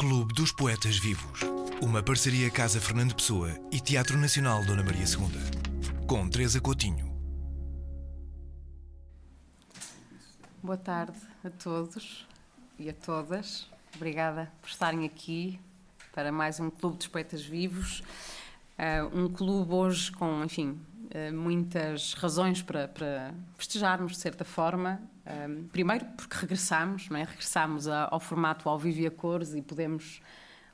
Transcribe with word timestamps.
Clube 0.00 0.32
dos 0.32 0.50
Poetas 0.50 0.96
Vivos. 0.96 1.40
Uma 1.82 2.02
parceria 2.02 2.50
Casa 2.50 2.80
Fernando 2.80 3.14
Pessoa 3.14 3.50
e 3.70 3.78
Teatro 3.78 4.16
Nacional 4.16 4.64
Dona 4.64 4.82
Maria 4.82 5.04
II. 5.04 6.06
Com 6.06 6.26
Teresa 6.26 6.58
Coutinho. 6.58 7.14
Boa 10.62 10.78
tarde 10.78 11.18
a 11.44 11.50
todos 11.50 12.26
e 12.78 12.88
a 12.88 12.94
todas. 12.94 13.68
Obrigada 13.94 14.50
por 14.62 14.70
estarem 14.70 15.04
aqui 15.04 15.60
para 16.14 16.32
mais 16.32 16.58
um 16.58 16.70
Clube 16.70 16.96
dos 16.96 17.06
Poetas 17.06 17.44
Vivos. 17.44 18.02
Uh, 18.78 19.20
um 19.24 19.28
clube 19.30 19.70
hoje 19.70 20.10
com, 20.12 20.42
enfim, 20.42 20.80
muitas 21.32 22.14
razões 22.14 22.62
para, 22.62 22.88
para, 22.88 23.34
festejarmos 23.56 24.12
de 24.12 24.18
certa 24.18 24.44
forma. 24.44 25.00
Uh, 25.26 25.64
primeiro 25.64 26.04
porque 26.16 26.36
regressamos, 26.36 27.08
não 27.08 27.18
é? 27.18 27.24
regressamos 27.24 27.88
a, 27.88 28.08
ao 28.10 28.20
formato 28.20 28.68
ao 28.68 28.78
vivo 28.78 29.00
e 29.00 29.06
a 29.06 29.10
cores 29.10 29.54
e 29.54 29.62
podemos 29.62 30.20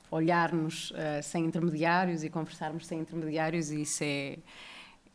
olhar-nos 0.09 0.93
sem 1.21 1.43
intermediários 1.43 2.23
e 2.23 2.29
conversarmos 2.29 2.87
sem 2.87 3.01
intermediários 3.01 3.71
e 3.71 3.81
isso 3.81 4.03
é, 4.05 4.37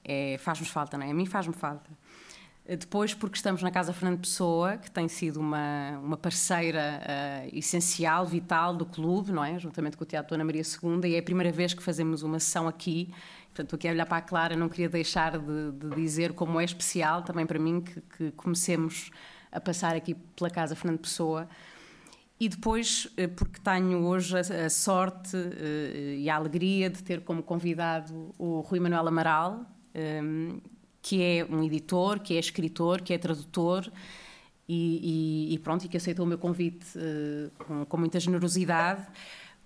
é 0.05 0.37
faz-nos 0.39 0.69
falta, 0.69 0.99
não 0.99 1.07
é? 1.07 1.11
A 1.11 1.15
mim 1.15 1.25
faz-me 1.25 1.55
falta. 1.55 1.91
Depois, 2.65 3.13
porque 3.13 3.37
estamos 3.37 3.61
na 3.61 3.73
Casa 3.73 3.93
Fernando 3.93 4.21
Pessoa, 4.21 4.77
que 4.77 4.89
tem 4.89 5.09
sido 5.09 5.41
uma, 5.41 5.99
uma 5.99 6.17
parceira 6.17 7.01
uh, 7.03 7.59
essencial, 7.59 8.25
vital 8.25 8.77
do 8.77 8.87
clube, 8.87 9.33
não 9.33 9.45
é? 9.45 9.59
Juntamente 9.59 9.97
com 9.97 10.05
o 10.05 10.07
Teatro 10.07 10.31
Dona 10.31 10.45
Maria 10.45 10.63
II, 10.63 11.11
e 11.11 11.17
é 11.17 11.19
a 11.19 11.23
primeira 11.23 11.51
vez 11.51 11.75
que 11.75 11.83
fazemos 11.83 12.23
uma 12.23 12.39
sessão 12.39 12.69
aqui. 12.69 13.13
Portanto, 13.53 13.67
estou 13.67 13.77
aqui 13.77 13.87
a 13.87 13.91
olhar 13.91 14.07
para 14.07 14.17
a 14.17 14.23
Clara, 14.23 14.57
não 14.57 14.67
queria 14.67 14.89
deixar 14.89 15.39
de, 15.39 15.73
de 15.73 15.95
dizer 15.95 16.33
como 16.33 16.59
é 16.59 16.65
especial 16.65 17.23
também 17.23 17.45
para 17.45 17.59
mim 17.59 17.83
que, 17.83 18.01
que, 18.01 18.31
comecemos 18.33 19.11
a 19.51 19.61
passar 19.61 19.95
aqui 19.95 20.15
pela 20.15 20.49
Casa 20.49 20.75
Fernando 20.75 21.01
Pessoa. 21.01 21.47
E 22.41 22.49
depois, 22.49 23.09
eh, 23.15 23.27
porque 23.27 23.61
tenho 23.61 24.07
hoje 24.07 24.35
a, 24.37 24.41
a 24.41 24.71
sorte 24.71 25.37
uh, 25.37 26.15
e 26.17 26.31
a 26.31 26.35
alegria 26.35 26.89
de 26.89 27.03
ter 27.03 27.21
como 27.21 27.43
convidado 27.43 28.35
o 28.39 28.61
Rui 28.61 28.81
Manuel 28.81 29.07
Amaral, 29.07 29.67
um, 29.95 30.59
que 31.03 31.23
é 31.23 31.45
um 31.45 31.63
editor, 31.63 32.21
que 32.21 32.35
é 32.35 32.41
escritor, 32.41 33.03
que 33.03 33.13
é 33.13 33.19
tradutor 33.19 33.93
e, 34.67 35.51
e, 35.51 35.55
e 35.55 35.59
pronto, 35.59 35.85
e 35.85 35.89
que 35.89 35.99
aceitou 35.99 36.25
o 36.25 36.29
meu 36.29 36.39
convite 36.39 36.87
uh, 36.97 37.51
com, 37.59 37.85
com, 37.85 37.97
muita 37.99 38.19
generosidade. 38.19 39.07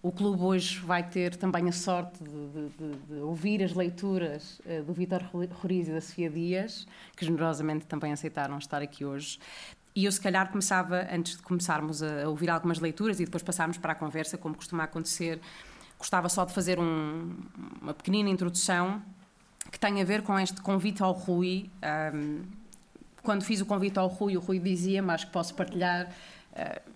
O 0.07 0.13
clube 0.13 0.41
hoje 0.41 0.79
vai 0.79 1.03
ter 1.03 1.35
também 1.35 1.69
a 1.69 1.73
sorte 1.73 2.23
de, 2.23 2.69
de, 2.69 2.97
de 3.09 3.15
ouvir 3.23 3.61
as 3.61 3.73
leituras 3.73 4.61
uh, 4.61 4.85
do 4.85 4.93
Vítor 4.93 5.21
Roriz 5.51 5.89
e 5.89 5.91
da 5.91 6.01
Sofia 6.01 6.31
Dias, 6.31 6.87
que 7.17 7.25
generosamente 7.25 7.87
também 7.87 8.13
aceitaram 8.13 8.57
estar 8.57 8.81
aqui 8.81 9.05
hoje. 9.05 9.41
E 9.97 10.05
eu, 10.05 10.13
se 10.13 10.21
calhar, 10.21 10.49
começava, 10.49 11.09
antes 11.13 11.37
de 11.37 11.43
começarmos 11.43 12.05
a 12.05 12.29
ouvir 12.29 12.49
algumas 12.51 12.79
leituras 12.79 13.19
e 13.19 13.25
depois 13.25 13.43
passarmos 13.43 13.79
para 13.79 13.95
a 13.95 13.95
conversa, 13.97 14.39
como 14.39 14.55
costuma 14.55 14.85
acontecer, 14.85 15.41
gostava 15.99 16.29
só 16.29 16.45
de 16.45 16.53
fazer 16.53 16.79
um, 16.79 17.37
uma 17.83 17.93
pequenina 17.93 18.31
introdução 18.31 19.03
que 19.73 19.81
tem 19.81 20.01
a 20.01 20.05
ver 20.05 20.23
com 20.23 20.39
este 20.39 20.63
convite 20.63 21.03
ao 21.03 21.11
Rui. 21.11 21.69
Um, 22.15 22.45
quando 23.25 23.43
fiz 23.43 23.61
o 23.61 23.67
convite 23.67 23.99
ao 23.99 24.07
Rui, 24.07 24.37
o 24.37 24.41
Rui 24.41 24.61
dizia-me, 24.61 25.11
acho 25.11 25.27
que 25.27 25.33
posso 25.33 25.53
partilhar. 25.53 26.13
Uh, 26.53 26.96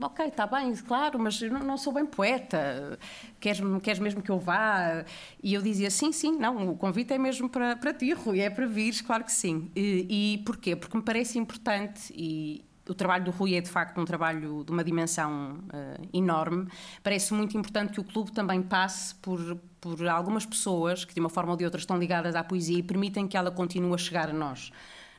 ok, 0.00 0.26
está 0.26 0.46
bem, 0.46 0.74
claro, 0.76 1.18
mas 1.18 1.40
eu 1.40 1.50
não, 1.50 1.76
sou 1.76 1.92
bem 1.92 2.06
poeta, 2.06 2.98
queres, 3.40 3.60
queres 3.82 3.98
mesmo 3.98 4.22
que 4.22 4.30
eu 4.30 4.38
vá? 4.38 5.04
E 5.42 5.54
eu 5.54 5.62
dizia, 5.62 5.90
sim, 5.90 6.12
sim, 6.12 6.36
não, 6.36 6.70
o 6.70 6.76
convite 6.76 7.12
é 7.12 7.18
mesmo 7.18 7.48
para, 7.48 7.76
para 7.76 7.92
ti, 7.92 8.12
Rui, 8.12 8.40
é 8.40 8.50
para 8.50 8.66
vires, 8.66 9.00
claro 9.00 9.24
que 9.24 9.32
sim. 9.32 9.70
E, 9.74 10.34
e 10.34 10.38
porquê? 10.44 10.76
Porque 10.76 10.96
me 10.96 11.02
parece 11.02 11.38
importante 11.38 12.12
e, 12.16 12.64
o 12.88 12.94
trabalho 12.94 13.24
do 13.24 13.30
Rui 13.30 13.54
é 13.54 13.60
de 13.60 13.68
facto 13.68 13.98
um 14.00 14.04
trabalho 14.04 14.62
de 14.64 14.70
uma 14.70 14.84
dimensão 14.84 15.58
uh, 15.72 16.08
enorme. 16.12 16.68
Parece 17.02 17.32
muito 17.32 17.56
importante 17.56 17.92
que 17.92 18.00
o 18.00 18.04
clube 18.04 18.32
também 18.32 18.62
passe 18.62 19.14
por, 19.16 19.56
por 19.80 20.06
algumas 20.06 20.44
pessoas 20.44 21.04
que, 21.04 21.14
de 21.14 21.20
uma 21.20 21.30
forma 21.30 21.52
ou 21.52 21.56
de 21.56 21.64
outra, 21.64 21.80
estão 21.80 21.96
ligadas 21.98 22.34
à 22.34 22.44
poesia 22.44 22.78
e 22.78 22.82
permitem 22.82 23.26
que 23.26 23.36
ela 23.36 23.50
continue 23.50 23.94
a 23.94 23.98
chegar 23.98 24.28
a 24.28 24.32
nós 24.32 24.70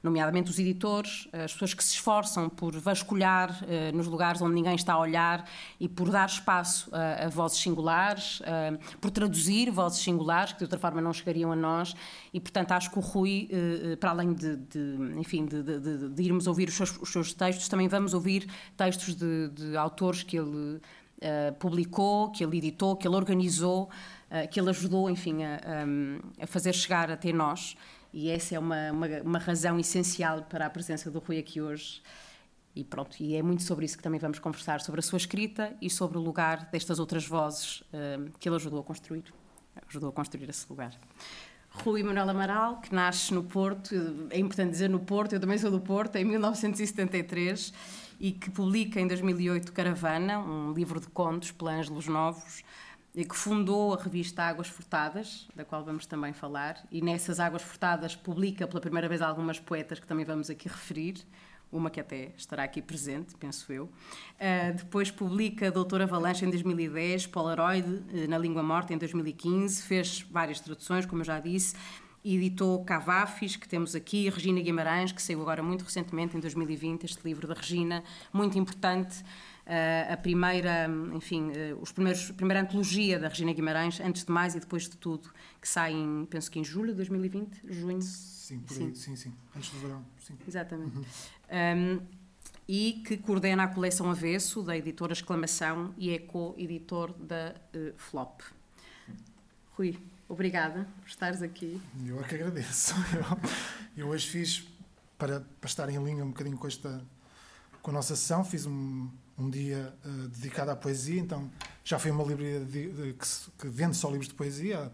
nomeadamente 0.06 0.52
os 0.52 0.60
editores, 0.60 1.28
as 1.34 1.52
pessoas 1.52 1.74
que 1.74 1.84
se 1.84 1.94
esforçam 1.94 2.48
por 2.48 2.78
vasculhar 2.80 3.50
uh, 3.64 3.96
nos 3.96 4.08
lugares 4.08 4.40
onde 4.42 4.54
ninguém 4.54 4.76
está 4.76 4.94
a 4.94 5.00
olhar 5.00 5.50
e 5.80 5.90
por 5.90 6.10
dar 6.12 6.30
espaço 6.30 6.90
a, 6.94 7.26
a 7.26 7.30
vozes 7.30 7.58
singulares, 7.58 8.40
uh, 8.42 8.98
por 9.02 9.10
traduzir 9.10 9.72
vozes 9.72 10.00
singulares 10.00 10.54
que 10.54 10.60
de 10.60 10.66
outra 10.66 10.78
forma 10.78 11.02
não 11.02 11.12
chegariam 11.12 11.52
a 11.52 11.56
nós 11.56 11.96
e, 12.32 12.40
portanto, 12.40 12.72
acho 12.72 12.92
que 12.92 13.00
o 13.00 13.02
Rui, 13.02 13.50
uh, 13.52 13.98
para 13.98 14.12
além 14.12 14.34
de, 14.34 14.56
de 14.56 14.96
enfim, 15.18 15.46
de, 15.46 15.64
de, 15.64 16.10
de, 16.10 16.24
irmos 16.24 16.46
ouvir 16.46 16.70
os 16.70 16.76
seus, 16.76 16.96
os 17.02 17.12
seus, 17.12 17.34
textos, 17.34 17.68
também 17.68 17.88
vamos 17.88 18.14
ouvir 18.14 18.48
textos 18.78 19.16
de, 19.16 19.76
autores 19.76 20.22
que 20.24 20.38
ele 20.38 20.80
publicou, 21.60 22.30
que 22.30 22.44
ele 22.44 22.58
editou, 22.58 22.96
que 22.96 23.08
ele 23.08 23.16
organizou, 23.16 23.90
que 24.52 24.60
ele 24.60 24.70
ajudou, 24.70 25.10
enfim, 25.10 25.44
a, 25.44 25.60
a 26.40 26.46
fazer 26.46 26.74
chegar 26.74 27.10
até 27.10 27.32
nós. 27.34 27.76
E 28.18 28.30
essa 28.30 28.56
é 28.56 28.60
uma, 28.60 28.94
uma, 28.94 29.08
uma, 29.26 29.40
razão 29.40 29.78
essencial 29.78 30.44
para 30.44 30.66
a 30.66 30.70
presença 30.70 31.12
do 31.12 31.20
Rui 31.20 31.38
aqui 31.38 31.60
hoje. 31.60 32.02
E 32.74 32.82
pronto, 32.82 33.18
e 33.20 33.36
é 33.36 33.44
muito 33.44 33.64
sobre 33.64 33.84
isso 33.84 33.98
que 33.98 34.04
também 34.04 34.22
vamos 34.22 34.40
conversar, 34.40 34.80
sobre 34.80 35.00
a 35.00 35.04
sua 35.04 35.18
escrita 35.18 35.76
e 35.82 35.90
sobre 35.90 36.18
o 36.18 36.22
lugar 36.22 36.70
destas 36.72 36.98
outras 36.98 37.28
vozes 37.28 37.82
uh, 37.82 38.32
que 38.40 38.48
ele 38.48 38.56
ajudou 38.56 38.80
a 38.80 38.84
construir, 38.84 39.26
ajudou 39.90 40.08
a 40.08 40.14
construir 40.14 40.50
esse 40.50 40.66
lugar. 40.70 40.98
Rui 41.70 42.04
Manuel 42.04 42.30
Amaral, 42.30 42.80
que 42.80 42.96
nasce 42.96 43.34
no 43.34 43.44
Porto, 43.44 43.94
é 44.30 44.40
importante 44.40 44.72
dizer 44.72 44.90
no 44.90 45.02
Porto, 45.02 45.34
eu 45.34 45.40
também 45.42 45.58
sou 45.58 45.70
do 45.70 45.82
Porto, 45.82 46.16
em 46.16 46.24
1973, 46.24 47.74
e 48.18 48.32
que 48.32 48.50
publica 48.50 48.98
em 48.98 49.08
2008 49.10 49.74
Caravana, 49.74 50.40
um 50.40 50.72
livro 50.72 51.02
de 51.02 51.08
contos 51.08 51.52
pela 51.52 51.74
Ângelos 51.74 52.08
Novos, 52.08 52.64
que 53.24 53.36
fundou 53.36 53.94
a 53.94 53.98
revista 53.98 54.44
Águas 54.44 54.68
Furtadas, 54.68 55.48
da 55.56 55.64
qual 55.64 55.84
vamos 55.86 56.06
também 56.06 56.34
falar, 56.34 56.86
e 56.92 57.02
nessas 57.02 57.40
Águas 57.40 57.62
Furtadas 57.62 58.16
publica 58.16 58.68
pela 58.68 58.82
primeira 58.82 59.08
vez 59.08 59.22
algumas 59.22 59.60
poetas 59.60 60.00
que 60.00 60.06
também 60.08 60.26
vamos 60.26 60.50
aqui 60.50 60.68
referir, 60.68 61.26
uma 61.72 61.90
que 61.90 62.00
até 62.00 62.32
estará 62.38 62.64
aqui 62.64 62.82
presente, 62.82 63.36
penso 63.38 63.72
eu. 63.72 63.86
Uh, 63.86 64.76
depois 64.76 65.12
publica 65.12 65.72
Doutora 65.72 66.04
Avalanche 66.04 66.46
em 66.46 66.50
2010, 66.50 67.28
Polaroid 67.28 67.88
uh, 67.88 68.30
na 68.30 68.38
Língua 68.38 68.64
Morta 68.64 68.94
em 68.94 68.98
2015, 68.98 69.84
fez 69.84 70.22
várias 70.30 70.60
traduções, 70.60 71.06
como 71.06 71.22
eu 71.22 71.26
já 71.26 71.40
disse, 71.40 71.76
editou 72.24 72.84
Cavafis, 72.84 73.56
que 73.56 73.68
temos 73.68 73.94
aqui, 73.94 74.30
Regina 74.30 74.60
Guimarães, 74.60 75.12
que 75.12 75.22
saiu 75.22 75.42
agora 75.42 75.62
muito 75.62 75.84
recentemente, 75.84 76.36
em 76.36 76.40
2020, 76.40 77.04
este 77.04 77.24
livro 77.24 77.48
da 77.48 77.54
Regina, 77.54 78.04
muito 78.34 78.58
importante. 78.58 79.24
Uh, 79.66 80.14
a 80.14 80.18
primeira, 80.18 80.88
enfim, 81.14 81.50
uh, 81.50 81.82
os 81.82 81.92
primeiros, 81.92 82.30
a 82.30 82.34
primeira 82.34 82.62
antologia 82.62 83.18
da 83.20 83.28
Regina 83.28 83.52
Guimarães, 83.52 84.00
antes 84.00 84.24
de 84.24 84.32
mais 84.32 84.54
e 84.54 84.60
depois 84.60 84.84
de 84.84 84.96
tudo, 84.96 85.28
que 85.60 85.68
sai 85.68 85.92
em, 85.92 86.26
penso 86.30 86.52
que 86.52 86.60
em 86.60 86.64
julho 86.64 86.92
de 86.92 86.98
2020, 86.98 87.62
junho. 87.70 88.02
Sim, 88.02 88.60
por 88.60 88.76
sim. 88.76 88.88
Aí, 88.88 88.96
sim, 88.96 89.16
sim, 89.16 89.34
antes 89.56 89.72
do 89.72 89.80
verão, 89.80 90.06
sim. 90.20 90.38
Exatamente. 90.48 90.96
Uhum. 90.96 91.04
Um, 91.52 92.00
e 92.68 93.02
que 93.08 93.18
coordena 93.18 93.64
a 93.64 93.68
coleção 93.68 94.10
Avesso, 94.10 94.62
da 94.62 94.78
editora 94.78 95.14
Exclamação, 95.14 95.96
e 95.98 96.12
é 96.12 96.20
co-editor 96.20 97.14
da 97.14 97.56
uh, 97.74 97.94
Flop. 97.98 98.42
Rui, 99.72 99.98
obrigada 100.30 100.88
por 101.02 101.08
estares 101.08 101.42
aqui. 101.42 101.82
Eu 102.06 102.20
é 102.20 102.24
que 102.24 102.36
agradeço. 102.36 102.94
Eu, 103.16 103.40
eu 104.06 104.08
hoje 104.10 104.28
fiz, 104.28 104.68
para, 105.18 105.42
para 105.60 105.68
estar 105.68 105.90
em 105.90 106.04
linha 106.04 106.24
um 106.24 106.30
bocadinho 106.30 106.58
com 106.58 106.68
esta 106.68 107.04
com 107.86 107.92
a 107.92 107.94
nossa 107.94 108.16
sessão, 108.16 108.44
fiz 108.44 108.66
um, 108.66 109.08
um 109.38 109.50
dia 109.50 109.94
uh, 110.06 110.28
dedicado 110.30 110.72
à 110.72 110.76
poesia, 110.76 111.20
então 111.20 111.50
já 111.84 112.00
foi 112.00 112.12
uma 112.12 112.24
livraria 112.24 112.60
de, 112.62 112.90
de, 112.90 113.14
que, 113.14 113.28
que, 113.60 113.68
vende 113.68 113.96
só 113.96 114.10
livros 114.10 114.30
de 114.30 114.34
poesia, 114.34 114.86
a 114.86 114.92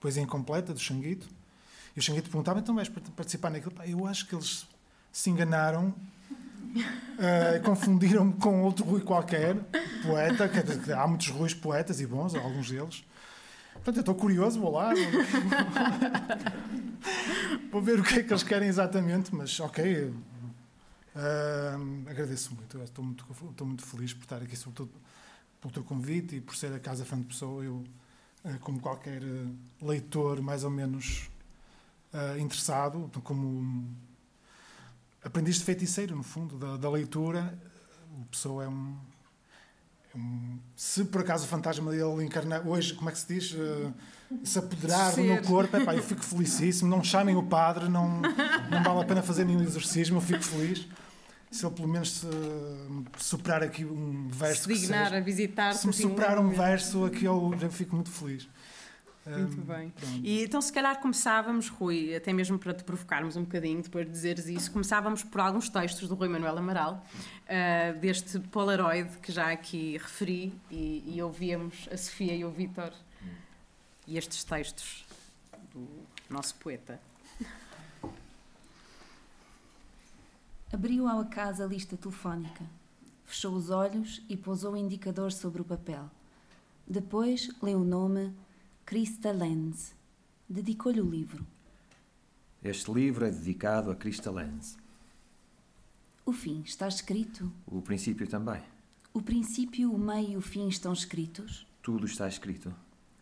poesia 0.00 0.22
incompleta, 0.22 0.72
do 0.72 0.80
Xanguito. 0.80 1.28
E 1.94 1.98
o 1.98 2.02
Xanguito 2.02 2.30
perguntava, 2.30 2.58
então 2.58 2.74
vais 2.74 2.88
participar 2.88 3.50
naquilo? 3.50 3.74
Eu 3.84 4.06
acho 4.06 4.26
que 4.26 4.34
eles 4.34 4.66
se 5.12 5.30
enganaram, 5.30 5.94
uh, 6.74 7.60
confundiram-me 7.64 8.34
com 8.34 8.62
outro 8.62 8.84
Rui 8.84 9.00
qualquer, 9.02 9.56
poeta, 10.02 10.48
que, 10.48 10.92
há 10.92 11.06
muitos 11.06 11.28
Ruis 11.28 11.54
poetas 11.54 12.00
e 12.00 12.06
bons, 12.06 12.34
alguns 12.34 12.70
deles. 12.70 13.04
Portanto, 13.74 13.96
eu 13.96 14.00
estou 14.00 14.14
curioso, 14.14 14.58
vou 14.58 14.72
lá. 14.72 14.92
vou 17.70 17.80
ver 17.80 18.00
o 18.00 18.02
que 18.02 18.20
é 18.20 18.22
que 18.22 18.32
eles 18.32 18.42
querem 18.42 18.68
exatamente, 18.68 19.34
mas 19.34 19.60
ok, 19.60 20.12
Uh, 21.16 22.10
agradeço 22.10 22.54
muito, 22.54 22.78
estou 22.82 23.02
muito, 23.02 23.24
estou 23.50 23.66
muito 23.66 23.82
feliz 23.82 24.12
por 24.12 24.24
estar 24.24 24.42
aqui, 24.42 24.54
sobretudo 24.54 24.92
pelo 25.62 25.72
teu 25.72 25.82
convite 25.82 26.36
e 26.36 26.40
por 26.42 26.54
ser 26.54 26.74
a 26.74 26.78
Casa 26.78 27.06
Fã 27.06 27.18
de 27.18 27.24
Pessoa. 27.24 27.64
Eu, 27.64 27.82
uh, 28.44 28.58
como 28.60 28.78
qualquer 28.80 29.22
uh, 29.22 29.56
leitor 29.80 30.42
mais 30.42 30.62
ou 30.62 30.70
menos 30.70 31.30
ah, 32.12 32.38
interessado, 32.38 33.10
como 33.22 33.86
aprendiz 35.22 35.56
de 35.56 35.64
feiticeiro, 35.64 36.16
no 36.16 36.22
fundo, 36.22 36.56
da, 36.56 36.76
da 36.76 36.90
leitura, 36.90 37.58
o 38.18 38.24
Pessoa 38.26 38.64
é 38.64 38.68
um, 38.68 38.96
é 40.14 40.18
um, 40.18 40.58
se 40.74 41.04
por 41.04 41.20
acaso 41.20 41.44
o 41.44 41.48
fantasma 41.48 41.90
dele 41.90 42.24
encarnar 42.24 42.66
hoje, 42.66 42.94
como 42.94 43.10
é 43.10 43.12
que 43.12 43.18
se 43.18 43.34
diz? 43.34 43.52
Uh, 43.52 43.92
se 44.42 44.58
apoderar 44.58 45.14
do 45.14 45.22
meu 45.22 45.42
corpo, 45.42 45.76
epá, 45.76 45.94
eu 45.94 46.02
fico 46.02 46.22
felicíssimo. 46.22 46.88
Não 46.88 47.04
chamem 47.04 47.36
o 47.36 47.42
padre, 47.42 47.88
não, 47.88 48.22
não 48.70 48.82
vale 48.82 49.00
a 49.00 49.04
pena 49.04 49.22
fazer 49.22 49.44
nenhum 49.44 49.62
exorcismo, 49.62 50.16
eu 50.16 50.22
fico 50.22 50.42
feliz 50.42 50.86
se 51.56 51.66
ele 51.66 51.74
pelo 51.74 51.88
menos 51.88 52.10
se, 52.12 52.26
superar 53.18 53.62
aqui 53.62 53.84
um 53.84 54.28
verso. 54.28 54.64
Se 54.64 54.74
dignar 54.74 55.14
a 55.14 55.20
visitar 55.20 55.72
Se 55.72 55.86
me 55.86 55.92
superar 55.92 56.38
um 56.38 56.50
verso, 56.50 57.04
aqui 57.04 57.24
eu 57.24 57.54
já 57.58 57.68
fico 57.70 57.94
muito 57.94 58.10
feliz. 58.10 58.48
Muito 59.26 59.60
Um, 59.60 59.64
bem. 59.64 59.90
pronto. 59.90 60.20
E 60.22 60.44
então, 60.44 60.60
se 60.60 60.72
calhar, 60.72 61.00
começávamos, 61.00 61.68
Rui, 61.68 62.14
até 62.14 62.32
mesmo 62.32 62.60
para 62.60 62.72
te 62.72 62.84
provocarmos 62.84 63.36
um 63.36 63.42
bocadinho, 63.42 63.82
depois 63.82 64.06
de 64.06 64.12
dizeres 64.12 64.46
isso, 64.46 64.70
começávamos 64.70 65.24
por 65.24 65.40
alguns 65.40 65.68
textos 65.68 66.08
do 66.08 66.14
Rui 66.14 66.28
Manuel 66.28 66.56
Amaral, 66.56 67.04
ah, 67.48 67.90
deste 68.00 68.38
Polaroid 68.38 69.10
que 69.18 69.32
já 69.32 69.50
aqui 69.50 69.94
referi, 69.98 70.54
e, 70.70 71.02
e 71.16 71.20
ouvíamos 71.22 71.88
a 71.90 71.96
Sofia 71.96 72.34
e 72.36 72.44
o 72.44 72.50
Vítor 72.52 72.92
e 74.06 74.16
estes 74.16 74.44
textos 74.44 75.04
do 75.74 75.88
nosso 76.30 76.54
poeta. 76.54 77.00
Abriu 80.72 81.06
ao 81.06 81.20
acaso 81.20 81.62
a 81.62 81.66
lista 81.66 81.96
telefónica, 81.96 82.64
fechou 83.24 83.54
os 83.54 83.70
olhos 83.70 84.22
e 84.28 84.36
pousou 84.36 84.72
o 84.72 84.76
indicador 84.76 85.30
sobre 85.30 85.62
o 85.62 85.64
papel. 85.64 86.10
Depois 86.86 87.50
leu 87.62 87.80
o 87.80 87.84
nome 87.84 88.34
Christa 88.84 89.30
Lenz. 89.30 89.94
Dedicou-lhe 90.48 91.00
o 91.00 91.08
livro. 91.08 91.46
Este 92.62 92.92
livro 92.92 93.24
é 93.24 93.30
dedicado 93.30 93.90
a 93.90 93.96
Christa 93.96 94.30
Lenz. 94.30 94.76
O 96.24 96.32
fim 96.32 96.62
está 96.62 96.88
escrito. 96.88 97.52
O 97.66 97.80
princípio 97.80 98.26
também. 98.26 98.60
O 99.14 99.22
princípio, 99.22 99.92
o 99.92 99.98
meio 99.98 100.32
e 100.32 100.36
o 100.36 100.40
fim 100.40 100.68
estão 100.68 100.92
escritos. 100.92 101.66
Tudo 101.80 102.06
está 102.06 102.26
escrito. 102.26 102.74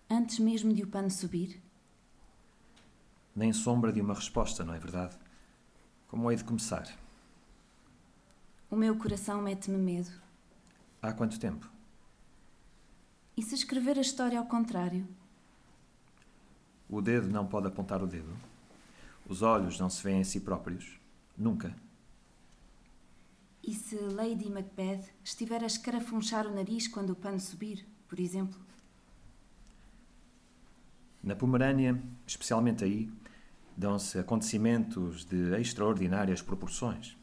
Antes 0.09 0.39
mesmo 0.39 0.73
de 0.73 0.83
o 0.83 0.87
pano 0.87 1.11
subir, 1.11 1.61
Nem 3.37 3.53
sombra 3.53 3.93
de 3.93 4.01
uma 4.01 4.15
resposta, 4.15 4.65
não 4.65 4.75
é 4.75 4.79
verdade? 4.79 5.17
Como 6.09 6.31
hei 6.31 6.37
de 6.37 6.45
começar? 6.45 7.04
O 8.75 8.77
meu 8.77 8.97
coração 8.97 9.41
mete-me 9.41 9.79
medo. 9.79 10.11
Há 11.01 11.13
quanto 11.13 11.39
tempo? 11.39 11.71
E 13.37 13.43
se 13.43 13.55
escrever 13.55 13.97
a 13.97 14.01
história 14.01 14.37
ao 14.37 14.47
contrário? 14.47 15.07
O 16.89 17.01
dedo 17.01 17.29
não 17.29 17.47
pode 17.47 17.69
apontar 17.69 18.03
o 18.03 18.07
dedo. 18.07 18.37
Os 19.29 19.43
olhos 19.43 19.79
não 19.79 19.89
se 19.89 20.03
veem 20.03 20.23
a 20.23 20.25
si 20.25 20.41
próprios. 20.41 20.99
Nunca. 21.39 21.73
E 23.63 23.73
se 23.73 23.95
Lady 23.97 24.51
Macbeth 24.51 25.05
estiver 25.23 25.63
a 25.63 25.67
escarafunchar 25.67 26.45
o 26.45 26.53
nariz 26.53 26.89
quando 26.89 27.11
o 27.11 27.17
pano 27.17 27.39
subir, 27.39 27.87
por 28.09 28.19
exemplo? 28.19 28.59
Na 31.23 31.37
Pomerânia, 31.37 32.03
especialmente 32.27 32.83
aí, 32.83 33.09
dão-se 33.77 34.19
acontecimentos 34.19 35.25
de 35.25 35.55
extraordinárias 35.61 36.43
proporções, 36.43 37.17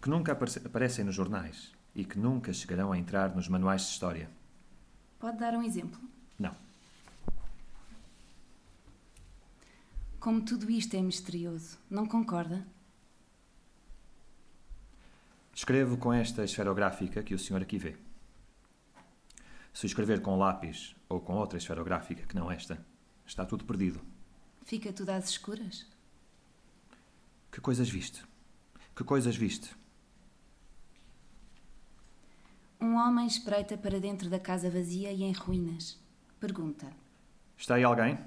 que 0.00 0.08
nunca 0.10 0.32
aparece- 0.32 0.62
aparecem 0.64 1.04
nos 1.04 1.14
jornais 1.14 1.72
e 1.94 2.04
que 2.04 2.18
nunca 2.18 2.52
chegarão 2.52 2.92
a 2.92 2.98
entrar 2.98 3.34
nos 3.34 3.48
manuais 3.48 3.82
de 3.82 3.88
história. 3.88 4.30
Pode 5.18 5.38
dar 5.38 5.54
um 5.54 5.62
exemplo? 5.62 6.00
Não. 6.38 6.54
Como 10.20 10.42
tudo 10.44 10.70
isto 10.70 10.94
é 10.96 11.00
misterioso, 11.00 11.78
não 11.88 12.06
concorda? 12.06 12.66
Escrevo 15.54 15.96
com 15.96 16.12
esta 16.12 16.44
esferográfica 16.44 17.22
que 17.22 17.34
o 17.34 17.38
senhor 17.38 17.62
aqui 17.62 17.78
vê. 17.78 17.96
Se 19.72 19.86
escrever 19.86 20.20
com 20.20 20.36
lápis 20.36 20.94
ou 21.08 21.20
com 21.20 21.34
outra 21.34 21.58
esferográfica 21.58 22.26
que 22.26 22.34
não 22.34 22.50
esta, 22.50 22.84
está 23.26 23.44
tudo 23.44 23.64
perdido. 23.64 24.00
Fica 24.64 24.92
tudo 24.92 25.10
às 25.10 25.30
escuras? 25.30 25.86
Que 27.52 27.60
coisas 27.60 27.88
viste? 27.88 28.22
Que 28.94 29.04
coisas 29.04 29.36
viste? 29.36 29.74
Um 32.80 32.94
homem 32.96 33.26
espreita 33.26 33.76
para 33.76 33.98
dentro 34.00 34.28
da 34.28 34.38
casa 34.38 34.70
vazia 34.70 35.12
e 35.12 35.22
em 35.22 35.32
ruínas. 35.32 35.98
Pergunta: 36.38 36.86
Está 37.56 37.76
aí 37.76 37.84
alguém? 37.84 38.18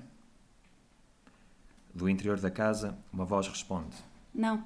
Do 1.94 2.10
interior 2.10 2.40
da 2.40 2.50
casa, 2.52 2.98
uma 3.12 3.26
voz 3.26 3.48
responde: 3.48 3.96
Não, 4.34 4.64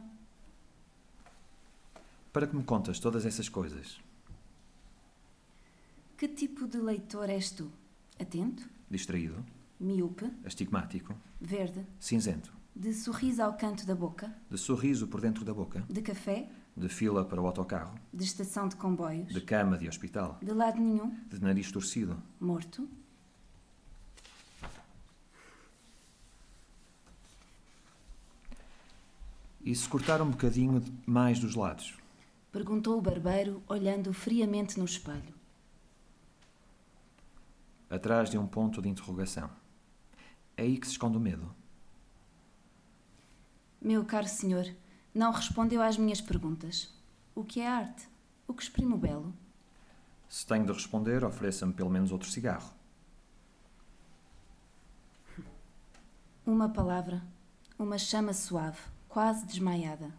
Para 2.32 2.48
que 2.48 2.56
me 2.56 2.64
contas 2.64 3.00
todas 3.00 3.26
essas 3.26 3.50
coisas? 3.50 4.00
que 6.18 6.28
tipo 6.30 6.66
de 6.68 6.78
leitor 6.78 7.30
és 7.30 7.52
tu? 7.52 7.70
Atento? 8.18 8.64
Distraído, 8.90 9.44
Miúpe? 9.80 10.32
astigmático, 10.46 11.14
Verde? 11.42 11.86
cinzento, 12.00 12.54
De 12.74 12.94
sorriso 12.94 13.44
ao 13.44 13.54
canto 13.58 13.86
da 13.86 13.94
boca? 13.94 14.34
de 14.50 14.58
sorriso 14.58 15.08
por 15.08 15.20
dentro 15.20 15.44
da 15.44 15.54
boca, 15.54 15.84
De 15.90 16.02
café? 16.02 16.50
De 16.76 16.90
fila 16.90 17.24
para 17.24 17.40
o 17.42 17.46
autocarro, 17.46 17.96
De 18.14 18.24
estação 18.24 18.68
de 18.68 18.76
comboios? 18.76 19.32
de 19.34 19.42
cama 19.42 19.78
de 19.78 19.88
hospital, 19.88 20.38
De 20.42 20.52
lado 20.52 20.80
nenhum? 20.80 21.16
de 21.30 21.40
nariz 21.42 21.72
torcido, 21.72 22.22
Morto? 22.40 22.88
e 29.64 29.74
se 29.74 29.88
cortar 29.88 30.22
um 30.22 30.30
bocadinho 30.30 30.84
mais 31.06 31.40
dos 31.40 31.56
lados? 31.56 31.98
Perguntou 32.52 32.98
o 32.98 33.02
barbeiro, 33.02 33.64
olhando 33.68 34.14
friamente 34.14 34.78
no 34.78 34.86
espelho. 34.86 35.34
atrás 37.90 38.28
de 38.32 38.40
um 38.40 38.48
ponto 38.48 38.82
de 38.82 38.90
interrogação. 38.90 39.48
É 40.58 40.64
aí 40.64 40.80
que 40.80 40.88
se 40.88 40.94
esconde 40.94 41.16
o 41.16 41.20
medo. 41.20 41.54
Meu 43.80 44.04
caro 44.04 44.28
senhor, 44.28 44.66
não 45.14 45.32
respondeu 45.32 45.82
às 45.82 45.98
minhas 45.98 46.20
perguntas. 46.20 46.90
O 47.36 47.44
que 47.44 47.62
é 47.62 47.68
arte? 47.68 48.08
O 48.48 48.54
que 48.54 48.64
exprime 48.64 48.94
o 48.94 48.98
belo? 48.98 49.34
Se 50.28 50.46
tenho 50.46 50.66
de 50.66 50.72
responder, 50.72 51.24
ofereça-me 51.24 51.74
pelo 51.74 51.90
menos 51.90 52.12
outro 52.12 52.30
cigarro. 52.30 52.72
Uma 56.46 56.70
palavra, 56.70 57.22
uma 57.78 57.98
chama 57.98 58.34
suave, 58.34 58.80
quase 59.08 59.46
desmaiada. 59.46 60.12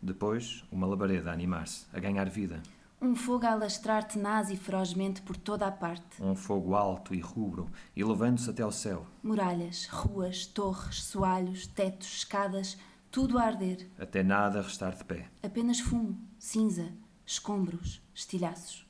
Depois, 0.00 0.64
uma 0.70 0.86
labareda 0.86 1.30
a 1.30 1.32
animar-se, 1.32 1.86
a 1.92 1.98
ganhar 1.98 2.28
vida. 2.28 2.62
Um 3.00 3.14
fogo 3.14 3.46
a 3.46 3.52
alastrar 3.52 4.04
tenaz 4.04 4.50
e 4.50 4.56
ferozmente 4.56 5.20
por 5.22 5.36
toda 5.36 5.66
a 5.66 5.70
parte. 5.70 6.22
Um 6.22 6.34
fogo 6.34 6.74
alto 6.74 7.14
e 7.14 7.20
rubro, 7.20 7.70
elevando-se 7.96 8.48
até 8.48 8.62
ao 8.62 8.72
céu, 8.72 9.06
Muralhas, 9.22 9.86
ruas, 9.86 10.46
torres, 10.46 11.02
soalhos, 11.04 11.66
tetos, 11.66 12.18
escadas, 12.18 12.78
tudo 13.14 13.38
a 13.38 13.44
arder. 13.44 13.88
até 13.96 14.24
nada 14.24 14.60
restar 14.60 14.92
de 14.96 15.04
pé. 15.04 15.30
Apenas 15.40 15.78
fumo, 15.78 16.18
cinza, 16.36 16.92
escombros, 17.24 18.02
estilhaços. 18.12 18.84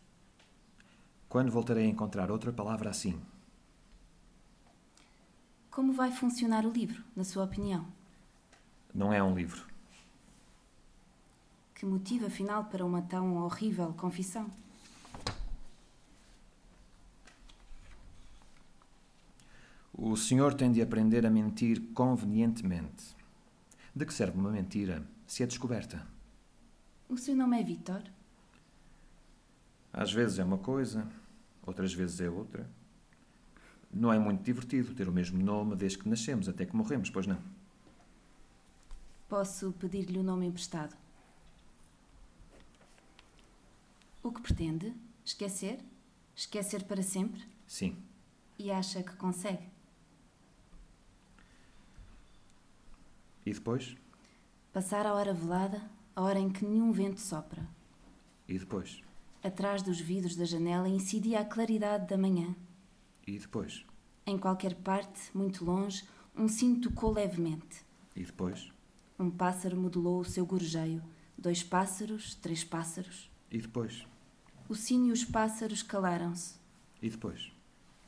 Quando 1.29 1.53
voltarei 1.53 1.85
a 1.85 1.91
encontrar 1.91 2.31
outra 2.31 2.51
palavra 2.51 2.89
assim? 2.89 3.21
Como 5.71 5.93
vai 5.93 6.11
funcionar 6.11 6.65
o 6.65 6.71
livro, 6.73 7.05
na 7.15 7.23
sua 7.23 7.45
opinião? 7.45 7.87
Não 8.95 9.13
é 9.13 9.23
um 9.23 9.35
livro. 9.35 9.67
Que 11.75 11.85
motivo, 11.85 12.25
afinal, 12.25 12.65
para 12.65 12.83
uma 12.83 13.03
tão 13.03 13.37
horrível 13.37 13.93
confissão? 13.93 14.51
O 19.93 20.17
senhor 20.17 20.55
tem 20.55 20.73
de 20.73 20.81
aprender 20.81 21.27
a 21.27 21.31
mentir 21.31 21.93
convenientemente. 21.93 23.15
De 23.95 24.05
que 24.05 24.13
serve 24.13 24.37
uma 24.37 24.51
mentira 24.51 25.07
se 25.25 25.45
é 25.45 25.47
descoberta? 25.47 26.05
O 27.09 27.17
seu 27.17 27.37
nome 27.37 27.61
é 27.61 27.63
Vitor? 27.63 28.03
Às 29.93 30.13
vezes 30.13 30.41
é 30.41 30.45
uma 30.45 30.59
coisa, 30.59 31.09
outras 31.65 31.95
vezes 31.95 32.21
é 32.21 32.29
outra. 32.29 32.69
Não 33.93 34.13
é 34.13 34.19
muito 34.19 34.43
divertido 34.43 34.95
ter 34.95 35.09
o 35.09 35.13
mesmo 35.13 35.41
nome 35.41 35.77
desde 35.77 35.99
que 35.99 36.09
nascemos 36.09 36.49
até 36.49 36.67
que 36.67 36.75
morremos, 36.75 37.09
pois 37.09 37.29
não? 37.29 37.41
Posso 39.29 39.71
pedir-lhe 39.75 40.19
o 40.19 40.25
nome 40.25 40.47
emprestado? 40.47 40.97
O 44.25 44.33
que 44.33 44.41
pretende? 44.41 44.93
Esquecer? 45.25 45.79
Esquecer 46.35 46.83
para 46.83 47.03
sempre? 47.03 47.45
Sim. 47.65 47.97
E 48.59 48.73
acha 48.73 49.05
que 49.05 49.15
consegue? 49.15 49.74
E 53.45 53.53
depois? 53.53 53.97
Passar 54.73 55.07
a 55.07 55.15
hora 55.15 55.35
velada, 55.35 55.83
a 56.17 56.23
hora 56.23 56.39
em 56.39 56.49
que 56.51 56.65
nenhum 56.65 56.93
vento 56.93 57.21
sopra. 57.21 57.67
E 58.49 58.59
depois? 58.59 59.03
Atrás 59.43 59.83
dos 59.83 60.01
vidros 60.01 60.37
da 60.37 60.45
janela 60.45 60.89
incidia 60.89 61.41
a 61.41 61.45
claridade 61.45 62.07
da 62.07 62.17
manhã. 62.17 62.55
E 63.27 63.39
depois? 63.39 63.85
Em 64.27 64.39
qualquer 64.39 64.75
parte, 64.75 65.21
muito 65.35 65.65
longe, 65.65 66.05
um 66.35 66.49
sino 66.49 66.81
tocou 66.81 67.13
levemente. 67.13 67.85
E 68.17 68.25
depois? 68.25 68.73
Um 69.19 69.31
pássaro 69.31 69.77
modelou 69.77 70.21
o 70.21 70.25
seu 70.25 70.47
gorjeio. 70.47 71.03
Dois 71.37 71.63
pássaros, 71.63 72.35
três 72.37 72.65
pássaros. 72.65 73.31
E 73.51 73.59
depois? 73.59 74.07
O 74.69 74.75
sino 74.75 75.09
e 75.09 75.13
os 75.13 75.25
pássaros 75.25 75.83
calaram-se. 75.83 76.55
E 77.03 77.11
depois? 77.11 77.53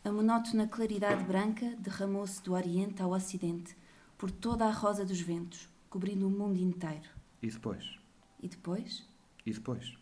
A 0.02 0.10
monótona 0.10 0.66
claridade 0.66 1.22
branca 1.24 1.76
derramou-se 1.78 2.42
do 2.42 2.54
Oriente 2.54 3.02
ao 3.02 3.10
Ocidente, 3.10 3.76
por 4.18 4.30
toda 4.30 4.66
a 4.66 4.70
rosa 4.70 5.04
dos 5.04 5.20
ventos, 5.20 5.68
cobrindo 5.90 6.26
o 6.26 6.30
mundo 6.30 6.58
inteiro. 6.58 7.08
E 7.42 7.50
depois? 7.50 7.98
E 8.42 8.48
depois? 8.48 9.04
E 9.44 9.52
depois? 9.52 9.96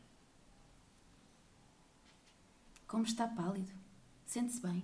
Como 2.87 3.04
está 3.04 3.26
pálido. 3.26 3.73
Sente-se 4.25 4.61
bem. 4.61 4.83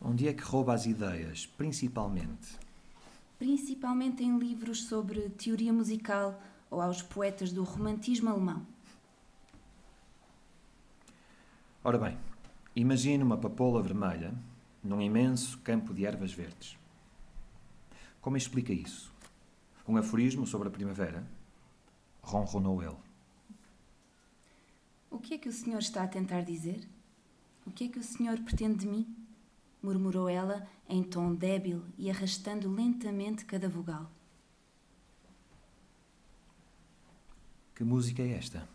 Onde 0.00 0.28
é 0.28 0.34
que 0.34 0.42
rouba 0.42 0.74
as 0.74 0.84
ideias, 0.84 1.46
principalmente? 1.46 2.58
Principalmente 3.38 4.22
em 4.22 4.38
livros 4.38 4.84
sobre 4.84 5.30
teoria 5.30 5.72
musical 5.72 6.40
ou 6.70 6.80
aos 6.80 7.00
poetas 7.00 7.52
do 7.52 7.64
romantismo 7.64 8.28
alemão. 8.28 8.66
Ora 11.82 11.98
bem, 11.98 12.18
imagine 12.74 13.22
uma 13.22 13.36
papoula 13.36 13.82
vermelha 13.82 14.34
num 14.82 15.00
imenso 15.00 15.58
campo 15.58 15.94
de 15.94 16.04
ervas 16.04 16.32
verdes. 16.32 16.76
Como 18.20 18.36
explica 18.36 18.72
isso? 18.72 19.12
Um 19.86 19.96
aforismo 19.96 20.46
sobre 20.46 20.68
a 20.68 20.70
primavera? 20.70 21.26
Ronronou 22.22 22.82
ele. 22.82 22.96
O 25.10 25.18
que 25.18 25.34
é 25.34 25.38
que 25.38 25.48
o 25.48 25.52
senhor 25.52 25.78
está 25.78 26.02
a 26.02 26.08
tentar 26.08 26.42
dizer? 26.42 26.88
O 27.66 27.70
que 27.70 27.84
é 27.84 27.88
que 27.88 27.98
o 27.98 28.02
senhor 28.02 28.38
pretende 28.40 28.78
de 28.80 28.86
mim? 28.86 29.24
murmurou 29.84 30.30
ela 30.30 30.66
em 30.88 31.02
tom 31.02 31.34
débil 31.34 31.84
e 31.98 32.10
arrastando 32.10 32.72
lentamente 32.72 33.44
cada 33.44 33.68
vogal. 33.68 34.10
Que 37.74 37.84
música 37.84 38.22
é 38.22 38.30
esta? 38.30 38.66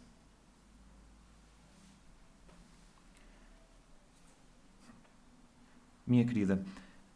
Minha 6.10 6.26
querida, 6.26 6.66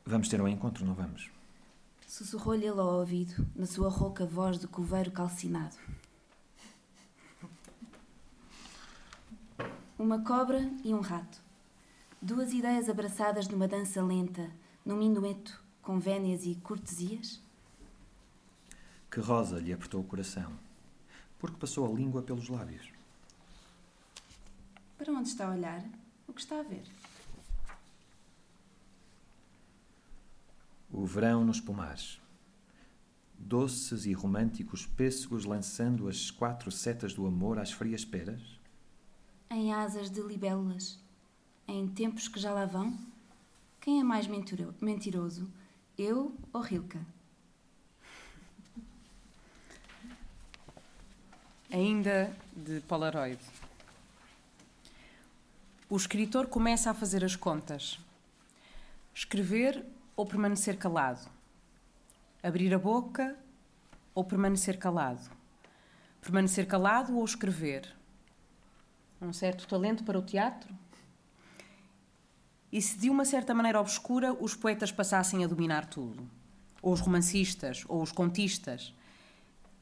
vamos 0.06 0.30
ter 0.30 0.40
um 0.40 0.48
encontro, 0.48 0.86
não 0.86 0.94
vamos? 0.94 1.32
Sussurrou-lhe 2.08 2.68
ele 2.68 2.80
ao 2.80 3.00
ouvido, 3.00 3.44
na 3.56 3.66
sua 3.66 3.90
rouca 3.90 4.24
voz 4.24 4.60
de 4.60 4.68
coveiro 4.68 5.10
calcinado. 5.10 5.76
Uma 9.98 10.24
cobra 10.24 10.72
e 10.84 10.94
um 10.94 11.00
rato. 11.00 11.42
Duas 12.22 12.54
ideias 12.54 12.88
abraçadas 12.88 13.48
numa 13.48 13.68
dança 13.68 14.00
lenta, 14.04 14.52
num 14.86 14.96
minueto, 14.96 15.60
com 15.82 16.00
vénias 16.00 16.46
e 16.46 16.54
cortesias? 16.54 17.42
Que 19.10 19.20
Rosa 19.20 19.60
lhe 19.60 19.74
apertou 19.74 20.02
o 20.02 20.04
coração, 20.04 20.54
porque 21.40 21.58
passou 21.58 21.92
a 21.92 21.98
língua 21.98 22.22
pelos 22.22 22.48
lábios. 22.48 22.92
Para 25.00 25.12
onde 25.12 25.30
está 25.30 25.48
a 25.48 25.52
olhar? 25.52 25.84
O 26.28 26.34
que 26.34 26.42
está 26.42 26.60
a 26.60 26.64
ver? 26.64 26.84
O 30.94 31.08
verão 31.08 31.44
nos 31.44 31.60
pomares. 31.60 32.22
Doces 33.36 34.06
e 34.06 34.14
românticos 34.14 34.86
pêssegos 34.86 35.44
lançando 35.44 36.08
as 36.08 36.30
quatro 36.30 36.72
setas 36.72 37.16
do 37.16 37.26
amor 37.26 37.58
às 37.58 37.72
frias 37.72 38.06
peras? 38.06 38.60
Em 39.50 39.74
asas 39.74 40.12
de 40.12 40.22
libélulas, 40.22 41.00
em 41.68 41.88
tempos 41.88 42.28
que 42.28 42.40
já 42.40 42.54
lá 42.54 42.66
vão? 42.66 42.96
Quem 43.82 44.00
é 44.00 44.04
mais 44.04 44.28
mentiro 44.28 44.76
mentiroso, 44.80 45.52
eu 45.98 46.38
ou 46.54 46.62
Rilke? 46.62 47.00
Ainda 51.72 52.38
de 52.56 52.82
Polaroid. 52.82 53.42
O 55.90 55.98
escritor 55.98 56.46
começa 56.46 56.92
a 56.92 56.94
fazer 56.94 57.26
as 57.26 57.36
contas. 57.36 58.00
Escrever 59.14 59.84
ou 60.16 60.26
permanecer 60.26 60.78
calado? 60.78 61.30
Abrir 62.42 62.74
a 62.74 62.80
boca 62.80 63.36
ou 64.14 64.24
permanecer 64.24 64.78
calado? 64.78 65.30
Permanecer 66.22 66.68
calado 66.68 67.18
ou 67.18 67.26
escrever? 67.26 67.94
Um 69.22 69.34
certo 69.34 69.68
talento 69.68 70.04
para 70.04 70.20
o 70.20 70.22
teatro? 70.22 70.74
E 72.72 72.82
se 72.82 72.98
de 72.98 73.10
uma 73.10 73.24
certa 73.24 73.54
maneira 73.54 73.80
obscura 73.80 74.34
os 74.34 74.56
poetas 74.56 74.92
passassem 74.92 75.44
a 75.44 75.48
dominar 75.48 75.86
tudo? 75.86 76.28
Ou 76.82 76.94
os 76.94 77.00
romancistas, 77.00 77.86
ou 77.88 78.02
os 78.02 78.12
contistas? 78.12 78.94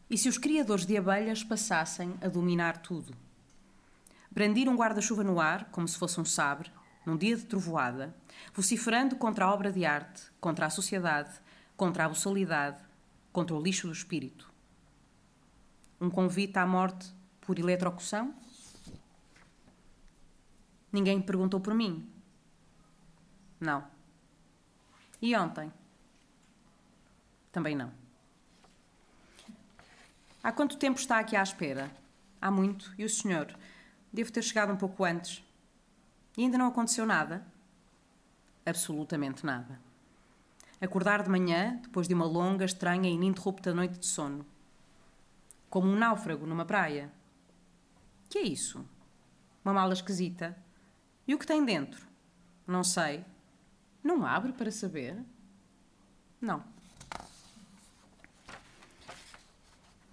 E 0.09 0.17
se 0.17 0.29
os 0.29 0.37
criadores 0.37 0.85
de 0.85 0.97
abelhas 0.97 1.43
passassem 1.43 2.13
a 2.21 2.27
dominar 2.27 2.77
tudo? 2.81 3.13
Brandir 4.29 4.69
um 4.69 4.75
guarda-chuva 4.75 5.23
no 5.23 5.39
ar, 5.39 5.65
como 5.71 5.87
se 5.87 5.97
fosse 5.97 6.19
um 6.19 6.25
sabre, 6.25 6.69
num 7.05 7.17
dia 7.17 7.35
de 7.35 7.45
trovoada, 7.45 8.15
vociferando 8.53 9.15
contra 9.15 9.45
a 9.45 9.53
obra 9.53 9.71
de 9.71 9.85
arte, 9.85 10.23
contra 10.39 10.65
a 10.65 10.69
sociedade, 10.69 11.31
contra 11.75 12.05
a 12.05 12.09
boçalidade, 12.09 12.83
contra 13.31 13.55
o 13.55 13.61
lixo 13.61 13.87
do 13.87 13.93
espírito. 13.93 14.51
Um 15.99 16.09
convite 16.09 16.57
à 16.57 16.65
morte 16.65 17.11
por 17.41 17.57
eletrocução? 17.57 18.33
Ninguém 20.91 21.21
perguntou 21.21 21.59
por 21.59 21.73
mim. 21.73 22.07
Não. 23.59 23.83
E 25.21 25.35
ontem? 25.35 25.71
Também 27.51 27.75
não. 27.75 27.91
Há 30.43 30.51
quanto 30.51 30.77
tempo 30.77 30.99
está 30.99 31.19
aqui 31.19 31.35
à 31.35 31.43
espera? 31.43 31.91
Há 32.41 32.49
muito. 32.49 32.93
E 32.97 33.05
o 33.05 33.09
senhor? 33.09 33.55
Devo 34.11 34.31
ter 34.31 34.41
chegado 34.41 34.73
um 34.73 34.77
pouco 34.77 35.03
antes. 35.03 35.43
E 36.37 36.43
ainda 36.43 36.57
não 36.57 36.67
aconteceu 36.67 37.05
nada? 37.05 37.45
Absolutamente 38.65 39.45
nada. 39.45 39.79
Acordar 40.79 41.21
de 41.23 41.29
manhã, 41.29 41.79
depois 41.83 42.07
de 42.07 42.13
uma 42.13 42.25
longa, 42.25 42.65
estranha 42.65 43.09
e 43.09 43.13
ininterrupta 43.13 43.73
noite 43.73 43.99
de 43.99 44.05
sono. 44.05 44.45
Como 45.69 45.87
um 45.87 45.95
náufrago 45.95 46.45
numa 46.45 46.65
praia. 46.65 47.11
Que 48.29 48.39
é 48.39 48.43
isso? 48.43 48.85
Uma 49.63 49.73
mala 49.73 49.93
esquisita. 49.93 50.57
E 51.27 51.35
o 51.35 51.37
que 51.37 51.45
tem 51.45 51.63
dentro? 51.63 52.07
Não 52.65 52.83
sei. 52.83 53.23
Não 54.03 54.25
abre 54.25 54.53
para 54.53 54.71
saber? 54.71 55.23
Não. 56.39 56.63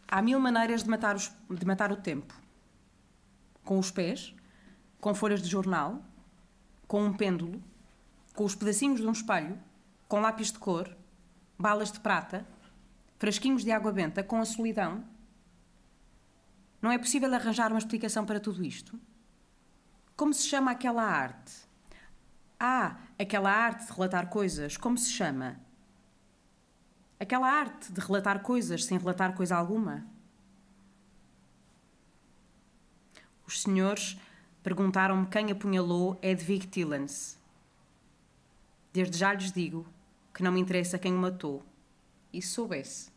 Há 0.07 0.21
mil 0.21 0.41
maneiras 0.41 0.83
de 0.83 0.91
matar, 0.91 1.17
os, 1.17 1.33
de 1.51 1.67
matar 1.67 1.93
o 1.93 1.97
tempo. 1.97 2.35
Com 3.65 3.79
os 3.79 3.91
pés, 3.91 4.35
com 5.01 5.15
folhas 5.15 5.43
de 5.43 5.49
jornal, 5.49 6.03
com 6.89 7.05
um 7.05 7.13
pêndulo, 7.13 7.63
com 8.35 8.45
os 8.45 8.55
pedacinhos 8.55 9.01
de 9.01 9.07
um 9.07 9.13
espelho, 9.13 9.59
com 10.09 10.21
lápis 10.21 10.51
de 10.51 10.59
cor, 10.59 10.97
balas 11.59 11.93
de 11.93 12.01
prata, 12.01 12.47
frasquinhos 13.19 13.63
de 13.63 13.71
água 13.71 13.93
benta, 13.93 14.25
com 14.25 14.41
a 14.41 14.45
solidão. 14.47 15.05
Não 16.81 16.91
é 16.91 16.97
possível 16.97 17.33
arranjar 17.33 17.71
uma 17.71 17.79
explicação 17.79 18.25
para 18.25 18.41
tudo 18.41 18.65
isto? 18.65 18.99
Como 20.17 20.33
se 20.33 20.49
chama 20.49 20.71
aquela 20.71 21.03
arte? 21.03 21.53
Ah, 22.59 22.97
aquela 23.19 23.51
arte 23.51 23.87
de 23.87 23.93
relatar 23.93 24.29
coisas, 24.29 24.77
como 24.77 24.97
se 24.97 25.11
chama? 25.11 25.61
Aquela 27.21 27.49
arte 27.49 27.93
de 27.93 28.01
relatar 28.01 28.41
coisas 28.41 28.85
sem 28.85 28.97
relatar 28.97 29.35
coisa 29.35 29.57
alguma? 29.57 30.07
Os 33.47 33.63
senhores 33.63 34.19
perguntaram-me 34.63 35.27
quem 35.27 35.51
apunhalou 35.51 36.19
Edwig 36.23 36.67
Tillens. 36.67 37.39
Desde 38.93 39.17
já 39.17 39.33
lhes 39.33 39.53
digo 39.53 39.87
que 40.35 40.43
não 40.43 40.53
me 40.53 40.61
interessa 40.61 40.99
quem 40.99 41.15
o 41.15 41.19
matou. 41.19 41.65
E 42.33 42.43
se 42.43 42.49
soubesse, 42.49 43.11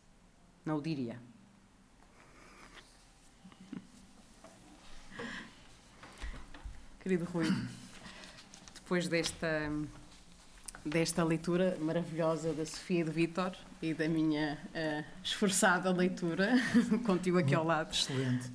não 0.64 0.78
o 0.78 0.80
diria. 0.80 1.20
Querido 7.00 7.24
Rui, 7.24 7.52
depois 8.74 9.08
desta, 9.08 9.70
desta 10.84 11.24
leitura 11.24 11.76
maravilhosa 11.80 12.52
da 12.52 12.64
Sofia 12.64 13.00
e 13.00 13.04
do 13.04 13.10
Vítor 13.10 13.56
e 13.82 13.92
da 13.92 14.08
minha 14.08 14.56
uh, 14.68 15.04
esforçada 15.22 15.90
leitura, 15.90 16.52
contigo 17.04 17.38
aqui 17.38 17.54
ao 17.54 17.64
lado. 17.64 17.92
Excelente. 17.92 18.52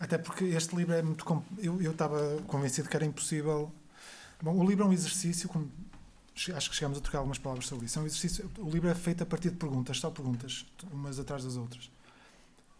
Até 0.00 0.16
porque 0.16 0.44
este 0.44 0.74
livro 0.74 0.94
é 0.94 1.02
muito. 1.02 1.44
Eu, 1.58 1.80
eu 1.82 1.92
estava 1.92 2.40
convencido 2.46 2.88
que 2.88 2.96
era 2.96 3.04
impossível. 3.04 3.70
Bom, 4.42 4.56
o 4.58 4.66
livro 4.66 4.84
é 4.84 4.88
um 4.88 4.92
exercício, 4.94 5.50
acho 6.56 6.70
que 6.70 6.76
chegamos 6.76 6.96
a 6.96 7.00
trocar 7.02 7.18
algumas 7.18 7.36
palavras 7.36 7.66
sobre 7.66 7.84
isso. 7.84 7.98
É 7.98 8.02
um 8.02 8.06
exercício, 8.06 8.50
o 8.56 8.70
livro 8.70 8.88
é 8.88 8.94
feito 8.94 9.22
a 9.22 9.26
partir 9.26 9.50
de 9.50 9.56
perguntas, 9.56 9.98
só 10.00 10.10
perguntas, 10.10 10.64
umas 10.90 11.18
atrás 11.18 11.44
das 11.44 11.56
outras. 11.56 11.90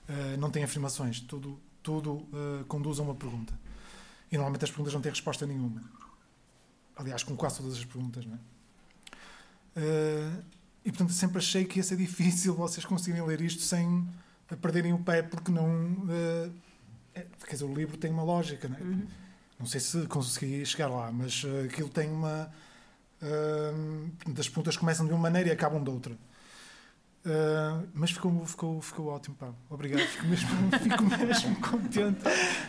Uh, 0.08 0.38
não 0.38 0.50
tem 0.50 0.64
afirmações, 0.64 1.20
tudo, 1.20 1.60
tudo 1.82 2.12
uh, 2.14 2.64
conduz 2.66 2.98
a 2.98 3.02
uma 3.02 3.14
pergunta. 3.14 3.52
E 4.32 4.36
normalmente 4.36 4.64
as 4.64 4.70
perguntas 4.70 4.94
não 4.94 5.02
têm 5.02 5.10
resposta 5.10 5.46
nenhuma. 5.46 5.84
Aliás, 6.96 7.22
com 7.22 7.36
quase 7.36 7.58
todas 7.58 7.74
as 7.74 7.84
perguntas, 7.84 8.24
não 8.24 8.34
é? 8.34 8.38
Uh, 9.76 10.42
e 10.82 10.90
portanto 10.90 11.12
sempre 11.12 11.36
achei 11.36 11.66
que 11.66 11.78
ia 11.78 11.82
ser 11.82 11.96
difícil 11.98 12.54
vocês 12.54 12.86
conseguirem 12.86 13.26
ler 13.26 13.42
isto 13.42 13.60
sem 13.60 14.08
perderem 14.62 14.94
o 14.94 14.98
pé, 14.98 15.22
porque 15.22 15.52
não. 15.52 15.68
É, 17.14 17.24
quer 17.44 17.52
dizer, 17.52 17.64
o 17.64 17.74
livro 17.74 17.96
tem 17.96 18.10
uma 18.10 18.22
lógica, 18.22 18.68
não 18.68 18.76
é? 18.76 18.80
Uhum. 18.80 19.06
Não 19.58 19.66
sei 19.66 19.80
se 19.80 20.06
consegui 20.06 20.64
chegar 20.64 20.88
lá, 20.88 21.12
mas 21.12 21.44
uh, 21.44 21.64
aquilo 21.66 21.88
tem 21.88 22.10
uma. 22.10 22.50
Uh, 23.22 24.10
as 24.38 24.48
perguntas 24.48 24.76
começam 24.76 25.06
de 25.06 25.12
uma 25.12 25.20
maneira 25.20 25.50
e 25.50 25.52
acabam 25.52 25.82
de 25.82 25.90
outra. 25.90 26.16
Uh, 27.22 27.86
mas 27.92 28.12
ficou, 28.12 28.46
ficou, 28.46 28.80
ficou 28.80 29.08
ótimo, 29.08 29.36
pá. 29.36 29.52
Obrigado. 29.68 30.00
Fico 30.00 30.26
mesmo, 30.26 30.48
fico 30.82 31.02
mesmo 31.26 31.56
contente. 31.60 32.20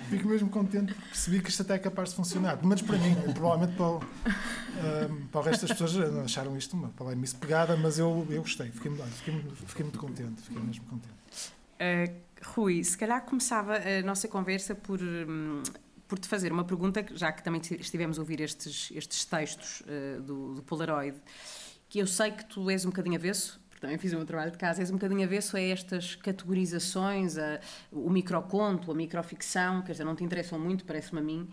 Fico 0.10 0.28
mesmo 0.28 0.50
contente 0.50 0.94
porque 0.94 1.08
percebi 1.08 1.42
que 1.42 1.50
isto 1.50 1.62
até 1.62 1.76
é 1.76 1.80
capaz 1.80 2.10
de 2.10 2.16
funcionar. 2.16 2.58
Pelo 2.58 2.68
menos 2.68 2.82
para 2.82 2.98
mim. 2.98 3.16
Provavelmente 3.34 3.78
para 3.78 3.86
o, 3.86 3.98
uh, 3.98 5.26
para 5.32 5.40
o 5.40 5.44
resto 5.44 5.66
das 5.66 5.78
pessoas 5.78 6.18
acharam 6.26 6.58
isto 6.58 6.76
uma 6.76 6.90
palavra 6.90 7.18
pegada, 7.40 7.78
mas 7.78 7.98
eu, 7.98 8.28
eu 8.30 8.42
gostei. 8.42 8.70
Fiquei, 8.72 8.92
fiquei, 8.92 9.46
fiquei 9.68 9.84
muito 9.86 10.00
contente. 10.00 10.42
Fiquei 10.42 10.62
mesmo 10.62 10.84
contente. 10.84 11.14
Uh, 11.80 12.31
Rui, 12.44 12.84
se 12.84 12.98
calhar 12.98 13.24
começava 13.26 13.78
a 13.78 14.02
nossa 14.04 14.28
conversa 14.28 14.76
por. 14.76 15.02
Um, 15.02 15.62
por 16.08 16.20
te 16.20 16.28
fazer 16.28 16.52
uma 16.52 16.66
pergunta, 16.66 17.06
já 17.14 17.32
que 17.32 17.42
também 17.42 17.62
estivemos 17.80 18.20
a 18.20 18.22
ouvir 18.22 18.42
estes, 18.42 18.92
estes 18.94 19.24
textos 19.24 19.82
do, 20.22 20.56
do 20.56 20.62
Polaroid, 20.62 21.18
que 21.88 22.00
eu 22.00 22.06
sei 22.06 22.32
que 22.32 22.44
tu 22.44 22.70
és 22.70 22.84
um 22.84 22.90
bocadinho 22.90 23.16
avesso 23.16 23.62
também 23.82 23.98
fiz 23.98 24.14
o 24.14 24.18
meu 24.18 24.26
trabalho 24.26 24.52
de 24.52 24.60
casa, 24.60 24.80
és 24.80 24.92
um 24.92 24.94
bocadinho 24.94 25.24
avesso 25.24 25.58
a 25.58 25.60
estas 25.60 26.14
categorizações, 26.14 27.36
a, 27.36 27.60
o 27.92 28.12
microconto, 28.12 28.92
a 28.92 28.96
microficção, 28.96 29.82
quer 29.82 29.94
dizer, 29.94 30.04
não 30.04 30.16
te 30.16 30.24
interessam 30.24 30.60
muito, 30.60 30.86
parece-me 30.86 31.20
a 31.20 31.24
mim, 31.24 31.50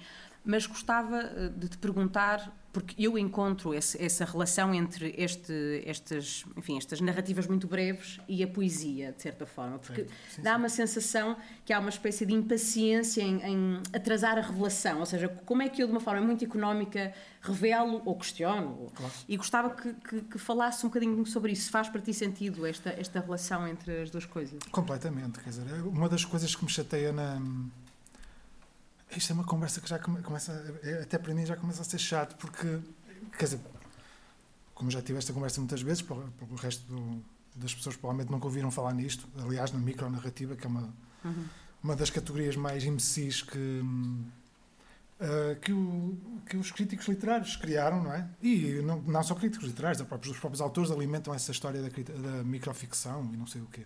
mas 0.49 0.67
gostava 0.67 1.19
eh, 1.19 1.51
de 1.55 1.69
te 1.69 1.77
perguntar, 1.77 2.51
porque 2.73 2.95
eu 2.97 3.19
encontro 3.19 3.75
esse, 3.75 4.03
essa 4.03 4.25
relação 4.25 4.75
entre 4.75 5.15
este, 5.19 5.83
estas, 5.85 6.43
enfim, 6.57 6.79
estas 6.79 7.03
narrativas 7.03 7.47
muito 7.47 7.69
breves 7.69 8.19
e 8.27 8.43
a 8.43 8.49
poesia, 8.49 9.13
de 9.13 9.21
certa 9.21 9.45
forma, 9.45 9.79
porque 9.79 10.07
dá 10.39 10.57
uma 10.57 10.71
sensação 10.71 11.37
que 11.67 11.73
há 11.73 11.79
uma 11.79 11.91
espécie 11.91 12.25
de 12.25 12.33
impaciência 12.33 13.21
em, 13.21 13.43
em, 13.43 13.83
atrasar 13.93 14.39
a 14.39 14.41
revelação, 14.41 15.01
ou 15.01 15.07
seja, 15.07 15.29
como 15.29 15.61
é 15.61 15.69
que 15.69 15.83
eu, 15.83 15.87
de 15.87 15.93
uma 15.93 16.01
forma 16.01 16.23
muito 16.23 16.43
económica, 16.43 17.13
revelo 17.43 18.01
ou 18.07 18.17
questiono. 18.17 18.91
Claro. 18.95 19.13
E 19.29 19.37
gostava 19.37 19.69
que, 19.69 19.93
que, 19.93 20.23
que, 20.23 20.39
falasse 20.39 20.87
um 20.87 20.89
bocadinho 20.89 21.27
sobre 21.27 21.53
isso. 21.53 21.71
Faz 21.71 21.91
para 21.91 22.01
ti 22.01 22.15
sentido 22.15 22.65
esta, 22.65 22.89
esta 22.89 23.21
relação 23.21 23.69
entre 23.69 24.01
as 24.01 24.11
duas 24.11 24.25
coisas? 24.25 24.61
Completamente, 24.71 25.41
quer 25.41 25.51
dizer, 25.51 25.67
é 25.69 25.83
uma 25.83 26.09
das 26.09 26.25
coisas 26.25 26.57
que 26.57 26.65
me 26.65 26.71
chateia 26.71 27.13
na 27.13 27.39
isto 29.17 29.31
é 29.31 29.35
uma 29.35 29.45
conversa 29.45 29.81
que 29.81 29.89
já 29.89 29.99
começa, 29.99 30.53
é, 30.83 31.03
até 31.03 31.19
para 31.19 31.35
mim 31.35 31.47
já 31.47 31.57
começa 31.57 31.83
a 31.83 31.85
ser 31.85 31.99
chato, 31.99 32.37
porque, 32.37 32.81
quer 33.39 33.45
dizer, 33.45 33.61
como 34.75 34.91
já 34.91 35.03
tive 35.03 35.19
esta 35.19 35.33
conversa 35.33 35.61
muitas 35.61 35.83
vezes, 35.83 36.03
para, 36.03 36.17
para 36.17 36.47
o 36.49 36.57
resto 36.57 36.85
do, 36.87 37.25
das 37.57 37.75
pessoas 37.75 37.97
provavelmente 37.97 38.31
nunca 38.31 38.47
ouviram 38.47 38.71
falar 38.71 38.93
nisto, 38.93 39.27
aliás, 39.43 39.73
na 39.73 39.79
micronarrativa, 39.79 40.57
que 40.57 40.67
é 40.67 40.69
uma, 40.69 40.95
uhum. 41.25 41.45
uma 41.83 41.97
das 41.97 42.11
categorias 42.11 42.55
mais 42.55 42.85
imbecis 42.85 43.43
que, 43.43 43.83
uh, 45.21 45.61
que, 45.61 45.73
o, 45.73 46.17
que, 46.49 46.57
os 46.57 46.71
críticos 46.71 47.09
literários 47.09 47.57
criaram, 47.57 48.03
não 48.03 48.13
é? 48.13 48.29
E 48.43 48.81
não, 48.83 49.01
não 49.03 49.23
só 49.23 49.35
críticos 49.35 49.67
literários, 49.67 50.01
os 50.01 50.07
próprios, 50.07 50.35
os 50.35 50.41
próprios 50.41 50.61
autores 50.61 50.91
alimentam 50.91 51.35
essa 51.35 51.51
história 51.51 51.83
da, 51.83 51.89
da 51.89 52.45
microficção 52.45 53.29
e 53.33 53.37
não 53.37 53.47
sei 53.47 53.63
o 53.63 53.67
quê. 53.67 53.85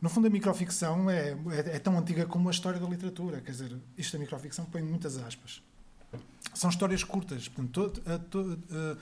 No 0.00 0.08
fundo, 0.08 0.26
a 0.26 0.30
microficção 0.30 1.10
é, 1.10 1.30
é, 1.30 1.76
é, 1.76 1.78
tão 1.78 1.98
antiga 1.98 2.24
como 2.24 2.48
a 2.48 2.52
história 2.52 2.80
da 2.80 2.86
literatura. 2.86 3.40
Quer 3.40 3.50
dizer, 3.50 3.76
isto 3.98 4.14
da 4.14 4.18
microficção 4.18 4.64
põe 4.64 4.82
muitas 4.82 5.18
aspas. 5.18 5.62
São 6.54 6.70
histórias 6.70 7.04
curtas. 7.04 7.48
Portanto, 7.48 7.92
a, 8.06 8.14
a, 8.14 8.96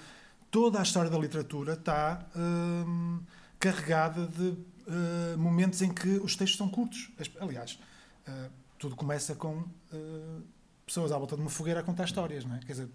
toda 0.51 0.81
a 0.81 0.83
história 0.83 1.11
da 1.11 1.19
literatura 1.19 1.75
está 1.75 2.27
hum, 2.37 3.21
carregada 3.61 4.27
de 4.27 4.49
uh, 4.49 5.39
momentos 5.39 5.83
em 5.83 5.93
que 5.93 6.09
os 6.19 6.35
textos 6.35 6.59
são 6.59 6.69
curtos. 6.69 7.11
Aliás, 7.41 7.79
uh, 8.27 8.51
tudo 8.79 8.97
começa 8.97 9.35
com 9.35 9.59
uh, 9.59 10.43
pessoas 10.85 11.13
à 11.13 11.19
volta 11.19 11.37
de 11.37 11.43
uma 11.43 11.51
fogueira 11.51 11.81
a 11.81 11.83
contar 11.83 12.05
histórias, 12.05 12.45
não 12.45 12.57
é? 12.57 12.59
Quer 12.61 12.73
dizer, 12.73 12.89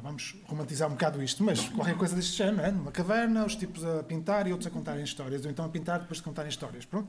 vamos 0.00 0.36
romantizar 0.46 0.88
um 0.88 0.92
bocado 0.92 1.22
isto, 1.22 1.44
mas 1.44 1.68
qualquer 1.68 1.96
coisa 1.96 2.16
deste 2.16 2.36
género, 2.36 2.62
é? 2.62 2.70
numa 2.70 2.90
caverna, 2.90 3.44
os 3.44 3.54
tipos 3.54 3.84
a 3.84 4.02
pintar 4.02 4.46
e 4.46 4.52
outros 4.52 4.66
a 4.66 4.70
contarem 4.70 5.04
histórias, 5.04 5.44
ou 5.44 5.50
então 5.50 5.64
a 5.64 5.68
pintar 5.68 6.00
depois 6.00 6.18
de 6.18 6.24
contarem 6.24 6.48
histórias. 6.48 6.84
Pronto, 6.84 7.08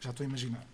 já 0.00 0.10
estou 0.10 0.24
a 0.24 0.28
imaginar. 0.28 0.66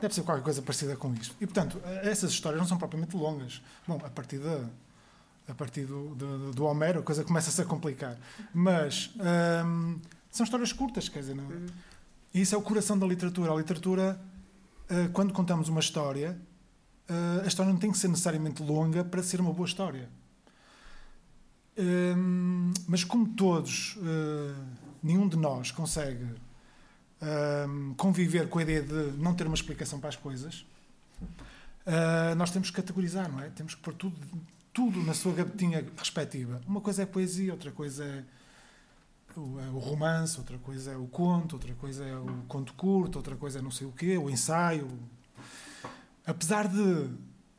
Deve 0.00 0.12
ser 0.12 0.22
qualquer 0.22 0.42
coisa 0.42 0.60
parecida 0.60 0.96
com 0.96 1.14
isto. 1.14 1.36
E, 1.40 1.46
portanto, 1.46 1.80
essas 2.02 2.30
histórias 2.32 2.60
não 2.60 2.66
são 2.66 2.76
propriamente 2.76 3.16
longas. 3.16 3.62
Bom, 3.86 4.00
a 4.04 4.10
partir, 4.10 4.38
de, 4.38 4.66
a 5.48 5.54
partir 5.54 5.86
do, 5.86 6.14
do, 6.14 6.50
do 6.52 6.64
Homero 6.64 7.00
a 7.00 7.02
coisa 7.02 7.24
começa-se 7.24 7.62
a 7.62 7.64
complicar. 7.64 8.18
Mas 8.52 9.10
hum, 9.64 10.00
são 10.30 10.42
histórias 10.42 10.72
curtas, 10.72 11.08
quer 11.08 11.20
dizer, 11.20 11.36
não, 11.36 11.44
é? 11.44 11.56
e 12.34 12.40
isso 12.40 12.54
é 12.54 12.58
o 12.58 12.62
coração 12.62 12.98
da 12.98 13.06
literatura. 13.06 13.52
A 13.52 13.56
literatura, 13.56 14.20
uh, 14.90 15.08
quando 15.12 15.32
contamos 15.32 15.68
uma 15.68 15.80
história, 15.80 16.36
uh, 17.08 17.44
a 17.44 17.46
história 17.46 17.72
não 17.72 17.78
tem 17.78 17.92
que 17.92 17.98
ser 17.98 18.08
necessariamente 18.08 18.62
longa 18.62 19.04
para 19.04 19.22
ser 19.22 19.40
uma 19.40 19.52
boa 19.52 19.66
história. 19.66 20.08
Hum, 21.76 22.72
mas 22.86 23.02
como 23.02 23.28
todos, 23.30 23.96
uh, 23.96 24.64
nenhum 25.02 25.28
de 25.28 25.36
nós 25.36 25.72
consegue 25.72 26.24
uh, 26.24 27.94
conviver 27.96 28.48
com 28.48 28.60
a 28.60 28.62
ideia 28.62 28.82
de 28.82 29.18
não 29.18 29.34
ter 29.34 29.46
uma 29.46 29.56
explicação 29.56 29.98
para 29.98 30.08
as 30.08 30.16
coisas, 30.16 30.64
uh, 31.86 32.34
nós 32.36 32.50
temos 32.52 32.70
que 32.70 32.76
categorizar, 32.76 33.30
não 33.30 33.40
é? 33.40 33.50
Temos 33.50 33.74
que 33.74 33.82
pôr 33.82 33.94
tudo, 33.94 34.16
tudo 34.72 35.02
na 35.02 35.14
sua 35.14 35.32
gavetinha 35.32 35.84
respectiva. 35.96 36.60
Uma 36.66 36.80
coisa 36.80 37.02
é 37.02 37.06
poesia, 37.06 37.52
outra 37.52 37.72
coisa 37.72 38.04
é 38.04 38.24
o, 39.36 39.58
é 39.58 39.68
o 39.70 39.78
romance, 39.78 40.38
outra 40.38 40.58
coisa 40.58 40.92
é 40.92 40.96
o 40.96 41.08
conto, 41.08 41.54
outra 41.54 41.74
coisa 41.74 42.04
é 42.04 42.16
o 42.16 42.44
conto 42.46 42.72
curto, 42.74 43.16
outra 43.16 43.34
coisa 43.34 43.58
é 43.58 43.62
não 43.62 43.72
sei 43.72 43.86
o 43.86 43.92
quê, 43.92 44.16
o 44.16 44.30
ensaio. 44.30 44.88
Apesar 46.24 46.68
de 46.68 47.10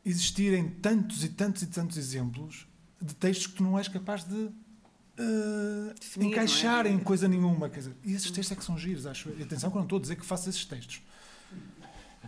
existirem 0.05 0.69
tantos 0.69 1.23
e 1.23 1.29
tantos 1.29 1.63
e 1.63 1.67
tantos 1.67 1.97
exemplos, 1.97 2.65
de 3.05 3.15
textos 3.15 3.47
que 3.47 3.53
tu 3.53 3.63
não 3.63 3.77
és 3.77 3.87
capaz 3.87 4.23
de 4.23 4.35
uh, 4.35 5.93
Definir, 5.99 6.27
encaixar 6.29 6.85
é? 6.85 6.89
em 6.89 6.99
coisa 6.99 7.27
nenhuma. 7.27 7.69
Quer 7.69 7.79
dizer, 7.79 7.95
e 8.03 8.13
esses 8.13 8.31
textos 8.31 8.51
é 8.51 8.55
que 8.59 8.63
são 8.63 8.77
giros, 8.77 9.05
acho. 9.05 9.29
E 9.37 9.43
atenção 9.43 9.69
que 9.69 9.77
eu 9.77 9.79
não 9.79 9.85
estou 9.85 9.99
a 9.99 10.01
dizer 10.01 10.15
que 10.15 10.25
faço 10.25 10.49
esses 10.49 10.65
textos. 10.65 11.01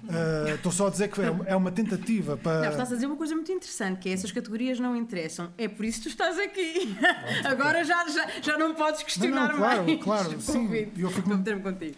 Uh, 0.03 0.53
estou 0.53 0.71
só 0.71 0.87
a 0.87 0.89
dizer 0.91 1.09
que 1.09 1.19
é, 1.19 1.35
é 1.47 1.55
uma 1.55 1.71
tentativa 1.71 2.37
para. 2.37 2.61
Não, 2.61 2.69
estás 2.69 2.91
a 2.91 2.95
dizer 2.95 3.07
uma 3.07 3.15
coisa 3.15 3.33
muito 3.33 3.51
interessante, 3.51 3.99
que 3.99 4.09
é 4.09 4.13
essas 4.13 4.31
categorias 4.31 4.79
não 4.79 4.95
interessam. 4.95 5.51
É 5.57 5.67
por 5.67 5.83
isso 5.83 5.97
que 5.97 6.03
tu 6.03 6.09
estás 6.09 6.37
aqui. 6.37 6.95
Pronto, 6.95 7.47
Agora 7.49 7.83
já, 7.83 8.07
já, 8.07 8.27
já 8.41 8.57
não 8.57 8.75
podes 8.75 9.01
questionar 9.01 9.47
não, 9.47 9.53
não, 9.53 9.57
claro, 9.57 9.83
mais. 9.83 10.03
Claro, 10.03 10.41
sim. 10.41 10.91
Eu 10.95 11.09
fico 11.09 11.29
muito 11.29 11.61
contigo. 11.61 11.95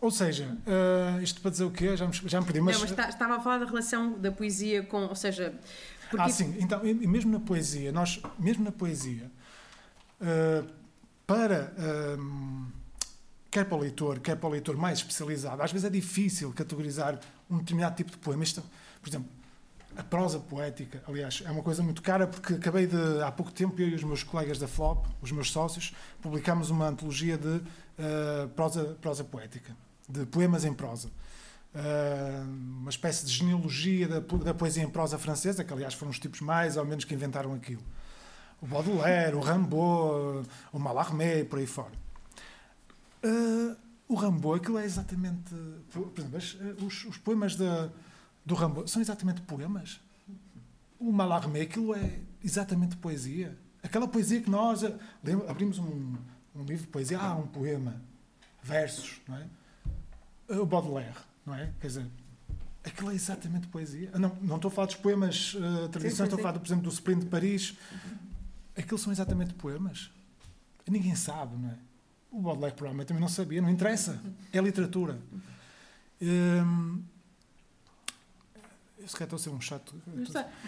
Ou 0.00 0.10
seja, 0.10 0.56
uh, 0.66 1.22
isto 1.22 1.40
para 1.40 1.50
dizer 1.50 1.64
o 1.64 1.70
quê? 1.70 1.96
Já 1.96 2.06
me, 2.06 2.12
já 2.12 2.40
me 2.40 2.46
perdi. 2.46 2.60
Mas... 2.60 2.80
Não, 2.80 2.88
mas 2.88 3.08
estava 3.08 3.36
a 3.36 3.40
falar 3.40 3.58
da 3.58 3.66
relação 3.66 4.12
da 4.18 4.30
poesia 4.30 4.82
com. 4.82 5.04
Ou 5.06 5.14
seja, 5.14 5.54
porque... 6.10 6.22
Ah, 6.24 6.28
sim. 6.28 6.54
Então, 6.58 6.82
mesmo 6.82 7.30
na 7.32 7.40
poesia, 7.40 7.92
nós, 7.92 8.20
mesmo 8.38 8.64
na 8.64 8.72
poesia, 8.72 9.30
uh, 10.20 10.66
para 11.26 11.72
uh, 11.76 12.66
quer 13.56 13.64
para 13.64 13.76
o 13.76 13.80
leitor, 13.80 14.20
quer 14.20 14.36
para 14.36 14.48
o 14.48 14.50
leitor 14.52 14.76
mais 14.76 14.98
especializado, 14.98 15.62
às 15.62 15.72
vezes 15.72 15.86
é 15.86 15.90
difícil 15.90 16.52
categorizar 16.52 17.18
um 17.50 17.56
determinado 17.58 17.96
tipo 17.96 18.10
de 18.10 18.18
poema. 18.18 18.44
Isto, 18.44 18.62
por 19.00 19.08
exemplo, 19.08 19.28
a 19.96 20.02
prosa 20.02 20.38
poética, 20.38 21.02
aliás, 21.08 21.42
é 21.44 21.50
uma 21.50 21.62
coisa 21.62 21.82
muito 21.82 22.02
cara 22.02 22.26
porque 22.26 22.52
acabei 22.54 22.86
de, 22.86 23.22
há 23.22 23.32
pouco 23.32 23.50
tempo, 23.50 23.80
eu 23.80 23.88
e 23.88 23.94
os 23.94 24.04
meus 24.04 24.22
colegas 24.22 24.58
da 24.58 24.68
FLOP, 24.68 25.06
os 25.22 25.32
meus 25.32 25.50
sócios, 25.50 25.94
publicámos 26.20 26.68
uma 26.68 26.86
antologia 26.86 27.38
de 27.38 27.48
uh, 27.48 28.48
prosa, 28.54 28.96
prosa 29.00 29.24
poética, 29.24 29.74
de 30.06 30.26
poemas 30.26 30.64
em 30.64 30.74
prosa. 30.74 31.08
Ah, 31.78 32.42
uma 32.80 32.88
espécie 32.88 33.26
de 33.26 33.32
genealogia 33.32 34.08
da, 34.08 34.20
da, 34.20 34.54
poesia 34.54 34.82
em 34.82 34.88
prosa 34.88 35.18
francesa, 35.18 35.62
que 35.62 35.72
aliás 35.72 35.92
foram 35.92 36.10
os 36.10 36.18
tipos 36.18 36.40
mais 36.40 36.78
ou 36.78 36.86
menos 36.86 37.04
que 37.04 37.12
inventaram 37.12 37.52
aquilo. 37.52 37.82
O 38.62 38.66
Baudelaire, 38.66 39.36
o 39.36 39.40
Rimbaud, 39.40 40.48
o 40.72 40.78
Mallarmé, 40.78 41.44
por 41.44 41.58
aí 41.58 41.66
fora. 41.66 41.92
Uh, 43.22 43.76
o 44.08 44.14
Rimbaud, 44.14 44.58
aquilo 44.58 44.78
é 44.78 44.86
exatamente. 44.86 45.54
Por 45.92 46.10
exemplo, 46.16 46.86
os, 46.86 47.04
os 47.04 47.18
poemas 47.18 47.56
da, 47.56 47.90
do 48.44 48.54
Rimbaud 48.54 48.90
são 48.90 49.02
exatamente 49.02 49.42
poemas. 49.42 50.00
O 50.98 51.12
Mallarmé, 51.12 51.60
aquilo 51.60 51.94
é 51.94 52.20
exatamente 52.42 52.96
poesia. 52.96 53.54
Aquela 53.82 54.08
poesia 54.08 54.40
que 54.40 54.48
nós 54.48 54.80
abrimos 55.46 55.78
um, 55.78 56.14
um 56.54 56.64
livro 56.64 56.86
de 56.86 56.88
poesia, 56.88 57.18
ah, 57.20 57.36
um 57.36 57.46
poema, 57.46 58.00
versos, 58.62 59.20
não 59.28 59.36
é? 59.36 59.46
O 60.48 60.64
Baudelaire 60.64 61.25
não 61.46 61.54
é? 61.54 61.72
Quer 61.80 61.86
dizer, 61.86 62.06
aquilo 62.84 63.10
é 63.10 63.14
exatamente 63.14 63.68
poesia. 63.68 64.10
Ah, 64.12 64.18
não, 64.18 64.36
não 64.42 64.56
estou 64.56 64.68
a 64.68 64.72
falar 64.72 64.86
dos 64.86 64.96
poemas 64.96 65.54
uh, 65.54 65.88
tradicionais, 65.88 66.32
estou 66.32 66.38
a 66.38 66.42
falar, 66.42 66.58
por 66.58 66.66
exemplo, 66.66 66.84
do 66.84 66.90
Sprint 66.90 67.24
de 67.24 67.26
Paris. 67.26 67.74
Aquilo 68.76 68.98
são 68.98 69.12
exatamente 69.12 69.54
poemas. 69.54 70.10
Ninguém 70.88 71.14
sabe, 71.14 71.56
não 71.56 71.70
é? 71.70 71.76
O 72.30 72.42
Baudelaire 72.42 72.76
provavelmente 72.76 73.08
também 73.08 73.20
não 73.20 73.28
sabia, 73.28 73.62
não 73.62 73.70
interessa. 73.70 74.20
É 74.52 74.60
literatura. 74.60 75.18
Um, 76.20 77.02
eu 77.02 77.15
se 79.06 79.14
calhar 79.14 79.26
estou 79.26 79.36
a 79.36 79.38
ser 79.38 79.50
um 79.50 79.60
chato. 79.60 79.94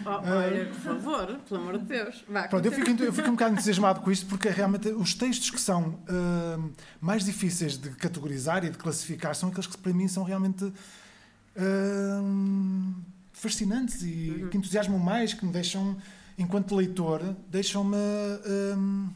Oh, 0.05 0.09
olha, 0.09 0.65
por 0.67 0.79
favor, 0.79 1.39
pelo 1.47 1.61
amor 1.61 1.77
de 1.79 1.85
Deus. 1.85 2.23
Vá, 2.27 2.47
Pronto, 2.47 2.65
eu 2.65 2.71
fico, 2.71 3.03
eu 3.03 3.13
fico 3.13 3.27
um 3.27 3.33
bocado 3.33 3.53
entusiasmado 3.53 4.01
com 4.01 4.11
isto 4.11 4.25
porque 4.25 4.49
realmente 4.49 4.89
os 4.89 5.13
textos 5.13 5.49
que 5.49 5.59
são 5.59 5.89
uh, 5.89 6.71
mais 7.01 7.23
difíceis 7.25 7.77
de 7.77 7.89
categorizar 7.91 8.63
e 8.65 8.69
de 8.69 8.77
classificar 8.77 9.35
são 9.35 9.49
aqueles 9.49 9.67
que 9.67 9.77
para 9.77 9.93
mim 9.93 10.07
são 10.07 10.23
realmente 10.23 10.63
uh, 10.65 10.73
fascinantes 13.31 14.01
e 14.03 14.41
uhum. 14.43 14.49
que 14.49 14.57
entusiasmam 14.57 14.99
mais, 14.99 15.33
que 15.33 15.45
me 15.45 15.51
deixam, 15.51 15.97
enquanto 16.37 16.75
leitor, 16.75 17.35
deixam-me. 17.49 17.95
Uh, 17.95 19.09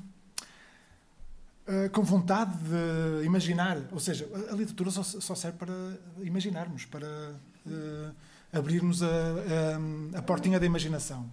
uh, 1.68 1.90
com 1.92 2.04
vontade 2.04 2.56
de 2.58 3.26
imaginar. 3.26 3.78
Ou 3.92 4.00
seja, 4.00 4.28
a, 4.34 4.54
a 4.54 4.56
literatura 4.56 4.92
só, 4.92 5.04
só, 5.04 5.36
serve 5.36 5.58
para 5.58 5.74
imaginarmos, 6.22 6.86
para 6.86 7.08
uh, 7.66 8.16
abrirmos 8.54 9.02
a, 9.02 9.08
a, 9.08 10.20
a, 10.20 10.22
portinha 10.22 10.60
da 10.60 10.66
imaginação. 10.66 11.30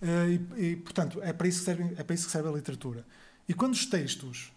Uh, 0.00 0.56
e, 0.56 0.64
e, 0.64 0.76
portanto, 0.76 1.20
é 1.22 1.32
para, 1.32 1.48
isso 1.48 1.60
que 1.60 1.64
serve, 1.64 1.94
é 1.96 2.02
para 2.02 2.14
isso 2.14 2.26
que 2.26 2.32
serve 2.32 2.48
a 2.48 2.52
literatura. 2.52 3.04
E 3.48 3.54
quando 3.54 3.72
os 3.72 3.86
textos, 3.86 4.52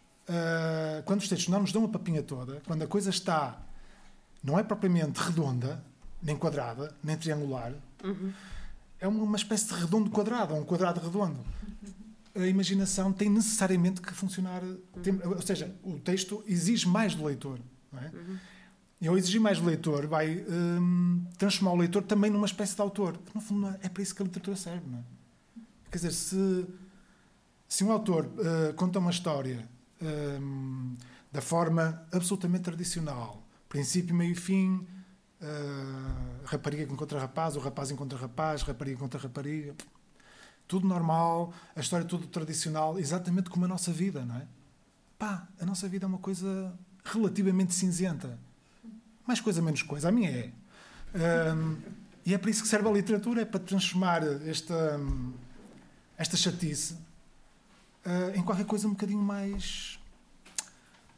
quando 1.05 1.21
os 1.21 1.27
textos 1.27 1.49
não 1.49 1.61
nos 1.61 1.71
dão 1.71 1.83
a 1.83 1.89
papinha 1.89 2.21
toda, 2.21 2.61
quando 2.67 2.83
a 2.83 2.87
coisa 2.87 3.09
está, 3.09 3.59
não 4.43 4.59
é 4.59 4.63
propriamente 4.63 5.19
redonda, 5.19 5.83
nem 6.21 6.37
quadrada, 6.37 6.95
nem 7.03 7.17
triangular, 7.17 7.73
uhum. 8.03 8.31
é 8.99 9.07
uma, 9.07 9.35
espécie 9.35 9.67
de 9.67 9.73
redondo 9.73 10.11
quadrado, 10.11 10.53
um 10.53 10.63
quadrado 10.63 10.99
redondo 10.99 11.39
a 12.35 12.47
imaginação 12.47 13.13
tem 13.13 13.29
necessariamente 13.29 14.01
que 14.01 14.13
funcionar. 14.13 14.61
Tem, 15.03 15.19
ou 15.23 15.41
seja, 15.41 15.73
o 15.83 15.99
texto 15.99 16.43
exige 16.47 16.87
mais 16.87 17.13
do 17.13 17.25
leitor. 17.25 17.59
É? 17.93 18.15
Uhum. 18.15 18.37
E 19.03 19.07
ao 19.09 19.17
exigir 19.17 19.41
mais 19.41 19.59
do 19.59 19.65
leitor, 19.65 20.07
vai 20.07 20.45
um, 20.47 21.25
transformar 21.37 21.73
o 21.73 21.75
leitor 21.75 22.03
também 22.03 22.31
numa 22.31 22.45
espécie 22.45 22.73
de 22.73 22.81
autor. 22.81 23.17
Que, 23.17 23.35
no 23.35 23.41
fundo, 23.41 23.67
é 23.81 23.89
para 23.89 24.01
isso 24.01 24.15
que 24.15 24.21
a 24.21 24.25
literatura 24.25 24.55
serve. 24.55 24.89
Não 24.89 24.99
é? 24.99 25.03
Quer 25.91 25.97
dizer, 25.97 26.13
se, 26.13 26.65
se 27.67 27.83
um 27.83 27.91
autor 27.91 28.27
uh, 28.27 28.73
conta 28.75 28.99
uma 28.99 29.11
história 29.11 29.67
um, 30.01 30.95
da 31.33 31.41
forma 31.41 32.01
absolutamente 32.13 32.63
tradicional, 32.63 33.45
princípio, 33.67 34.15
meio 34.15 34.31
e 34.31 34.35
fim, 34.35 34.87
uh, 35.41 36.45
rapariga 36.45 36.83
encontra 36.83 37.19
rapaz, 37.19 37.57
o 37.57 37.59
rapaz 37.59 37.91
encontra 37.91 38.17
rapaz, 38.17 38.61
rapariga 38.61 38.95
encontra 38.95 39.19
rapariga 39.19 39.75
tudo 40.65 40.87
normal, 40.87 41.53
a 41.75 41.81
história 41.81 42.05
tudo 42.05 42.25
tradicional, 42.27 42.97
exatamente 42.97 43.49
como 43.49 43.65
a 43.65 43.67
nossa 43.67 43.91
vida, 43.91 44.23
não 44.23 44.37
é? 44.37 44.47
Pá, 45.19 45.45
a 45.59 45.65
nossa 45.65 45.89
vida 45.89 46.05
é 46.05 46.07
uma 46.07 46.19
coisa 46.19 46.73
relativamente 47.03 47.73
cinzenta. 47.73 48.39
Mais 49.25 49.39
coisa, 49.39 49.61
menos 49.61 49.81
coisa. 49.81 50.09
A 50.09 50.11
minha 50.11 50.29
é. 50.29 50.51
Um, 51.53 51.77
e 52.25 52.33
é 52.33 52.37
para 52.37 52.49
isso 52.49 52.61
que 52.61 52.67
serve 52.67 52.87
a 52.87 52.91
literatura, 52.91 53.41
é 53.41 53.45
para 53.45 53.59
transformar 53.59 54.23
esta, 54.47 54.99
esta 56.17 56.37
chatice 56.37 56.93
uh, 58.05 58.35
em 58.35 58.41
qualquer 58.41 58.65
coisa 58.65 58.87
um 58.87 58.91
bocadinho 58.91 59.21
mais 59.21 59.99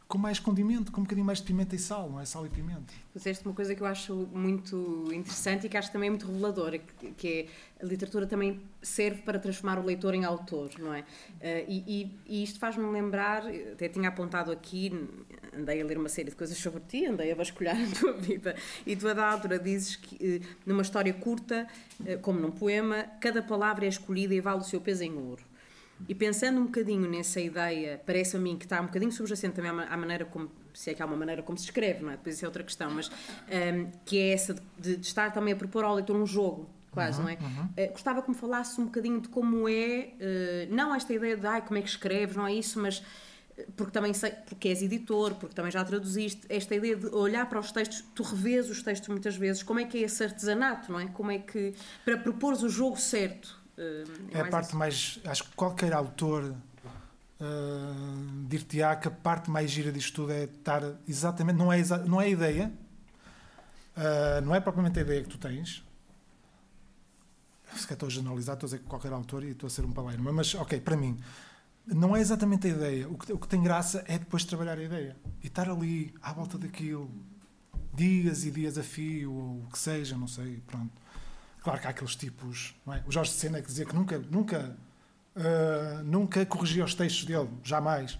com 0.07 0.19
mais 0.19 0.39
condimento, 0.39 0.91
com 0.91 1.01
um 1.01 1.03
bocadinho 1.03 1.25
mais 1.25 1.39
de 1.39 1.45
pimenta 1.45 1.75
e 1.75 1.79
sal, 1.79 2.09
não 2.09 2.19
é? 2.19 2.25
Sal 2.25 2.45
e 2.45 2.49
pimenta. 2.49 2.93
Fizeste 3.11 3.43
uma 3.43 3.55
coisa 3.55 3.73
que 3.73 3.81
eu 3.81 3.87
acho 3.87 4.13
muito 4.31 5.09
interessante 5.11 5.65
e 5.65 5.69
que 5.69 5.75
acho 5.75 5.91
também 5.91 6.11
muito 6.11 6.27
reveladora, 6.27 6.77
que 6.77 7.27
é 7.27 7.83
a 7.83 7.85
literatura 7.87 8.27
também 8.27 8.61
serve 8.83 9.23
para 9.23 9.39
transformar 9.39 9.79
o 9.79 9.83
leitor 9.83 10.13
em 10.13 10.23
autor, 10.23 10.69
não 10.77 10.93
é? 10.93 11.01
Uh, 11.01 11.05
e, 11.67 12.11
e, 12.27 12.43
isto 12.43 12.59
faz-me 12.59 12.85
lembrar, 12.85 13.43
até 13.73 13.89
tinha 13.89 14.09
apontado 14.09 14.51
aqui, 14.51 14.91
andei 15.57 15.81
a 15.81 15.85
ler 15.85 15.97
uma 15.97 16.09
série 16.09 16.29
de 16.29 16.35
coisas 16.35 16.57
sobre 16.57 16.81
ti, 16.87 17.05
andei 17.05 17.31
a 17.31 17.35
vasculhar 17.35 17.75
a 17.81 17.99
tua 17.99 18.13
vida, 18.13 18.55
e 18.85 18.95
tu, 18.95 19.07
a 19.07 19.13
da 19.13 19.31
altura, 19.31 19.57
dizes 19.59 19.95
que 19.95 20.37
uh, 20.37 20.47
numa 20.65 20.81
história 20.81 21.13
curta, 21.13 21.67
uh, 22.01 22.19
como 22.19 22.39
num 22.39 22.51
poema, 22.51 23.05
cada 23.19 23.41
palavra 23.41 23.85
é 23.85 23.89
escolhida 23.89 24.33
e 24.33 24.41
vale 24.41 24.59
o 24.59 24.63
seu 24.63 24.81
peso 24.81 25.03
em 25.03 25.17
ouro. 25.17 25.43
E 26.09 26.13
pensando 26.13 26.59
um 26.59 26.65
bocadinho 26.65 27.09
nessa 27.09 27.39
ideia, 27.39 28.01
parece 28.05 28.35
a 28.35 28.39
mim 28.39 28.57
que 28.57 28.65
está 28.65 28.81
um 28.81 28.85
bocadinho 28.85 29.11
subjacente 29.11 29.55
também 29.55 29.71
à 29.71 29.97
maneira 29.97 30.25
como, 30.25 30.51
se 30.73 30.91
é 30.91 30.93
que 30.93 31.01
há 31.01 31.05
uma 31.05 31.15
maneira 31.15 31.41
como 31.41 31.57
se 31.57 31.65
escreve, 31.65 32.03
não 32.03 32.11
é? 32.11 32.17
Depois 32.17 32.35
isso 32.35 32.43
é 32.43 32.47
outra 32.47 32.63
questão, 32.63 32.91
mas 32.91 33.07
um, 33.09 33.89
que 34.03 34.19
é 34.19 34.33
essa 34.33 34.53
de, 34.77 34.97
de, 34.97 35.07
estar 35.07 35.31
também 35.31 35.53
a 35.53 35.57
propor 35.57 35.85
ao 35.85 35.95
leitor 35.95 36.15
um 36.15 36.25
jogo, 36.25 36.69
quase, 36.91 37.19
uhum, 37.19 37.23
não 37.23 37.31
é? 37.31 37.37
Uhum. 37.39 37.85
Uh, 37.85 37.91
gostava 37.91 38.21
que 38.21 38.29
me 38.29 38.35
falasse 38.35 38.79
um 38.79 38.85
bocadinho 38.85 39.21
de 39.21 39.29
como 39.29 39.69
é, 39.69 40.09
uh, 40.19 40.75
não 40.75 40.93
esta 40.93 41.13
ideia 41.13 41.37
de 41.37 41.47
ai, 41.47 41.61
como 41.61 41.79
é 41.79 41.81
que 41.81 41.89
escreves, 41.89 42.35
não 42.35 42.45
é 42.45 42.53
isso, 42.53 42.79
mas 42.79 43.01
eh, 43.01 43.03
porque 43.75 43.91
também 43.91 44.13
sei, 44.13 44.31
porque 44.31 44.67
és 44.67 44.81
editor, 44.81 45.35
porque 45.35 45.55
também 45.55 45.71
já 45.71 45.83
traduziste, 45.83 46.41
esta 46.49 46.75
ideia 46.75 46.95
de 46.95 47.07
olhar 47.07 47.47
para 47.47 47.59
os 47.59 47.71
textos, 47.71 48.03
tu 48.13 48.23
revês 48.23 48.69
os 48.69 48.83
textos 48.83 49.07
muitas 49.09 49.35
vezes, 49.35 49.63
como 49.63 49.79
é 49.79 49.85
que 49.85 49.97
é 49.97 50.01
esse 50.01 50.23
artesanato, 50.23 50.91
não 50.91 50.99
é? 50.99 51.07
Como 51.07 51.31
é 51.31 51.39
que, 51.39 51.73
para 52.03 52.17
propores 52.17 52.63
o 52.63 52.69
jogo 52.69 52.97
certo, 52.97 53.57
é, 53.77 54.03
é 54.31 54.41
a 54.41 54.45
parte 54.47 54.69
isso. 54.69 54.77
mais. 54.77 55.19
Acho 55.25 55.43
que 55.43 55.55
qualquer 55.55 55.93
autor 55.93 56.43
uh, 57.39 58.47
dir-te-á 58.47 58.95
que 58.95 59.07
a 59.07 59.11
parte 59.11 59.49
mais 59.49 59.69
gira 59.69 59.91
disto 59.91 60.15
tudo 60.15 60.31
é 60.31 60.45
estar 60.45 60.81
exatamente. 61.07 61.57
Não 61.57 61.71
é, 61.71 61.81
não 62.05 62.21
é 62.21 62.25
a 62.25 62.29
ideia, 62.29 62.71
uh, 63.97 64.41
não 64.45 64.55
é 64.55 64.59
propriamente 64.59 64.99
a 64.99 65.01
ideia 65.01 65.23
que 65.23 65.29
tu 65.29 65.37
tens. 65.37 65.83
Se 67.73 67.91
estou 67.91 68.07
a 68.07 68.09
generalizar, 68.09 68.53
estou 68.53 68.67
a 68.67 68.69
dizer 68.69 68.79
que 68.79 68.85
qualquer 68.85 69.11
autor 69.11 69.43
e 69.43 69.49
estou 69.49 69.67
a 69.67 69.69
ser 69.69 69.83
um 69.83 69.91
paleiro, 69.91 70.23
mas 70.23 70.55
ok, 70.55 70.79
para 70.79 70.95
mim, 70.95 71.19
não 71.88 72.15
é 72.15 72.19
exatamente 72.19 72.67
a 72.67 72.69
ideia. 72.69 73.08
O 73.10 73.17
que, 73.17 73.32
o 73.34 73.38
que 73.38 73.48
tem 73.48 73.62
graça 73.62 74.04
é 74.08 74.17
depois 74.17 74.43
trabalhar 74.43 74.78
a 74.78 74.84
ideia 74.84 75.15
e 75.43 75.48
estar 75.48 75.69
ali 75.69 76.13
à 76.21 76.34
volta 76.34 76.58
daquilo, 76.58 77.10
dias 77.93 78.43
e 78.43 78.52
dias 78.52 78.78
a 78.78 78.84
fio, 78.84 79.32
ou 79.32 79.63
o 79.63 79.67
que 79.71 79.78
seja, 79.78 80.17
não 80.17 80.28
sei, 80.28 80.62
pronto. 80.67 80.91
Claro 81.62 81.80
que 81.80 81.88
há 81.88 81.89
aqueles 81.89 82.15
tipos, 82.15 82.76
é? 82.88 83.04
O 83.08 83.12
Jorge 83.12 83.32
de 83.32 83.38
Sena 83.38 83.62
que 83.62 83.67
dizia 83.67 83.86
que 83.86 83.95
nunca, 83.95 84.19
nunca, 84.19 84.78
uh, 85.36 86.04
nunca 86.04 86.45
corrigia 86.45 86.84
os 86.84 86.93
textos 86.93 87.26
dele, 87.26 87.50
jamais. 87.63 88.19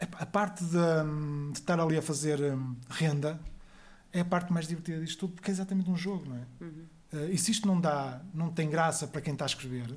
A 0.00 0.26
parte 0.26 0.64
de, 0.64 1.52
de 1.52 1.58
estar 1.58 1.78
ali 1.78 1.96
a 1.96 2.02
fazer 2.02 2.40
hum, 2.40 2.76
renda 2.90 3.40
é 4.12 4.20
a 4.20 4.24
parte 4.24 4.52
mais 4.52 4.66
divertida 4.66 5.00
disto 5.00 5.20
tudo, 5.20 5.34
porque 5.34 5.50
é 5.50 5.52
exatamente 5.52 5.88
um 5.88 5.96
jogo, 5.96 6.28
não 6.28 6.36
é? 6.36 6.44
Uhum. 6.60 6.84
Uh, 7.12 7.30
e 7.30 7.38
se 7.38 7.52
isto 7.52 7.66
não 7.66 7.80
dá, 7.80 8.20
não 8.34 8.50
tem 8.50 8.68
graça 8.68 9.06
para 9.06 9.20
quem 9.20 9.32
está 9.32 9.44
a 9.44 9.46
escrever 9.46 9.94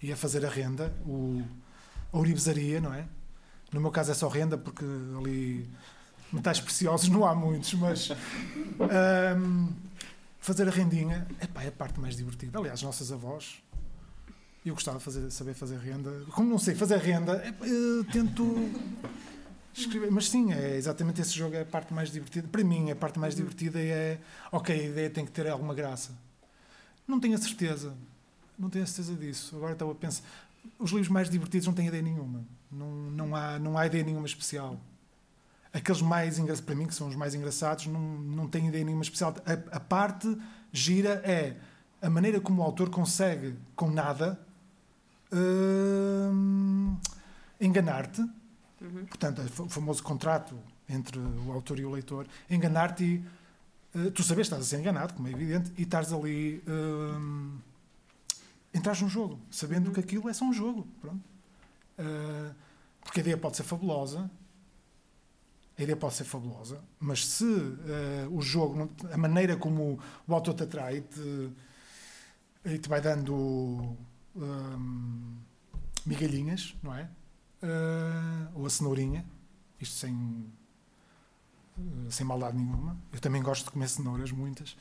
e 0.00 0.12
a 0.12 0.16
fazer 0.16 0.46
a 0.46 0.48
renda, 0.48 0.94
o, 1.04 1.44
a 2.12 2.18
uribesaria, 2.18 2.80
não 2.80 2.92
é? 2.92 3.06
No 3.72 3.80
meu 3.80 3.90
caso 3.90 4.10
é 4.10 4.14
só 4.14 4.28
renda, 4.28 4.56
porque 4.56 4.84
ali 5.18 5.68
metais 6.32 6.60
preciosos 6.60 7.08
não 7.08 7.26
há 7.26 7.34
muitos, 7.34 7.74
mas. 7.74 8.10
Um, 9.38 9.68
fazer 10.40 10.66
a 10.66 10.70
rendinha 10.70 11.26
epá, 11.42 11.62
é 11.62 11.68
a 11.68 11.72
parte 11.72 12.00
mais 12.00 12.16
divertida. 12.16 12.58
Aliás, 12.58 12.78
as 12.78 12.82
nossas 12.82 13.12
avós, 13.12 13.62
eu 14.64 14.74
gostava 14.74 14.98
de 14.98 15.04
fazer, 15.04 15.30
saber 15.30 15.54
fazer 15.54 15.78
renda. 15.78 16.10
Como 16.30 16.48
não 16.48 16.58
sei 16.58 16.74
fazer 16.74 16.96
renda, 16.98 17.42
tento 18.10 18.70
escrever. 19.74 20.10
Mas 20.10 20.28
sim, 20.28 20.52
é 20.52 20.76
exatamente 20.76 21.20
esse 21.20 21.34
jogo 21.34 21.54
é 21.54 21.62
a 21.62 21.66
parte 21.66 21.92
mais 21.92 22.10
divertida. 22.10 22.48
Para 22.48 22.64
mim, 22.64 22.90
a 22.90 22.96
parte 22.96 23.18
mais 23.18 23.34
divertida 23.34 23.78
é 23.78 24.18
ok, 24.50 24.74
a 24.74 24.84
ideia 24.84 25.10
tem 25.10 25.24
que 25.24 25.32
ter 25.32 25.46
alguma 25.48 25.74
graça. 25.74 26.12
Não 27.06 27.20
tenho 27.20 27.34
a 27.34 27.38
certeza. 27.38 27.94
Não 28.58 28.68
tenho 28.68 28.84
a 28.84 28.86
certeza 28.86 29.14
disso. 29.14 29.56
Agora 29.56 29.72
estou 29.72 29.90
a 29.90 29.94
pensar. 29.94 30.22
Os 30.78 30.90
livros 30.90 31.08
mais 31.08 31.30
divertidos 31.30 31.66
não 31.66 31.74
têm 31.74 31.86
ideia 31.86 32.02
nenhuma. 32.02 32.44
Não, 32.70 32.90
não, 33.10 33.36
há, 33.36 33.58
não 33.58 33.78
há 33.78 33.86
ideia 33.86 34.04
nenhuma 34.04 34.26
especial 34.26 34.78
aqueles 35.72 36.02
mais 36.02 36.38
engraçados, 36.38 36.64
para 36.64 36.74
mim, 36.74 36.86
que 36.86 36.94
são 36.94 37.08
os 37.08 37.16
mais 37.16 37.34
engraçados, 37.34 37.86
não, 37.86 38.00
não 38.00 38.48
têm 38.48 38.68
ideia 38.68 38.84
nenhuma 38.84 39.02
especial. 39.02 39.34
A, 39.46 39.76
a, 39.76 39.80
parte 39.80 40.36
gira 40.72 41.22
é 41.24 41.56
a 42.00 42.10
maneira 42.10 42.40
como 42.40 42.62
o 42.62 42.64
autor 42.64 42.90
consegue, 42.90 43.54
com 43.74 43.90
nada, 43.90 44.38
uh, 45.32 46.96
enganar-te. 47.60 48.20
Uhum. 48.80 49.06
Portanto, 49.06 49.42
o 49.58 49.68
famoso 49.68 50.02
contrato 50.02 50.56
entre 50.88 51.18
o 51.18 51.52
autor 51.52 51.78
e 51.78 51.84
o 51.84 51.90
leitor, 51.90 52.26
enganar-te 52.48 53.04
e 53.04 53.98
uh, 53.98 54.10
tu 54.10 54.22
sabes 54.22 54.48
que 54.48 54.54
estás 54.54 54.62
a 54.62 54.64
ser 54.64 54.78
enganado, 54.78 55.14
como 55.14 55.28
é 55.28 55.32
evidente, 55.32 55.72
e 55.76 55.82
estás 55.82 56.12
ali. 56.12 56.62
Uh, 56.66 57.67
entras 58.72 59.00
num 59.00 59.08
jogo, 59.08 59.40
sabendo 59.50 59.88
uhum. 59.88 59.94
que 59.94 60.00
aquilo 60.00 60.28
é 60.28 60.32
só 60.32 60.44
um 60.44 60.52
jogo. 60.52 60.86
Pronto. 61.00 61.22
Uh, 61.98 62.54
porque 63.02 63.20
a 63.20 63.22
ideia 63.22 63.36
pode 63.36 63.56
ser 63.56 63.62
fabulosa, 63.62 64.30
a 65.76 65.82
ideia 65.82 65.96
pode 65.96 66.14
ser 66.14 66.24
fabulosa, 66.24 66.82
mas 67.00 67.26
se 67.26 67.44
uh, 67.44 68.28
o 68.30 68.42
jogo, 68.42 68.90
a 69.10 69.16
maneira 69.16 69.56
como 69.56 69.98
o 70.26 70.34
autor 70.34 70.54
te 70.54 70.64
atrai 70.64 71.00
te, 71.00 71.50
e 72.64 72.78
te 72.78 72.88
vai 72.88 73.00
dando 73.00 73.96
um, 74.36 75.36
migalhinhas, 76.04 76.76
não 76.82 76.94
é? 76.94 77.08
Uh, 77.62 78.58
ou 78.60 78.66
a 78.66 78.70
cenourinha, 78.70 79.24
isto 79.80 79.96
sem, 79.96 80.52
sem 82.10 82.26
maldade 82.26 82.56
nenhuma. 82.56 82.96
Eu 83.12 83.20
também 83.20 83.42
gosto 83.42 83.64
de 83.64 83.70
comer 83.70 83.88
cenouras, 83.88 84.30
muitas. 84.30 84.76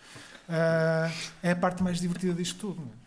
é 1.41 1.51
a 1.51 1.55
parte 1.55 1.81
mais 1.81 1.99
divertida 1.99 2.33
disto 2.33 2.59
tudo. 2.59 2.81
Não, 2.81 2.91
é? 2.91 3.06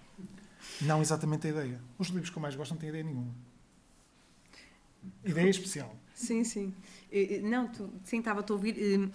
Não 0.82 1.00
exatamente 1.00 1.46
a 1.46 1.50
ideia. 1.50 1.80
Os 1.98 2.08
livros 2.08 2.30
que 2.30 2.36
eu 2.36 2.42
mais 2.42 2.54
gosto 2.54 2.72
não 2.72 2.78
têm 2.78 2.88
ideia 2.88 3.04
nenhuma. 3.04 3.34
Ideia 5.24 5.48
especial. 5.48 5.94
Sim, 6.14 6.44
sim. 6.44 6.74
Não, 7.42 7.68
tu, 7.68 7.90
sim, 8.04 8.18
estava 8.18 8.44
a 8.46 8.52
ouvir. 8.52 9.10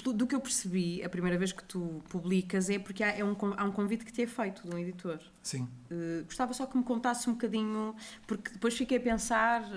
Do 0.00 0.26
que 0.26 0.34
eu 0.34 0.40
percebi, 0.40 1.02
a 1.02 1.08
primeira 1.08 1.36
vez 1.36 1.52
que 1.52 1.62
tu 1.64 2.02
publicas 2.08 2.70
é 2.70 2.78
porque 2.78 3.02
há, 3.02 3.08
é 3.08 3.24
um, 3.24 3.36
há 3.56 3.64
um 3.64 3.72
convite 3.72 4.04
que 4.04 4.12
te 4.12 4.22
é 4.22 4.26
feito 4.26 4.66
de 4.66 4.74
um 4.74 4.78
editor. 4.78 5.18
Sim. 5.42 5.68
Uh, 5.90 6.24
gostava 6.24 6.54
só 6.54 6.64
que 6.64 6.78
me 6.78 6.84
contasse 6.84 7.28
um 7.28 7.34
bocadinho, 7.34 7.94
porque 8.26 8.52
depois 8.52 8.74
fiquei 8.74 8.96
a 8.96 9.00
pensar, 9.00 9.68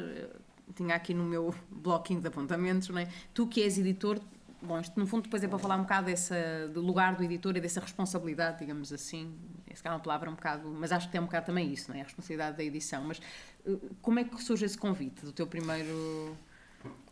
tinha 0.73 0.95
aqui 0.95 1.13
no 1.13 1.26
meu 1.26 1.54
bloquinho 1.69 2.21
de 2.21 2.28
apontamentos, 2.28 2.88
não 2.89 3.00
é? 3.00 3.10
tu 3.34 3.45
que 3.47 3.62
és 3.62 3.78
editor, 3.78 4.21
bom, 4.62 4.80
isto 4.80 4.97
no 5.00 5.06
fundo 5.06 5.23
depois 5.23 5.43
é 5.43 5.47
para 5.47 5.60
falar 5.60 5.76
um 5.76 5.82
bocado 5.82 6.06
dessa, 6.06 6.69
do 6.73 6.82
lugar 6.82 7.15
do 7.15 7.23
editor 7.23 7.58
e 7.58 7.60
dessa 7.60 7.80
responsabilidade, 7.80 8.60
digamos 8.60 8.93
assim, 8.93 9.34
se 9.78 9.84
calhar 9.84 9.98
uma 9.98 10.04
palavra 10.04 10.30
um 10.30 10.36
bocado, 10.36 10.68
mas 10.70 10.92
acho 10.92 11.08
que 11.08 11.12
tem 11.12 11.22
um 11.22 11.26
bocado 11.26 11.46
também 11.46 11.72
isso, 11.72 11.90
não 11.90 11.98
é? 11.98 12.02
A 12.02 12.04
responsabilidade 12.04 12.58
da 12.58 12.63
edição. 12.63 13.04
Mas 13.04 13.20
uh, 13.66 13.96
como 14.02 14.20
é 14.20 14.24
que 14.24 14.42
surge 14.44 14.66
esse 14.66 14.78
convite 14.78 15.24
do 15.24 15.32
teu 15.32 15.48
primeiro 15.48 16.38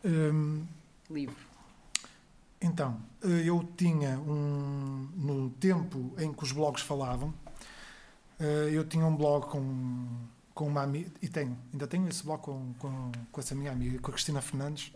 Hum, 0.04 0.66
livro? 1.10 1.36
Então, 2.62 3.00
eh, 3.24 3.44
eu 3.46 3.68
tinha 3.76 4.20
um. 4.20 5.10
No 5.16 5.50
tempo 5.52 6.14
em 6.18 6.32
que 6.34 6.44
os 6.44 6.52
blogs 6.52 6.82
falavam, 6.82 7.34
eh, 8.40 8.70
eu 8.72 8.86
tinha 8.88 9.06
um 9.06 9.16
blog 9.16 9.48
com, 9.48 10.08
com 10.54 10.68
uma 10.68 10.84
amiga. 10.84 11.12
E 11.22 11.28
tenho, 11.28 11.58
ainda 11.72 11.88
tenho 11.88 12.08
esse 12.08 12.24
blog 12.24 12.42
com, 12.42 12.74
com, 12.80 13.12
com 13.32 13.42
essa 13.42 13.56
minha 13.56 13.72
amiga, 13.72 14.00
com 14.00 14.10
a 14.10 14.14
Cristina 14.14 14.42
Fernandes, 14.42 14.94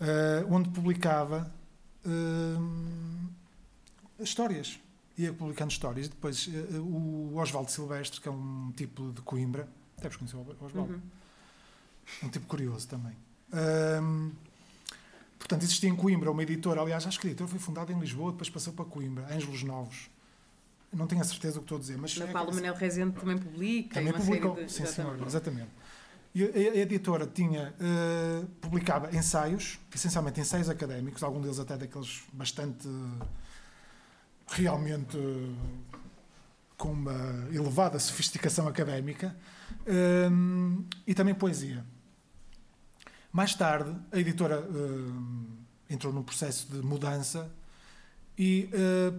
eh, 0.00 0.44
onde 0.48 0.70
publicava 0.70 1.52
hum, 2.06 3.28
histórias. 4.20 4.78
Ia 5.18 5.32
publicando 5.32 5.70
histórias. 5.70 6.08
Depois, 6.08 6.48
eh, 6.52 6.78
o 6.78 7.36
Oswaldo 7.36 7.70
Silvestre, 7.70 8.20
que 8.20 8.28
é 8.28 8.30
um 8.30 8.72
tipo 8.76 9.12
de 9.12 9.20
Coimbra. 9.22 9.68
Deves 10.00 10.16
conhecer 10.16 10.36
o 10.36 10.64
Oswaldo? 10.64 10.94
Uhum. 10.94 11.00
Um 12.24 12.28
tipo 12.28 12.46
curioso 12.46 12.88
também. 12.88 13.16
Hum, 14.02 14.32
portanto, 15.38 15.62
existia 15.62 15.88
em 15.88 15.94
Coimbra 15.94 16.30
uma 16.30 16.42
editora, 16.42 16.80
aliás, 16.80 17.06
acho 17.06 17.20
que 17.20 17.26
a 17.26 17.30
editora 17.30 17.48
foi 17.48 17.58
fundada 17.58 17.92
em 17.92 17.98
Lisboa, 17.98 18.32
depois 18.32 18.48
passou 18.48 18.72
para 18.72 18.84
Coimbra, 18.84 19.26
Ângelos 19.32 19.62
Novos. 19.62 20.10
Não 20.92 21.06
tenho 21.06 21.20
a 21.20 21.24
certeza 21.24 21.54
do 21.54 21.60
que 21.60 21.64
estou 21.64 21.78
a 21.78 21.80
dizer, 21.80 21.96
mas. 21.96 22.16
Na 22.16 22.26
é- 22.26 22.32
qual 22.32 22.48
o 22.48 22.54
Manel 22.54 22.74
Rezende 22.74 23.18
também 23.18 23.38
publica. 23.38 23.94
também 23.94 24.12
publicou. 24.12 24.56
de... 24.56 24.70
Sim, 24.70 24.86
senhor, 24.86 25.18
Exatamente. 25.26 25.70
E 26.34 26.44
a, 26.44 26.76
editora 26.76 27.26
tinha, 27.26 27.74
eh, 27.78 28.46
publicava 28.58 29.14
ensaios, 29.14 29.78
essencialmente 29.94 30.40
ensaios 30.40 30.66
académicos, 30.70 31.22
algum 31.22 31.40
deles 31.42 31.58
até 31.58 31.76
daqueles 31.76 32.22
bastante. 32.32 32.88
Realmente. 34.52 35.16
com 36.76 36.90
uma 36.90 37.46
elevada 37.52 37.96
sofisticação 38.00 38.66
académica, 38.66 39.36
hum, 40.32 40.84
e 41.06 41.14
também 41.14 41.32
poesia. 41.32 41.84
Mais 43.32 43.54
tarde, 43.54 43.94
a 44.10 44.18
editora 44.18 44.60
hum, 44.68 45.46
entrou 45.88 46.12
num 46.12 46.24
processo 46.24 46.66
de 46.72 46.84
mudança 46.84 47.48
e 48.36 48.68
eh, 48.72 49.12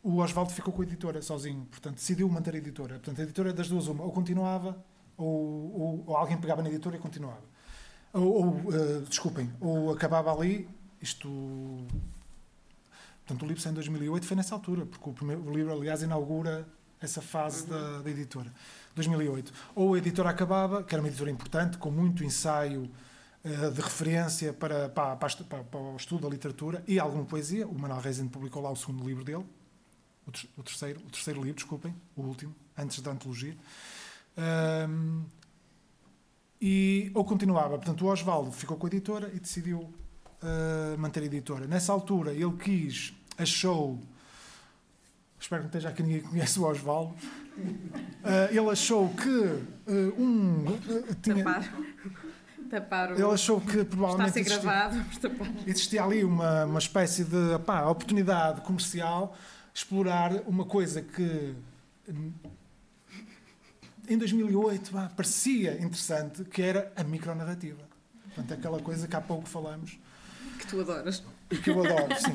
o 0.00 0.18
Oswaldo 0.18 0.52
ficou 0.52 0.72
com 0.72 0.82
a 0.82 0.84
editora 0.84 1.20
sozinho, 1.20 1.66
portanto 1.68 1.96
decidiu 1.96 2.28
manter 2.28 2.54
a 2.54 2.58
editora. 2.58 2.94
Portanto, 3.00 3.18
a 3.20 3.24
editora 3.24 3.52
das 3.52 3.68
duas, 3.68 3.88
uma, 3.88 4.04
ou 4.04 4.12
continuava, 4.12 4.80
ou, 5.16 5.26
ou- 5.26 6.04
ou 6.06 6.16
alguém 6.16 6.38
pegava 6.38 6.62
na 6.62 6.68
editora 6.68 6.96
e 6.96 7.00
continuava. 7.00 7.42
Ou, 8.12 8.22
ou, 8.62 9.02
desculpem, 9.08 9.52
ou 9.60 9.90
acabava 9.92 10.32
ali, 10.32 10.68
isto. 11.02 11.28
Portanto, 13.28 13.42
o 13.42 13.46
livro 13.46 13.62
saiu 13.62 13.72
em 13.72 13.74
2008, 13.74 14.26
foi 14.26 14.36
nessa 14.38 14.54
altura, 14.54 14.86
porque 14.86 15.06
o, 15.10 15.12
primeiro, 15.12 15.42
o 15.46 15.54
livro, 15.54 15.70
aliás, 15.70 16.00
inaugura 16.00 16.66
essa 16.98 17.20
fase 17.20 17.66
da, 17.66 18.00
da 18.00 18.10
editora. 18.10 18.50
2008. 18.94 19.52
Ou 19.74 19.92
a 19.92 19.98
editora 19.98 20.30
acabava, 20.30 20.82
que 20.82 20.94
era 20.94 21.02
uma 21.02 21.08
editora 21.08 21.30
importante, 21.30 21.76
com 21.76 21.90
muito 21.90 22.24
ensaio 22.24 22.90
eh, 23.44 23.68
de 23.68 23.82
referência 23.82 24.54
para, 24.54 24.88
para, 24.88 25.14
para, 25.16 25.28
para- 25.62 25.78
o 25.78 25.96
estudo 25.96 26.22
da 26.22 26.28
literatura 26.30 26.82
e 26.88 26.98
alguma 26.98 27.22
poesia. 27.26 27.68
O 27.68 27.78
Manuel 27.78 28.00
Rezende 28.00 28.30
publicou 28.30 28.62
lá 28.62 28.70
o 28.70 28.76
segundo 28.76 29.06
livro 29.06 29.22
dele, 29.22 29.44
o, 30.26 30.32
ter- 30.32 30.48
o 30.56 30.62
terceiro, 30.62 31.00
o 31.00 31.10
terceiro 31.10 31.40
livro, 31.42 31.56
desculpem, 31.56 31.94
o 32.16 32.22
último, 32.22 32.54
antes 32.78 32.98
da 33.02 33.10
antologia. 33.10 33.54
Ahm, 34.38 35.24
e, 36.58 37.10
ou 37.12 37.26
continuava. 37.26 37.76
Portanto, 37.76 38.06
o 38.06 38.08
Osvaldo 38.08 38.50
ficou 38.52 38.78
com 38.78 38.86
a 38.86 38.88
editora 38.88 39.30
e 39.34 39.38
decidiu 39.38 39.92
ah, 40.42 40.96
manter 40.98 41.22
a 41.22 41.26
editora. 41.26 41.66
Nessa 41.66 41.92
altura, 41.92 42.32
ele 42.32 42.56
quis, 42.56 43.12
achou. 43.38 43.98
Espero 45.40 45.62
que 45.62 45.66
não 45.66 45.68
esteja 45.68 45.88
aqui 45.90 46.02
ninguém 46.02 46.20
que 46.20 46.28
conhece 46.28 46.58
o 46.58 46.64
Osvaldo. 46.64 47.14
Ah, 48.24 48.48
ele 48.50 48.68
achou 48.70 49.08
que 49.14 49.62
ah, 49.86 50.20
um. 50.20 50.64
ah, 50.66 51.14
tinha, 51.22 51.44
Tapar. 51.44 51.74
Tapar 52.68 53.12
o... 53.12 53.14
ele 53.14 53.22
achou 53.32 53.60
que 53.60 53.68
Está 53.78 53.82
a 53.82 53.84
provavelmente 53.84 54.32
ser 54.32 54.40
existia- 54.40 54.60
gravado, 54.62 54.96
mas 55.06 55.18
tapar. 55.18 55.52
existia 55.66 56.02
ali 56.04 56.24
uma, 56.24 56.64
uma 56.64 56.78
espécie 56.78 57.24
de 57.24 57.58
pá, 57.64 57.86
oportunidade 57.86 58.60
comercial 58.62 59.36
explorar 59.72 60.32
uma 60.46 60.64
coisa 60.64 61.00
que 61.00 61.54
em 64.08 64.18
2008 64.18 64.90
pá, 64.90 65.10
parecia 65.14 65.74
interessante, 65.80 66.44
que 66.44 66.62
era 66.62 66.92
a 66.96 67.04
micronarrativa. 67.04 67.82
Portanto, 68.24 68.52
aquela 68.54 68.80
coisa 68.80 69.06
que 69.06 69.14
há 69.14 69.20
pouco 69.20 69.48
falamos 69.48 69.98
Que 70.58 70.66
tu 70.66 70.80
adoras. 70.80 71.22
E 71.50 71.56
que 71.56 71.70
eu 71.70 71.84
adoro, 71.84 72.14
sim. 72.20 72.34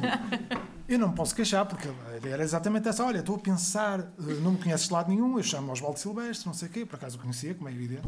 Eu 0.87 0.99
não 0.99 1.09
me 1.09 1.15
posso 1.15 1.35
queixar, 1.35 1.65
porque 1.65 1.87
era 2.27 2.43
exatamente 2.43 2.87
essa. 2.87 3.03
Olha, 3.05 3.19
estou 3.19 3.35
a 3.35 3.39
pensar, 3.39 3.99
eh, 3.99 4.33
não 4.41 4.51
me 4.51 4.57
conheces 4.57 4.87
de 4.87 4.93
lado 4.93 5.09
nenhum, 5.09 5.37
eu 5.37 5.43
chamo 5.43 5.71
Oswaldo 5.71 5.99
Silvestre, 5.99 6.45
não 6.47 6.53
sei 6.53 6.67
o 6.67 6.71
quê, 6.71 6.85
por 6.85 6.95
acaso 6.95 7.17
o 7.17 7.21
conhecia, 7.21 7.53
como 7.55 7.69
é 7.69 7.71
evidente. 7.71 8.07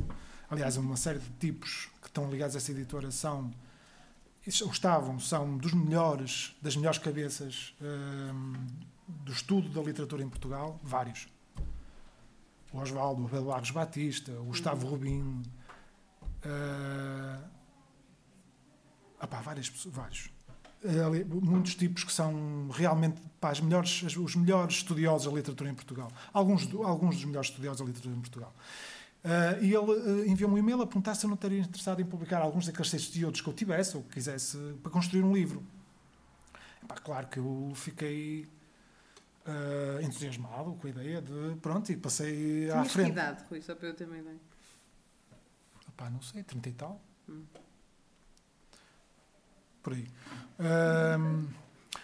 Aliás, 0.49 0.77
uma 0.77 0.97
série 0.97 1.19
de 1.19 1.29
tipos 1.39 1.89
que 2.01 2.07
estão 2.07 2.29
ligados 2.29 2.55
a 2.55 2.57
essa 2.57 2.71
editora 2.71 3.11
são, 3.11 3.51
ou 4.63 4.71
estavam, 4.71 5.19
são 5.19 5.57
dos 5.57 5.73
melhores, 5.73 6.55
das 6.61 6.75
melhores 6.75 6.99
cabeças 6.99 7.73
hum, 7.81 8.53
do 9.07 9.31
estudo 9.31 9.69
da 9.69 9.81
literatura 9.81 10.21
em 10.21 10.29
Portugal, 10.29 10.79
vários. 10.83 11.27
O 12.73 12.79
Oswaldo, 12.79 13.23
o 13.23 13.25
Abel 13.25 13.45
Barros 13.45 13.71
Batista, 13.71 14.31
o 14.33 14.45
Gustavo 14.45 14.85
Rubim, 14.87 15.43
eh, 16.43 17.39
ah 19.19 19.27
pá, 19.27 19.41
várias 19.41 19.69
pessoas, 19.69 19.95
vários. 19.95 20.34
Eh, 20.85 21.25
muitos 21.25 21.73
tipos 21.73 22.03
que 22.03 22.11
são 22.13 22.69
realmente 22.69 23.19
pá, 23.41 23.51
melhores, 23.61 24.03
os 24.15 24.35
melhores 24.35 24.75
estudiosos 24.75 25.27
da 25.27 25.35
literatura 25.35 25.69
em 25.69 25.73
Portugal. 25.73 26.11
Alguns, 26.31 26.71
alguns 26.75 27.15
dos 27.15 27.25
melhores 27.25 27.49
estudiosos 27.49 27.79
da 27.79 27.85
literatura 27.87 28.15
em 28.15 28.21
Portugal. 28.21 28.53
Eh, 29.23 29.59
e 29.63 29.73
ele 29.73 30.25
eh, 30.27 30.29
enviou-me 30.29 30.55
um 30.55 30.57
e-mail 30.59 30.81
a 30.83 30.85
perguntar 30.85 31.15
se 31.15 31.25
eu 31.25 31.27
não 31.27 31.35
estaria 31.35 31.59
interessado 31.59 31.99
em 31.99 32.05
publicar 32.05 32.39
alguns 32.39 32.67
daqueles 32.67 32.91
textos 32.91 33.15
e 33.17 33.25
outros 33.25 33.41
que 33.41 33.49
eu 33.49 33.53
tivesse 33.53 33.97
ou 33.97 34.03
que 34.03 34.13
quisesse 34.13 34.57
para 34.83 34.91
construir 34.91 35.23
um 35.23 35.33
livro. 35.33 35.63
Epá, 36.83 36.95
claro 36.95 37.27
que 37.27 37.39
eu 37.39 37.71
fiquei 37.73 38.47
eh, 39.47 40.01
entusiasmado 40.03 40.73
com 40.75 40.85
a 40.85 40.89
ideia 40.91 41.19
de. 41.19 41.55
Pronto, 41.61 41.91
e 41.91 41.97
passei 41.97 42.69
à 42.69 42.73
Tinhas 42.73 42.87
que 42.87 42.93
frente. 42.93 43.09
idade, 43.09 43.43
Rui, 43.49 43.61
só 43.63 43.73
para 43.73 43.87
eu 43.87 43.95
ter 43.95 44.05
uma 44.05 44.17
ideia. 44.19 44.39
Epá, 45.87 46.11
não 46.11 46.21
sei, 46.21 46.43
30 46.43 46.69
e 46.69 46.73
tal. 46.73 47.01
Hum. 47.27 47.43
Por 49.85 49.93
aí. 49.93 50.07
Ahm, 50.57 51.45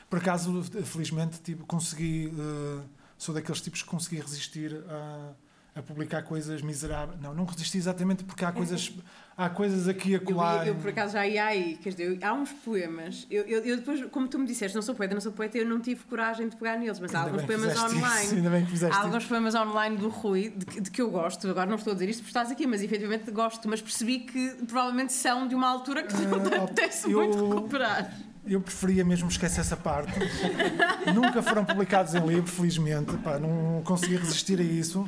por 0.08 0.20
acaso, 0.20 0.62
felizmente, 0.86 1.42
tipo, 1.42 1.66
consegui. 1.66 2.32
eh, 2.38 2.84
sou 3.18 3.34
daqueles 3.34 3.60
tipos 3.60 3.82
que 3.82 3.90
consegui 3.90 4.22
resistir 4.22 4.84
a, 4.88 5.34
a 5.80 5.82
publicar 5.82 6.22
coisas 6.22 6.62
miseráveis. 6.62 7.20
Não, 7.20 7.34
não 7.34 7.44
resisti 7.46 7.80
exatamente 7.80 8.24
porque 8.24 8.46
há 8.46 8.52
coisas, 8.52 8.92
há 9.38 9.50
coisas 9.50 9.88
aqui 9.88 10.14
a 10.14 10.18
Eu, 10.18 10.22
colar. 10.22 10.66
ia- 10.66 10.70
eu, 10.72 10.76
por 10.76 10.90
acaso 10.90 11.14
já 11.14 11.26
ia 11.26 11.46
aí, 11.46 11.78
quer 11.82 11.90
dizer, 11.92 12.04
eu- 12.22 12.28
há 12.28 12.34
uns 12.34 12.52
poemas. 12.52 13.26
Eu, 13.30 13.44
eu, 13.44 13.60
eu 13.66 13.78
depois, 13.78 14.04
como 14.12 14.28
tu 14.28 14.38
me 14.38 14.46
disseste, 14.46 14.76
não 14.76 14.82
sou 14.82 14.94
poeta, 14.94 15.14
não 15.14 15.22
sou 15.22 15.32
poeta, 15.32 15.58
eu 15.58 15.66
não 15.66 15.80
tive 15.80 16.04
coragem 16.06 16.48
de 16.50 16.56
pegar 16.56 16.78
neles, 16.78 17.00
mas 17.00 17.14
há 17.16 17.22
alguns 17.22 17.44
poemas 17.44 17.78
online. 17.78 18.26
isso, 18.26 18.36
ainda 18.36 18.50
bem 18.50 18.66
que 18.66 18.72
fizeste 18.72 18.96
Há 18.98 19.02
alguns 19.02 19.26
poemas 19.26 19.56
online 19.56 19.98
do 19.98 20.10
Rui, 20.10 20.54
de, 20.56 20.66
que- 20.66 20.82
de 20.82 20.92
que 20.92 21.02
eu 21.02 21.10
gosto, 21.10 21.48
agora 21.50 21.70
não 21.70 21.78
estou 21.78 21.92
a 21.92 21.94
dizer 21.94 22.10
isto 22.10 22.20
porque 22.20 22.30
estás 22.30 22.52
aqui, 22.52 22.68
mas 22.68 22.82
efetivamente 22.84 23.30
gosto, 23.32 23.68
mas 23.68 23.82
percebi 23.82 24.20
que 24.20 24.50
provavelmente 24.68 25.14
são 25.14 25.48
de 25.48 25.56
uma 25.56 25.68
altura 25.68 26.04
que 26.04 26.14
não 26.22 26.44
te 26.44 26.54
Ah, 26.54 26.64
apetece 26.64 27.12
eu- 27.12 27.20
muito 27.20 27.56
recuperar. 27.56 28.14
Eu 28.46 28.60
preferia 28.60 29.06
mesmo 29.06 29.30
esquecer 29.30 29.62
essa 29.62 29.78
parte. 29.78 30.14
Nunca 31.14 31.44
foram 31.44 31.64
publicados 31.64 32.16
em 32.16 32.26
livro, 32.26 32.52
felizmente. 32.52 33.16
Pá, 33.18 33.38
não 33.38 33.82
consegui 33.84 34.16
resistir 34.18 34.60
a 34.60 34.64
isso. 34.64 35.08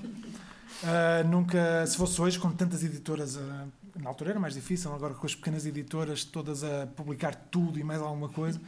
Ah, 0.84 1.24
nunca, 1.24 1.86
se 1.88 1.98
fosse 1.98 2.22
hoje, 2.22 2.38
com 2.38 2.52
tantas 2.52 2.84
editoras, 2.84 3.38
ah, 3.38 3.66
na 3.96 4.10
altura 4.10 4.32
era 4.32 4.40
mais 4.40 4.54
difícil, 4.56 4.92
agora 4.94 5.14
com 5.14 5.26
as 5.26 5.36
pequenas 5.36 5.66
editoras 5.66 6.24
todas 6.24 6.64
a 6.64 6.88
publicar 6.88 7.36
tudo 7.36 7.80
e 7.80 7.84
mais 7.84 8.02
alguma 8.02 8.28
coisa, 8.30 8.60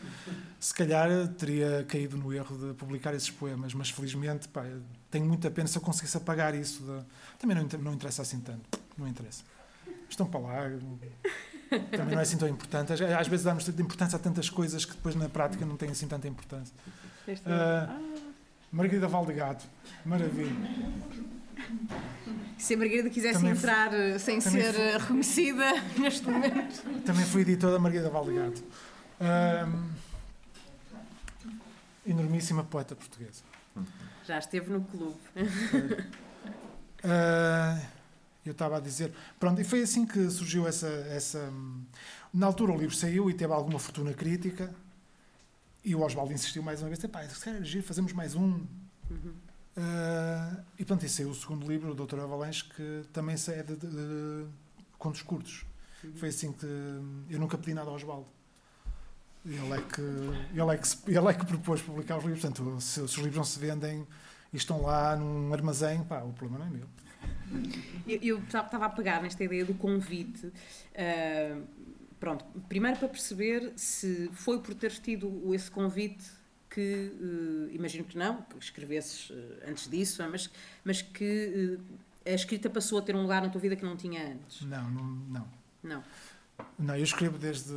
se 0.59 0.73
calhar 0.73 1.09
teria 1.29 1.83
caído 1.87 2.15
no 2.17 2.31
erro 2.33 2.55
de 2.57 2.73
publicar 2.75 3.13
esses 3.13 3.29
poemas, 3.31 3.73
mas 3.73 3.89
felizmente 3.89 4.47
pá, 4.47 4.63
tenho 5.09 5.25
muita 5.25 5.49
pena 5.49 5.67
se 5.67 5.77
eu 5.77 5.81
conseguisse 5.81 6.15
apagar 6.17 6.53
isso. 6.53 6.83
de- 6.83 7.03
Também 7.39 7.55
não, 7.57 7.67
não 7.79 7.93
interessa 7.93 8.21
assim 8.21 8.39
tanto, 8.39 8.79
não 8.97 9.07
interessa. 9.07 9.43
Estão 10.09 10.27
para 10.27 10.39
lá, 10.39 10.61
também 11.91 12.13
não 12.13 12.19
é 12.19 12.21
assim 12.23 12.37
tão 12.37 12.47
importante. 12.47 12.93
Às- 12.93 13.01
Às 13.01 13.27
vezes 13.27 13.43
damos 13.43 13.63
tanta 13.65 13.81
importância 13.81 14.15
a 14.15 14.19
tantas 14.19 14.49
coisas 14.49 14.85
que 14.85 14.91
depois 14.93 15.15
na 15.15 15.27
prática 15.27 15.65
não 15.65 15.75
têm 15.75 15.89
assim 15.89 16.07
tanta 16.07 16.27
importância. 16.27 16.73
Ah, 17.47 17.97
Margarida 18.71 19.07
Valdegato, 19.07 19.65
maravilha. 20.05 20.53
Se 22.57 22.73
a 22.73 22.77
Margarida 22.77 23.09
quisesse 23.09 23.35
Também 23.39 23.51
entrar 23.51 23.93
eh, 23.93 24.17
sem 24.17 24.39
ser 24.41 24.73
fui- 24.73 24.81
eh, 24.83 24.97
reconhecida 24.97 25.65
neste 25.99 26.27
momento. 26.29 26.81
Também 27.05 27.25
fui 27.25 27.41
editor 27.41 27.71
da 27.71 27.79
Margarida 27.79 28.09
Valdegato. 28.09 28.63
Ahm, 29.19 29.91
enormíssima 32.05 32.63
poeta 32.63 32.95
portuguesa. 32.95 33.43
Já 34.25 34.39
esteve 34.39 34.71
no 34.71 34.83
clube. 34.83 35.17
Ah, 37.07 37.79
eu 38.43 38.51
estava 38.51 38.77
a 38.77 38.79
dizer. 38.79 39.13
Pronto, 39.39 39.61
e 39.61 39.63
foi 39.63 39.83
assim 39.83 40.07
que 40.07 40.27
surgiu 40.27 40.67
essa, 40.67 40.87
essa. 40.87 41.37
hum, 41.53 41.83
Na 42.33 42.47
altura 42.47 42.71
o 42.71 42.77
livro 42.77 42.95
saiu 42.95 43.29
e 43.29 43.33
teve 43.35 43.53
alguma 43.53 43.77
fortuna 43.77 44.11
crítica. 44.11 44.73
E 45.83 45.93
o 45.93 46.01
Oswaldo 46.01 46.33
insistiu 46.33 46.63
mais 46.63 46.81
uma 46.81 46.87
vez: 46.89 47.03
Epá, 47.03 47.21
se 47.29 47.39
calhar 47.45 47.61
giro, 47.63 47.83
fazemos 47.83 48.11
mais 48.11 48.33
um. 48.33 48.65
Uh, 49.77 50.63
e 50.79 50.85
pronto, 50.85 51.05
esse 51.05 51.21
é 51.21 51.25
o 51.25 51.33
segundo 51.33 51.67
livro, 51.67 51.91
o 51.91 51.95
Doutor 51.95 52.21
Avalanche, 52.21 52.63
que 52.63 53.03
também 53.11 53.35
é 53.35 53.63
de, 53.63 53.75
de, 53.75 53.87
de 53.87 54.45
contos 54.97 55.21
curtos. 55.21 55.65
Uhum. 56.03 56.13
Foi 56.15 56.29
assim 56.29 56.53
que 56.53 56.65
eu 56.65 57.39
nunca 57.39 57.57
pedi 57.57 57.73
nada 57.73 57.89
ao 57.89 57.95
Osvaldo. 57.95 58.27
Ele 59.45 59.73
é 59.73 59.81
que, 59.81 60.01
ele 60.01 60.73
é 60.73 60.77
que, 60.77 61.11
ele 61.11 61.27
é 61.27 61.33
que 61.33 61.45
propôs 61.45 61.81
publicar 61.81 62.17
os 62.17 62.23
livros. 62.23 62.41
Portanto, 62.41 62.81
se, 62.81 62.93
se 62.93 63.01
os 63.01 63.15
livros 63.15 63.35
não 63.35 63.43
se 63.43 63.59
vendem 63.59 64.07
e 64.51 64.57
estão 64.57 64.81
lá 64.81 65.15
num 65.15 65.53
armazém, 65.53 66.03
pá, 66.03 66.23
o 66.23 66.33
problema 66.33 66.65
não 66.65 66.67
é 66.67 66.77
meu. 66.77 66.87
Eu 68.21 68.39
estava 68.39 68.85
a 68.85 68.89
pegar 68.89 69.21
nesta 69.21 69.43
ideia 69.43 69.65
do 69.65 69.73
convite. 69.75 70.47
Uh, 70.47 71.63
pronto, 72.19 72.45
primeiro 72.67 72.97
para 72.97 73.09
perceber 73.09 73.73
se 73.75 74.29
foi 74.33 74.59
por 74.59 74.73
teres 74.73 74.99
tido 74.99 75.53
esse 75.53 75.69
convite 75.69 76.25
que, 76.75 77.13
uh, 77.21 77.73
imagino 77.73 78.03
que 78.03 78.17
não, 78.17 78.41
que 78.41 78.57
escrevesses 78.59 79.29
uh, 79.29 79.33
antes 79.69 79.89
disso, 79.89 80.21
mas, 80.29 80.49
mas 80.83 81.01
que 81.01 81.79
a 82.25 82.31
escrita 82.31 82.69
passou 82.69 82.99
a 82.99 83.01
ter 83.01 83.15
um 83.15 83.21
lugar 83.21 83.41
na 83.41 83.49
tua 83.49 83.61
vida 83.61 83.77
que 83.77 83.85
não 83.85 83.95
tinha 83.95 84.33
antes. 84.33 84.61
Não, 84.63 84.89
não. 84.91 85.03
Não, 85.03 85.47
não. 85.81 86.03
não 86.77 86.95
eu 86.97 87.03
escrevo 87.03 87.37
desde. 87.37 87.73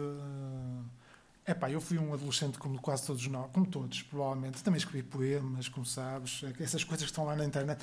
É 1.45 1.55
pá, 1.55 1.71
eu 1.71 1.81
fui 1.81 1.97
um 1.99 2.13
adolescente 2.13 2.59
como 2.59 2.79
quase 2.81 3.07
todos 3.07 3.27
nós, 3.29 3.49
como 3.53 3.65
todos, 3.67 4.03
provavelmente. 4.03 4.63
Também 4.63 4.79
escrevi 4.79 5.03
poemas, 5.03 5.69
como 5.69 5.87
sabes, 5.87 6.43
essas 6.61 6.83
coisas 6.83 7.05
que 7.05 7.11
estão 7.11 7.25
lá 7.25 7.37
na 7.37 7.45
internet. 7.45 7.83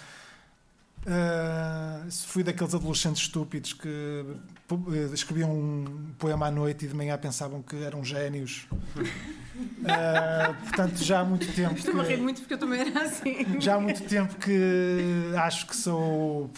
Uh, 1.05 2.09
fui 2.09 2.43
daqueles 2.43 2.73
adolescentes 2.73 3.21
estúpidos 3.21 3.73
que 3.73 3.87
uh, 3.87 5.13
escreviam 5.13 5.51
um 5.51 6.11
poema 6.17 6.47
à 6.47 6.51
noite 6.51 6.85
e 6.85 6.87
de 6.87 6.95
manhã 6.95 7.15
pensavam 7.15 7.61
que 7.61 7.75
eram 7.83 8.03
génios. 8.03 8.67
Uh, 8.95 10.55
portanto, 10.65 11.03
já 11.03 11.19
há 11.19 11.23
muito 11.23 11.53
tempo. 11.53 11.75
Estou-me 11.75 12.01
a 12.01 12.03
rir 12.03 12.17
muito 12.17 12.41
porque 12.41 12.55
eu 12.55 12.57
também 12.57 12.81
era 12.81 13.03
assim. 13.03 13.61
Já 13.61 13.75
há 13.75 13.79
muito 13.79 14.03
tempo 14.05 14.35
que 14.37 15.31
acho 15.37 15.67
que 15.67 15.75
sou. 15.75 16.49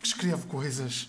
que 0.00 0.08
escrevo 0.08 0.48
coisas. 0.48 1.08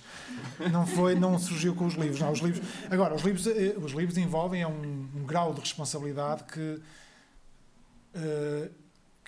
Não 0.71 0.86
foi, 0.86 1.15
não 1.15 1.39
surgiu 1.39 1.73
com 1.73 1.88
os 1.88 1.95
livros. 1.95 2.19
Não, 2.19 2.32
os 2.32 2.39
livros 2.39 2.62
agora, 2.91 3.15
os 3.15 3.23
livros, 3.23 3.47
eh, 3.47 3.73
os 3.82 3.93
livros 3.93 4.15
envolvem 4.15 4.63
um, 4.63 5.10
um 5.15 5.23
grau 5.25 5.55
de 5.55 5.60
responsabilidade 5.60 6.43
que 6.43 6.79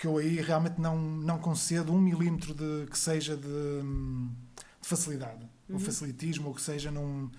que 0.02 0.08
eu 0.08 0.18
aí 0.18 0.42
realmente 0.42 0.82
não, 0.82 0.98
não 0.98 1.38
concedo 1.38 1.94
um 1.94 2.02
milímetro 2.02 2.56
de, 2.56 2.88
que 2.90 2.98
seja 2.98 3.38
de, 3.38 3.44
de 3.44 4.88
facilidade, 4.88 5.44
uhum. 5.70 5.76
ou 5.76 5.80
facilitismo, 5.80 6.48
ou 6.48 6.56
que 6.56 6.62
seja 6.62 6.90
num... 6.90 7.30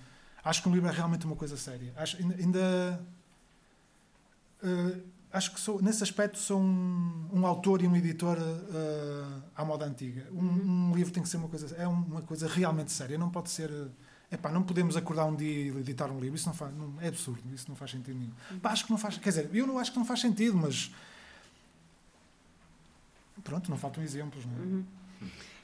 Acho 0.41 0.63
que 0.63 0.69
um 0.69 0.73
livro 0.73 0.87
é 0.87 0.91
realmente 0.93 1.25
uma 1.25 1.35
coisa 1.35 1.57
séria. 1.57 1.93
Acho, 1.97 2.15
ainda... 2.15 3.05
Uh, 4.63 5.01
acho 5.33 5.53
que 5.53 5.59
sou, 5.59 5.81
nesse 5.81 6.03
aspecto 6.03 6.37
sou 6.37 6.61
um, 6.61 7.29
um 7.33 7.45
autor 7.45 7.81
e 7.81 7.87
um 7.87 7.97
editor 7.97 8.37
uh, 8.37 9.43
à 9.57 9.65
moda 9.65 9.85
antiga. 9.85 10.25
Um, 10.31 10.37
uhum. 10.37 10.91
um, 10.91 10.95
livro 10.95 11.11
tem 11.11 11.21
que 11.21 11.27
ser 11.27 11.35
uma 11.35 11.49
coisa... 11.49 11.75
É 11.75 11.85
uma 11.85 12.21
coisa 12.21 12.47
realmente 12.47 12.93
séria. 12.93 13.17
Não 13.17 13.29
pode 13.29 13.49
ser... 13.49 13.69
Epá, 14.31 14.49
não 14.49 14.63
podemos 14.63 14.95
acordar 14.95 15.25
um 15.25 15.35
dia 15.35 15.49
e 15.49 15.67
editar 15.79 16.09
um 16.09 16.17
livro. 16.17 16.37
Isso 16.37 16.47
não 16.47 16.55
faz... 16.55 16.73
Não, 16.73 16.93
é 17.01 17.09
absurdo. 17.09 17.43
Isso 17.53 17.65
não 17.67 17.75
faz 17.75 17.91
sentido 17.91 18.17
nenhum. 18.17 18.31
Uhum. 18.51 18.59
acho 18.63 18.85
que 18.85 18.91
não 18.91 18.97
faz... 18.97 19.17
Quer 19.17 19.29
dizer, 19.31 19.49
eu 19.53 19.67
não 19.67 19.77
acho 19.77 19.91
que 19.91 19.97
não 19.97 20.05
faz 20.05 20.21
sentido, 20.21 20.55
mas 20.55 20.93
pronto, 23.43 23.69
não 23.69 23.77
faltam 23.77 24.03
exemplos, 24.03 24.45
não 24.45 24.53
é? 24.53 24.57
Uhum. 24.59 24.85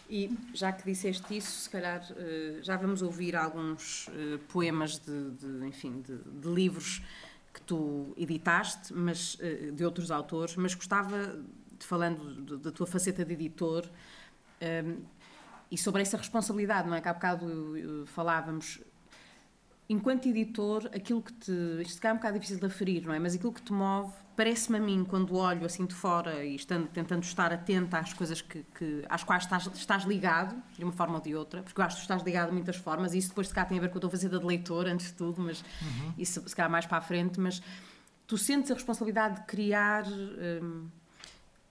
E 0.09 0.35
já 0.55 0.71
que 0.71 0.83
disseste 0.83 1.37
isso, 1.37 1.51
se 1.51 1.69
calhar 1.69 2.01
uh, 2.01 2.63
já 2.63 2.75
vamos 2.75 3.03
ouvir 3.03 3.35
alguns 3.35 4.07
uh, 4.07 4.39
poemas 4.47 4.97
de, 4.97 5.31
de 5.31 5.67
enfim, 5.67 6.01
de, 6.01 6.17
de, 6.17 6.47
livros 6.49 7.03
que 7.53 7.61
tu 7.61 8.11
editaste, 8.17 8.91
mas 8.91 9.35
uh, 9.35 9.71
de 9.71 9.85
outros 9.85 10.09
autores, 10.09 10.55
mas 10.55 10.73
gostava, 10.73 11.39
falando 11.79 12.57
da 12.57 12.71
tua 12.71 12.87
faceta 12.87 13.23
de 13.23 13.33
editor, 13.33 13.89
e 15.71 15.77
sobre 15.77 16.01
essa 16.01 16.17
responsabilidade, 16.17 16.89
não 16.89 16.95
é? 16.95 16.99
Que 16.99 17.07
há 17.07 17.13
bocado 17.13 18.05
falávamos, 18.07 18.81
enquanto 19.87 20.27
editor, 20.27 20.89
aquilo 20.93 21.21
que 21.21 21.31
te. 21.31 21.51
Isto 21.81 22.05
é 22.05 22.11
um 22.11 22.17
bocado 22.17 22.33
difícil 22.33 22.59
de 22.59 22.65
aferir, 22.65 23.05
não 23.05 23.13
é? 23.13 23.19
Mas 23.19 23.35
aquilo 23.35 23.53
que 23.53 23.61
te 23.61 23.71
move 23.71 24.11
parece-me 24.39 24.77
a 24.77 24.79
mim, 24.79 25.03
quando 25.03 25.35
olho 25.35 25.65
assim 25.65 25.85
de 25.85 25.93
fora 25.93 26.45
e 26.45 26.55
estando, 26.55 26.87
tentando 26.87 27.23
estar 27.23 27.51
atenta 27.51 27.97
às 27.97 28.13
coisas 28.13 28.41
que, 28.41 28.63
que, 28.73 29.03
às 29.09 29.21
quais 29.21 29.43
estás, 29.43 29.69
estás 29.75 30.05
ligado, 30.05 30.55
de 30.77 30.83
uma 30.85 30.93
forma 30.93 31.15
ou 31.15 31.21
de 31.21 31.35
outra, 31.35 31.61
porque 31.61 31.81
eu 31.81 31.83
acho 31.83 31.97
que 31.97 32.03
estás 32.03 32.23
ligado 32.23 32.47
de 32.47 32.53
muitas 32.53 32.77
formas, 32.77 33.13
e 33.13 33.17
isso 33.17 33.27
depois 33.27 33.49
se 33.49 33.53
cá 33.53 33.65
tem 33.65 33.77
a 33.77 33.81
ver 33.81 33.89
com 33.89 33.97
a 33.97 34.01
tua 34.01 34.09
fazenda 34.09 34.39
de 34.39 34.45
leitor, 34.45 34.87
antes 34.87 35.07
de 35.07 35.13
tudo, 35.15 35.41
mas 35.41 35.59
uhum. 35.81 36.13
isso 36.17 36.41
se 36.47 36.55
calhar 36.55 36.71
mais 36.71 36.85
para 36.85 36.99
a 36.99 37.01
frente, 37.01 37.37
mas 37.37 37.61
tu 38.25 38.37
sentes 38.37 38.71
a 38.71 38.75
responsabilidade 38.75 39.41
de 39.41 39.45
criar 39.45 40.05
hum, 40.07 40.87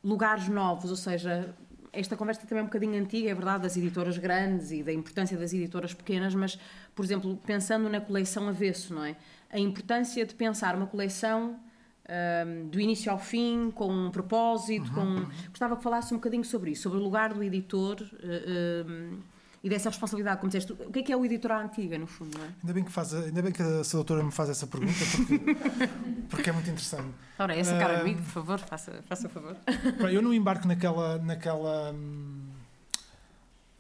lugares 0.04 0.46
novos, 0.46 0.90
ou 0.90 0.96
seja, 0.96 1.54
esta 1.90 2.18
conversa 2.18 2.42
também 2.42 2.58
é 2.58 2.62
um 2.64 2.66
bocadinho 2.66 3.00
antiga, 3.00 3.30
é 3.30 3.34
verdade, 3.34 3.62
das 3.62 3.78
editoras 3.78 4.18
grandes 4.18 4.72
e 4.72 4.82
da 4.82 4.92
importância 4.92 5.38
das 5.38 5.54
editoras 5.54 5.94
pequenas, 5.94 6.34
mas, 6.34 6.58
por 6.94 7.02
exemplo, 7.02 7.34
pensando 7.46 7.88
na 7.88 8.02
coleção 8.02 8.46
avesso, 8.46 8.92
não 8.92 9.06
é? 9.06 9.16
A 9.50 9.58
importância 9.58 10.26
de 10.26 10.34
pensar 10.34 10.76
uma 10.76 10.86
coleção 10.86 11.58
um, 12.08 12.68
do 12.68 12.80
início 12.80 13.12
ao 13.12 13.18
fim, 13.18 13.70
com 13.74 13.92
um 13.92 14.10
propósito. 14.10 14.88
Uhum. 14.98 15.24
Com... 15.24 15.30
Gostava 15.50 15.76
que 15.76 15.82
falasse 15.82 16.12
um 16.14 16.16
bocadinho 16.16 16.44
sobre 16.44 16.70
isso, 16.70 16.82
sobre 16.82 16.98
o 16.98 17.02
lugar 17.02 17.34
do 17.34 17.42
editor 17.42 18.00
uh, 18.00 19.18
e 19.62 19.68
dessa 19.68 19.90
responsabilidade, 19.90 20.40
como 20.40 20.50
disseste. 20.50 20.72
O 20.72 20.90
que 20.90 21.00
é 21.00 21.02
que 21.02 21.12
é 21.12 21.16
o 21.16 21.24
editor 21.24 21.52
à 21.52 21.62
antiga, 21.62 21.98
no 21.98 22.06
fundo? 22.06 22.38
Não 22.38 22.44
é? 22.44 22.48
ainda, 22.62 22.72
bem 22.72 22.84
que 22.84 22.92
faz, 22.92 23.12
ainda 23.12 23.42
bem 23.42 23.52
que 23.52 23.62
a 23.62 23.84
sua 23.84 23.98
doutora 23.98 24.22
me 24.22 24.32
faz 24.32 24.48
essa 24.48 24.66
pergunta, 24.66 25.04
porque, 25.16 25.56
porque 26.30 26.50
é 26.50 26.52
muito 26.52 26.70
interessante. 26.70 27.08
Ora, 27.38 27.54
essa 27.54 27.76
cara 27.76 27.98
uh, 27.98 28.00
amigo, 28.00 28.22
por 28.22 28.30
favor, 28.30 28.58
faça, 28.58 29.02
faça 29.06 29.26
o 29.26 29.30
favor. 29.30 29.56
Eu 30.10 30.22
não 30.22 30.32
embarco 30.32 30.66
naquela. 30.66 31.18
naquela 31.18 31.94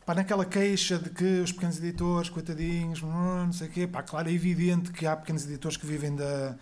pá, 0.04 0.14
naquela 0.14 0.44
queixa 0.44 0.98
de 0.98 1.10
que 1.10 1.40
os 1.40 1.52
pequenos 1.52 1.78
editores, 1.78 2.30
coitadinhos, 2.30 3.02
não 3.02 3.52
sei 3.52 3.68
o 3.68 3.70
quê, 3.70 3.86
pá, 3.86 4.02
claro, 4.02 4.28
é 4.28 4.32
evidente 4.32 4.90
que 4.90 5.06
há 5.06 5.14
pequenos 5.14 5.44
editores 5.44 5.76
que 5.76 5.86
vivem 5.86 6.16
da, 6.16 6.56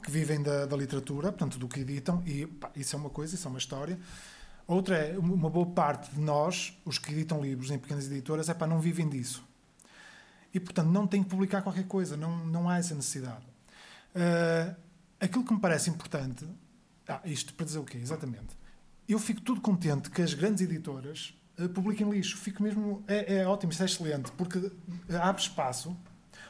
que 0.00 0.10
vivem 0.10 0.42
da, 0.42 0.66
da 0.66 0.76
literatura, 0.76 1.30
portanto, 1.30 1.58
do 1.58 1.68
que 1.68 1.80
editam, 1.80 2.22
e 2.26 2.46
pá, 2.46 2.70
isso 2.74 2.96
é 2.96 2.98
uma 2.98 3.10
coisa, 3.10 3.34
isso 3.34 3.46
é 3.46 3.50
uma 3.50 3.58
história. 3.58 3.98
Outra 4.66 4.96
é, 4.96 5.18
uma 5.18 5.50
boa 5.50 5.66
parte 5.66 6.10
de 6.14 6.20
nós, 6.20 6.72
os 6.84 6.98
que 6.98 7.12
editam 7.12 7.40
livros 7.42 7.70
em 7.70 7.78
pequenas 7.78 8.06
editoras, 8.06 8.48
é 8.48 8.54
para 8.54 8.66
não 8.66 8.80
vivem 8.80 9.08
disso. 9.08 9.44
E, 10.52 10.60
portanto, 10.60 10.88
não 10.88 11.06
têm 11.06 11.22
que 11.22 11.28
publicar 11.28 11.62
qualquer 11.62 11.86
coisa, 11.86 12.16
não, 12.16 12.44
não 12.46 12.68
há 12.68 12.78
essa 12.78 12.94
necessidade. 12.94 13.44
Uh, 14.14 14.74
aquilo 15.20 15.44
que 15.44 15.52
me 15.52 15.60
parece 15.60 15.90
importante. 15.90 16.46
Ah, 17.06 17.20
isto 17.24 17.54
para 17.54 17.66
dizer 17.66 17.78
o 17.78 17.84
quê? 17.84 17.98
Exatamente. 17.98 18.58
Eu 19.08 19.18
fico 19.18 19.40
tudo 19.40 19.60
contente 19.60 20.10
que 20.10 20.22
as 20.22 20.34
grandes 20.34 20.62
editoras 20.62 21.34
uh, 21.58 21.68
publiquem 21.68 22.08
lixo. 22.08 22.36
Fico 22.36 22.62
mesmo. 22.62 23.04
É, 23.06 23.38
é 23.38 23.46
ótimo, 23.46 23.72
isso 23.72 23.82
é 23.82 23.86
excelente, 23.86 24.32
porque 24.32 24.70
abre 25.20 25.42
espaço, 25.42 25.96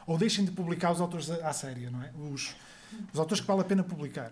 ou 0.05 0.17
deixem 0.17 0.45
de 0.45 0.51
publicar 0.51 0.91
os 0.91 1.01
autores 1.01 1.29
à 1.29 1.53
séria, 1.53 1.89
não 1.91 2.01
é? 2.03 2.11
Os, 2.31 2.55
os 3.13 3.19
autores 3.19 3.41
que 3.41 3.47
vale 3.47 3.61
a 3.61 3.65
pena 3.65 3.83
publicar. 3.83 4.31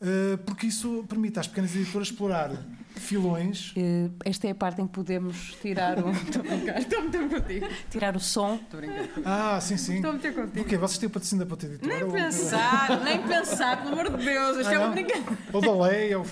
Uh, 0.00 0.38
porque 0.46 0.66
isso 0.66 1.04
permite 1.06 1.38
às 1.38 1.46
pequenas 1.46 1.76
editoras 1.76 2.08
explorar 2.08 2.50
filões. 2.96 3.74
Uh, 3.76 4.10
esta 4.24 4.48
é 4.48 4.52
a 4.52 4.54
parte 4.54 4.80
em 4.80 4.86
que 4.86 4.94
podemos 4.94 5.54
tirar 5.60 6.02
o. 6.02 6.08
Estou 6.10 6.40
a 6.40 6.44
brincar, 6.44 6.78
estou 6.78 6.98
a 6.98 7.02
meter 7.02 7.28
contigo. 7.28 7.68
Tirar 7.90 8.16
o 8.16 8.20
som. 8.20 8.54
Estou 8.54 8.78
a 8.78 8.80
brincar. 8.80 9.08
Ah, 9.26 9.60
sim, 9.60 9.76
sim. 9.76 9.96
Estou 9.96 10.12
a 10.12 10.14
meter 10.14 10.34
contigo. 10.34 10.52
Porquê? 10.52 10.78
Vocês 10.78 10.96
têm 10.96 11.06
o 11.06 11.10
patrocínio 11.10 11.44
da 11.44 11.50
Pata 11.50 11.66
Editora? 11.66 11.94
Nem 11.94 12.04
ou... 12.04 12.12
pensar, 12.12 13.04
nem 13.04 13.22
pensar, 13.22 13.82
pelo 13.82 14.00
amor 14.00 14.16
de 14.16 14.24
Deus. 14.24 14.56
Isto 14.56 14.70
ah, 14.70 14.74
é 14.74 14.78
uma 14.78 14.88
brincadeira. 14.88 15.38
Ou 15.52 15.60
da 15.60 15.86
lei. 15.86 16.14
Ou... 16.14 16.26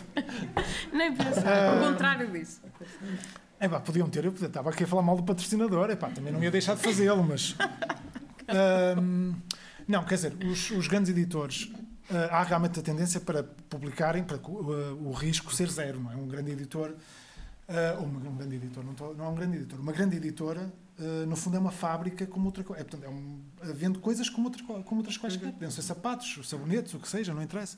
Nem 0.91 1.15
pensar, 1.15 1.45
uh... 1.45 1.85
ao 1.85 1.91
contrário 1.91 2.31
disso. 2.31 2.63
É 3.61 3.69
pá, 3.69 3.81
podiam 3.81 4.09
ter, 4.09 4.25
eu 4.25 4.33
estava 4.33 4.71
aqui 4.71 4.85
a 4.85 4.87
falar 4.87 5.03
mal 5.03 5.17
do 5.17 5.25
patrocinador, 5.25 5.91
é 5.91 5.97
pá, 5.97 6.09
também 6.09 6.33
não 6.33 6.43
ia 6.43 6.51
deixar 6.51 6.75
de 6.75 6.81
fazê-lo, 6.81 7.23
mas. 7.23 7.55
não, 9.89 10.05
quer 10.05 10.15
dizer, 10.17 10.35
os, 10.45 10.71
os 10.71 10.87
grandes 10.87 11.11
editores 11.11 11.73
Uh, 12.11 12.25
há 12.31 12.43
realmente 12.43 12.81
a 12.81 12.83
tendência 12.83 13.21
para 13.21 13.43
publicarem, 13.43 14.25
para 14.25 14.39
uh, 14.39 15.07
o 15.07 15.13
risco 15.13 15.53
ser 15.53 15.71
zero, 15.71 16.01
não 16.01 16.11
é? 16.11 16.17
Um 16.17 16.27
grande 16.27 16.51
editor, 16.53 16.89
uh, 16.93 18.01
ou 18.01 18.07
um 18.07 18.37
grande 18.37 18.57
editor, 18.57 18.83
não, 18.83 18.95
tô, 18.95 19.13
não 19.13 19.27
é 19.27 19.29
um 19.29 19.35
grande 19.35 19.59
editor, 19.59 19.79
uma 19.79 19.93
grande 19.93 20.17
editora, 20.17 20.73
no 21.29 21.37
fundo 21.37 21.57
é 21.57 21.61
uma 21.61 21.71
fábrica 21.71 22.27
como 22.27 22.47
outra 22.47 22.65
coisa. 22.65 22.81
É, 22.81 22.85
portanto, 22.85 23.05
é 23.05 23.09
um, 23.09 23.41
vende 23.73 24.01
coisas 24.01 24.29
como, 24.29 24.49
outra, 24.49 24.65
como 24.65 24.97
outras 24.97 25.17
quaisquer. 25.17 25.53
Podem 25.53 25.71
ser 25.71 25.83
sapatos, 25.83 26.41
sabonetes, 26.49 26.93
o 26.93 26.99
que 26.99 27.07
seja, 27.07 27.33
não 27.33 27.41
interessa. 27.41 27.77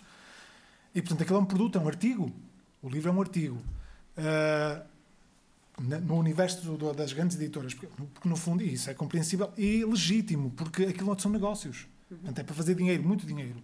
E, 0.95 1.03
portanto, 1.03 1.21
aquilo 1.21 1.39
é 1.39 1.43
um 1.43 1.45
produto, 1.45 1.77
é 1.77 1.83
um 1.83 1.87
artigo. 1.87 2.33
O 2.81 2.89
livro 2.89 3.11
é 3.11 3.13
um 3.13 3.21
artigo. 3.21 3.63
no 5.79 6.17
universo 6.17 6.63
do, 6.79 6.95
das 6.95 7.13
grandes 7.13 7.37
editoras, 7.37 7.75
porque, 7.75 7.89
porque, 8.15 8.27
no 8.27 8.37
fundo, 8.37 8.63
isso 8.63 8.89
é 8.89 8.95
compreensível 8.95 9.53
e 9.55 9.85
legítimo, 9.85 10.53
porque 10.53 10.85
aquilo 10.85 11.15
são 11.21 11.31
negócios. 11.31 11.90
Uhum. 12.11 12.17
Portanto, 12.19 12.39
é 12.39 12.43
para 12.43 12.55
fazer 12.55 12.75
dinheiro, 12.75 13.03
muito 13.03 13.27
dinheiro. 13.27 13.63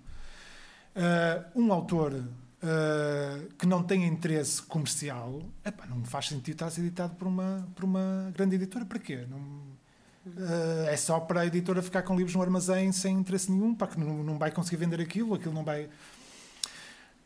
Uh, 0.94 1.60
um 1.60 1.72
autor 1.72 2.12
uh, 2.14 3.54
que 3.58 3.66
não 3.66 3.82
tenha 3.82 4.06
interesse 4.06 4.62
comercial, 4.62 5.42
epá, 5.64 5.86
não 5.86 6.04
faz 6.04 6.28
sentido 6.28 6.54
estar 6.54 6.66
a 6.66 6.70
ser 6.70 6.80
editado 6.82 7.14
por 7.16 7.26
uma, 7.28 7.68
por 7.74 7.84
uma 7.84 8.30
grande 8.34 8.56
editora. 8.56 8.84
Para 8.84 8.98
quê? 8.98 9.26
Não, 9.28 9.38
uh, 9.38 10.88
é 10.88 10.96
só 10.96 11.20
para 11.20 11.40
a 11.40 11.46
editora 11.46 11.82
ficar 11.82 12.02
com 12.02 12.16
livros 12.16 12.34
no 12.34 12.42
armazém 12.42 12.92
sem 12.92 13.18
interesse 13.18 13.50
nenhum, 13.50 13.74
para 13.74 13.88
que 13.88 14.00
não, 14.00 14.22
não 14.22 14.38
vai 14.38 14.50
conseguir 14.50 14.76
vender 14.76 15.00
aquilo, 15.00 15.34
aquilo 15.34 15.52
não 15.52 15.64
vai. 15.64 15.88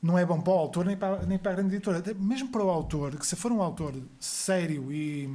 não 0.03 0.19
é 0.19 0.25
bom 0.25 0.41
para 0.41 0.53
o 0.53 0.59
autor 0.59 0.85
nem 0.87 0.97
para, 0.97 1.25
nem 1.27 1.39
para 1.39 1.53
a 1.53 1.55
grande 1.55 1.77
editora. 1.77 2.03
Mesmo 2.19 2.49
para 2.49 2.65
o 2.65 2.71
autor, 2.71 3.17
que 3.17 3.27
se 3.27 3.37
for 3.37 3.53
um 3.53 3.63
autor 3.63 3.95
sério 4.19 4.93
e 4.93 5.29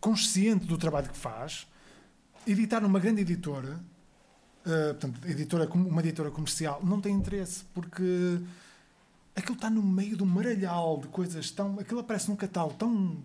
consciente 0.00 0.66
do 0.66 0.76
trabalho 0.78 1.08
que 1.08 1.16
faz, 1.16 1.66
editar 2.46 2.80
numa 2.80 2.98
grande 2.98 3.20
editora, 3.20 3.78
uh, 4.66 4.94
portanto, 4.94 5.20
editora, 5.26 5.68
uma 5.68 6.00
editora 6.00 6.30
comercial, 6.30 6.80
não 6.84 7.00
tem 7.00 7.14
interesse, 7.14 7.64
porque 7.74 8.40
aquilo 9.34 9.54
está 9.54 9.70
no 9.70 9.82
meio 9.82 10.16
de 10.16 10.22
um 10.22 10.26
maralhal 10.26 10.98
de 10.98 11.08
coisas 11.08 11.50
tão. 11.50 11.78
aquilo 11.78 12.00
aparece 12.00 12.28
num 12.28 12.36
catálogo 12.36 12.74
tão 12.74 13.16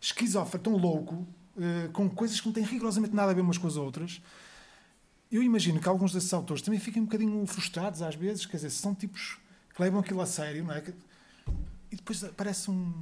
esquizofreno, 0.00 0.62
tão 0.62 0.76
louco, 0.76 1.14
uh, 1.14 1.90
com 1.92 2.08
coisas 2.08 2.40
que 2.40 2.46
não 2.46 2.52
têm 2.52 2.64
rigorosamente 2.64 3.14
nada 3.14 3.30
a 3.30 3.34
ver 3.34 3.40
umas 3.40 3.58
com 3.58 3.66
as 3.66 3.76
outras. 3.76 4.20
Eu 5.30 5.42
imagino 5.42 5.80
que 5.80 5.88
alguns 5.88 6.12
desses 6.12 6.32
autores 6.32 6.62
também 6.62 6.78
fiquem 6.78 7.02
um 7.02 7.06
bocadinho 7.06 7.44
frustrados 7.46 8.00
às 8.00 8.14
vezes, 8.14 8.46
quer 8.46 8.58
dizer, 8.58 8.70
são 8.70 8.94
tipos 8.94 9.38
que 9.74 9.82
levam 9.82 10.00
aquilo 10.00 10.20
a 10.20 10.26
sério, 10.26 10.64
não 10.64 10.72
é? 10.72 10.82
E 11.90 11.96
depois 11.96 12.22
aparece 12.22 12.70
um, 12.70 12.92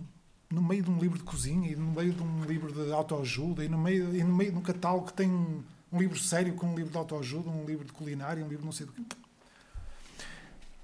no 0.51 0.63
meio 0.63 0.83
de 0.83 0.91
um 0.91 0.99
livro 0.99 1.19
de 1.19 1.25
cozinha 1.25 1.71
e 1.71 1.77
no 1.77 1.93
meio 1.93 2.13
de 2.13 2.23
um 2.23 2.45
livro 2.45 2.73
de 2.73 2.93
autoajuda 2.93 3.65
e 3.65 3.69
no 3.69 3.79
meio, 3.79 4.15
e 4.17 4.25
no 4.25 4.35
meio 4.35 4.53
de 4.53 4.59
um 4.59 4.63
catálogo 4.63 5.07
que 5.07 5.13
tem 5.13 5.29
um, 5.29 5.63
um 5.95 5.99
livro 5.99 6.19
sério 6.19 6.55
com 6.55 6.67
um 6.67 6.75
livro 6.75 6.91
de 6.91 6.99
autoajuda, 6.99 7.49
um 7.49 7.65
livro 7.65 7.85
de 7.85 7.93
culinária, 7.93 8.45
um 8.45 8.49
livro 8.49 8.65
não 8.65 8.73
sei 8.73 8.85
do 8.85 8.93
que. 8.93 9.05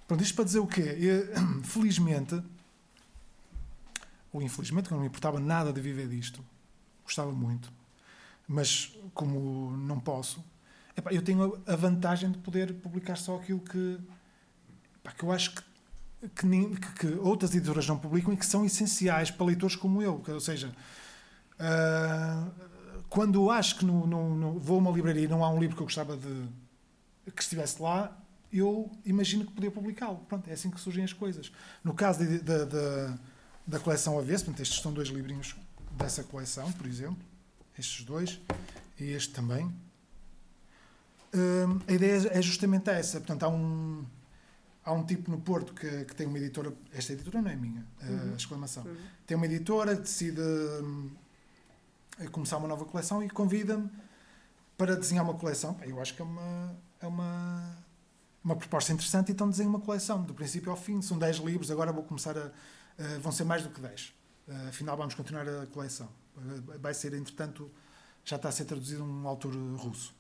Pronto, 0.07 0.23
isto 0.23 0.35
para 0.37 0.45
dizer 0.45 0.61
o 0.61 0.67
quê? 0.67 0.97
Eu, 0.99 1.63
felizmente, 1.65 2.41
ou 4.33 4.41
infelizmente, 4.41 4.87
que 4.87 4.95
não 4.95 5.01
me 5.01 5.09
importava 5.09 5.41
nada 5.41 5.73
de 5.73 5.81
viver 5.81 6.09
disto, 6.09 6.45
gostava 7.05 7.33
muito, 7.33 7.73
mas 8.47 8.97
como 9.13 9.77
não 9.77 9.99
posso, 9.99 10.45
epá, 10.97 11.13
eu 11.13 11.23
tenho 11.23 11.61
a 11.67 11.75
vantagem 11.75 12.31
de 12.31 12.39
poder 12.39 12.73
publicar 12.75 13.17
só 13.17 13.37
aquilo 13.37 13.61
que, 13.61 13.99
epá, 15.01 15.11
que 15.13 15.25
eu 15.25 15.33
acho 15.33 15.57
que 15.57 15.71
que, 16.37 16.45
nem, 16.45 16.75
que, 16.75 16.93
que, 16.93 17.07
outras 17.15 17.55
editoras 17.55 17.87
não 17.89 17.99
publicam 17.99 18.35
e 18.35 18.37
que 18.37 18.45
são 18.45 18.63
essenciais 18.63 19.31
para 19.31 19.47
leitores 19.47 19.75
como 19.75 20.03
eu. 20.03 20.23
Ou 20.29 20.39
seja, 20.39 20.71
uh, 21.59 22.70
quando 23.11 23.51
acho 23.51 23.77
que 23.77 23.85
no, 23.85 24.07
no, 24.07 24.37
no, 24.37 24.59
vou 24.59 24.77
a 24.77 24.81
uma 24.81 24.91
livraria 24.93 25.25
e 25.25 25.29
não 25.29 25.45
há 25.45 25.51
um 25.51 25.59
livro 25.59 25.77
que 25.77 25.83
eu 25.83 25.87
gostava 25.87 26.17
de 26.17 26.49
que 27.35 27.43
estivesse 27.43 27.83
lá, 27.83 28.17
eu 28.53 28.91
imagino 29.05 29.45
que 29.45 29.53
podia 29.53 29.71
publicá-lo. 29.71 30.19
Pronto, 30.29 30.49
é 30.49 30.53
assim 30.53 30.71
que 30.71 30.81
surgem 30.81 31.05
as 31.05 31.13
coisas. 31.13 31.53
No 31.85 31.93
caso 31.93 32.21
de, 32.21 32.39
de, 32.39 32.65
de, 32.67 33.19
da 33.67 33.79
coleção 33.79 34.19
Avesso, 34.19 34.45
portanto, 34.45 34.63
estes 34.63 34.81
são 34.81 34.93
dois 34.93 35.09
livrinhos 35.09 35.57
dessa 35.93 36.25
coleção, 36.25 36.71
por 36.73 36.87
exemplo, 36.87 37.19
estes 37.79 38.05
dois, 38.05 38.41
e 38.99 39.11
este 39.11 39.33
também. 39.33 39.67
Uh, 41.33 41.81
a 41.87 41.93
ideia 41.93 42.29
é 42.33 42.43
justamente 42.43 42.91
essa. 42.91 43.19
Portanto, 43.19 43.43
há 43.45 43.49
um 43.49 44.05
há 44.85 44.93
um 44.93 45.05
tipo 45.05 45.31
no 45.31 45.41
Porto 45.41 45.75
que, 45.75 46.05
que 46.05 46.15
tem 46.15 46.27
uma 46.27 46.39
editora, 46.39 46.73
esta 46.93 47.13
editora 47.13 47.43
não 47.43 47.51
é 47.51 47.57
minha, 47.57 47.87
uhum. 48.03 48.35
exclamação, 48.35 48.85
uhum. 48.85 48.97
tem 49.27 49.37
uma 49.37 49.47
editora, 49.47 49.95
decide 49.95 50.41
hum, 52.21 52.27
começar 52.29 52.57
uma 52.57 52.69
nova 52.69 52.85
coleção 52.85 53.23
e 53.23 53.29
convida-me 53.29 53.91
para 54.77 54.97
desenhar 54.97 55.25
uma 55.25 55.35
coleção. 55.35 55.77
Eu 55.83 56.01
acho 56.01 56.15
que 56.15 56.23
é 56.23 56.25
uma, 56.25 56.77
é 57.01 57.07
uma, 57.07 57.77
uma 58.43 58.57
proposta 58.57 58.93
interessante, 58.93 59.33
então 59.33 59.49
desenho 59.49 59.69
uma 59.69 59.81
coleção, 59.81 60.23
do 60.23 60.35
princípio 60.35 60.71
ao 60.71 60.77
fim. 60.77 61.03
São 61.03 61.19
10 61.19 61.39
livros, 61.39 61.71
agora 61.71 61.93
vou 61.93 62.03
começar 62.03 62.37
a. 62.37 62.47
Uh, 62.47 63.21
vão 63.21 63.33
ser 63.33 63.45
mais 63.45 63.63
do 63.63 63.71
que 63.71 63.81
10. 63.81 64.13
Uh, 64.47 64.69
afinal, 64.69 64.97
vamos 64.97 65.15
continuar 65.15 65.49
a 65.49 65.67
coleção. 65.67 66.09
Vai 66.81 66.95
ser, 66.95 67.13
entretanto, 67.15 67.71
já 68.25 68.37
está 68.37 68.49
a 68.49 68.53
ser 68.53 68.65
traduzido 68.65 69.05
um 69.05 69.27
autor 69.27 69.55
russo. 69.77 70.15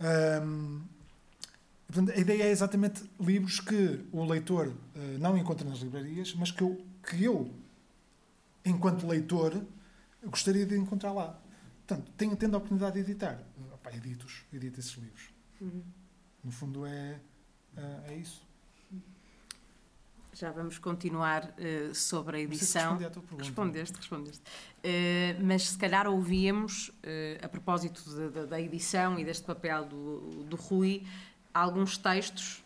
Um, 0.00 0.82
Portanto, 1.88 2.14
a 2.14 2.20
ideia 2.20 2.42
é 2.42 2.50
exatamente 2.50 3.02
livros 3.18 3.60
que 3.60 4.04
o 4.12 4.22
leitor 4.22 4.68
uh, 4.68 5.18
não 5.18 5.38
encontra 5.38 5.66
nas 5.66 5.78
livrarias, 5.78 6.34
mas 6.34 6.50
que 6.50 6.62
eu, 6.62 6.78
que 7.02 7.24
eu, 7.24 7.50
enquanto 8.62 9.06
leitor, 9.06 9.62
gostaria 10.24 10.66
de 10.66 10.76
encontrar 10.76 11.12
lá. 11.12 11.38
Portanto, 11.86 12.12
tenho, 12.16 12.36
tendo 12.36 12.54
a 12.54 12.58
oportunidade 12.58 12.94
de 12.94 13.00
editar, 13.00 13.42
opa, 13.72 13.90
edito-os, 13.94 14.44
edito 14.52 14.78
esses 14.78 14.92
livros. 14.92 15.30
Uhum. 15.60 15.82
No 16.44 16.52
fundo, 16.52 16.86
é, 16.86 17.20
é, 17.76 18.12
é, 18.12 18.16
isso. 18.16 18.46
Já 20.34 20.52
vamos 20.52 20.78
continuar 20.78 21.54
uh, 21.58 21.94
sobre 21.94 22.36
a 22.36 22.40
edição. 22.40 22.98
Se 22.98 23.04
à 23.04 23.10
tua 23.10 23.22
pergunta. 23.22 23.44
Respondeste, 23.44 23.96
respondeste. 23.96 24.42
Uh, 24.78 25.42
mas 25.44 25.70
se 25.70 25.78
calhar 25.78 26.06
ouvíamos, 26.06 26.92
a 27.42 27.48
propósito 27.48 28.04
de, 28.04 28.30
de, 28.30 28.46
da 28.46 28.60
edição 28.60 29.18
e 29.18 29.24
deste 29.24 29.44
papel 29.44 29.86
do, 29.86 30.44
do 30.44 30.56
Rui, 30.56 31.04
alguns 31.52 31.98
textos, 31.98 32.62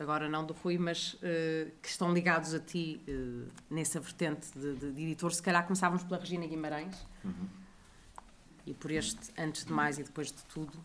agora 0.00 0.28
não 0.28 0.44
do 0.44 0.54
Rui, 0.54 0.78
mas 0.78 1.14
uh, 1.14 1.70
que 1.82 1.88
estão 1.88 2.12
ligados 2.12 2.54
a 2.54 2.58
ti 2.58 3.00
uh, 3.06 3.46
nessa 3.68 4.00
vertente 4.00 4.48
de, 4.58 4.74
de, 4.76 4.92
de, 4.92 5.02
editor. 5.02 5.32
Se 5.32 5.42
calhar 5.42 5.62
começávamos 5.64 6.02
pela 6.02 6.18
Regina 6.18 6.46
Guimarães 6.46 6.96
uhum. 7.22 7.48
e 8.66 8.72
por 8.72 8.90
este, 8.90 9.30
antes 9.38 9.64
de 9.64 9.72
mais 9.72 9.98
e 9.98 10.02
depois 10.02 10.28
de 10.28 10.42
tudo. 10.44 10.78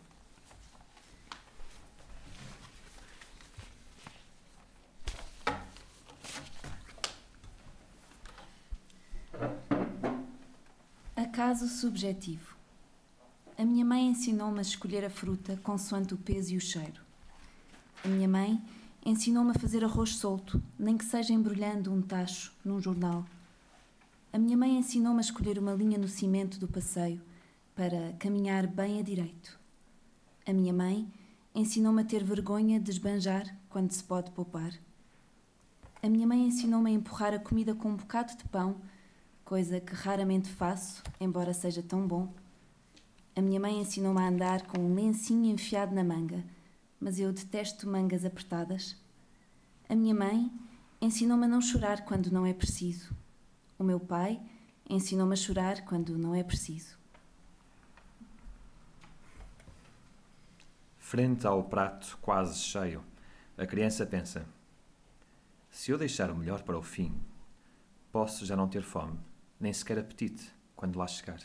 Acaso 11.16 11.68
subjetivo. 11.68 12.54
A 13.58 13.64
minha 13.64 13.84
mãe 13.84 14.06
ensinou-me 14.08 14.58
a 14.58 14.62
escolher 14.62 15.04
a 15.04 15.10
fruta 15.10 15.58
consoante 15.62 16.12
o 16.12 16.18
peso 16.18 16.52
e 16.52 16.56
o 16.58 16.60
cheiro. 16.60 17.00
A 18.04 18.08
minha 18.08 18.28
mãe 18.28 18.62
ensinou-me 19.06 19.52
a 19.52 19.54
fazer 19.54 19.84
arroz 19.84 20.16
solto, 20.16 20.60
nem 20.76 20.98
que 20.98 21.04
seja 21.04 21.32
embrulhando 21.32 21.92
um 21.92 22.02
tacho 22.02 22.52
num 22.64 22.80
jornal. 22.80 23.24
A 24.32 24.38
minha 24.38 24.56
mãe 24.56 24.76
ensinou-me 24.76 25.18
a 25.18 25.20
escolher 25.20 25.60
uma 25.60 25.72
linha 25.72 25.96
no 25.96 26.08
cimento 26.08 26.58
do 26.58 26.66
passeio 26.66 27.22
para 27.72 28.14
caminhar 28.18 28.66
bem 28.66 28.98
a 28.98 29.02
direito. 29.02 29.60
A 30.44 30.52
minha 30.52 30.72
mãe 30.72 31.06
ensinou-me 31.54 32.02
a 32.02 32.04
ter 32.04 32.24
vergonha 32.24 32.80
de 32.80 32.90
esbanjar 32.90 33.56
quando 33.68 33.92
se 33.92 34.02
pode 34.02 34.32
poupar. 34.32 34.72
A 36.02 36.08
minha 36.08 36.26
mãe 36.26 36.44
ensinou-me 36.44 36.90
a 36.90 36.94
empurrar 36.94 37.32
a 37.32 37.38
comida 37.38 37.76
com 37.76 37.90
um 37.90 37.96
bocado 37.96 38.36
de 38.36 38.44
pão, 38.48 38.80
coisa 39.44 39.80
que 39.80 39.94
raramente 39.94 40.48
faço, 40.48 41.04
embora 41.20 41.54
seja 41.54 41.80
tão 41.80 42.08
bom. 42.08 42.34
A 43.36 43.40
minha 43.40 43.60
mãe 43.60 43.80
ensinou-me 43.80 44.20
a 44.20 44.28
andar 44.28 44.62
com 44.62 44.80
um 44.80 44.96
lencinho 44.96 45.48
enfiado 45.48 45.94
na 45.94 46.02
manga 46.02 46.55
mas 47.00 47.18
eu 47.18 47.32
detesto 47.32 47.88
mangas 47.88 48.24
apertadas. 48.24 48.96
A 49.88 49.94
minha 49.94 50.14
mãe 50.14 50.50
ensinou-me 51.00 51.44
a 51.44 51.48
não 51.48 51.60
chorar 51.60 52.04
quando 52.04 52.30
não 52.30 52.46
é 52.46 52.52
preciso. 52.52 53.14
O 53.78 53.84
meu 53.84 54.00
pai 54.00 54.40
ensinou-me 54.88 55.32
a 55.34 55.36
chorar 55.36 55.84
quando 55.84 56.16
não 56.16 56.34
é 56.34 56.42
preciso. 56.42 56.96
Frente 60.98 61.46
ao 61.46 61.62
prato 61.62 62.18
quase 62.20 62.58
cheio, 62.58 63.04
a 63.56 63.64
criança 63.64 64.04
pensa: 64.04 64.44
se 65.70 65.90
eu 65.90 65.98
deixar 65.98 66.30
o 66.30 66.36
melhor 66.36 66.62
para 66.62 66.78
o 66.78 66.82
fim, 66.82 67.14
posso 68.10 68.44
já 68.44 68.56
não 68.56 68.68
ter 68.68 68.82
fome, 68.82 69.18
nem 69.60 69.72
sequer 69.72 69.98
apetite 69.98 70.52
quando 70.74 70.98
lá 70.98 71.06
chegar. 71.06 71.40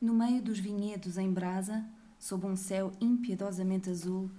No 0.00 0.14
meio 0.14 0.42
dos 0.42 0.58
vinhedos 0.58 1.18
em 1.18 1.32
brasa, 1.32 1.84
sob 2.22 2.46
um 2.46 2.54
céu 2.54 2.92
impiedosamente 3.00 3.90
azul, 3.90 4.30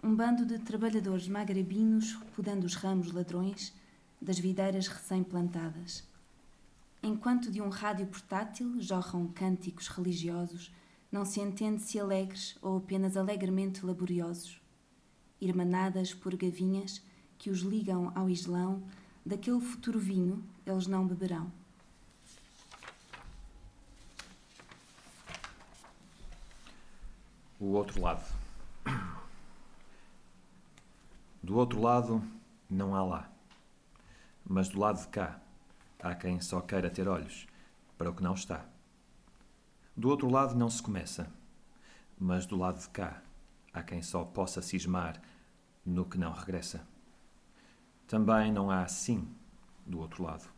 um 0.00 0.14
bando 0.14 0.46
de 0.46 0.60
trabalhadores 0.60 1.26
magrebinos 1.26 2.14
podando 2.36 2.64
os 2.64 2.76
ramos 2.76 3.10
ladrões 3.10 3.74
das 4.20 4.38
videiras 4.38 4.86
recém-plantadas. 4.86 6.04
Enquanto 7.02 7.50
de 7.50 7.60
um 7.60 7.68
rádio 7.68 8.06
portátil 8.06 8.80
jorram 8.80 9.26
cânticos 9.26 9.88
religiosos, 9.88 10.72
não 11.10 11.24
se 11.24 11.40
entende 11.40 11.82
se 11.82 11.98
alegres 11.98 12.56
ou 12.62 12.76
apenas 12.76 13.16
alegremente 13.16 13.84
laboriosos. 13.84 14.62
Irmanadas 15.40 16.14
por 16.14 16.36
gavinhas 16.36 17.02
que 17.38 17.50
os 17.50 17.62
ligam 17.62 18.12
ao 18.14 18.30
islão, 18.30 18.84
daquele 19.26 19.60
futuro 19.60 19.98
vinho 19.98 20.44
eles 20.64 20.86
não 20.86 21.08
beberão. 21.08 21.50
O 27.62 27.74
outro 27.74 28.00
lado. 28.00 28.24
Do 31.40 31.56
outro 31.56 31.80
lado 31.80 32.20
não 32.68 32.92
há 32.92 33.04
lá. 33.04 33.30
Mas 34.44 34.68
do 34.68 34.80
lado 34.80 35.00
de 35.00 35.06
cá 35.06 35.40
há 36.00 36.12
quem 36.12 36.40
só 36.40 36.60
queira 36.60 36.90
ter 36.90 37.06
olhos 37.06 37.46
para 37.96 38.10
o 38.10 38.14
que 38.14 38.22
não 38.22 38.34
está. 38.34 38.64
Do 39.96 40.08
outro 40.08 40.28
lado 40.28 40.56
não 40.56 40.68
se 40.68 40.82
começa, 40.82 41.30
mas 42.18 42.46
do 42.46 42.56
lado 42.56 42.80
de 42.80 42.88
cá 42.88 43.22
há 43.72 43.80
quem 43.80 44.02
só 44.02 44.24
possa 44.24 44.60
cismar 44.60 45.22
no 45.86 46.04
que 46.04 46.18
não 46.18 46.32
regressa. 46.32 46.84
Também 48.08 48.50
não 48.50 48.72
há 48.72 48.88
sim 48.88 49.32
do 49.86 50.00
outro 50.00 50.24
lado. 50.24 50.50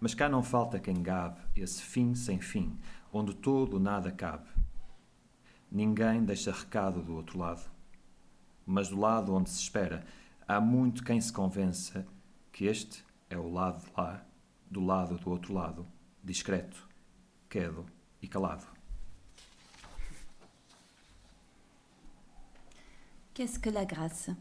Mas 0.00 0.14
cá 0.14 0.28
não 0.28 0.42
falta 0.42 0.80
quem 0.80 1.00
gabe 1.00 1.40
esse 1.54 1.80
fim 1.80 2.16
sem 2.16 2.40
fim, 2.40 2.76
onde 3.12 3.34
todo 3.34 3.78
nada 3.78 4.10
cabe 4.10 4.57
Ninguém 5.70 6.24
deixa 6.24 6.52
recado 6.52 7.02
do 7.02 7.14
outro 7.14 7.38
lado. 7.38 7.70
Mas 8.64 8.88
do 8.88 8.98
lado 8.98 9.34
onde 9.34 9.50
se 9.50 9.60
espera, 9.60 10.04
há 10.46 10.60
muito 10.60 11.04
quem 11.04 11.20
se 11.20 11.32
convença 11.32 12.06
que 12.52 12.64
este 12.64 13.04
é 13.30 13.36
o 13.36 13.50
lado 13.50 13.84
de 13.84 13.92
lá, 13.96 14.26
do 14.70 14.80
lado 14.80 15.16
do 15.16 15.30
outro 15.30 15.52
lado, 15.52 15.86
discreto, 16.24 16.88
quedo 17.48 17.86
e 18.20 18.26
calado. 18.26 18.66
Qu'est-ce 23.34 23.58
que 23.58 23.70
la 23.70 23.84
graça? 23.84 24.36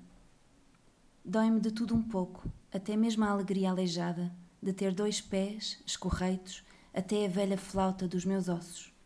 Dói-me 1.24 1.60
de 1.60 1.72
tudo 1.72 1.94
um 1.94 2.02
pouco, 2.02 2.50
até 2.74 2.96
mesmo 2.96 3.24
a 3.26 3.30
alegria 3.30 3.70
aleijada 3.70 4.34
de 4.62 4.74
ter 4.74 4.94
dois 4.94 5.22
pés 5.22 5.82
escorreitos 5.86 6.64
até 6.94 7.26
a 7.26 7.30
velha 7.30 7.58
flauta 7.58 8.08
dos 8.08 8.26
meus 8.26 8.50
ossos. 8.50 8.97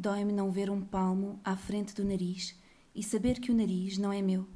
Dói-me 0.00 0.32
não 0.32 0.52
ver 0.52 0.70
um 0.70 0.80
palmo 0.80 1.40
à 1.42 1.56
frente 1.56 1.92
do 1.92 2.04
nariz 2.04 2.56
e 2.94 3.02
saber 3.02 3.40
que 3.40 3.50
o 3.50 3.54
nariz 3.54 3.98
não 3.98 4.12
é 4.12 4.22
meu. 4.22 4.46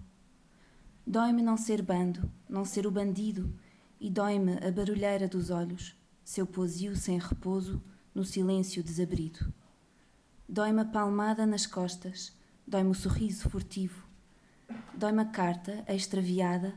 Dói-me 1.05 1.43
não 1.43 1.57
ser 1.57 1.83
bando, 1.83 2.31
não 2.49 2.65
ser 2.65 2.87
o 2.87 2.93
bandido, 2.93 3.53
e 4.01 4.09
dói-me 4.09 4.65
a 4.65 4.71
barulheira 4.71 5.27
dos 5.27 5.51
olhos, 5.51 5.97
seu 6.25 6.47
posio 6.47 6.95
sem 6.95 7.19
repouso, 7.19 7.83
no 8.15 8.25
silêncio 8.25 8.85
desabrido. 8.85 9.53
Dói-me 10.49 10.83
a 10.83 10.85
palmada 10.85 11.45
nas 11.45 11.67
costas, 11.67 12.33
dói-me 12.65 12.91
o 12.91 12.95
sorriso 12.95 13.51
furtivo, 13.51 14.07
dói-me 14.95 15.23
a 15.23 15.25
carta 15.25 15.85
extraviada, 15.89 16.73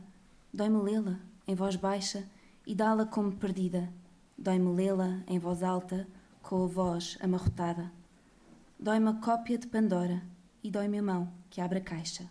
dói-me 0.52 0.82
lê-la 0.82 1.20
em 1.46 1.54
voz 1.54 1.76
baixa 1.76 2.28
e 2.66 2.74
dá-la 2.74 3.06
como 3.06 3.30
perdida, 3.30 3.88
dói-me 4.36 4.74
lê-la 4.74 5.22
em 5.28 5.38
voz 5.38 5.62
alta, 5.62 6.04
com 6.42 6.64
a 6.64 6.66
voz 6.66 7.16
amarrotada. 7.20 7.92
Dói-me 8.78 9.08
a 9.08 9.14
cópia 9.14 9.56
de 9.56 9.66
Pandora 9.66 10.22
e 10.62 10.70
dói-me 10.70 10.98
a 10.98 11.02
mão 11.02 11.32
que 11.48 11.62
abre 11.62 11.78
a 11.78 11.80
caixa. 11.80 12.28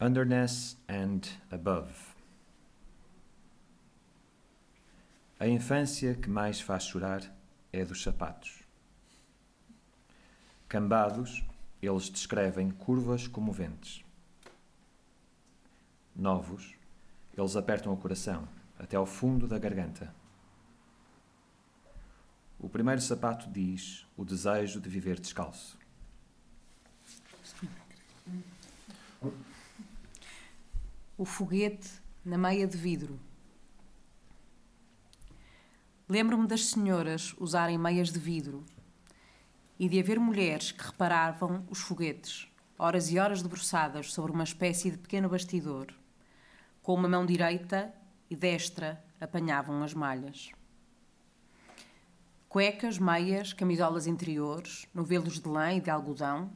Underness 0.00 0.76
and 0.88 1.22
Above. 1.50 2.14
A 5.40 5.48
infância 5.48 6.14
que 6.14 6.30
mais 6.30 6.60
faz 6.60 6.84
chorar 6.84 7.22
é 7.72 7.84
dos 7.84 8.00
sapatos. 8.00 8.62
Cambados, 10.68 11.44
eles 11.82 12.08
descrevem 12.08 12.70
curvas 12.70 13.26
comoventes. 13.26 14.04
Novos, 16.14 16.75
eles 17.36 17.56
apertam 17.56 17.92
o 17.92 17.96
coração 17.96 18.48
até 18.78 18.96
ao 18.96 19.06
fundo 19.06 19.46
da 19.46 19.58
garganta. 19.58 20.14
O 22.58 22.68
primeiro 22.68 23.00
sapato 23.00 23.50
diz 23.50 24.06
o 24.16 24.24
desejo 24.24 24.80
de 24.80 24.88
viver 24.88 25.20
descalço. 25.20 25.78
O 31.18 31.24
foguete 31.24 31.90
na 32.24 32.38
meia 32.38 32.66
de 32.66 32.76
vidro. 32.76 33.18
Lembro-me 36.08 36.46
das 36.46 36.66
senhoras 36.66 37.34
usarem 37.38 37.76
meias 37.76 38.10
de 38.10 38.18
vidro 38.18 38.64
e 39.78 39.88
de 39.88 40.00
haver 40.00 40.18
mulheres 40.18 40.72
que 40.72 40.84
reparavam 40.84 41.66
os 41.68 41.80
foguetes, 41.80 42.48
horas 42.78 43.10
e 43.10 43.18
horas 43.18 43.42
debruçadas 43.42 44.12
sobre 44.12 44.32
uma 44.32 44.44
espécie 44.44 44.90
de 44.90 44.98
pequeno 44.98 45.28
bastidor. 45.28 45.92
Com 46.86 46.94
uma 46.94 47.08
mão 47.08 47.26
direita 47.26 47.92
e 48.30 48.36
destra 48.36 49.02
apanhavam 49.20 49.82
as 49.82 49.92
malhas. 49.92 50.52
Cuecas, 52.48 52.96
meias, 52.96 53.52
camisolas 53.52 54.06
interiores, 54.06 54.86
novelos 54.94 55.40
de 55.40 55.48
lã 55.48 55.72
e 55.72 55.80
de 55.80 55.90
algodão, 55.90 56.48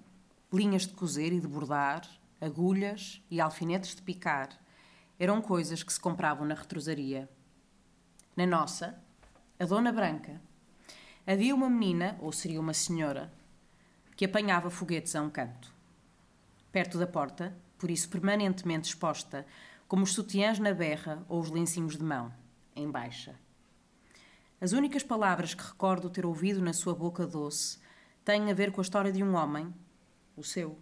linhas 0.52 0.86
de 0.86 0.94
cozer 0.94 1.32
e 1.32 1.40
de 1.40 1.48
bordar, 1.48 2.08
agulhas 2.40 3.20
e 3.28 3.40
alfinetes 3.40 3.92
de 3.92 4.02
picar 4.02 4.50
eram 5.18 5.42
coisas 5.42 5.82
que 5.82 5.92
se 5.92 5.98
compravam 5.98 6.46
na 6.46 6.54
retrosaria. 6.54 7.28
Na 8.36 8.46
nossa, 8.46 9.02
a 9.58 9.64
Dona 9.64 9.90
Branca, 9.90 10.40
havia 11.26 11.52
uma 11.52 11.68
menina, 11.68 12.16
ou 12.20 12.30
seria 12.30 12.60
uma 12.60 12.72
senhora, 12.72 13.32
que 14.14 14.26
apanhava 14.26 14.70
foguetes 14.70 15.16
a 15.16 15.22
um 15.22 15.28
canto. 15.28 15.74
Perto 16.70 16.98
da 16.98 17.06
porta, 17.08 17.52
por 17.76 17.90
isso 17.90 18.08
permanentemente 18.08 18.90
exposta, 18.90 19.44
como 19.90 20.04
os 20.04 20.12
sutiãs 20.12 20.60
na 20.60 20.72
berra 20.72 21.26
ou 21.28 21.40
os 21.40 21.50
lencinhos 21.50 21.96
de 21.96 22.04
mão, 22.04 22.32
em 22.76 22.88
baixa. 22.88 23.34
As 24.60 24.70
únicas 24.70 25.02
palavras 25.02 25.52
que 25.52 25.64
recordo 25.64 26.08
ter 26.08 26.24
ouvido 26.24 26.62
na 26.62 26.72
sua 26.72 26.94
boca 26.94 27.26
doce 27.26 27.76
têm 28.24 28.52
a 28.52 28.54
ver 28.54 28.70
com 28.70 28.80
a 28.80 28.82
história 28.82 29.10
de 29.10 29.20
um 29.20 29.34
homem, 29.34 29.74
o 30.36 30.44
seu, 30.44 30.78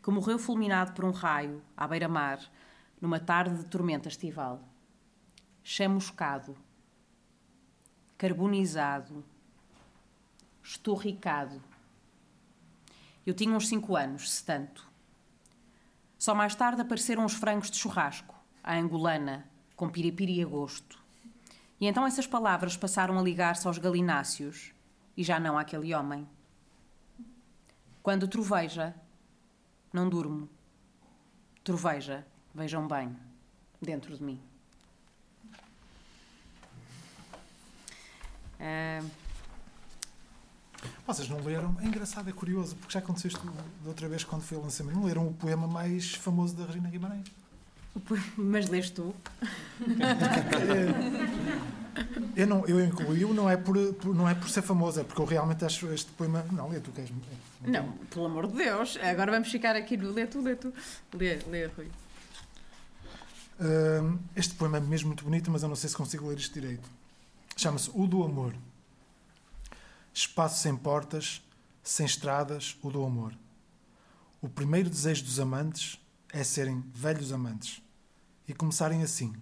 que 0.00 0.12
morreu 0.12 0.38
fulminado 0.38 0.92
por 0.92 1.04
um 1.04 1.10
raio, 1.10 1.60
à 1.76 1.88
beira-mar, 1.88 2.38
numa 3.00 3.18
tarde 3.18 3.56
de 3.56 3.64
tormenta 3.64 4.06
estival. 4.06 4.62
Chamuscado, 5.64 6.56
carbonizado, 8.16 9.24
esturricado. 10.62 11.60
Eu 13.26 13.34
tinha 13.34 13.56
uns 13.56 13.66
cinco 13.66 13.96
anos, 13.96 14.30
se 14.30 14.44
tanto. 14.44 14.88
Só 16.16 16.32
mais 16.32 16.54
tarde 16.54 16.80
apareceram 16.80 17.24
os 17.24 17.34
frangos 17.34 17.72
de 17.72 17.76
churrasco, 17.76 18.35
à 18.66 18.74
angolana, 18.74 19.48
com 19.76 19.88
piripiri 19.88 20.42
a 20.42 20.46
gosto. 20.46 20.98
E 21.80 21.86
então 21.86 22.04
essas 22.04 22.26
palavras 22.26 22.76
passaram 22.76 23.16
a 23.16 23.22
ligar-se 23.22 23.66
aos 23.68 23.78
galináceos 23.78 24.72
e 25.16 25.22
já 25.22 25.38
não 25.38 25.56
àquele 25.56 25.94
homem. 25.94 26.26
Quando 28.02 28.26
troveja, 28.26 28.94
não 29.92 30.08
durmo. 30.08 30.48
Troveja, 31.62 32.26
vejam 32.54 32.86
bem, 32.88 33.16
dentro 33.80 34.16
de 34.16 34.22
mim. 34.22 34.40
Uh, 38.58 39.10
Vocês 41.06 41.28
não 41.28 41.40
leram? 41.42 41.76
É 41.80 41.84
engraçado, 41.84 42.28
é 42.30 42.32
curioso, 42.32 42.74
porque 42.76 42.94
já 42.94 43.00
aconteceu 43.00 43.28
isto 43.28 43.44
da 43.82 43.88
outra 43.88 44.08
vez 44.08 44.24
quando 44.24 44.42
foi 44.42 44.56
o 44.56 44.62
lançamento. 44.62 44.96
Não 44.96 45.04
leram 45.04 45.28
o 45.28 45.34
poema 45.34 45.66
mais 45.66 46.14
famoso 46.14 46.56
da 46.56 46.64
Regina 46.64 46.88
Guimarães? 46.88 47.45
Mas 48.36 48.68
lês 48.68 48.90
tu? 48.90 49.14
eu, 52.36 52.46
não, 52.46 52.66
eu 52.66 52.84
incluí-o, 52.84 53.32
não, 53.32 53.48
é 53.48 53.56
por, 53.56 53.76
por, 53.94 54.14
não 54.14 54.28
é 54.28 54.34
por 54.34 54.48
ser 54.48 54.62
famoso, 54.62 55.00
é 55.00 55.04
porque 55.04 55.20
eu 55.20 55.24
realmente 55.24 55.64
acho 55.64 55.92
este 55.92 56.10
poema. 56.12 56.44
Não, 56.52 56.68
lê 56.68 56.80
tu, 56.80 56.90
queres. 56.92 57.10
Não, 57.62 57.92
pelo 58.10 58.26
amor 58.26 58.46
de 58.48 58.56
Deus. 58.56 58.98
Agora 59.02 59.32
vamos 59.32 59.48
ficar 59.48 59.76
aqui 59.76 59.96
no. 59.96 60.12
Lê 60.12 60.26
tu, 60.26 60.40
lê 60.40 60.56
tu. 60.56 60.72
Lê, 61.14 61.36
lê, 61.48 61.66
Rui. 61.66 61.90
Uh, 63.58 64.18
este 64.34 64.54
poema 64.54 64.76
é 64.76 64.80
mesmo 64.80 65.08
muito 65.08 65.24
bonito, 65.24 65.50
mas 65.50 65.62
eu 65.62 65.68
não 65.68 65.76
sei 65.76 65.88
se 65.88 65.96
consigo 65.96 66.28
ler 66.28 66.38
isto 66.38 66.52
direito. 66.52 66.88
Chama-se 67.56 67.90
O 67.94 68.06
do 68.06 68.22
Amor. 68.22 68.54
Espaço 70.12 70.62
sem 70.62 70.76
portas, 70.76 71.42
sem 71.82 72.06
estradas, 72.06 72.76
o 72.82 72.90
do 72.90 73.04
amor. 73.04 73.34
O 74.40 74.48
primeiro 74.48 74.88
desejo 74.88 75.22
dos 75.22 75.38
amantes 75.38 76.00
é 76.32 76.42
serem 76.42 76.82
velhos 76.94 77.32
amantes 77.32 77.82
e 78.48 78.54
começarem 78.54 79.02
assim 79.02 79.34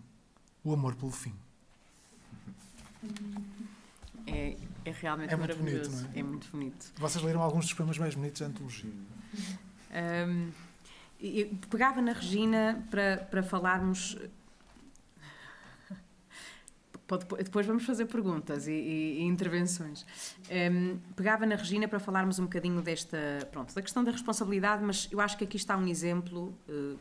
o 0.62 0.72
amor 0.72 0.94
pelo 0.94 1.10
fim. 1.12 1.34
É, 4.26 4.56
é 4.84 4.90
realmente 4.90 5.32
É 5.32 5.36
muito 5.36 5.56
maravilhoso. 5.56 5.90
bonito, 5.90 6.16
é? 6.16 6.18
é? 6.18 6.22
muito 6.22 6.50
bonito. 6.50 6.92
Vocês 6.96 7.22
leram 7.24 7.42
alguns 7.42 7.66
dos 7.66 7.74
poemas 7.74 7.98
mais 7.98 8.14
bonitos 8.14 8.40
da 8.40 8.46
antologia. 8.46 8.90
Um, 10.28 10.50
eu 11.20 11.50
pegava 11.70 12.00
na 12.02 12.12
Regina 12.12 12.84
para, 12.90 13.18
para 13.30 13.42
falarmos. 13.42 14.16
Depois 17.44 17.66
vamos 17.66 17.84
fazer 17.84 18.06
perguntas 18.06 18.66
e, 18.66 18.72
e- 18.72 19.18
e 19.20 19.22
intervenções. 19.24 20.06
Um, 20.50 20.96
pegava 21.14 21.44
na 21.44 21.54
Regina 21.54 21.86
para 21.86 22.00
falarmos 22.00 22.38
um 22.38 22.44
bocadinho 22.44 22.80
desta, 22.80 23.18
pronto, 23.52 23.74
da 23.74 23.82
questão 23.82 24.02
da 24.02 24.10
responsabilidade, 24.10 24.82
mas 24.82 25.06
eu 25.12 25.20
acho 25.20 25.36
que 25.36 25.44
aqui 25.44 25.56
está 25.58 25.76
um 25.76 25.86
exemplo. 25.86 26.54
eh, 26.68 26.96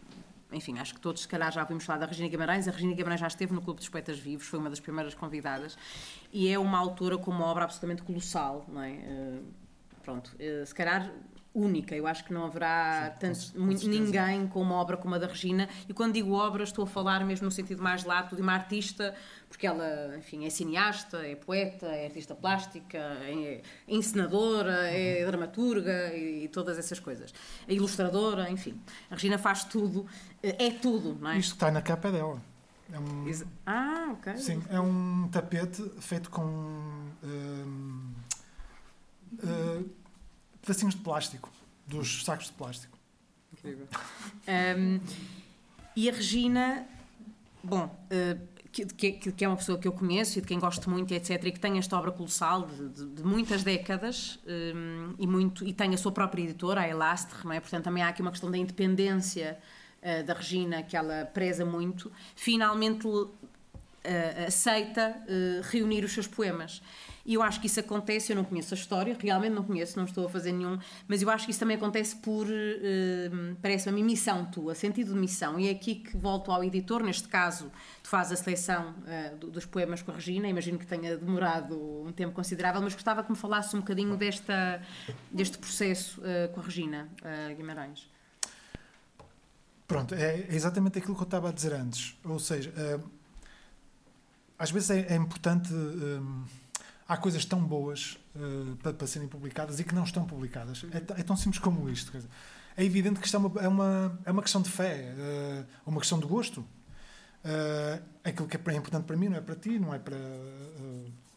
enfim, 0.54 0.78
acho 0.80 0.94
que 0.94 1.00
todos, 1.02 1.24
se 1.24 1.28
calhar, 1.28 1.52
já 1.52 1.62
ouvimos 1.62 1.84
falar 1.84 2.00
da 2.00 2.06
Regina 2.06 2.28
Guimarães. 2.30 2.68
A 2.68 2.72
Regina 2.72 2.94
Guimarães 2.94 3.20
já 3.20 3.28
esteve 3.28 3.54
no 3.54 3.62
Clube 3.62 3.80
dos 3.80 3.90
Poetas 3.90 4.18
Vivos, 4.20 4.46
foi 4.48 4.60
uma 4.60 4.70
das 4.70 4.80
primeiras 4.80 5.14
convidadas, 5.14 5.78
e 6.32 6.48
é 6.50 6.58
uma 6.60 6.78
autora 6.78 7.18
com 7.18 7.32
uma 7.32 7.46
obra 7.46 7.64
absolutamente 7.66 8.04
colossal, 8.04 8.66
não 8.68 8.82
é? 8.82 8.92
Eh, 8.92 9.40
pronto, 10.04 10.36
eh, 10.40 10.64
se 10.66 10.74
calhar 10.74 11.12
única. 11.56 11.96
Eu 11.96 12.08
acho 12.08 12.24
que 12.26 12.34
não 12.34 12.46
haverá 12.46 13.12
Sim, 13.14 13.20
tanto, 13.20 13.38
com- 13.54 13.78
certeza. 13.78 13.88
ninguém 13.90 14.48
com 14.48 14.60
uma 14.60 14.74
obra 14.76 14.98
como 14.98 15.14
a 15.14 15.20
da 15.20 15.28
Regina. 15.28 15.70
E 15.88 15.94
quando 15.94 16.14
digo 16.14 16.34
obra, 16.34 16.64
estou 16.64 16.84
a 16.84 16.88
falar 16.88 17.24
mesmo 17.26 17.46
no 17.46 17.52
sentido 17.52 17.82
mais 17.84 18.04
lato 18.04 18.36
de 18.36 18.42
uma 18.42 18.54
artista, 18.54 19.14
porque 19.54 19.68
ela, 19.68 20.18
enfim, 20.18 20.48
é 20.48 20.50
cineasta, 20.50 21.18
é 21.18 21.36
poeta, 21.36 21.86
é 21.86 22.08
artista 22.08 22.34
plástica, 22.34 22.98
é 22.98 23.62
encenadora, 23.88 24.90
é 24.92 25.24
dramaturga 25.28 26.12
e, 26.16 26.48
todas 26.48 26.80
essas 26.80 27.00
coisas. 27.00 27.32
É 27.68 27.74
ilustradora, 27.76 28.50
enfim. 28.50 28.82
A 29.12 29.14
Regina 29.14 29.38
faz 29.38 29.64
tudo, 29.64 30.08
é 30.42 30.72
tudo, 30.72 31.20
não 31.22 31.30
é? 31.30 31.38
Isto 31.38 31.54
está 31.54 31.70
na 31.70 31.84
capa 31.84 32.12
dela. 32.12 32.42
É 32.92 32.98
um, 32.98 33.32
Ah, 33.64 34.10
ok. 34.14 34.38
sim, 34.38 34.64
é 34.72 34.80
um 34.80 35.30
tapete 35.32 35.88
feito 36.00 36.32
com 36.32 36.42
hum, 37.24 38.12
uh, 39.34 39.90
pedacinhos 40.64 40.96
de 40.96 41.02
plástico, 41.02 41.52
dos 41.86 42.26
sacos 42.26 42.48
de 42.48 42.54
plástico. 42.54 42.98
Incrível. 43.54 43.88
Um, 44.48 45.00
e 45.96 46.10
a 46.10 46.12
Regina, 46.12 46.88
bom, 47.64 47.86
uh, 47.86 48.53
que, 48.74 48.86
que, 48.86 49.32
que, 49.32 49.46
é 49.46 49.48
uma 49.48 49.56
pessoa 49.56 49.78
que 49.78 49.88
eu 49.88 49.92
conheço 49.92 50.40
e 50.40 50.42
de 50.42 50.48
quem 50.48 50.60
gosto 50.60 50.90
muito, 50.90 51.14
etc., 51.14 51.46
e 51.46 51.52
que 51.52 51.60
tem 51.60 51.78
esta 51.78 51.96
obra 51.96 52.12
colossal 52.12 52.64
de, 52.64 52.90
de, 52.90 53.06
de 53.06 53.24
muitas 53.24 53.64
décadas 53.64 54.40
um, 54.48 55.14
e, 55.20 55.28
muito, 55.28 55.64
e 55.64 55.72
tem 55.72 55.94
a 55.94 55.98
sua 55.98 56.12
própria 56.12 56.42
editora, 56.42 56.82
a 56.82 56.90
Elastre, 56.90 57.38
não 57.46 57.52
é? 57.52 57.60
portanto 57.60 57.84
também 57.84 58.02
há 58.02 58.08
aqui 58.10 58.24
uma 58.24 58.32
questão 58.32 58.50
da 58.50 58.58
independência 58.58 59.60
uh, 60.02 60.24
da 60.24 60.34
Regina 60.34 60.82
que 60.82 60.98
ela 60.98 61.30
preza 61.32 61.64
muito, 61.64 62.12
finalmente 62.36 63.06
uh, 63.06 63.30
aceita 64.48 65.16
uh, 65.22 65.62
reunir 65.70 66.04
os 66.04 66.12
seus 66.12 66.26
poemas. 66.26 66.82
E 67.26 67.36
eu 67.36 67.42
acho 67.42 67.62
que 67.62 67.68
isso 67.68 67.80
acontece, 67.80 68.34
eu 68.34 68.36
não 68.36 68.44
conheço 68.44 68.74
a 68.74 68.78
história, 68.78 69.16
realmente 69.18 69.54
não 69.54 69.64
conheço, 69.64 69.98
não 69.98 70.04
estou 70.04 70.26
a 70.26 70.30
fazer 70.30 70.52
nenhum, 70.52 70.78
mas 71.08 71.22
eu 71.22 71.30
acho 71.30 71.46
que 71.46 71.52
isso 71.52 71.60
também 71.60 71.78
acontece 71.78 72.18
por, 72.18 72.46
uh, 72.46 73.56
parece-me, 73.62 74.04
missão 74.04 74.46
tua, 74.46 74.76
sentido 74.76 75.14
de 75.14 75.20
missão. 75.20 75.58
E 75.58 75.70
é 75.70 75.72
aqui 75.72 75.96
que 75.96 76.18
volto 76.18 76.52
ao 76.52 76.62
editor, 76.64 77.02
neste 77.02 77.30
caso, 77.30 77.72
tu 78.02 78.10
fazes 78.10 78.34
a 78.40 78.44
seleção 78.44 78.94
uh, 78.94 79.38
dos 79.38 79.66
poemas 79.66 80.02
com 80.02 80.12
a 80.12 80.16
Regina, 80.16 80.50
imagino 80.50 80.78
que 80.78 80.86
tenha 80.86 81.16
demorado 81.16 81.78
um 82.06 82.12
tempo 82.12 82.34
considerável, 82.34 82.82
mas 82.82 82.94
gostava 82.94 83.24
que 83.24 83.32
me 83.32 83.38
falasse 83.38 83.74
um 83.74 83.80
bocadinho 83.80 84.18
desta, 84.18 84.82
deste 85.32 85.58
processo 85.58 86.20
uh, 86.20 86.52
com 86.54 86.60
a 86.60 86.64
Regina 86.64 87.08
Guimarães. 87.56 88.10
Pronto, 89.88 90.14
é 90.14 90.46
exatamente 90.50 90.98
aquilo 90.98 91.16
que 91.16 91.22
eu 91.22 91.26
estava 91.26 91.50
a 91.50 91.52
dizer 91.52 91.74
antes. 91.74 92.18
Ou 92.24 92.40
seja, 92.40 92.74
às 94.58 94.72
vezes 94.72 94.90
é, 94.90 95.14
é 95.14 95.16
importante 95.16 95.74
há 97.14 97.18
coisas 97.18 97.46
tão 97.46 97.64
boas 97.64 98.18
uh, 98.36 98.76
para, 98.78 98.94
para, 98.94 99.08
serem 99.08 99.28
publicadas 99.28 99.80
e 99.80 99.84
que 99.84 99.94
não 99.94 100.04
estão 100.04 100.26
publicadas. 100.26 100.84
É, 100.92 101.20
é 101.20 101.24
tão 101.24 101.38
simples 101.38 101.60
como 101.60 101.88
isto. 101.88 102.12
Dizer, 102.12 102.30
é 102.76 102.84
evidente 102.84 103.20
que 103.20 103.26
isto 103.26 103.36
é 103.36 103.40
uma, 103.40 103.62
é 103.62 103.68
uma, 103.68 104.20
é 104.26 104.32
uma 104.32 104.42
questão 104.42 104.62
de 104.62 104.70
fé, 104.70 105.14
uh, 105.14 105.66
uma 105.86 106.00
questão 106.00 106.20
de 106.20 106.26
gosto. 106.26 106.62
Uh, 107.46 108.02
aquilo 108.24 108.48
que 108.48 108.58
é 108.58 108.76
importante 108.76 109.06
para 109.06 109.16
mim 109.16 109.30
não 109.30 109.38
é 109.38 109.42
para 109.42 109.56
ti, 109.56 109.78
não 109.78 109.94
é 109.94 110.00
para, 110.00 110.18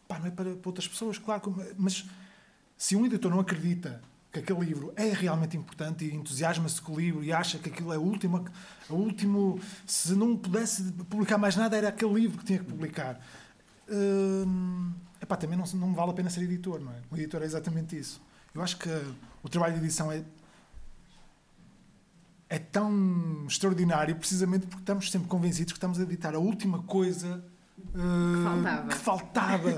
pá, 0.09 0.19
não 0.19 0.27
é 0.27 0.31
para, 0.31 0.55
para, 0.55 0.69
outras 0.69 0.89
pessoas, 0.89 1.19
claro. 1.19 1.55
Mas 1.77 2.07
se 2.79 2.97
um 2.97 3.05
editor 3.05 3.31
não 3.31 3.41
acredita 3.41 4.01
que 4.33 4.39
aquele 4.39 4.61
livro 4.61 4.93
é 4.97 5.13
realmente 5.13 5.57
importante 5.57 6.05
e 6.05 6.15
entusiasma-se 6.15 6.81
com 6.81 6.93
o 6.93 7.01
livro 7.01 7.23
e 7.25 7.33
acha 7.33 7.59
que 7.59 7.69
aquilo 7.69 7.93
é 7.93 7.99
o 7.99 8.03
último, 8.03 8.45
o 8.89 8.95
último, 8.95 9.61
se 9.87 10.15
não 10.15 10.37
pudesse 10.37 10.91
publicar 11.11 11.37
mais 11.37 11.55
nada, 11.55 11.77
era 11.77 11.89
aquele 11.89 12.15
livro 12.15 12.39
que 12.39 12.45
tinha 12.45 12.59
que 12.61 12.65
publicar. 12.65 13.21
Uh, 13.89 14.95
epá, 15.27 15.37
também 15.37 15.59
não, 15.59 15.65
não 15.75 15.93
vale 15.93 16.13
a 16.13 16.15
pena 16.15 16.31
ser 16.31 16.43
editor, 16.43 16.81
não 16.81 16.93
é? 16.93 17.01
O 17.11 17.17
editor 17.17 17.43
é 17.43 17.45
exatamente 17.45 17.99
isso. 17.99 18.23
Eu 18.55 18.63
acho 18.63 18.79
que 18.79 18.89
o 19.43 19.49
trabalho 19.49 19.75
de 19.75 19.81
edição 19.81 20.11
é, 20.11 20.25
é 22.49 22.59
tão 22.59 23.45
extraordinário 23.47 24.17
precisamente 24.17 24.67
porque 24.67 24.83
estamos 24.83 25.11
sempre 25.11 25.29
convencidos 25.29 25.73
que 25.73 25.77
estamos 25.77 25.99
a 25.99 26.03
editar 26.03 26.35
a 26.35 26.39
última 26.39 26.83
coisa 26.85 27.45
uh, 27.79 28.37
que 28.37 28.43
faltava. 28.45 28.89
Que 28.89 28.97
faltava. 28.97 29.71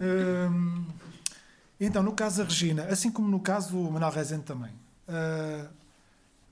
uh, 0.00 0.84
então, 1.78 2.02
no 2.02 2.12
caso 2.12 2.38
da 2.38 2.44
Regina, 2.44 2.84
assim 2.84 3.10
como 3.10 3.28
no 3.28 3.40
caso 3.40 3.72
do 3.72 3.90
Manuel 3.90 4.12
Rezende 4.12 4.44
também. 4.44 4.72
Uh, 5.08 5.68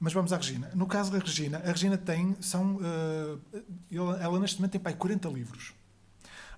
mas 0.01 0.13
vamos 0.13 0.33
à 0.33 0.37
Regina. 0.37 0.71
No 0.75 0.87
caso 0.87 1.11
da 1.11 1.19
Regina, 1.19 1.59
a 1.59 1.73
Regina 1.73 1.99
tem, 1.99 2.37
são, 2.41 2.79
ela, 3.91 4.23
ela 4.23 4.39
neste 4.39 4.61
momento 4.61 4.71
tem 4.71 4.81
pai 4.81 4.95
40 4.95 5.29
livros. 5.29 5.75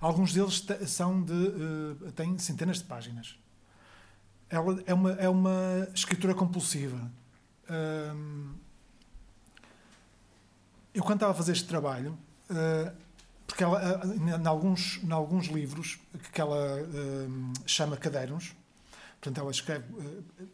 Alguns 0.01 0.33
deles 0.33 0.65
são 0.87 1.23
de, 1.23 1.33
uh, 1.33 2.13
têm 2.13 2.39
centenas 2.39 2.79
de 2.79 2.85
páginas. 2.85 3.39
Ela 4.49 4.83
é 4.87 4.95
uma, 4.95 5.13
é 5.13 5.29
uma 5.29 5.89
escritura 5.95 6.35
compulsiva. 6.35 7.11
Eu, 10.93 11.05
quando 11.05 11.19
estava 11.19 11.33
a 11.33 11.35
fazer 11.35 11.53
este 11.53 11.69
trabalho, 11.69 12.19
uh, 12.51 12.93
porque 13.47 13.63
ela, 13.63 14.03
em 14.17 14.47
alguns, 14.47 14.99
em 15.05 15.13
alguns 15.13 15.47
livros 15.47 16.01
que 16.33 16.41
ela 16.41 16.83
uh, 16.83 17.53
chama 17.67 17.97
cadernos, 17.97 18.57
portanto, 19.21 19.39
ela 19.39 19.51
escreve, 19.51 19.85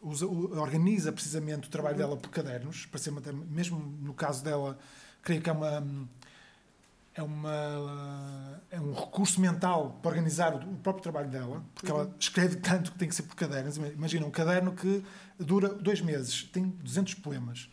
usa, 0.03 0.26
organiza 0.26 1.12
precisamente 1.12 1.68
o 1.68 1.70
trabalho 1.70 1.97
dela 1.97 2.16
por 2.16 2.30
cadernos, 2.30 2.84
para 2.86 2.99
ser 2.99 3.11
uma, 3.11 3.22
mesmo 3.49 3.78
no 3.78 4.12
caso 4.12 4.42
dela, 4.44 4.78
creio 5.22 5.40
que 5.40 5.49
é 5.49 5.53
uma 5.53 5.82
é, 7.16 7.22
uma, 7.22 8.62
é 8.70 8.78
um 8.78 8.92
recurso 8.92 9.40
mental 9.40 9.98
para 10.02 10.10
organizar 10.10 10.54
o 10.54 10.76
próprio 10.76 11.02
trabalho 11.02 11.30
dela, 11.30 11.64
porque 11.74 11.90
ela 11.90 12.14
escreve 12.20 12.56
tanto 12.56 12.92
que 12.92 12.98
tem 12.98 13.08
que 13.08 13.14
ser 13.14 13.22
por 13.22 13.34
cadernos. 13.34 13.76
Imagina 13.76 14.26
um 14.26 14.30
caderno 14.30 14.72
que 14.72 15.02
dura 15.38 15.68
dois 15.68 16.00
meses, 16.00 16.44
tem 16.44 16.68
200 16.68 17.14
poemas. 17.14 17.70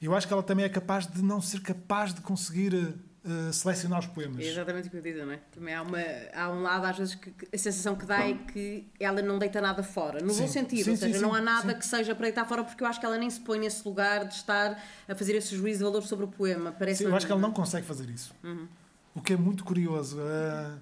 E 0.00 0.04
eu 0.04 0.14
acho 0.14 0.26
que 0.26 0.32
ela 0.32 0.42
também 0.42 0.64
é 0.64 0.68
capaz 0.68 1.06
de 1.06 1.22
não 1.22 1.40
ser 1.40 1.60
capaz 1.60 2.12
de 2.12 2.20
conseguir 2.20 2.94
uh, 3.28 3.52
selecionar 3.52 4.00
os 4.00 4.06
poemas. 4.06 4.40
É 4.40 4.48
exatamente 4.48 4.88
o 4.88 4.90
que 4.90 4.96
eu 4.96 5.02
digo, 5.02 5.24
não 5.24 5.32
é? 5.32 5.40
Também 5.52 5.74
há, 5.74 5.82
uma, 5.82 5.98
há 6.34 6.50
um 6.50 6.62
lado, 6.62 6.86
às 6.86 6.98
vezes, 6.98 7.14
que, 7.14 7.30
que 7.30 7.48
a 7.52 7.58
sensação 7.58 7.94
que 7.96 8.06
dá 8.06 8.28
é 8.28 8.34
que 8.34 8.86
ela 8.98 9.20
não 9.22 9.38
deita 9.38 9.60
nada 9.60 9.82
fora, 9.82 10.20
no 10.20 10.32
sim. 10.32 10.42
bom 10.42 10.48
sentido, 10.48 10.84
sim, 10.84 10.90
ou 10.90 10.96
seja, 10.96 11.18
sim, 11.18 11.22
não 11.22 11.34
há 11.34 11.40
nada 11.40 11.74
que 11.74 11.86
seja 11.86 12.14
para 12.14 12.24
deitar 12.24 12.46
fora, 12.46 12.64
porque 12.64 12.82
eu 12.82 12.86
acho 12.86 12.98
que 12.98 13.06
ela 13.06 13.18
nem 13.18 13.30
se 13.30 13.40
põe 13.40 13.58
nesse 13.58 13.86
lugar 13.86 14.26
de 14.26 14.34
estar 14.34 14.82
a 15.06 15.14
fazer 15.14 15.34
esse 15.34 15.56
juízo 15.56 15.78
de 15.78 15.84
valor 15.84 16.02
sobre 16.02 16.24
o 16.24 16.28
poema. 16.28 16.72
Parece 16.72 17.04
eu 17.04 17.14
acho 17.14 17.26
que 17.26 17.32
ela 17.32 17.40
não 17.40 17.52
consegue 17.52 17.86
fazer 17.86 18.08
isso. 18.10 18.34
Uhum. 18.42 18.66
O 19.14 19.20
que 19.20 19.32
é 19.32 19.36
muito 19.36 19.64
curioso. 19.64 20.18
Uh, 20.18 20.78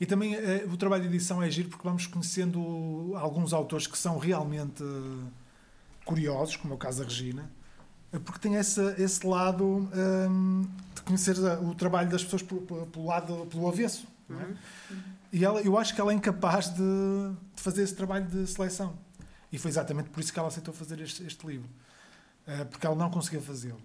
e 0.00 0.06
também 0.06 0.34
uh, 0.36 0.72
o 0.72 0.76
trabalho 0.76 1.02
de 1.02 1.08
edição 1.08 1.42
é 1.42 1.50
giro 1.50 1.68
porque 1.68 1.86
vamos 1.86 2.06
conhecendo 2.06 3.12
alguns 3.16 3.52
autores 3.52 3.86
que 3.86 3.98
são 3.98 4.18
realmente 4.18 4.82
curiosos, 6.04 6.56
como 6.56 6.72
é 6.72 6.76
o 6.76 6.78
caso 6.78 7.02
da 7.02 7.04
Regina, 7.04 7.50
porque 8.24 8.38
tem 8.38 8.54
esse, 8.54 8.80
esse 8.98 9.26
lado 9.26 9.64
um, 9.64 10.66
conhecer 11.08 11.36
o 11.62 11.74
trabalho 11.74 12.10
das 12.10 12.22
pessoas 12.22 12.42
pelo, 12.42 13.06
lado 13.06 13.46
pelo 13.46 13.66
avesso 13.66 14.06
é? 14.30 14.32
uhum. 14.32 14.56
e 15.32 15.44
ela, 15.44 15.60
eu 15.62 15.78
acho 15.78 15.94
que 15.94 16.00
ela 16.00 16.12
é 16.12 16.14
incapaz 16.14 16.68
de, 16.68 16.76
de, 16.76 17.62
fazer 17.62 17.82
esse 17.82 17.94
trabalho 17.94 18.26
de 18.26 18.46
seleção 18.46 18.98
e 19.50 19.58
foi 19.58 19.70
exatamente 19.70 20.10
por 20.10 20.20
isso 20.20 20.32
que 20.32 20.38
ela 20.38 20.48
aceitou 20.48 20.74
fazer 20.74 21.00
este, 21.00 21.24
este 21.24 21.46
livro 21.46 21.68
uh, 22.46 22.66
porque 22.66 22.86
ela 22.86 22.94
não 22.94 23.10
conseguia 23.10 23.40
fazê-lo 23.40 23.80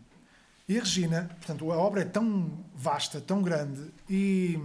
e 0.67 0.77
a 0.77 0.81
Regina 0.81 1.29
portanto 1.37 1.71
a 1.71 1.77
obra 1.77 2.01
é 2.01 2.05
tão 2.05 2.51
vasta 2.75 3.21
tão 3.21 3.41
grande 3.41 3.89
e 4.09 4.59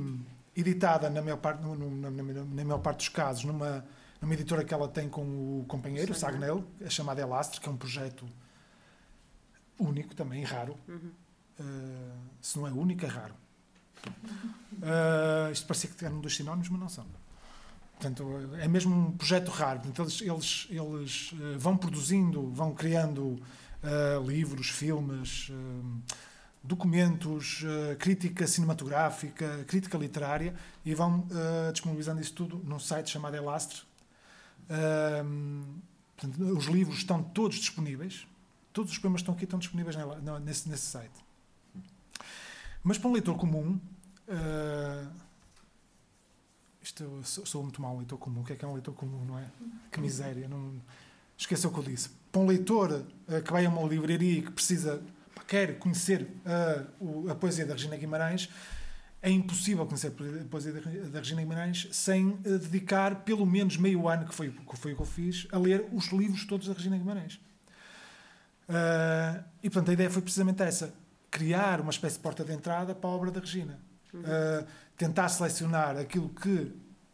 editada 0.56 1.08
na 1.08 1.22
maior 1.22 1.38
parte 1.38 1.62
no, 1.62 1.76
no, 1.76 2.10
na, 2.10 2.10
na, 2.10 2.64
maior 2.64 2.80
parte 2.80 2.98
dos 2.98 3.08
casos 3.08 3.44
numa 3.44 3.84
numa 4.20 4.34
editora 4.34 4.64
que 4.64 4.74
ela 4.74 4.88
tem 4.88 5.08
com 5.08 5.22
o 5.22 5.64
companheiro 5.68 6.12
Sim. 6.12 6.20
Sagnel 6.20 6.64
a 6.84 6.90
chamada 6.90 7.20
Elastre 7.20 7.60
que 7.60 7.68
é 7.68 7.72
um 7.72 7.76
projeto 7.76 8.26
único 9.78 10.14
também, 10.14 10.42
raro. 10.42 10.76
Uhum. 10.88 11.10
Uh, 11.58 12.18
se 12.40 12.58
não 12.58 12.66
é 12.66 12.70
único, 12.70 13.04
é 13.04 13.08
raro. 13.08 13.34
Uh, 14.74 15.52
isto 15.52 15.66
parecia 15.66 15.90
que 15.90 16.04
eram 16.04 16.20
dois 16.20 16.36
sinónimos, 16.36 16.68
mas 16.68 16.80
não 16.80 16.88
são. 16.88 17.06
Portanto, 17.94 18.24
é 18.60 18.68
mesmo 18.68 18.94
um 18.94 19.12
projeto 19.12 19.50
raro. 19.50 19.80
Portanto, 19.80 20.02
eles, 20.02 20.20
eles, 20.20 20.66
eles 20.70 21.32
uh, 21.32 21.58
vão 21.58 21.76
produzindo, 21.76 22.50
vão 22.50 22.74
criando 22.74 23.40
livros, 24.26 24.70
filmes, 24.70 25.52
documentos, 26.64 27.64
crítica 28.00 28.44
cinematográfica, 28.44 29.64
crítica 29.68 29.96
literária 29.96 30.52
e 30.84 30.92
vão 30.96 31.24
disponibilizando 31.72 32.20
isso 32.20 32.32
tudo 32.32 32.60
num 32.64 32.80
site 32.80 33.08
chamado 33.08 33.36
Elastre. 33.36 33.82
Portanto, 36.16 36.42
os 36.58 36.64
livros 36.64 36.98
estão 36.98 37.22
todos 37.22 37.58
disponíveis 37.58 38.26
Todos 38.78 38.92
os 38.92 38.98
poemas 38.98 39.22
estão 39.22 39.34
aqui 39.34 39.42
estão 39.42 39.58
disponíveis 39.58 39.96
nesse, 40.44 40.68
nesse 40.68 40.86
site. 40.86 41.27
Mas 42.88 42.96
para 42.96 43.10
um 43.10 43.12
leitor 43.12 43.36
comum, 43.36 43.78
uh, 44.28 45.10
isto 46.80 47.02
eu 47.02 47.22
sou, 47.22 47.44
sou, 47.44 47.62
muito 47.62 47.82
mau 47.82 47.98
leitor 47.98 48.16
comum. 48.16 48.40
O 48.40 48.44
que 48.44 48.54
é 48.54 48.56
que 48.56 48.64
é 48.64 48.68
um 48.68 48.72
leitor 48.72 48.94
comum, 48.94 49.26
não 49.26 49.38
é? 49.38 49.44
Que 49.92 50.00
miséria. 50.00 50.48
Não, 50.48 50.72
esqueça 51.36 51.68
o 51.68 51.70
que 51.70 51.80
eu 51.80 51.82
disse. 51.82 52.08
Para 52.32 52.40
um 52.40 52.46
leitor 52.46 52.90
uh, 53.28 53.42
que 53.42 53.52
vai 53.52 53.66
a 53.66 53.68
uma 53.68 53.82
livraria 53.82 54.38
e 54.38 54.40
que 54.40 54.50
precisa, 54.50 55.02
quer 55.46 55.78
conhecer 55.78 56.26
uh, 56.46 57.28
a 57.28 57.34
poesia 57.34 57.66
da 57.66 57.74
Regina 57.74 57.94
Guimarães, 57.94 58.48
é 59.20 59.30
impossível 59.30 59.84
conhecer 59.84 60.06
a 60.06 60.44
poesia 60.48 60.72
da 60.72 61.18
Regina 61.18 61.42
Guimarães 61.42 61.88
sem 61.92 62.36
dedicar 62.36 63.16
pelo 63.16 63.44
menos 63.44 63.76
meio 63.76 64.08
ano, 64.08 64.26
que 64.26 64.34
foi, 64.34 64.50
que 64.50 64.76
foi 64.78 64.94
o 64.94 64.96
que 64.96 65.02
eu 65.02 65.06
fiz, 65.06 65.46
a 65.52 65.58
ler 65.58 65.86
os 65.92 66.06
livros 66.06 66.46
todos 66.46 66.66
da 66.66 66.72
Regina 66.72 66.96
Guimarães. 66.96 67.38
Uh, 68.66 69.44
e 69.62 69.68
portanto 69.68 69.90
a 69.90 69.92
ideia 69.92 70.08
foi 70.08 70.22
precisamente 70.22 70.62
essa: 70.62 70.94
criar 71.30 71.80
uma 71.80 71.90
espécie 71.90 72.16
de 72.16 72.22
porta 72.22 72.44
de 72.44 72.52
entrada 72.52 72.94
para 72.94 73.08
a 73.08 73.12
obra 73.12 73.30
da 73.30 73.40
Regina. 73.40 73.78
Uhum. 74.12 74.20
Uh, 74.20 74.66
tentar 74.96 75.28
selecionar 75.28 75.96
aquilo 75.96 76.28
que. 76.28 76.72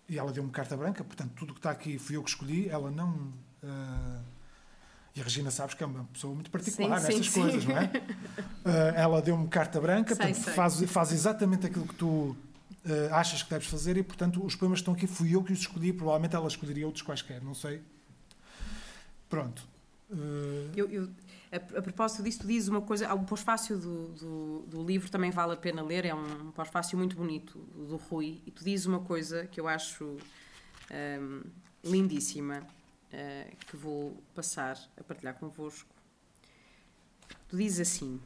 E 0.09 0.19
ela 0.19 0.33
deu-me 0.33 0.51
carta 0.51 0.77
branca, 0.77 1.03
portanto, 1.03 1.33
tudo 1.35 1.51
o 1.51 1.53
que 1.55 1.61
está 1.61 1.71
aqui 1.71 1.99
fui 1.99 2.17
eu 2.17 2.23
que 2.23 2.31
escolhi, 2.31 2.69
ela 2.69 2.91
não. 2.91 3.33
Uh, 3.63 4.23
e 5.17 5.21
a 5.21 5.25
Regina 5.25 5.51
sabes 5.51 5.75
que 5.75 5.83
é 5.83 5.87
uma 5.87 6.05
pessoa 6.13 6.35
muito 6.35 6.51
particular 6.51 7.01
sim, 7.01 7.07
nestas 7.07 7.31
sim, 7.31 7.41
coisas, 7.41 7.63
sim. 7.63 7.69
não 7.69 7.79
é? 7.79 7.91
ela 8.97 9.23
deu-me 9.23 9.47
carta 9.47 9.81
branca, 9.81 10.15
sei, 10.15 10.27
portanto, 10.27 10.45
sei. 10.45 10.55
Faz, 10.55 10.83
faz 10.91 11.13
exatamente 11.13 11.67
aquilo 11.67 11.87
que 11.87 11.95
tu 11.95 12.07
uh, 12.07 12.37
achas 13.13 13.43
que 13.43 13.51
deves 13.51 13.69
fazer 13.69 13.97
e, 13.97 14.03
portanto, 14.03 14.45
os 14.45 14.55
poemas 14.55 14.79
que 14.79 14.83
estão 14.83 14.95
aqui 14.95 15.07
fui 15.07 15.35
eu 15.35 15.43
que 15.43 15.53
os 15.53 15.61
escolhi, 15.61 15.93
provavelmente 15.93 16.35
ela 16.35 16.49
escolheria 16.49 16.85
outros 16.85 17.03
quaisquer, 17.03 17.43
não 17.43 17.55
sei. 17.55 17.81
Pronto. 19.29 19.67
Uh... 20.11 20.71
Eu, 20.77 20.91
eu, 20.91 21.09
a, 21.55 21.79
a, 21.79 21.83
propósito 21.83 22.23
disso, 22.23 22.41
tu 22.41 22.47
dizes 22.47 22.69
uma 22.69 22.83
coisa, 22.83 23.13
o 23.15 23.25
pós-fácil 23.25 23.79
do, 23.79 24.09
do, 24.09 24.59
do, 24.67 24.85
livro 24.85 25.11
também 25.11 25.31
vale 25.31 25.53
a 25.53 25.57
pena 25.57 25.83
ler, 25.83 26.05
é 26.05 26.15
um 26.15 26.51
pós-fácil 26.51 26.99
muito 26.99 27.17
bonito, 27.17 27.59
do 27.59 27.97
Rui, 27.97 28.43
e 28.45 28.51
tu 28.51 28.65
dizes 28.65 28.87
uma 28.87 29.01
coisa 29.01 29.47
que 29.47 29.61
eu 29.61 29.69
acho 29.69 30.17
um, 30.91 31.43
lindíssima, 31.85 32.59
uh, 32.59 33.57
que 33.67 33.77
vou 33.77 34.21
passar 34.35 34.79
a 34.97 35.05
partilhar 35.05 35.35
convosco. 35.35 35.89
Tu 37.49 37.57
dizes 37.57 37.89
assim: 37.89 38.21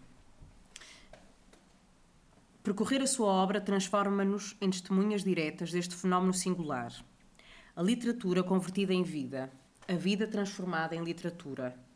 Percorrer 2.62 3.02
a 3.02 3.06
sua 3.06 3.28
obra 3.28 3.60
transforma-nos 3.60 4.56
em 4.60 4.70
testemunhas 4.70 5.22
diretas 5.22 5.70
deste 5.70 5.94
fenómeno 5.94 6.32
singular. 6.32 6.92
A 7.76 7.82
literatura 7.82 8.42
convertida 8.42 8.92
em 8.92 9.02
vida, 9.02 9.50
a 9.86 9.94
vida 9.94 10.26
transformada 10.26 10.94
em 10.94 11.02
literatura. 11.02 11.87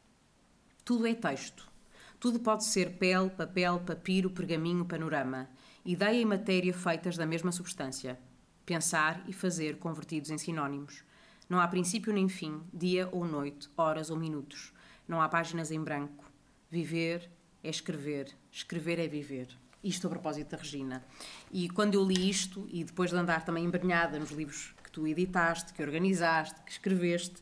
Tudo 0.85 1.07
é 1.07 1.14
texto. 1.14 1.70
Tudo 2.18 2.41
pode 2.41 2.64
ser 2.64 2.99
pele, 2.99 3.30
papel, 3.30 3.78
papiro, 3.78 4.28
pergaminho, 4.28 4.85
panorama. 4.85 5.49
Ideia 5.85 6.20
e 6.20 6.24
matéria 6.24 6.74
feitas 6.74 7.16
da 7.16 7.24
mesma 7.24 7.53
substância. 7.53 8.18
Pensar 8.66 9.22
e 9.28 9.33
fazer 9.33 9.78
convertidos 9.78 10.30
em 10.30 10.39
sinónimos. 10.39 11.05
Não 11.49 11.61
há 11.61 11.68
princípio 11.68 12.12
nem 12.12 12.28
fim, 12.28 12.61
dia 12.74 13.09
ou 13.12 13.24
noite, 13.24 13.70
horas 13.76 14.11
ou 14.11 14.16
minutos. 14.16 14.72
Não 15.07 15.22
há 15.22 15.28
páginas 15.28 15.70
em 15.70 15.80
branco. 15.80 16.24
Viver 16.68 17.30
é 17.62 17.70
escrever, 17.70 18.35
escrever 18.51 18.99
é 18.99 19.07
viver. 19.07 19.47
Isto 19.85 20.09
a 20.09 20.11
propósito 20.11 20.51
da 20.51 20.57
Regina. 20.57 21.05
E 21.53 21.68
quando 21.70 21.95
eu 21.95 22.05
li 22.05 22.28
isto, 22.28 22.66
e 22.72 22.83
depois 22.83 23.11
de 23.11 23.16
andar 23.16 23.45
também 23.45 23.64
embrenhada 23.64 24.18
nos 24.18 24.33
livros 24.33 24.74
que 24.83 24.91
tu 24.91 25.07
editaste, 25.07 25.72
que 25.72 25.83
organizaste, 25.83 26.61
que 26.62 26.72
escreveste, 26.72 27.41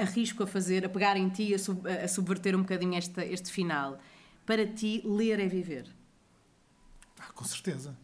arrisco 0.00 0.42
a 0.42 0.46
fazer, 0.46 0.84
a 0.84 0.88
pegar 0.88 1.16
em 1.16 1.28
ti, 1.28 1.54
a, 1.54 1.58
sub, 1.58 1.88
a 1.88 2.08
subverter 2.08 2.54
um 2.56 2.62
bocadinho 2.62 2.94
esta, 2.96 3.24
este 3.24 3.50
final. 3.50 3.98
Para 4.46 4.66
ti, 4.66 5.02
ler 5.04 5.38
é 5.40 5.46
viver. 5.46 5.86
Ah, 7.18 7.30
com 7.34 7.44
certeza. 7.44 7.96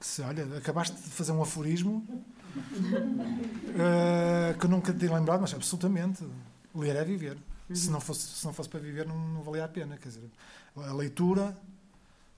Se, 0.00 0.22
olha, 0.22 0.58
acabaste 0.58 0.96
de 0.96 1.08
fazer 1.10 1.32
um 1.32 1.42
aforismo 1.42 2.06
uh, 3.76 4.56
que 4.60 4.68
nunca 4.68 4.92
tinha 4.92 5.12
lembrado, 5.14 5.40
mas 5.40 5.54
absolutamente. 5.54 6.24
Ler 6.74 6.96
é 6.96 7.04
viver. 7.04 7.36
Uhum. 7.68 7.76
Se, 7.76 7.90
não 7.90 8.00
fosse, 8.00 8.20
se 8.20 8.44
não 8.44 8.52
fosse 8.52 8.68
para 8.68 8.80
viver, 8.80 9.06
não, 9.06 9.16
não 9.16 9.42
valia 9.42 9.64
a 9.64 9.68
pena. 9.68 9.96
Quer 9.96 10.08
dizer, 10.08 10.30
a 10.76 10.92
leitura, 10.92 11.56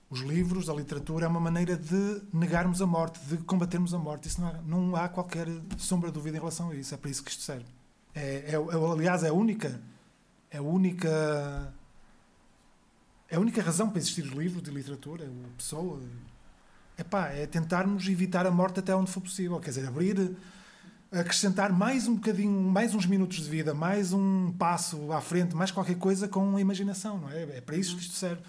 os 0.09 0.21
livros, 0.21 0.69
a 0.69 0.73
literatura 0.73 1.25
é 1.25 1.27
uma 1.27 1.39
maneira 1.39 1.75
de 1.75 2.21
negarmos 2.31 2.81
a 2.81 2.85
morte, 2.85 3.19
de 3.21 3.37
combatermos 3.37 3.93
a 3.93 3.97
morte. 3.97 4.27
Isso 4.27 4.39
não 4.39 4.47
há, 4.47 4.53
não 4.61 4.95
há 4.95 5.09
qualquer 5.09 5.47
sombra 5.77 6.09
de 6.09 6.13
dúvida 6.13 6.37
em 6.37 6.39
relação 6.39 6.69
a 6.69 6.75
isso. 6.75 6.93
É 6.93 6.97
para 6.97 7.09
isso 7.09 7.23
que 7.23 7.31
isto 7.31 7.43
serve. 7.43 7.65
É, 8.17 8.45
é, 8.47 8.53
é, 8.53 8.91
aliás, 8.91 9.23
é 9.23 9.29
a 9.29 9.33
única. 9.33 9.79
É 10.49 10.57
a 10.57 10.61
única. 10.61 11.73
É 13.29 13.35
a 13.35 13.39
única 13.39 13.61
razão 13.61 13.89
para 13.89 13.99
existir 13.99 14.23
os 14.23 14.31
livros 14.31 14.63
de 14.63 14.71
literatura, 14.71 15.25
a 15.25 15.57
pessoa. 15.57 16.01
Epá, 16.97 17.27
é 17.27 17.45
tentarmos 17.45 18.07
evitar 18.07 18.47
a 18.47 18.51
morte 18.51 18.79
até 18.79 18.95
onde 18.95 19.11
for 19.11 19.21
possível. 19.21 19.59
Quer 19.59 19.69
dizer, 19.69 19.87
abrir, 19.87 20.35
acrescentar 21.11 21.71
mais 21.71 22.07
um 22.07 22.15
bocadinho, 22.15 22.59
mais 22.59 22.95
uns 22.95 23.05
minutos 23.05 23.37
de 23.37 23.49
vida, 23.49 23.73
mais 23.73 24.13
um 24.13 24.51
passo 24.53 25.11
à 25.11 25.21
frente, 25.21 25.55
mais 25.55 25.69
qualquer 25.69 25.97
coisa 25.97 26.27
com 26.27 26.55
a 26.55 26.61
imaginação, 26.61 27.19
não 27.19 27.29
é? 27.29 27.43
É 27.57 27.61
para 27.61 27.75
isso 27.75 27.95
que 27.95 28.01
isto 28.01 28.15
serve. 28.15 28.41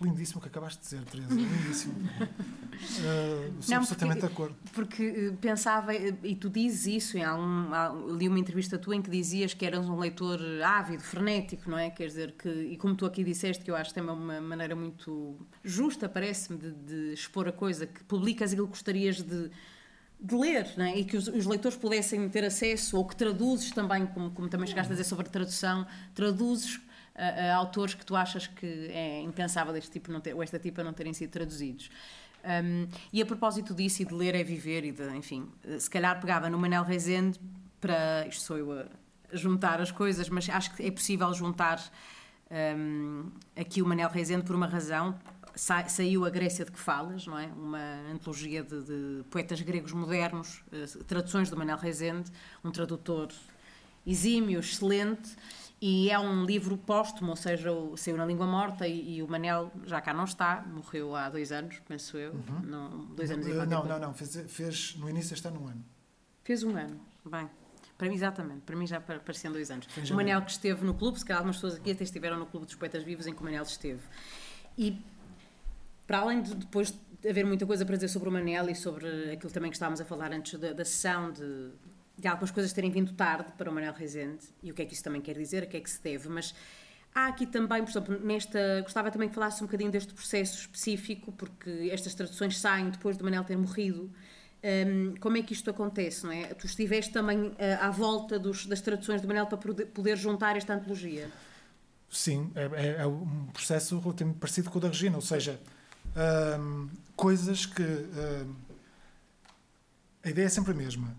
Lindíssimo 0.00 0.38
o 0.38 0.42
que 0.42 0.48
acabaste 0.48 0.80
de 0.80 0.84
dizer, 0.84 1.04
Teresa. 1.04 1.34
Lindíssimo. 1.34 1.94
uh, 1.94 3.52
sou 3.60 3.74
não, 3.74 3.76
absolutamente 3.82 4.20
de 4.20 4.26
acordo. 4.26 4.56
Porque 4.72 5.02
eh, 5.02 5.36
pensava, 5.38 5.94
eh, 5.94 6.14
e 6.22 6.34
tu 6.34 6.48
dizes 6.48 6.86
isso, 6.86 7.18
em 7.18 7.22
algum, 7.22 8.16
li 8.16 8.26
uma 8.26 8.38
entrevista 8.38 8.78
tua 8.78 8.96
em 8.96 9.02
que 9.02 9.10
dizias 9.10 9.52
que 9.52 9.66
eras 9.66 9.86
um 9.90 9.98
leitor 9.98 10.40
ávido, 10.64 11.02
frenético, 11.02 11.68
não 11.68 11.76
é? 11.76 11.90
Quer 11.90 12.06
dizer, 12.06 12.32
que, 12.32 12.48
e 12.48 12.78
como 12.78 12.94
tu 12.94 13.04
aqui 13.04 13.22
disseste, 13.22 13.62
que 13.62 13.70
eu 13.70 13.76
acho 13.76 13.92
que 13.92 14.00
é 14.00 14.02
uma 14.02 14.40
maneira 14.40 14.74
muito 14.74 15.36
justa, 15.62 16.08
parece-me, 16.08 16.58
de, 16.58 16.72
de, 16.72 17.12
expor 17.12 17.46
a 17.46 17.52
coisa, 17.52 17.86
que 17.86 18.02
publicas 18.04 18.52
aquilo 18.52 18.68
que 18.68 18.72
gostarias 18.72 19.16
de, 19.16 19.50
de 20.18 20.34
ler, 20.34 20.66
é? 20.78 20.98
e 20.98 21.04
que 21.04 21.18
os, 21.18 21.28
os, 21.28 21.44
leitores 21.44 21.76
pudessem 21.76 22.26
ter 22.30 22.46
acesso, 22.46 22.96
ou 22.96 23.06
que 23.06 23.14
traduzes 23.14 23.70
também, 23.72 24.06
como, 24.06 24.30
como 24.30 24.48
também 24.48 24.66
chegaste 24.66 24.90
a 24.92 24.94
dizer 24.94 25.04
sobre 25.04 25.26
a 25.26 25.30
tradução, 25.30 25.86
traduzes 26.14 26.80
a, 27.20 27.52
a, 27.52 27.56
autores 27.56 27.94
que 27.94 28.04
tu 28.04 28.16
achas 28.16 28.46
que 28.46 28.66
é 28.66 29.20
impensável 29.20 29.76
este 29.76 29.90
tipo 29.90 30.10
não 30.10 30.20
ter, 30.20 30.34
ou 30.34 30.42
esta 30.42 30.58
tipa 30.58 30.82
não 30.82 30.92
terem 30.92 31.12
sido 31.12 31.30
traduzidos. 31.30 31.90
Um, 32.42 32.88
e 33.12 33.20
a 33.20 33.26
propósito 33.26 33.74
disso 33.74 34.00
e 34.02 34.04
de 34.04 34.14
ler 34.14 34.34
é 34.34 34.42
viver 34.42 34.84
e 34.84 34.92
de, 34.92 35.08
enfim, 35.14 35.46
se 35.78 35.90
calhar 35.90 36.18
pegava 36.20 36.48
no 36.48 36.58
Manel 36.58 36.82
Rezende 36.82 37.38
para, 37.80 38.26
isto 38.26 38.42
sou 38.42 38.56
eu 38.56 38.72
a, 38.72 38.86
juntar 39.32 39.80
as 39.80 39.90
coisas, 39.90 40.28
mas 40.28 40.48
acho 40.48 40.74
que 40.74 40.86
é 40.86 40.90
possível 40.90 41.32
juntar 41.34 41.80
um, 42.50 43.30
aqui 43.56 43.82
o 43.82 43.86
Manel 43.86 44.08
Rezende 44.08 44.44
por 44.44 44.56
uma 44.56 44.66
razão. 44.66 45.18
Sa, 45.54 45.86
saiu 45.88 46.24
a 46.24 46.30
Grécia 46.30 46.64
de 46.64 46.70
que 46.70 46.78
falas, 46.78 47.26
não 47.26 47.38
é? 47.38 47.46
Uma 47.46 48.10
antologia 48.10 48.62
de, 48.62 48.82
de 48.82 49.24
poetas 49.30 49.60
gregos 49.60 49.92
modernos, 49.92 50.62
uh, 50.72 51.04
traduções 51.04 51.50
do 51.50 51.56
Manel 51.56 51.76
Rezende, 51.76 52.30
um 52.64 52.70
tradutor 52.70 53.28
exímio, 54.06 54.60
excelente, 54.60 55.36
e 55.80 56.10
é 56.10 56.18
um 56.18 56.44
livro 56.44 56.76
póstumo, 56.76 57.30
ou 57.30 57.36
seja, 57.36 57.70
saiu 57.96 58.16
na 58.16 58.26
língua 58.26 58.46
morta 58.46 58.86
e, 58.86 59.16
e, 59.16 59.22
o 59.22 59.28
Manel 59.28 59.72
já 59.86 59.98
cá 60.00 60.12
não 60.12 60.24
está, 60.24 60.62
morreu 60.66 61.16
há 61.16 61.30
dois 61.30 61.50
anos, 61.50 61.80
penso 61.88 62.18
eu. 62.18 62.32
Uhum. 62.32 62.60
Não, 62.64 63.04
dois 63.14 63.30
anos 63.30 63.46
e 63.46 63.52
Não, 63.52 63.84
não, 63.86 63.98
não, 63.98 64.14
fez, 64.14 64.36
fez 64.46 64.96
no 64.96 65.08
início 65.08 65.32
está 65.32 65.50
num 65.50 65.66
ano. 65.66 65.82
Fez 66.44 66.62
um 66.62 66.76
ano, 66.76 67.00
bem. 67.24 67.48
Para 67.96 68.08
mim, 68.08 68.14
exatamente, 68.14 68.60
para 68.62 68.76
mim 68.76 68.86
já 68.86 69.00
pareciam 69.00 69.52
dois 69.52 69.70
anos. 69.70 69.86
o 70.10 70.14
Manel 70.14 70.42
que 70.42 70.50
esteve 70.50 70.84
no 70.84 70.94
clube, 70.94 71.18
se 71.18 71.24
calhar 71.24 71.38
algumas 71.38 71.56
pessoas 71.56 71.76
aqui 71.76 71.92
até 71.92 72.04
estiveram 72.04 72.38
no 72.38 72.46
Clube 72.46 72.66
dos 72.66 72.74
Poetas 72.74 73.02
Vivos 73.02 73.26
em 73.26 73.34
que 73.34 73.40
o 73.40 73.44
Manel 73.44 73.62
esteve. 73.62 74.00
E 74.76 74.98
para 76.06 76.18
além 76.18 76.42
de 76.42 76.54
depois 76.54 76.94
haver 77.28 77.44
muita 77.44 77.66
coisa 77.66 77.84
para 77.84 77.94
dizer 77.94 78.08
sobre 78.08 78.28
o 78.28 78.32
Manel 78.32 78.68
e 78.70 78.74
sobre 78.74 79.32
aquilo 79.32 79.52
também 79.52 79.70
que 79.70 79.76
estávamos 79.76 80.00
a 80.00 80.04
falar 80.04 80.32
antes 80.32 80.58
da, 80.58 80.72
da 80.72 80.84
sessão 80.84 81.30
de 81.30 81.70
de 82.20 82.28
algumas 82.28 82.50
coisas 82.50 82.72
terem 82.72 82.90
vindo 82.90 83.12
tarde 83.12 83.50
para 83.56 83.70
o 83.70 83.74
Manuel 83.74 83.94
Rezende 83.94 84.44
e 84.62 84.70
o 84.70 84.74
que 84.74 84.82
é 84.82 84.84
que 84.84 84.92
isso 84.92 85.02
também 85.02 85.20
quer 85.20 85.36
dizer, 85.36 85.62
a 85.62 85.66
que 85.66 85.76
é 85.76 85.80
que 85.80 85.90
se 85.90 86.02
deve, 86.02 86.28
mas 86.28 86.54
há 87.14 87.26
aqui 87.26 87.46
também, 87.46 87.82
por 87.82 87.90
exemplo, 87.90 88.20
nesta, 88.22 88.80
gostava 88.82 89.10
também 89.10 89.28
que 89.28 89.34
falasse 89.34 89.62
um 89.62 89.66
bocadinho 89.66 89.90
deste 89.90 90.12
processo 90.12 90.58
específico, 90.58 91.32
porque 91.32 91.88
estas 91.90 92.14
traduções 92.14 92.58
saem 92.58 92.90
depois 92.90 93.16
de 93.16 93.24
Manuel 93.24 93.44
ter 93.44 93.56
morrido. 93.56 94.10
Um, 94.62 95.14
como 95.18 95.38
é 95.38 95.42
que 95.42 95.54
isto 95.54 95.70
acontece, 95.70 96.24
não 96.24 96.32
é? 96.32 96.48
Tu 96.52 96.66
estiveste 96.66 97.10
também 97.10 97.48
uh, 97.48 97.56
à 97.80 97.90
volta 97.90 98.38
dos, 98.38 98.66
das 98.66 98.82
traduções 98.82 99.22
de 99.22 99.26
Manuel 99.26 99.46
para 99.46 99.56
poder, 99.56 99.86
poder 99.86 100.18
juntar 100.18 100.54
esta 100.54 100.74
antologia. 100.74 101.30
Sim, 102.10 102.52
é, 102.54 102.64
é, 102.64 103.02
é, 103.02 103.06
um 103.06 103.46
processo 103.46 103.98
relativamente 103.98 104.38
parecido 104.38 104.68
com 104.68 104.76
o 104.76 104.80
da 104.80 104.88
Regina, 104.88 105.16
ou 105.16 105.22
seja, 105.22 105.58
um, 106.58 106.90
coisas 107.16 107.64
que. 107.64 107.82
Um, 107.82 108.54
a 110.22 110.28
ideia 110.28 110.44
é 110.44 110.48
sempre 110.50 110.72
a 110.72 110.74
mesma 110.74 111.16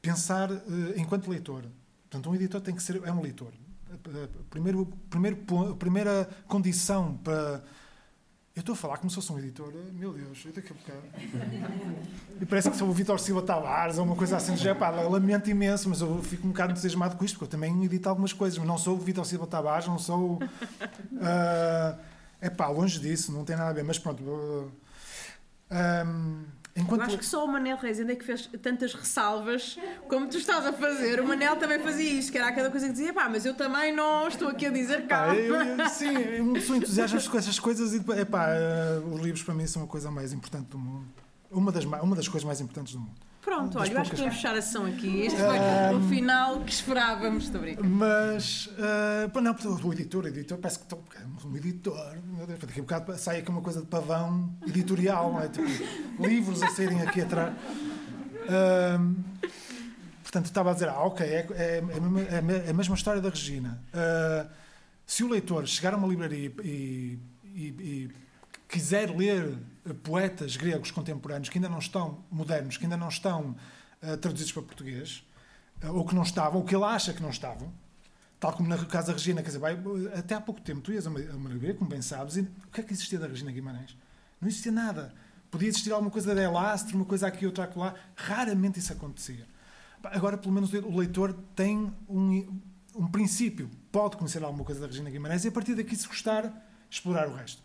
pensar 0.00 0.50
uh, 0.50 0.60
enquanto 0.96 1.28
leitor. 1.28 1.64
Portanto, 2.02 2.30
um 2.30 2.34
editor 2.34 2.60
tem 2.60 2.74
que 2.74 2.82
ser 2.82 3.00
é 3.04 3.12
um 3.12 3.20
leitor. 3.20 3.52
Primeiro, 4.48 4.86
primeiro, 5.08 5.36
primeira 5.76 6.28
condição 6.46 7.16
para 7.16 7.62
eu 8.54 8.60
estou 8.60 8.72
a 8.72 8.76
falar 8.76 8.98
como 8.98 9.08
se 9.08 9.14
fosse 9.14 9.32
um 9.32 9.38
editor. 9.38 9.72
Meu 9.94 10.12
Deus, 10.12 10.44
eu 10.44 10.52
daqui 10.52 10.72
a 10.72 10.74
bocado. 10.74 11.02
E 12.40 12.44
parece 12.44 12.70
que 12.70 12.76
sou 12.76 12.88
o 12.88 12.92
Vitor 12.92 13.18
Silva 13.20 13.42
Tavares 13.42 13.96
ou 13.96 14.04
uma 14.04 14.16
coisa 14.16 14.36
assim. 14.36 14.56
Já, 14.56 14.74
pá, 14.74 14.90
lamento 14.90 15.48
imenso, 15.48 15.88
mas 15.88 16.00
eu 16.00 16.20
fico 16.22 16.46
um 16.46 16.50
bocado 16.50 16.72
entusiasmado 16.72 17.16
com 17.16 17.24
isto, 17.24 17.38
porque 17.38 17.44
eu 17.44 17.58
também 17.58 17.84
edito 17.84 18.08
algumas 18.08 18.32
coisas, 18.32 18.58
mas 18.58 18.66
não 18.66 18.76
sou 18.76 18.96
o 18.96 18.98
Vitor 18.98 19.24
Silva 19.24 19.46
Tavares, 19.46 19.86
não 19.86 19.98
sou. 19.98 20.40
É 22.42 22.50
pá, 22.50 22.68
longe 22.68 22.98
disso, 22.98 23.32
não 23.32 23.44
tem 23.44 23.56
nada 23.56 23.70
a 23.70 23.72
ver. 23.72 23.84
Mas 23.84 23.98
pronto. 23.98 24.22
Uh, 24.22 24.70
um, 26.06 26.44
Enquanto... 26.76 27.00
Eu 27.00 27.06
acho 27.06 27.18
que 27.18 27.26
só 27.26 27.44
o 27.44 27.48
Manel 27.48 27.76
Rezende 27.76 28.12
é 28.12 28.16
que 28.16 28.24
fez 28.24 28.48
tantas 28.62 28.94
ressalvas 28.94 29.78
como 30.08 30.28
tu 30.28 30.38
estás 30.38 30.64
a 30.64 30.72
fazer. 30.72 31.20
O 31.20 31.26
Manel 31.26 31.56
também 31.56 31.80
fazia 31.80 32.10
isso, 32.10 32.30
que 32.30 32.38
era 32.38 32.48
aquela 32.48 32.70
coisa 32.70 32.86
que 32.86 32.92
dizia, 32.92 33.12
pá, 33.12 33.28
mas 33.28 33.44
eu 33.44 33.54
também 33.54 33.94
não 33.94 34.28
estou 34.28 34.48
aqui 34.48 34.66
a 34.66 34.70
dizer 34.70 35.06
calma. 35.06 35.34
eu, 35.34 35.54
eu, 35.54 35.88
sim, 35.88 36.14
eu 36.14 36.60
sou 36.60 36.76
entusiasta 36.76 37.20
com 37.28 37.38
essas 37.38 37.58
coisas 37.58 37.92
e, 37.92 37.98
epá, 38.20 38.48
uh, 38.48 39.14
os 39.14 39.20
livros 39.20 39.42
para 39.42 39.54
mim 39.54 39.66
são 39.66 39.82
a 39.82 39.86
coisa 39.86 40.10
mais 40.10 40.32
importante 40.32 40.68
do 40.68 40.78
mundo. 40.78 41.08
Uma 41.50 41.72
das, 41.72 41.84
uma 41.84 42.14
das 42.14 42.28
coisas 42.28 42.44
mais 42.44 42.60
importantes 42.60 42.92
do 42.92 43.00
mundo. 43.00 43.29
Pronto, 43.42 43.78
olha, 43.78 43.92
eu 43.92 43.98
acho 43.98 44.10
que 44.10 44.16
podemos 44.16 44.36
fechar 44.36 44.54
a 44.54 44.60
sessão 44.60 44.84
aqui. 44.84 45.22
Este 45.22 45.38
foi 45.38 45.58
um, 45.58 45.98
o 45.98 46.08
final 46.08 46.60
que 46.60 46.72
esperávamos, 46.72 47.44
estou 47.44 47.60
brincando. 47.60 47.88
Mas, 47.88 48.66
uh, 48.66 49.40
não, 49.40 49.56
o 49.82 49.92
editor, 49.92 50.24
o 50.24 50.28
editor, 50.28 50.58
parece 50.58 50.78
que 50.78 50.84
estou 50.84 51.02
um 51.44 51.56
editor, 51.56 52.18
meu 52.36 52.46
Deus, 52.46 52.58
daqui 52.60 52.80
a 52.80 52.82
bocado 52.82 53.18
sai 53.18 53.38
aqui 53.38 53.50
uma 53.50 53.62
coisa 53.62 53.80
de 53.80 53.86
pavão 53.86 54.54
editorial, 54.66 55.32
não 55.32 55.40
é? 55.40 55.48
Tipo, 55.48 55.66
livros 56.22 56.62
a 56.62 56.68
saírem 56.68 57.00
aqui 57.00 57.22
atrás. 57.22 57.54
Uh, 57.54 59.16
portanto, 60.22 60.44
estava 60.44 60.70
a 60.70 60.74
dizer, 60.74 60.90
ah, 60.90 61.00
ok, 61.00 61.26
é, 61.26 61.46
é, 61.52 61.82
é, 61.82 62.66
é 62.66 62.70
a 62.70 62.74
mesma 62.74 62.94
história 62.94 63.22
da 63.22 63.30
Regina. 63.30 63.82
Uh, 63.94 64.48
se 65.06 65.24
o 65.24 65.28
leitor 65.28 65.66
chegar 65.66 65.94
a 65.94 65.96
uma 65.96 66.06
livraria 66.06 66.52
e, 66.62 67.18
e, 67.44 67.66
e 67.66 68.10
quiser 68.70 69.10
ler 69.10 69.58
uh, 69.84 69.94
poetas 69.94 70.56
gregos 70.56 70.90
contemporâneos 70.90 71.48
que 71.48 71.58
ainda 71.58 71.68
não 71.68 71.78
estão 71.78 72.24
modernos, 72.30 72.76
que 72.76 72.84
ainda 72.84 72.96
não 72.96 73.08
estão 73.08 73.56
uh, 74.02 74.16
traduzidos 74.16 74.52
para 74.52 74.62
português, 74.62 75.24
uh, 75.82 75.92
ou 75.92 76.06
que 76.06 76.14
não 76.14 76.22
estavam, 76.22 76.60
ou 76.60 76.64
que 76.64 76.74
ele 76.74 76.84
acha 76.84 77.12
que 77.12 77.22
não 77.22 77.30
estavam, 77.30 77.72
tal 78.38 78.52
como 78.52 78.68
no 78.68 78.86
caso 78.86 79.08
da 79.08 79.12
Regina, 79.12 79.42
quer 79.42 79.48
dizer, 79.48 79.58
vai, 79.58 79.78
até 80.16 80.34
há 80.34 80.40
pouco 80.40 80.60
tempo 80.60 80.80
tu 80.80 80.92
ias 80.92 81.06
a 81.06 81.10
Maravilha, 81.10 81.74
como 81.74 81.90
bem 81.90 82.00
sabes, 82.00 82.36
e 82.36 82.40
o 82.40 82.70
que 82.72 82.80
é 82.80 82.84
que 82.84 82.92
existia 82.92 83.18
da 83.18 83.26
Regina 83.26 83.50
Guimarães? 83.50 83.96
Não 84.40 84.48
existia 84.48 84.72
nada. 84.72 85.12
Podia 85.50 85.68
existir 85.68 85.92
alguma 85.92 86.10
coisa 86.10 86.34
da 86.34 86.42
Elastro, 86.42 86.96
uma 86.96 87.04
coisa 87.04 87.26
aqui, 87.26 87.44
outra 87.44 87.70
lá. 87.76 87.94
Raramente 88.14 88.78
isso 88.78 88.92
acontecia. 88.92 89.46
Agora, 90.02 90.38
pelo 90.38 90.54
menos, 90.54 90.72
o 90.72 90.96
leitor 90.96 91.36
tem 91.54 91.92
um, 92.08 92.60
um 92.94 93.06
princípio. 93.08 93.68
Pode 93.92 94.16
conhecer 94.16 94.42
alguma 94.42 94.64
coisa 94.64 94.80
da 94.80 94.86
Regina 94.86 95.10
Guimarães 95.10 95.44
e, 95.44 95.48
a 95.48 95.52
partir 95.52 95.74
daqui, 95.74 95.94
se 95.94 96.06
gostar, 96.06 96.50
explorar 96.88 97.28
o 97.28 97.34
resto. 97.34 97.60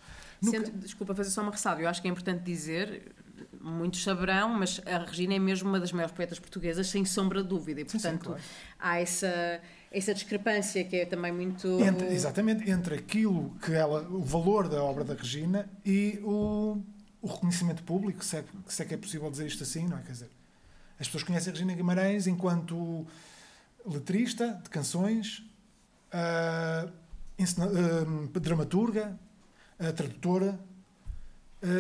Sendo, 0.49 0.71
desculpa 0.71 1.13
fazer 1.15 1.29
só 1.29 1.41
uma 1.41 1.51
ressalva. 1.51 1.81
Eu 1.81 1.89
acho 1.89 2.01
que 2.01 2.07
é 2.07 2.11
importante 2.11 2.43
dizer, 2.43 3.13
muitos 3.61 4.03
saberão, 4.03 4.49
mas 4.49 4.79
a 4.85 4.99
Regina 4.99 5.33
é 5.33 5.39
mesmo 5.39 5.69
uma 5.69 5.79
das 5.79 5.91
maiores 5.91 6.15
poetas 6.15 6.39
portuguesas, 6.39 6.87
sem 6.87 7.03
sombra 7.03 7.41
de 7.41 7.49
dúvida. 7.49 7.81
E, 7.81 7.85
portanto, 7.85 8.01
sim, 8.01 8.11
sim, 8.11 8.17
claro. 8.17 8.41
há 8.79 8.99
essa, 8.99 9.61
essa 9.91 10.13
discrepância 10.13 10.83
que 10.83 10.97
é 10.97 11.05
também 11.05 11.31
muito. 11.31 11.67
Entre, 11.81 12.07
exatamente, 12.07 12.69
entre 12.69 12.95
aquilo 12.95 13.55
que 13.63 13.73
ela. 13.73 14.01
o 14.09 14.21
valor 14.21 14.69
da 14.69 14.83
obra 14.83 15.03
da 15.03 15.15
Regina 15.15 15.67
e 15.83 16.19
o, 16.23 16.77
o 17.21 17.27
reconhecimento 17.27 17.83
público, 17.83 18.23
se 18.23 18.37
é, 18.37 18.43
se 18.67 18.83
é 18.83 18.85
que 18.85 18.93
é 18.93 18.97
possível 18.97 19.29
dizer 19.31 19.47
isto 19.47 19.63
assim, 19.63 19.87
não 19.87 19.97
é? 19.97 20.01
Quer 20.01 20.11
dizer, 20.11 20.29
as 20.99 21.07
pessoas 21.07 21.23
conhecem 21.23 21.51
a 21.51 21.53
Regina 21.53 21.73
Guimarães 21.73 22.27
enquanto 22.27 23.05
letrista 23.85 24.59
de 24.63 24.69
canções, 24.69 25.43
uh, 26.13 26.87
uh, 27.39 28.39
dramaturga, 28.39 29.17
uh, 29.79 29.93
tradutora, 29.93 30.59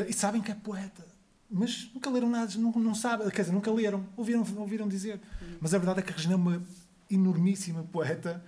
e 0.09 0.13
sabem 0.13 0.41
que 0.41 0.51
é 0.51 0.55
poeta. 0.55 1.05
Mas 1.51 1.91
nunca 1.93 2.09
leram 2.09 2.27
nada, 2.27 2.51
não, 2.57 2.71
não 2.71 2.95
sabem, 2.95 3.29
quer 3.29 3.43
dizer, 3.43 3.53
nunca 3.53 3.71
leram, 3.71 4.03
ouviram, 4.17 4.43
ouviram 4.57 4.87
dizer. 4.87 5.19
Mas 5.61 5.75
a 5.75 5.77
verdade 5.77 5.99
é 5.99 6.01
que 6.01 6.11
a 6.11 6.15
Regina 6.15 6.33
é 6.33 6.37
uma 6.37 6.63
enormíssima 7.07 7.83
poeta 7.83 8.43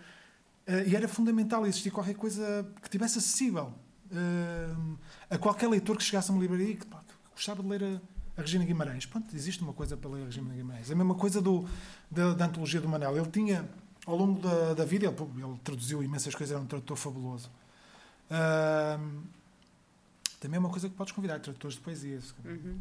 e 0.87 0.95
era 0.95 1.07
fundamental 1.07 1.63
existir 1.67 1.91
qualquer 1.91 2.15
coisa 2.15 2.67
que 2.81 2.89
tivesse 2.89 3.19
acessível 3.19 3.71
a 5.29 5.37
qualquer 5.37 5.67
leitor 5.67 5.95
que 5.95 6.03
chegasse 6.03 6.31
a 6.31 6.33
uma 6.33 6.41
livraria 6.41 6.75
que, 6.75 6.87
pá, 6.87 7.03
gostava 7.35 7.61
de 7.61 7.69
ler 7.69 7.83
a 7.83 8.01
a 8.37 8.41
Regina 8.41 8.63
Guimarães. 8.63 9.05
Pronto, 9.05 9.35
existe 9.35 9.63
uma 9.63 9.73
coisa 9.73 9.97
pela 9.97 10.17
Regina 10.23 10.53
Guimarães. 10.53 10.91
É 10.91 10.93
a 10.93 10.95
mesma 10.95 11.15
coisa 11.15 11.41
do, 11.41 11.67
da, 12.09 12.33
da 12.33 12.45
antologia 12.45 12.79
do 12.79 12.87
Manel. 12.87 13.17
Ele 13.17 13.31
tinha, 13.31 13.67
ao 14.05 14.15
longo 14.15 14.39
da, 14.39 14.75
da 14.75 14.85
vida, 14.85 15.07
ele, 15.07 15.15
ele, 15.43 15.59
traduziu 15.63 16.03
imensas 16.03 16.35
coisas, 16.35 16.53
era 16.53 16.63
um 16.63 16.67
tradutor 16.67 16.95
fabuloso. 16.95 17.49
Uh, 18.29 19.23
também 20.39 20.57
é 20.57 20.59
uma 20.59 20.69
coisa 20.69 20.89
que 20.89 20.95
podes 20.95 21.13
convidar, 21.13 21.39
tradutores 21.39 21.75
de 21.75 21.81
poesia. 21.81 22.19
Uhum. 22.43 22.79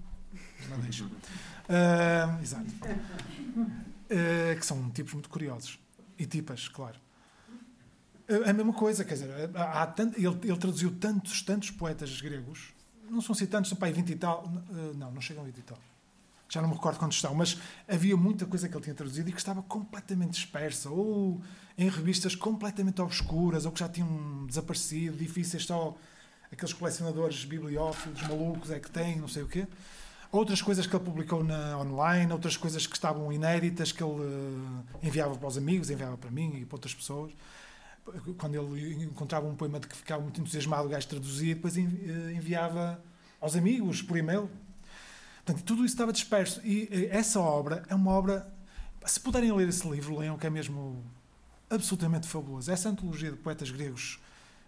Não 0.69 0.81
deixa. 0.81 1.05
Uh, 1.05 2.43
exato. 2.43 2.67
Uh, 3.55 4.59
que 4.59 4.67
são 4.67 4.91
tipos 4.91 5.13
muito 5.15 5.29
curiosos. 5.29 5.79
E 6.19 6.27
tipas, 6.27 6.69
claro. 6.69 6.99
É 8.29 8.51
a 8.51 8.53
mesma 8.53 8.73
coisa, 8.73 9.05
quer 9.05 9.15
dizer, 9.15 9.51
há 9.55 9.87
tanto, 9.87 10.19
ele, 10.19 10.37
ele 10.43 10.59
traduziu 10.59 10.91
tantos, 10.99 11.43
tantos 11.43 11.71
poetas 11.71 12.21
gregos 12.21 12.75
não 13.11 13.21
são 13.21 13.33
assim 13.33 13.47
tantos, 13.47 13.71
são 13.71 13.79
aí 13.81 13.93
20 13.93 14.11
e 14.11 14.17
tal. 14.17 14.51
Não, 14.95 15.13
não 15.13 15.21
chegam 15.21 15.43
a 15.43 15.47
20 15.47 15.59
e 15.59 15.63
tal. 15.63 15.79
Já 16.49 16.63
não 16.63 16.69
me 16.69 16.75
recordo 16.75 16.99
quantos 16.99 17.17
estão, 17.17 17.35
mas 17.35 17.59
havia 17.89 18.17
muita 18.17 18.47
coisa 18.47 18.69
que 18.69 18.75
ele 18.75 18.85
tinha 18.85 18.95
traduzido 18.95 19.29
e 19.29 19.33
que 19.33 19.39
estava 19.39 19.63
completamente 19.63 20.31
dispersa, 20.31 20.89
ou 20.89 21.41
em 21.77 21.89
revistas 21.89 22.37
completamente 22.37 23.01
obscuras, 23.01 23.67
ou 23.67 23.73
que 23.73 23.81
já 23.81 23.89
tinham 23.89 24.47
desaparecido, 24.47 25.17
difíceis 25.17 25.65
só 25.65 25.97
aqueles 26.53 26.73
colecionadores 26.73 27.45
bibliófilos 27.45 28.23
malucos 28.23 28.71
é 28.71 28.79
que 28.79 28.91
têm, 28.91 29.17
não 29.17 29.29
sei 29.29 29.43
o 29.43 29.49
quê. 29.49 29.67
Outras 30.33 30.61
coisas 30.61 30.87
que 30.87 30.95
ele 30.95 31.05
publicou 31.05 31.43
na 31.45 31.79
online, 31.79 32.33
outras 32.33 32.57
coisas 32.57 32.87
que 32.87 32.97
estavam 32.97 33.33
inéditas 33.33 33.93
que 33.93 34.03
ele 34.03 34.13
uh, 34.13 34.85
enviava 35.03 35.37
para 35.37 35.49
os 35.49 35.57
amigos, 35.57 35.89
enviava 35.89 36.17
para 36.17 36.31
mim 36.31 36.57
e 36.57 36.65
para 36.65 36.77
outras 36.77 36.95
pessoas 36.95 37.33
quando 38.39 38.55
ele 38.55 39.05
encontrava 39.05 39.47
um 39.47 39.55
poema 39.55 39.81
de 39.81 39.87
que 39.87 39.97
ficava 39.97 40.23
muito 40.23 40.41
entusiasmado, 40.41 40.87
o 40.87 40.89
gajo 40.89 41.09
traduzia 41.09 41.53
e 41.53 41.55
depois 41.55 41.77
eh, 41.77 41.81
enviava 42.35 43.01
aos 43.41 43.57
amigos 43.57 44.03
por 44.03 44.17
e-mail. 44.17 44.51
Portanto, 45.45 45.65
tudo 45.65 45.85
isso 45.85 45.95
estava 45.95 46.13
disperso. 46.13 46.61
E 46.65 46.89
eh, 46.91 47.09
essa 47.11 47.41
obra 47.41 47.83
é 47.89 47.95
uma 47.95 48.13
obra. 48.13 48.53
Se 49.05 49.21
puderem 49.21 49.53
ler 49.53 49.69
esse 49.69 49.89
livro, 49.89 50.19
leiam, 50.19 50.39
que 50.39 50.47
é 50.47 50.51
mesmo 50.51 51.03
absolutamente 51.69 52.27
fabuloso. 52.27 52.71
Essa 52.71 52.89
antologia 52.89 53.31
de 53.31 53.37
poetas 53.37 53.71
gregos 53.71 54.21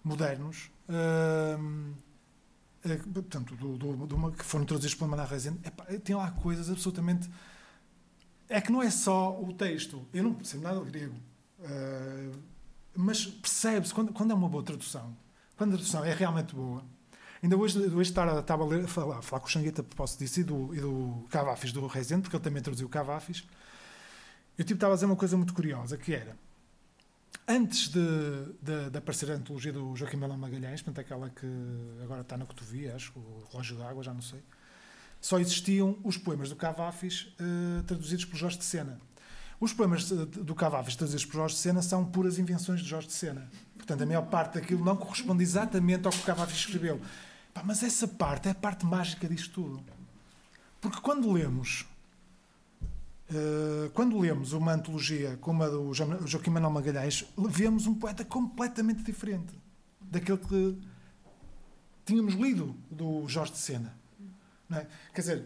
modernos, 0.04 0.70
hum, 0.88 1.94
é, 2.84 2.96
portanto, 2.96 3.56
do, 3.56 3.76
do, 3.76 4.06
do, 4.06 4.32
que 4.32 4.44
foram 4.44 4.64
traduzidos 4.64 4.94
pela 4.94 5.10
Maná 5.10 5.24
Rezende, 5.24 5.58
tem 6.04 6.14
lá 6.14 6.30
coisas 6.30 6.70
absolutamente. 6.70 7.28
É 8.48 8.60
que 8.60 8.72
não 8.72 8.82
é 8.82 8.90
só 8.90 9.38
o 9.40 9.52
texto. 9.52 10.06
Eu 10.12 10.24
não 10.24 10.34
percebo 10.34 10.62
nada 10.62 10.80
de 10.80 10.90
grego. 10.90 11.16
Uh, 11.58 12.38
mas 12.96 13.26
percebe-se 13.26 13.92
quando, 13.92 14.12
quando 14.12 14.30
é 14.30 14.34
uma 14.34 14.48
boa 14.48 14.62
tradução, 14.62 15.14
quando 15.56 15.74
a 15.74 15.76
tradução 15.76 16.04
é 16.04 16.14
realmente 16.14 16.54
boa. 16.54 16.82
Ainda 17.42 17.56
hoje, 17.56 17.78
hoje 17.78 18.10
estava, 18.10 18.40
estava 18.40 18.64
a, 18.64 18.66
ler, 18.66 18.84
a, 18.84 18.88
falar, 18.88 19.18
a 19.18 19.22
falar 19.22 19.40
com 19.40 19.46
o 19.46 19.50
Xangueta 19.50 19.82
propósito 19.82 20.20
disso 20.20 20.40
e 20.40 20.44
do, 20.44 20.74
e 20.74 20.80
do 20.80 21.26
Cavafis, 21.30 21.72
do 21.72 21.86
Rezende, 21.86 22.22
porque 22.22 22.36
ele 22.36 22.42
também 22.42 22.62
traduziu 22.62 22.88
Cavafis. 22.88 23.44
Eu 24.56 24.64
tipo, 24.64 24.76
estava 24.76 24.94
a 24.94 24.96
dizer 24.96 25.06
uma 25.06 25.14
coisa 25.14 25.36
muito 25.36 25.54
curiosa, 25.54 25.96
que 25.96 26.12
era, 26.12 26.36
antes 27.46 27.88
de, 27.88 28.00
de, 28.62 28.90
de 28.90 28.98
aparecer 28.98 29.30
a 29.30 29.34
antologia 29.34 29.72
do 29.72 29.96
Joaquim 29.96 30.18
Melão 30.18 30.36
Magalhães, 30.36 30.82
portanto 30.82 31.04
aquela 31.04 31.30
que 31.30 31.46
agora 32.02 32.20
está 32.20 32.36
na 32.36 32.44
Cotovia, 32.44 32.94
acho, 32.94 33.12
o 33.18 33.46
Relógio 33.50 33.76
d'Água, 33.76 34.02
já 34.02 34.12
não 34.12 34.20
sei, 34.20 34.42
só 35.20 35.38
existiam 35.38 35.98
os 36.04 36.16
poemas 36.16 36.50
do 36.50 36.56
Cavafis 36.56 37.34
uh, 37.40 37.82
traduzidos 37.84 38.24
por 38.24 38.36
Jorge 38.36 38.58
de 38.58 38.64
Sena. 38.64 39.00
Os 39.60 39.72
poemas 39.72 40.08
do 40.08 40.54
Cavafis 40.54 40.94
trazidos 40.94 41.24
por 41.24 41.34
Jorge 41.34 41.56
de 41.56 41.60
Sena 41.60 41.82
são 41.82 42.04
puras 42.04 42.38
invenções 42.38 42.80
de 42.80 42.86
Jorge 42.86 43.08
de 43.08 43.14
Sena. 43.14 43.50
Portanto, 43.76 44.02
a 44.02 44.06
maior 44.06 44.26
parte 44.26 44.54
daquilo 44.54 44.84
não 44.84 44.96
corresponde 44.96 45.42
exatamente 45.42 46.06
ao 46.06 46.12
que 46.12 46.20
o 46.20 46.22
Cavafis 46.22 46.58
escreveu. 46.58 47.00
Pá, 47.52 47.62
mas 47.64 47.82
essa 47.82 48.06
parte 48.06 48.46
é 48.46 48.52
a 48.52 48.54
parte 48.54 48.86
mágica 48.86 49.28
disto 49.28 49.54
tudo. 49.54 49.82
Porque 50.80 51.00
quando 51.00 51.32
lemos 51.32 51.84
quando 53.92 54.18
lemos 54.18 54.52
uma 54.52 54.72
antologia 54.72 55.36
como 55.40 55.62
a 55.62 55.68
do 55.68 55.92
Joaquim 55.92 56.50
Manuel 56.50 56.72
Magalhães, 56.72 57.26
vemos 57.36 57.86
um 57.86 57.94
poeta 57.94 58.24
completamente 58.24 59.02
diferente 59.02 59.52
daquele 60.00 60.38
que 60.38 60.78
tínhamos 62.06 62.34
lido 62.34 62.74
do 62.90 63.28
Jorge 63.28 63.52
de 63.52 63.58
Sena. 63.58 63.94
É? 64.72 64.86
Quer 65.14 65.20
dizer, 65.20 65.44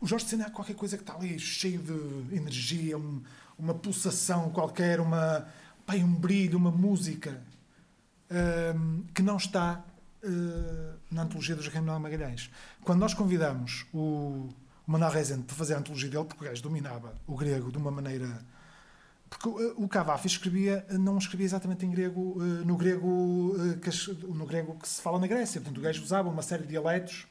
o 0.00 0.06
Jorge 0.06 0.26
Sena 0.26 0.46
é 0.46 0.50
qualquer 0.50 0.74
coisa 0.74 0.96
que 0.96 1.02
está 1.02 1.14
ali 1.14 1.38
cheio 1.38 1.80
de 1.82 2.36
energia, 2.36 2.96
um, 2.96 3.20
uma 3.58 3.74
pulsação 3.74 4.50
qualquer, 4.50 5.00
uma, 5.00 5.46
um 5.92 6.14
brilho, 6.14 6.56
uma 6.56 6.70
música 6.70 7.42
um, 8.76 9.02
que 9.12 9.22
não 9.22 9.36
está 9.36 9.84
uh, 10.22 10.98
na 11.10 11.22
antologia 11.22 11.56
do 11.56 11.62
Joaquim 11.62 11.80
Manuel 11.80 12.00
Magalhães. 12.00 12.48
Quando 12.82 13.00
nós 13.00 13.12
convidamos 13.12 13.86
o, 13.92 14.48
Manuel 14.88 15.12
Rezende 15.12 15.44
para 15.44 15.54
fazer 15.54 15.74
a 15.74 15.78
antologia 15.78 16.10
dele, 16.10 16.24
porque 16.24 16.44
o 16.44 16.48
gajo 16.48 16.62
dominava 16.62 17.14
o 17.26 17.36
grego 17.36 17.70
de 17.70 17.78
uma 17.78 17.90
maneira. 17.90 18.40
Porque 19.30 19.48
o 19.76 19.86
Cavafi 19.86 20.26
escrevia, 20.26 20.86
não 20.90 21.18
escrevia 21.18 21.44
exatamente 21.44 21.84
em 21.84 21.90
grego, 21.90 22.38
uh, 22.38 22.64
no 22.64 22.76
grego, 22.76 23.54
que, 23.82 24.26
no 24.26 24.46
grego 24.46 24.74
que 24.76 24.88
se 24.88 25.02
fala 25.02 25.18
na 25.18 25.26
Grécia. 25.26 25.60
Portanto, 25.60 25.78
o 25.78 25.82
gajo 25.82 26.02
usava 26.02 26.30
uma 26.30 26.40
série 26.40 26.62
de 26.62 26.70
dialetos 26.70 27.26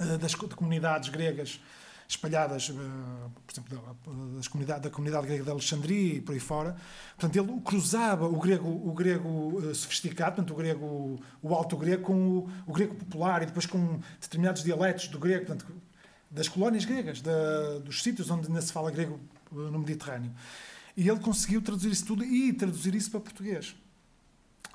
eh, 0.00 0.18
das 0.18 0.32
de 0.32 0.56
comunidades 0.56 1.08
gregas 1.08 1.60
espalhadas, 2.08 2.70
eh, 2.70 2.72
por 3.46 3.52
exemplo, 3.52 3.96
das 4.36 4.48
comunidade, 4.48 4.82
da 4.82 4.90
comunidade 4.90 5.26
grega 5.26 5.44
de 5.44 5.50
Alexandria 5.50 6.14
e 6.16 6.20
por 6.20 6.32
aí 6.32 6.40
fora. 6.40 6.76
Portanto, 7.16 7.36
ele 7.36 7.60
cruzava 7.60 8.26
o 8.26 8.38
grego, 8.38 8.68
o 8.68 8.92
grego 8.92 9.62
eh, 9.70 9.74
sofisticado, 9.74 10.36
portanto, 10.36 10.52
o 10.52 10.56
grego, 10.56 11.20
o 11.42 11.54
alto 11.54 11.76
grego, 11.76 12.02
com 12.02 12.14
o, 12.14 12.50
o 12.66 12.72
grego 12.72 12.94
popular 12.94 13.42
e 13.42 13.46
depois 13.46 13.66
com 13.66 14.00
determinados 14.20 14.62
dialetos 14.62 15.08
do 15.08 15.18
grego, 15.18 15.46
portanto, 15.46 15.66
das 16.34 16.48
colónias 16.48 16.84
gregas, 16.84 17.22
da, 17.22 17.78
dos 17.78 18.02
sítios 18.02 18.30
onde 18.30 18.48
ainda 18.48 18.60
se 18.60 18.72
fala 18.72 18.90
grego 18.90 19.18
no 19.50 19.78
Mediterrâneo. 19.78 20.32
E 20.96 21.08
ele 21.08 21.20
conseguiu 21.20 21.62
traduzir 21.62 21.90
isso 21.90 22.04
tudo 22.04 22.24
e 22.24 22.52
traduzir 22.52 22.94
isso 22.94 23.10
para 23.10 23.20
português. 23.20 23.74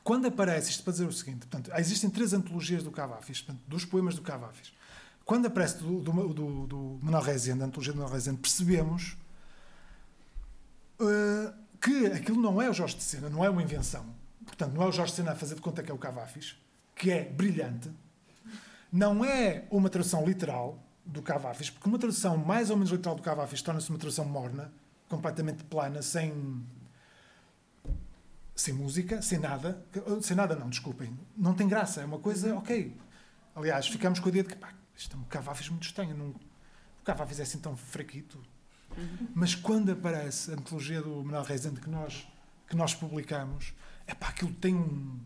Quando 0.03 0.27
aparece, 0.27 0.71
isto 0.71 0.83
para 0.83 0.93
dizer 0.93 1.05
o 1.05 1.11
seguinte, 1.11 1.45
portanto, 1.45 1.71
existem 1.77 2.09
três 2.09 2.33
antologias 2.33 2.83
do 2.83 2.89
Cavafis, 2.89 3.41
portanto, 3.41 3.61
dos 3.67 3.85
poemas 3.85 4.15
do 4.15 4.21
Cavafis 4.21 4.71
quando 5.29 5.45
aparece 5.45 5.77
do, 5.77 5.99
do, 5.99 6.33
do, 6.33 6.97
do 6.97 7.19
Rezende, 7.19 7.61
a 7.61 7.67
antologia 7.67 7.93
do 7.93 7.97
Manuel 7.97 8.15
Rezende, 8.15 8.39
percebemos 8.39 9.15
uh, 10.99 11.53
que 11.79 12.07
aquilo 12.07 12.41
não 12.41 12.59
é 12.59 12.67
o 12.67 12.73
Jorge 12.73 12.95
de 12.95 13.03
Sena, 13.03 13.29
não 13.29 13.45
é 13.45 13.49
uma 13.51 13.61
invenção. 13.61 14.07
Portanto, 14.43 14.73
não 14.73 14.81
é 14.81 14.87
o 14.87 14.91
Jorge 14.91 15.11
de 15.11 15.17
Sena 15.17 15.33
a 15.33 15.35
fazer 15.35 15.53
de 15.53 15.61
conta 15.61 15.83
que 15.83 15.91
é 15.91 15.93
o 15.93 15.99
Cavafis, 15.99 16.55
que 16.95 17.11
é 17.11 17.25
brilhante. 17.25 17.91
Não 18.91 19.23
é 19.23 19.67
uma 19.69 19.87
tradução 19.87 20.25
literal 20.25 20.83
do 21.09 21.21
Cavafis, 21.21 21.69
porque 21.69 21.87
uma 21.87 21.99
tradução 21.99 22.37
mais 22.37 22.69
ou 22.69 22.77
menos 22.77 22.91
literal 22.91 23.15
do 23.15 23.21
Cavafis 23.21 23.61
torna-se 23.61 23.89
uma 23.89 23.97
tradução 23.97 24.25
morna, 24.25 24.71
completamente 25.07 25.63
plana, 25.63 26.01
sem 26.01 26.63
sem 28.55 28.73
música, 28.73 29.21
sem 29.21 29.39
nada, 29.39 29.85
sem 30.21 30.35
nada 30.35 30.53
não, 30.53 30.69
desculpem, 30.69 31.17
não 31.35 31.53
tem 31.53 31.65
graça, 31.65 32.01
é 32.01 32.05
uma 32.05 32.19
coisa, 32.19 32.53
ok, 32.55 32.93
Aliás, 33.59 33.87
ficamos 33.87 34.19
com 34.19 34.27
a 34.27 34.29
ideia 34.29 34.43
de 34.43 34.49
que 34.49 34.55
pá, 34.55 34.73
isto 34.95 35.17
é 35.17 35.19
um 35.19 35.23
Cavafis 35.23 35.67
muito 35.67 35.83
estranho. 35.83 36.15
Não, 36.15 36.27
o 36.29 37.03
Cavafis 37.03 37.41
é 37.41 37.43
assim 37.43 37.59
tão 37.59 37.75
fraquito. 37.75 38.41
Mas 39.35 39.53
quando 39.53 39.91
aparece 39.91 40.51
a 40.51 40.53
antologia 40.53 41.01
do 41.01 41.23
Manuel 41.23 41.43
Rezende 41.43 41.81
que 41.81 41.89
nós, 41.89 42.25
que 42.69 42.75
nós 42.75 42.93
publicamos, 42.93 43.73
é 44.07 44.13
pá, 44.13 44.29
aquilo 44.29 44.53
tem 44.53 44.75
um, 44.75 45.19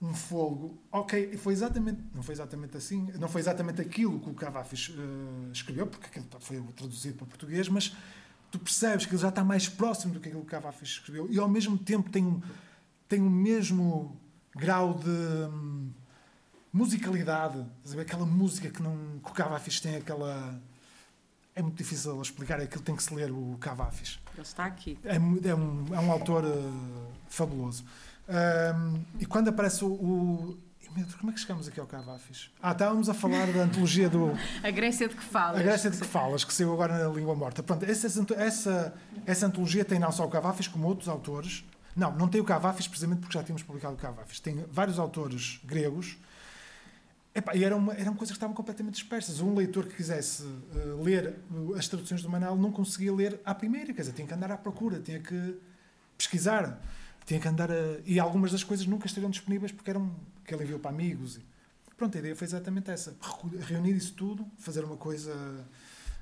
um 0.00 0.14
fogo. 0.14 0.78
Ok, 0.90 1.36
foi 1.36 1.52
exatamente, 1.52 2.02
não 2.14 2.22
foi 2.22 2.34
exatamente 2.34 2.76
assim, 2.76 3.10
não 3.18 3.28
foi 3.28 3.40
exatamente 3.40 3.80
aquilo 3.80 4.18
que 4.18 4.30
o 4.30 4.34
Cavafis 4.34 4.92
eh, 4.96 5.50
escreveu, 5.52 5.86
porque 5.86 6.06
aquilo 6.06 6.26
foi 6.40 6.60
traduzido 6.74 7.18
para 7.18 7.26
português, 7.26 7.68
mas 7.68 7.94
tu 8.50 8.58
percebes 8.58 9.06
que 9.06 9.12
ele 9.12 9.22
já 9.22 9.28
está 9.28 9.44
mais 9.44 9.68
próximo 9.68 10.14
do 10.14 10.20
que 10.20 10.28
aquilo 10.28 10.42
que 10.42 10.48
o 10.48 10.50
Cavafis 10.50 10.88
escreveu 10.88 11.30
e 11.30 11.38
ao 11.38 11.48
mesmo 11.48 11.76
tempo 11.76 12.08
tem 12.10 12.24
um, 12.24 12.40
tem 13.08 13.20
o 13.20 13.28
mesmo 13.28 14.16
grau 14.54 14.94
de 14.94 15.08
hum, 15.08 15.90
musicalidade, 16.72 17.64
ver? 17.84 18.00
aquela 18.00 18.24
música 18.24 18.70
que, 18.70 18.82
não, 18.82 19.20
que 19.22 19.30
o 19.30 19.34
Cavafis 19.34 19.80
tem, 19.80 19.96
aquela. 19.96 20.60
É 21.54 21.60
muito 21.60 21.76
difícil 21.76 22.20
explicar, 22.22 22.60
aquilo 22.60 22.82
tem 22.82 22.94
que 22.94 23.02
se 23.02 23.12
ler 23.12 23.30
o 23.30 23.56
Cavafis. 23.60 24.20
Ele 24.32 24.42
está 24.42 24.64
aqui. 24.64 24.96
É, 25.04 25.16
é 25.16 25.54
um, 25.54 25.84
é 25.92 26.00
um 26.00 26.12
autor 26.12 26.44
eh, 26.44 27.12
fabuloso. 27.28 27.84
Ahm, 28.30 29.02
e 29.18 29.26
quando 29.26 29.48
aparece 29.48 29.84
o. 29.84 29.92
o 29.92 30.70
como 31.20 31.30
é 31.30 31.34
que 31.34 31.40
chegamos 31.40 31.68
aqui 31.68 31.78
ao 31.78 31.86
Cavafis? 31.86 32.50
Ah, 32.60 32.72
estávamos 32.72 33.08
a 33.08 33.14
falar 33.14 33.46
da 33.52 33.62
antologia 33.62 34.08
do. 34.08 34.32
A 34.62 34.70
Grécia 34.70 35.08
de 35.08 35.14
que 35.14 35.22
falas. 35.22 35.60
A 35.60 35.62
Grécia 35.62 35.90
de 35.90 35.98
que 35.98 36.06
falas, 36.06 36.42
que 36.42 36.52
saiu 36.52 36.72
agora 36.72 36.98
na 36.98 37.14
língua 37.14 37.34
morta. 37.34 37.62
Pronto, 37.62 37.84
essa, 37.84 38.08
essa, 38.36 38.94
essa 39.24 39.46
antologia 39.46 39.84
tem 39.84 40.00
não 40.00 40.10
só 40.10 40.24
o 40.24 40.28
Cavafis, 40.28 40.66
como 40.66 40.88
outros 40.88 41.08
autores. 41.08 41.64
Não, 41.94 42.12
não 42.16 42.28
tem 42.28 42.40
o 42.40 42.44
Cavafis 42.44 42.88
precisamente 42.88 43.20
porque 43.20 43.34
já 43.34 43.44
tínhamos 43.44 43.62
publicado 43.62 43.94
o 43.94 43.98
Cavafis. 43.98 44.40
Tem 44.40 44.64
vários 44.70 44.98
autores 44.98 45.60
gregos. 45.64 46.18
Epá, 47.32 47.54
e 47.54 47.62
eram, 47.62 47.78
uma, 47.78 47.94
eram 47.94 48.14
coisas 48.14 48.32
que 48.32 48.38
estavam 48.38 48.54
completamente 48.54 48.94
dispersas. 48.94 49.40
Um 49.40 49.54
leitor 49.54 49.86
que 49.86 49.94
quisesse 49.94 50.44
eh, 50.74 51.02
ler 51.02 51.36
uh, 51.52 51.74
as 51.76 51.86
traduções 51.86 52.22
do 52.22 52.28
Manel 52.28 52.56
não 52.56 52.72
conseguia 52.72 53.14
ler 53.14 53.40
à 53.44 53.54
primeira, 53.54 53.92
quer 53.92 54.00
dizer, 54.00 54.12
tinha 54.12 54.26
que 54.26 54.34
andar 54.34 54.50
à 54.50 54.56
procura, 54.56 54.98
tinha 54.98 55.20
que 55.20 55.56
pesquisar, 56.18 56.80
tinha 57.24 57.40
que 57.40 57.48
andar 57.48 57.70
a... 57.70 58.00
E 58.04 58.18
algumas 58.18 58.52
das 58.52 58.64
coisas 58.64 58.86
nunca 58.86 59.06
estariam 59.06 59.30
disponíveis 59.30 59.72
porque 59.72 59.90
eram 59.90 60.14
que 60.44 60.54
ele 60.54 60.64
enviou 60.64 60.78
para 60.78 60.90
amigos. 60.90 61.36
E... 61.36 61.44
Pronto, 61.96 62.16
a 62.16 62.18
ideia 62.18 62.34
foi 62.34 62.46
exatamente 62.46 62.90
essa: 62.90 63.14
reunir 63.66 63.92
isso 63.92 64.14
tudo, 64.14 64.46
fazer 64.58 64.82
uma 64.82 64.96
coisa, 64.96 65.34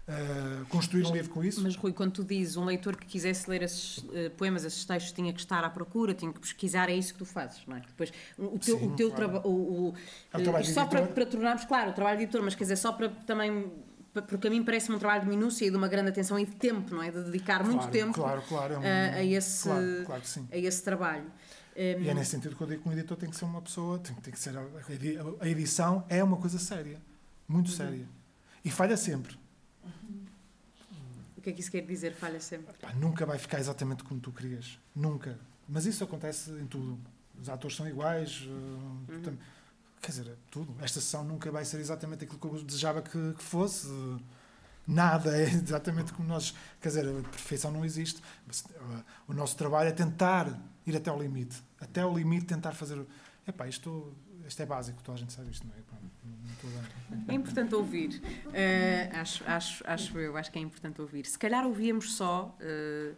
eh, 0.09 0.65
construir 0.71 1.07
um 1.07 1.13
livro 1.13 1.31
com 1.31 1.45
isso. 1.45 1.63
Mas, 1.63 1.77
Rui, 1.77 1.93
quando 1.93 2.13
tu 2.13 2.25
dizes 2.25 2.57
um 2.57 2.65
leitor 2.65 2.97
que 2.97 3.07
quisesse 3.07 3.49
ler 3.49 3.63
esses 3.63 4.05
eh, 4.13 4.29
poemas, 4.31 4.65
esses 4.65 4.85
textos, 4.85 5.13
tinha 5.13 5.33
que 5.33 5.39
estar 5.39 5.63
à 5.63 5.71
procura, 5.71 6.15
tinha 6.15 6.33
que 6.33 6.41
pesquisar, 6.41 6.91
é 6.91 6.97
isso 6.97 7.13
que 7.13 7.21
tu 7.21 7.25
fazes, 7.25 7.61
não 7.67 7.77
é? 7.77 7.81
Depois, 7.81 8.13
o 8.37 8.59
teu, 8.59 8.79
Sim, 8.79 8.87
o 8.87 8.97
teu 8.97 9.11
claro. 9.11 9.31
trabalho. 9.31 9.49
O, 9.49 9.89
o, 9.91 9.95
É 10.33 10.39
o 10.39 10.43
trabalho 10.43 10.65
de 10.65 10.73
só 10.73 10.85
para, 10.87 11.07
para 11.07 11.27
tornarmos, 11.27 11.65
claro, 11.65 11.91
o 11.91 11.95
trabalho 11.95 12.19
de 12.19 12.25
editor, 12.25 12.43
mas 12.43 12.55
quer 12.55 12.65
dizer, 12.65 12.77
só 12.77 12.91
para 12.91 13.09
também. 13.09 13.71
Porque 14.23 14.47
a 14.49 14.51
mim 14.51 14.63
parece-me 14.65 14.97
um 14.97 14.99
trabalho 14.99 15.23
de 15.25 15.29
minúcia 15.29 15.67
e 15.67 15.71
de 15.71 15.77
uma 15.77 15.89
grande 15.89 16.09
atenção 16.11 16.39
e 16.39 16.45
de 16.47 16.53
tempo, 16.57 16.95
não 16.95 17.03
é? 17.03 17.11
De 17.11 17.23
dedicar 17.25 17.63
muito 17.63 17.79
Claro, 17.79 17.93
tempo 17.93 18.13
claro, 18.15 18.43
claro, 18.49 18.75
é 18.75 18.79
um- 18.79 18.83
a, 18.83 19.15
a 19.19 19.25
esse, 19.25 19.69
a 20.51 20.57
esse 20.57 20.83
trabalho. 20.83 21.25
E 21.77 22.09
é 22.09 22.15
nesse 22.15 22.33
sentido 22.33 22.57
que 22.57 22.61
eu 22.63 22.67
digo 22.67 22.83
que 22.83 22.89
um 22.89 22.93
editor 22.93 23.17
tem 23.17 23.31
que 23.31 23.37
ser 23.37 23.45
uma 23.45 23.63
pessoa, 23.63 23.99
tem, 24.01 24.15
tem 24.17 24.33
que 24.33 24.39
ser. 24.41 24.57
A, 24.59 24.65
edi- 24.93 25.17
a 25.41 25.49
edição 25.49 26.05
é 26.09 26.23
uma 26.25 26.37
coisa 26.37 26.59
séria, 26.59 27.01
muito 27.47 27.71
séria. 27.71 28.05
E 28.65 28.71
falha 28.71 28.97
sempre. 28.97 29.39
O 31.37 31.41
que 31.41 31.51
é 31.51 31.53
que 31.53 31.61
isso 31.61 31.71
quer 31.71 31.83
dizer? 31.83 32.13
Falha 32.15 32.41
sempre. 32.41 32.75
Pá, 32.81 32.93
nunca 32.95 33.25
vai 33.25 33.39
ficar 33.39 33.61
exatamente 33.61 34.03
como 34.03 34.21
tu 34.21 34.33
querias. 34.33 34.79
Nunca. 34.95 35.39
Mas 35.69 35.87
isso 35.87 36.03
acontece 36.03 36.51
em 36.51 36.67
tudo. 36.67 36.99
Os 37.41 37.49
atores 37.49 37.77
são 37.77 37.89
iguais. 37.89 38.43
uh, 38.49 39.05
tu 39.07 39.21
tam- 39.21 39.39
Quer 40.01 40.11
dizer, 40.11 40.37
tudo. 40.51 40.75
Esta 40.81 41.01
sessão 41.01 41.25
nunca 41.25 41.51
vai 41.51 41.65
ser 41.65 41.79
exatamente 41.79 42.25
aquilo 42.25 42.39
que 42.39 42.47
eu 42.47 42.65
desejava 42.65 43.03
que, 43.03 43.35
que 43.35 43.43
fosse. 43.43 43.87
Uh, 43.89 44.21
Nada 44.87 45.37
é 45.37 45.43
exatamente 45.53 46.15
como 46.15 46.27
nós. 46.27 46.55
Quer 46.81 46.89
dizer, 46.89 47.07
a 47.07 47.29
perfeição 47.29 47.71
não 47.71 47.85
existe. 47.85 48.23
Mas, 48.47 48.61
uh, 48.61 49.05
o 49.29 49.35
nosso 49.35 49.57
trabalho 49.57 49.91
é 49.91 49.93
tentar 49.93 50.59
ir 50.87 50.97
até 50.97 51.11
ao 51.11 51.21
limite. 51.21 51.63
Até 51.79 52.01
ao 52.01 52.17
limite, 52.17 52.47
tentar 52.47 52.73
fazer. 52.73 53.05
Epá, 53.47 53.69
isto, 53.69 54.17
isto 54.47 54.63
é 54.63 54.67
básico, 54.67 55.03
toda 55.03 55.17
a 55.17 55.21
gente 55.21 55.33
sabe 55.33 55.51
isto, 55.51 55.67
não 55.67 55.75
é? 55.75 55.89
É 57.29 57.35
importante 57.35 57.75
ouvir. 57.75 58.21
Eh, 58.53 59.11
acho, 59.15 59.45
acho, 59.47 59.85
acho 59.87 60.19
eu, 60.19 60.37
acho 60.37 60.51
que 60.51 60.59
é 60.59 60.63
importante 60.63 61.01
ouvir. 61.01 61.27
Se 61.27 61.39
calhar 61.39 61.67
ouvíamos 61.67 62.15
só, 62.15 62.57
eh, 62.61 63.13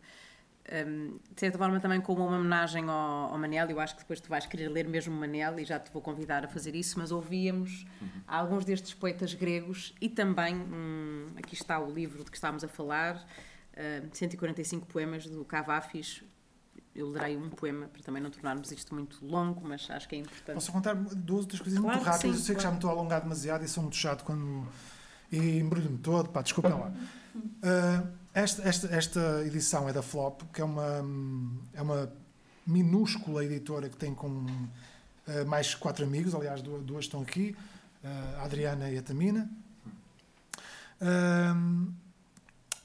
um, 0.86 1.18
de 1.34 1.40
certa 1.40 1.58
forma 1.58 1.80
também 1.80 2.00
como 2.00 2.24
uma 2.26 2.36
homenagem 2.36 2.84
ao, 2.88 3.32
ao 3.32 3.38
Manel, 3.38 3.68
eu 3.70 3.80
acho 3.80 3.94
que 3.94 4.00
depois 4.02 4.20
tu 4.20 4.28
vais 4.28 4.46
querer 4.46 4.68
ler 4.68 4.86
mesmo 4.88 5.14
o 5.14 5.18
Manel 5.18 5.58
e 5.58 5.64
já 5.64 5.78
te 5.80 5.90
vou 5.90 6.00
convidar 6.00 6.44
a 6.44 6.48
fazer 6.48 6.74
isso, 6.74 6.98
mas 6.98 7.10
ouvíamos 7.10 7.84
alguns 8.26 8.64
destes 8.64 8.94
poetas 8.94 9.34
gregos 9.34 9.94
e 10.00 10.08
também, 10.08 10.54
hum, 10.54 11.26
aqui 11.36 11.54
está 11.54 11.80
o 11.80 11.90
livro 11.90 12.24
de 12.24 12.30
que 12.30 12.36
estávamos 12.36 12.62
a 12.62 12.68
falar, 12.68 13.26
eh, 13.74 14.02
145 14.12 14.86
poemas 14.86 15.26
do 15.26 15.44
Cavafis. 15.44 16.22
Eu 16.94 17.08
lerei 17.08 17.36
um 17.36 17.48
poema 17.48 17.86
para 17.86 18.02
também 18.02 18.22
não 18.22 18.30
tornarmos 18.30 18.70
isto 18.72 18.94
muito 18.94 19.24
longo, 19.24 19.60
mas 19.66 19.88
acho 19.90 20.08
que 20.08 20.16
é 20.16 20.18
importante. 20.18 20.54
Posso 20.54 20.72
contar 20.72 20.94
duas 20.94 21.42
ou 21.42 21.46
três 21.46 21.60
coisas 21.62 21.80
Claro 21.80 21.96
muito 21.96 22.06
rápidas? 22.06 22.36
sim, 22.36 22.40
eu 22.40 22.44
sei 22.44 22.54
que 22.56 22.60
já 22.60 22.68
claro. 22.68 22.74
me 22.74 22.78
estou 22.78 22.90
a 22.90 22.92
alongar 22.92 23.22
demasiado 23.22 23.64
e 23.64 23.68
sou 23.68 23.82
muito 23.82 23.96
chato 23.96 24.24
quando. 24.24 24.66
E 25.30 25.58
embrulho-me 25.60 25.98
todo, 25.98 26.28
pá, 26.30 26.42
desculpem 26.42 26.72
lá. 26.72 26.92
Ah, 27.62 28.04
esta, 28.34 28.62
esta, 28.62 28.86
esta 28.88 29.42
edição 29.44 29.88
é 29.88 29.92
da 29.92 30.02
Flop, 30.02 30.42
que 30.52 30.60
é 30.60 30.64
uma, 30.64 31.04
é 31.74 31.82
uma 31.82 32.12
minúscula 32.66 33.44
editora 33.44 33.88
que 33.88 33.96
tem 33.96 34.14
com 34.14 34.46
ah, 35.26 35.44
mais 35.44 35.74
quatro 35.74 36.04
amigos, 36.04 36.34
aliás, 36.34 36.62
duas, 36.62 36.82
duas 36.84 37.04
estão 37.06 37.22
aqui, 37.22 37.56
ah, 38.04 38.38
a 38.40 38.44
Adriana 38.44 38.88
e 38.90 38.98
a 38.98 39.02
Tamina. 39.02 39.50
Ah, 41.00 41.54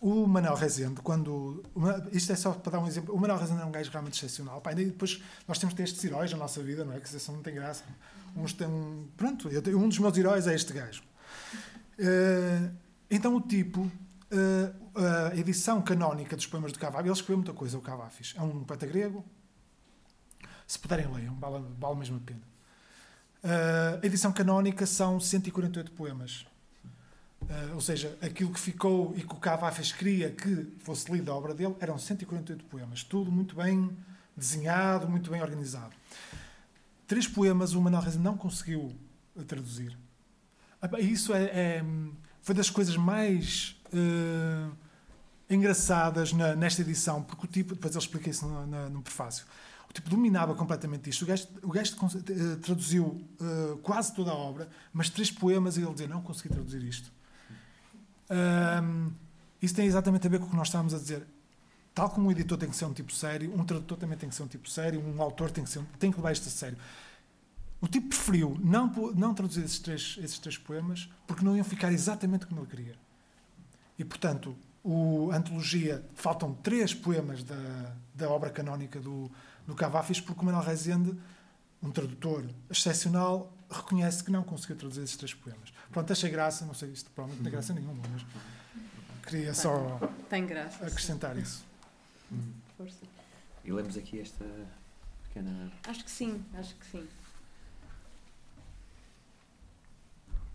o 0.01 0.27
Manuel 0.27 0.55
Rezende, 0.55 1.01
quando. 1.01 1.63
uma- 1.73 2.05
Isto 2.11 2.31
é 2.31 2.35
só 2.35 2.51
para 2.51 2.73
dar 2.73 2.79
um 2.79 2.87
exemplo. 2.87 3.15
O 3.15 3.19
Manuel 3.19 3.39
Rezende 3.39 3.61
é 3.61 3.65
um 3.65 3.71
gajo 3.71 3.89
realmente 3.91 4.13
excepcional. 4.17 4.61
Pá, 4.61 4.73
depois 4.73 5.21
nós 5.47 5.57
temos 5.57 5.73
que 5.73 5.77
ter 5.77 5.83
estes 5.83 6.03
heróis 6.03 6.31
na 6.31 6.37
nossa 6.37 6.61
vida, 6.61 6.83
não 6.85 6.93
é? 6.93 6.99
Que 6.99 7.09
são 7.19 7.35
não 7.35 7.41
tem 7.41 7.55
graça. 7.55 7.83
Uns 8.35 8.53
têm. 8.53 8.67
um- 8.67 9.07
Pronto, 9.17 9.49
eu 9.49 9.79
um 9.79 9.87
dos 9.89 9.97
meus 9.97 10.15
heróis 10.17 10.45
é 10.47 10.53
este 10.53 10.73
gajo. 10.73 11.01
Eh, 11.97 12.69
então 13.09 13.35
o 13.35 13.41
tipo. 13.41 13.89
eh, 14.29 14.71
a 14.95 15.35
edição 15.35 15.81
canónica 15.81 16.35
dos 16.35 16.47
poemas 16.47 16.71
do 16.71 16.79
Cavafis, 16.79 17.05
ele 17.05 17.13
escreveu 17.13 17.37
muita 17.37 17.53
coisa, 17.53 17.77
o 17.77 17.81
Cavafis. 17.81 18.33
É 18.37 18.41
um 18.41 18.63
poeta 18.63 18.85
grego. 18.85 19.25
Se 20.67 20.79
puderem, 20.79 21.11
leiam, 21.11 21.35
vale, 21.35 21.63
vale 21.77 21.95
mesmo 21.95 22.17
a 22.17 22.19
pena. 22.21 22.41
Eh, 23.43 23.99
a 24.01 24.05
edição 24.05 24.31
canónica 24.31 24.85
são 24.85 25.19
148 25.19 25.91
poemas. 25.91 26.45
Eh, 27.47 27.71
ou 27.73 27.81
seja, 27.81 28.17
aquilo 28.21 28.51
que 28.51 28.59
ficou 28.59 29.13
e 29.15 29.21
que 29.21 29.33
o 29.33 29.37
Cavafis 29.37 29.91
queria 29.91 30.31
que 30.31 30.73
fosse 30.79 31.11
lido 31.11 31.31
a 31.31 31.35
obra 31.35 31.53
dele 31.53 31.75
eram 31.79 31.97
148 31.97 32.65
poemas. 32.65 33.03
Tudo 33.03 33.31
muito 33.31 33.55
bem 33.55 33.95
desenhado, 34.35 35.07
muito 35.07 35.29
bem 35.29 35.41
organizado. 35.41 35.93
Três 37.07 37.27
poemas 37.27 37.73
o 37.73 37.81
Manuel 37.81 38.01
Reis 38.01 38.15
não 38.17 38.35
conseguiu 38.35 38.95
traduzir. 39.45 39.95
Ah, 40.81 40.87
pá, 40.87 40.99
Isso 40.99 41.33
é, 41.33 41.43
é- 41.43 41.85
foi 42.41 42.55
das 42.55 42.69
coisas 42.71 42.97
mais 42.97 43.79
eh, 43.93 44.69
engraçadas 45.49 46.33
na- 46.33 46.55
nesta 46.55 46.81
edição, 46.81 47.21
porque 47.21 47.45
o 47.45 47.49
tipo, 47.49 47.73
depois 47.75 47.93
ele 47.93 48.03
explica 48.03 48.29
isso 48.29 48.47
no, 48.47 48.65
na- 48.67 48.89
no 48.89 49.01
prefácio, 49.01 49.45
o 49.89 49.93
tipo 49.93 50.09
dominava 50.09 50.55
completamente 50.55 51.09
isto. 51.09 51.21
O 51.23 51.25
gajo, 51.27 51.47
o 51.63 51.69
gajo 51.69 51.95
eh, 51.95 52.55
traduziu 52.61 53.21
eh, 53.39 53.77
quase 53.83 54.13
toda 54.13 54.31
a 54.31 54.35
obra, 54.35 54.67
mas 54.91 55.09
três 55.09 55.29
poemas 55.31 55.77
e 55.77 55.81
ele 55.81 55.91
dizia: 55.91 56.07
Não 56.07 56.21
consegui 56.21 56.49
traduzir 56.49 56.83
isto. 56.83 57.11
Ahm, 58.29 59.11
isso 59.61 59.75
tem 59.75 59.85
exatamente 59.85 60.25
a 60.27 60.29
ver 60.29 60.39
com 60.39 60.45
o 60.45 60.49
que 60.49 60.55
nós 60.55 60.67
estávamos 60.67 60.93
a 60.93 60.97
dizer. 60.97 61.25
Tal 61.93 62.09
como 62.09 62.27
um 62.27 62.31
editor 62.31 62.57
tem 62.57 62.69
que 62.69 62.75
ser 62.75 62.85
um 62.85 62.93
tipo 62.93 63.13
sério, 63.13 63.53
um 63.57 63.63
tradutor 63.63 63.97
também 63.97 64.17
tem 64.17 64.27
que 64.27 64.35
ser 64.35 64.43
um 64.43 64.47
tipo 64.47 64.69
sério, 64.69 64.99
um 65.01 65.21
autor 65.21 65.49
tem 65.51 65.63
que, 65.63 65.69
ser, 65.69 65.79
um- 65.79 65.85
tem 65.99 66.11
que 66.11 66.17
levar 66.17 66.31
isto 66.33 66.47
a 66.47 66.51
sério. 66.51 66.77
O 67.79 67.87
tipo 67.87 68.09
preferiu 68.09 68.57
não, 68.61 68.87
não 69.15 69.33
traduzir 69.33 69.63
esses 69.63 69.79
três, 69.79 70.17
esses 70.21 70.39
três 70.39 70.57
poemas 70.57 71.07
porque 71.27 71.45
não 71.45 71.55
iam 71.55 71.63
ficar 71.63 71.91
exatamente 71.93 72.47
como 72.47 72.61
ele 72.61 72.67
queria. 72.67 72.95
E, 73.97 74.03
portanto, 74.03 74.57
o, 74.85 75.31
a 75.31 75.37
antologia, 75.37 76.05
faltam 76.13 76.53
três 76.53 76.93
poemas 76.93 77.43
da, 77.43 77.55
da 78.13 78.29
obra 78.29 78.51
canónica 78.51 78.99
do, 78.99 79.31
do 79.65 79.73
Cavafis 79.73 80.21
porque 80.21 80.41
o 80.41 80.45
Manuel 80.45 80.63
Rezende, 80.63 81.17
um 81.81 81.89
tradutor 81.89 82.47
excepcional, 82.69 83.51
reconhece 83.67 84.23
que 84.23 84.31
não 84.31 84.43
conseguiu 84.43 84.75
traduzir 84.75 85.01
esses 85.01 85.17
três 85.17 85.33
poemas. 85.33 85.73
Pronto, 85.91 86.13
achei 86.13 86.29
graça, 86.29 86.65
não 86.65 86.75
sei, 86.75 86.91
isto 86.91 87.09
provavelmente 87.09 87.39
não 87.39 87.43
tem 87.45 87.51
graça 87.51 87.73
nenhuma, 87.73 88.03
mas 88.11 88.23
queria 89.23 89.55
só 89.55 89.99
Tem 90.29 90.45
graça. 90.45 90.77
sim. 90.77 90.85
acrescentar 90.85 91.35
isso. 91.35 91.65
Força. 92.77 92.99
E 93.63 93.71
lemos 93.71 93.97
aqui 93.97 94.19
esta 94.19 94.45
pequena. 95.23 95.71
Acho 95.87 96.03
que 96.05 96.11
sim, 96.11 96.45
acho 96.53 96.75
que 96.75 96.85
sim. 96.85 97.07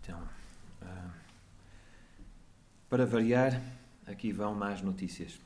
Então, 0.01 0.21
ah, 0.81 1.09
para 2.89 3.05
variar, 3.05 3.61
aqui 4.11 4.31
vão 4.31 4.53
más 4.53 4.81
notícias. 4.81 5.39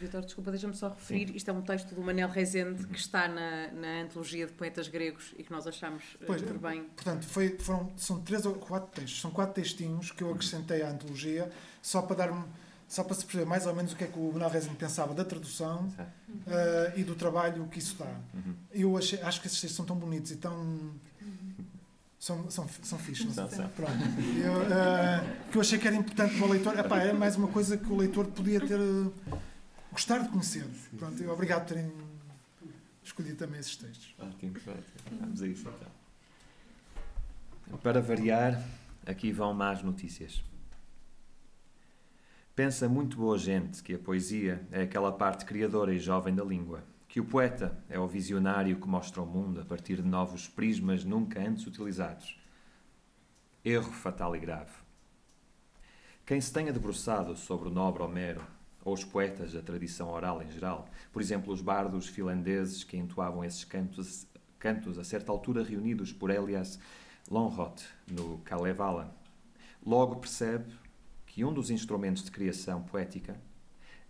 Vitor, 0.00 0.22
desculpa, 0.22 0.50
deixa-me 0.50 0.74
só 0.74 0.88
referir. 0.88 1.28
Sim. 1.28 1.36
Isto 1.36 1.50
é 1.50 1.54
um 1.54 1.62
texto 1.62 1.94
do 1.94 2.02
Manel 2.02 2.28
Rezende 2.28 2.86
que 2.86 2.98
está 2.98 3.28
na, 3.28 3.70
na 3.72 4.02
antologia 4.02 4.46
de 4.46 4.52
poetas 4.52 4.88
gregos 4.88 5.32
e 5.38 5.44
que 5.44 5.52
nós 5.52 5.66
achamos 5.66 6.02
eh, 6.20 6.24
pois, 6.26 6.42
por 6.42 6.58
bem. 6.58 6.84
Portanto, 6.84 7.24
foi, 7.24 7.56
foram, 7.58 7.92
são 7.96 8.20
três 8.20 8.44
ou 8.44 8.54
quatro 8.54 8.90
textos, 8.92 9.20
são 9.20 9.30
quatro 9.30 9.54
textinhos 9.54 10.10
que 10.10 10.22
eu 10.22 10.32
acrescentei 10.32 10.82
à 10.82 10.90
antologia 10.90 11.50
só 11.80 12.02
para 12.02 12.16
dar-me 12.16 12.44
só 12.86 13.02
para 13.02 13.14
se 13.14 13.24
perceber 13.24 13.46
mais 13.46 13.66
ou 13.66 13.74
menos 13.74 13.92
o 13.92 13.96
que 13.96 14.04
é 14.04 14.06
que 14.06 14.18
o 14.18 14.30
Manuel 14.30 14.50
Rezende 14.50 14.76
pensava 14.76 15.14
da 15.14 15.24
tradução 15.24 15.88
uh, 15.88 16.98
e 16.98 17.02
do 17.02 17.14
trabalho 17.14 17.66
que 17.68 17.78
isso 17.78 17.96
dá. 17.96 18.20
Uhum. 18.34 18.54
Eu 18.70 18.96
achei, 18.96 19.20
acho 19.22 19.40
que 19.40 19.46
esses 19.46 19.60
textos 19.60 19.76
são 19.76 19.86
tão 19.86 19.96
bonitos 19.96 20.30
e 20.30 20.36
tão 20.36 20.92
são, 22.24 22.50
são, 22.50 22.66
são 22.82 22.98
fixos, 22.98 23.36
não 23.36 23.50
sei. 23.50 23.66
Pronto. 23.76 23.92
Eu, 24.42 24.62
uh, 24.62 25.50
que 25.50 25.58
eu 25.58 25.60
achei 25.60 25.78
que 25.78 25.86
era 25.86 25.94
importante 25.94 26.38
para 26.38 26.46
o 26.46 26.50
leitor. 26.50 26.78
Epá, 26.78 26.98
era 26.98 27.12
mais 27.12 27.36
uma 27.36 27.48
coisa 27.48 27.76
que 27.76 27.92
o 27.92 27.96
leitor 27.96 28.28
podia 28.28 28.66
ter. 28.66 28.80
Uh, 28.80 29.12
gostar 29.92 30.20
de 30.20 30.30
conhecer. 30.30 30.64
Pronto, 30.96 31.22
eu, 31.22 31.30
obrigado 31.30 31.66
por 31.66 31.74
terem 31.74 31.92
escolhido 33.02 33.36
também 33.36 33.60
esses 33.60 33.76
textos. 33.76 34.14
Ótimo, 34.18 34.54
Vamos 35.20 35.42
a 35.42 35.46
isso 35.46 35.68
então. 35.68 35.92
Para 37.82 38.00
variar, 38.00 38.58
aqui 39.04 39.30
vão 39.30 39.52
más 39.52 39.82
notícias. 39.82 40.42
Pensa 42.56 42.88
muito 42.88 43.18
boa 43.18 43.36
gente 43.36 43.82
que 43.82 43.96
a 43.96 43.98
poesia 43.98 44.66
é 44.72 44.80
aquela 44.80 45.12
parte 45.12 45.44
criadora 45.44 45.92
e 45.92 45.98
jovem 45.98 46.34
da 46.34 46.42
língua 46.42 46.82
que 47.14 47.20
o 47.20 47.24
poeta 47.24 47.78
é 47.88 47.96
o 47.96 48.08
visionário 48.08 48.74
que 48.74 48.88
mostra 48.88 49.22
o 49.22 49.24
mundo 49.24 49.60
a 49.60 49.64
partir 49.64 50.02
de 50.02 50.08
novos 50.08 50.48
prismas 50.48 51.04
nunca 51.04 51.40
antes 51.40 51.64
utilizados. 51.64 52.36
Erro 53.64 53.92
fatal 53.92 54.34
e 54.34 54.40
grave. 54.40 54.72
Quem 56.26 56.40
se 56.40 56.52
tenha 56.52 56.72
debruçado 56.72 57.36
sobre 57.36 57.68
o 57.68 57.70
nobre 57.70 58.02
Homero, 58.02 58.44
ou 58.84 58.94
os 58.94 59.04
poetas 59.04 59.52
da 59.52 59.62
tradição 59.62 60.10
oral 60.10 60.42
em 60.42 60.50
geral, 60.50 60.88
por 61.12 61.22
exemplo, 61.22 61.52
os 61.52 61.62
bardos 61.62 62.08
finlandeses 62.08 62.82
que 62.82 62.96
entoavam 62.96 63.44
esses 63.44 63.62
cantos, 63.62 64.26
cantos 64.58 64.98
a 64.98 65.04
certa 65.04 65.30
altura 65.30 65.62
reunidos 65.62 66.12
por 66.12 66.30
Elias 66.30 66.80
Lonrot 67.30 67.86
no 68.10 68.38
Kalevala, 68.38 69.14
logo 69.86 70.16
percebe 70.16 70.68
que 71.26 71.44
um 71.44 71.54
dos 71.54 71.70
instrumentos 71.70 72.24
de 72.24 72.32
criação 72.32 72.82
poética 72.82 73.40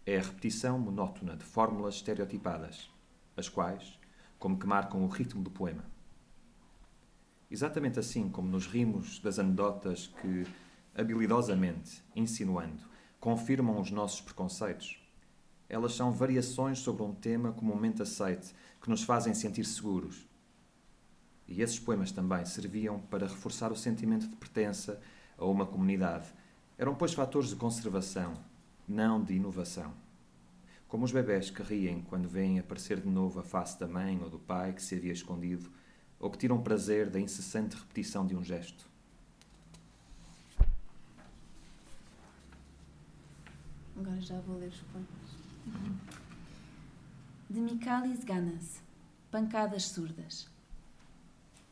é 0.07 0.17
a 0.17 0.23
repetição 0.23 0.79
monótona 0.79 1.37
de 1.37 1.45
fórmulas 1.45 1.97
estereotipadas, 1.97 2.94
as 3.37 3.49
quais, 3.49 3.99
como 4.39 4.59
que 4.59 4.67
marcam 4.67 5.03
o 5.03 5.09
ritmo 5.09 5.43
do 5.43 5.51
poema. 5.51 5.85
Exatamente 7.51 7.99
assim 7.99 8.29
como 8.29 8.49
nos 8.49 8.67
rimos 8.67 9.19
das 9.21 9.39
anedotas 9.39 10.09
que, 10.21 10.47
habilidosamente, 10.95 12.03
insinuando, 12.15 12.83
confirmam 13.21 13.81
os 13.81 13.91
nossos 13.91 14.21
preconceitos, 14.21 15.01
elas 15.69 15.95
são 15.95 16.13
variações 16.13 16.79
sobre 16.79 17.03
um 17.03 17.15
tema 17.15 17.53
comumente 17.53 18.03
aceite 18.03 18.55
que 18.81 18.91
nos 18.91 19.03
fazem 19.03 19.35
sentir 19.35 19.65
seguros. 19.65 20.29
E 21.47 21.63
esses 21.63 21.79
poemas 21.79 22.13
também 22.13 22.45
serviam 22.45 23.01
para 23.01 23.27
reforçar 23.27 23.73
o 23.73 23.77
sentimento 23.77 24.29
de 24.29 24.37
pertença 24.37 25.01
a 25.39 25.45
uma 25.45 25.67
comunidade. 25.67 26.27
Eram, 26.77 26.95
pois, 26.95 27.15
fatores 27.15 27.51
de 27.51 27.57
conservação, 27.57 28.35
não 28.87 29.23
de 29.23 29.35
inovação. 29.35 30.04
Como 30.89 31.05
os 31.05 31.13
bebés 31.13 31.51
que 31.51 31.63
riem 31.63 32.03
quando 32.03 32.29
veem 32.29 32.59
aparecer 32.59 33.01
de 33.01 33.09
novo 33.09 33.41
a 33.41 33.43
face 33.43 33.79
da 33.79 33.89
mãe 33.89 34.21
ou 34.23 34.31
do 34.31 34.39
pai 34.39 34.73
que 34.73 34.83
se 34.83 34.95
havia 34.95 35.13
escondido, 35.13 35.71
ou 36.19 36.31
que 36.31 36.39
tiram 36.39 36.63
prazer 36.63 37.11
da 37.11 37.21
incessante 37.21 37.77
repetição 37.77 38.27
de 38.27 38.35
um 38.35 38.43
gesto. 38.43 38.89
Agora 43.97 44.21
já 44.21 44.41
vou 44.41 44.59
ler 44.59 44.69
os 44.69 44.81
poemas. 44.81 45.09
De 47.49 47.61
Michalis 47.61 48.25
Ganas, 48.25 48.83
Pancadas 49.31 49.85
Surdas. 49.85 50.49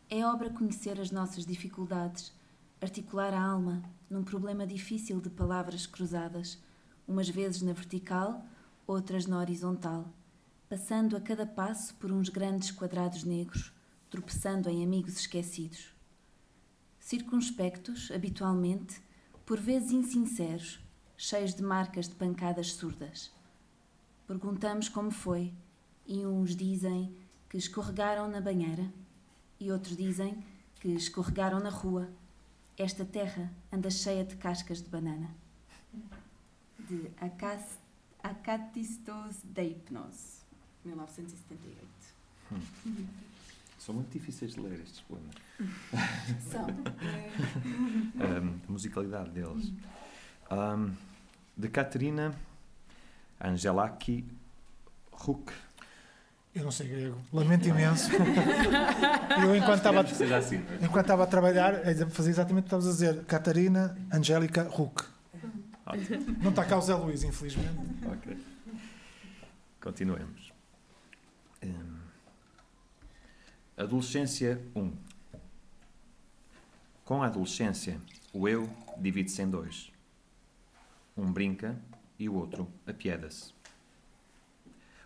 É 0.09 0.25
obra 0.27 0.51
conhecer 0.51 1.01
as 1.01 1.11
nossas 1.11 1.47
dificuldades, 1.47 2.33
articular 2.81 3.33
a 3.33 3.43
alma 3.43 3.83
num 4.11 4.23
problema 4.23 4.67
difícil 4.67 5.21
de 5.21 5.31
palavras 5.31 5.87
cruzadas, 5.87 6.63
umas 7.09 7.29
vezes 7.29 7.63
na 7.63 7.73
vertical, 7.73 8.45
outras 8.87 9.27
na 9.27 9.39
horizontal, 9.39 10.09
passando 10.69 11.17
a 11.17 11.21
cada 11.21 11.47
passo 11.47 11.95
por 11.97 12.11
uns 12.11 12.29
grandes 12.29 12.71
quadrados 12.71 13.25
negros, 13.25 13.73
tropeçando 14.11 14.69
em 14.69 14.83
amigos 14.83 15.17
esquecidos. 15.19 15.95
Circunspectos, 17.01 18.11
habitualmente, 18.11 19.01
por 19.45 19.59
vezes 19.59 19.93
insinceros, 19.93 20.81
cheios 21.17 21.55
de 21.55 21.63
marcas 21.63 22.09
de 22.09 22.15
pancadas 22.15 22.73
surdas. 22.73 23.31
Perguntamos 24.27 24.89
como 24.89 25.11
foi, 25.11 25.53
e 26.07 26.25
uns 26.25 26.57
dizem 26.57 27.15
que 27.49 27.57
escorregaram 27.57 28.29
na 28.29 28.41
banheira, 28.41 28.91
e 29.59 29.71
outros 29.71 29.97
dizem 29.97 30.45
que 30.81 30.89
escorregaram 30.89 31.61
na 31.61 31.71
rua. 31.71 32.09
Esta 32.77 33.05
terra 33.05 33.53
anda 33.71 33.91
cheia 33.91 34.25
de 34.25 34.37
cascas 34.37 34.83
de 34.83 34.89
banana. 34.89 35.31
De 36.89 37.11
Acaste 37.21 37.82
Acatistos 38.23 39.37
Deipnos, 39.45 40.43
1978. 40.85 41.79
Hum. 42.53 43.07
São 43.79 43.95
muito 43.97 44.13
difíceis 44.13 44.55
de 44.55 44.61
ler 44.61 44.81
estes 44.81 45.01
poemas. 45.01 45.35
São. 46.49 46.67
um, 48.15 48.61
a 48.69 48.73
musicalidade 48.73 49.31
deles. 49.31 49.73
Um, 50.51 50.95
de 51.57 51.69
Caterina 51.69 52.33
Angelaki 53.41 54.25
Huck. 55.27 55.53
Eu 56.55 56.65
não 56.65 56.71
sei 56.71 56.89
grego. 56.89 57.19
Lamento 57.33 57.67
imenso. 57.67 58.11
Eu, 59.43 59.57
enquanto 59.57 59.79
estava, 59.79 60.01
assim. 60.37 60.63
enquanto 60.83 61.05
estava 61.07 61.25
a 61.25 61.27
trabalhar, 61.27 61.75
fazia 62.11 62.31
exatamente 62.31 62.61
o 62.61 62.63
que 62.65 62.67
estavas 62.69 62.87
a 62.87 62.91
dizer. 62.91 63.25
Catarina 63.25 63.97
Angélica 64.13 64.69
Huck. 64.69 65.12
Ótimo. 65.87 66.39
Não 66.43 66.51
está 66.51 66.65
cá 66.65 66.79
o 66.79 66.81
Zé 66.81 66.95
Luís, 66.95 67.23
infelizmente. 67.25 67.79
Ok. 68.07 68.37
Continuemos. 69.81 70.53
Um, 71.63 71.99
adolescência 73.77 74.65
1. 74.75 74.97
Com 77.05 77.23
a 77.23 77.27
adolescência, 77.27 78.01
o 78.33 78.49
eu 78.49 78.69
divide-se 78.97 79.43
em 79.43 79.51
dois. 79.51 79.93
Um 81.17 81.33
brinca 81.33 81.77
e 82.19 82.29
o 82.29 82.35
outro 82.35 82.69
apieda-se. 82.87 83.53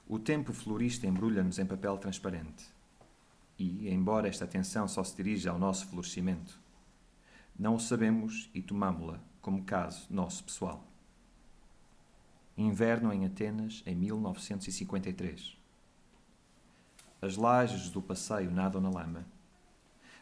O 0.07 0.18
tempo 0.18 0.53
florista 0.53 1.07
embrulha-nos 1.07 1.59
em 1.59 1.66
papel 1.66 1.97
transparente. 1.99 2.66
E, 3.59 3.89
embora 3.89 4.29
esta 4.29 4.45
atenção 4.45 4.87
só 4.87 5.03
se 5.03 5.16
dirija 5.16 5.51
ao 5.51 5.59
nosso 5.59 5.87
florescimento, 5.89 6.61
não 7.59 7.74
o 7.74 7.81
sabemos 7.81 8.51
e 8.55 8.61
tomámo-la 8.61 9.18
como 9.47 9.62
caso 9.62 10.09
nosso 10.11 10.42
pessoal. 10.42 10.84
Inverno 12.59 13.12
em 13.12 13.24
Atenas, 13.24 13.80
em 13.86 13.94
1953. 13.94 15.56
As 17.23 17.36
lajes 17.36 17.89
do 17.89 18.02
passeio 18.02 18.51
nadam 18.51 18.81
na 18.81 18.90
lama. 18.90 19.24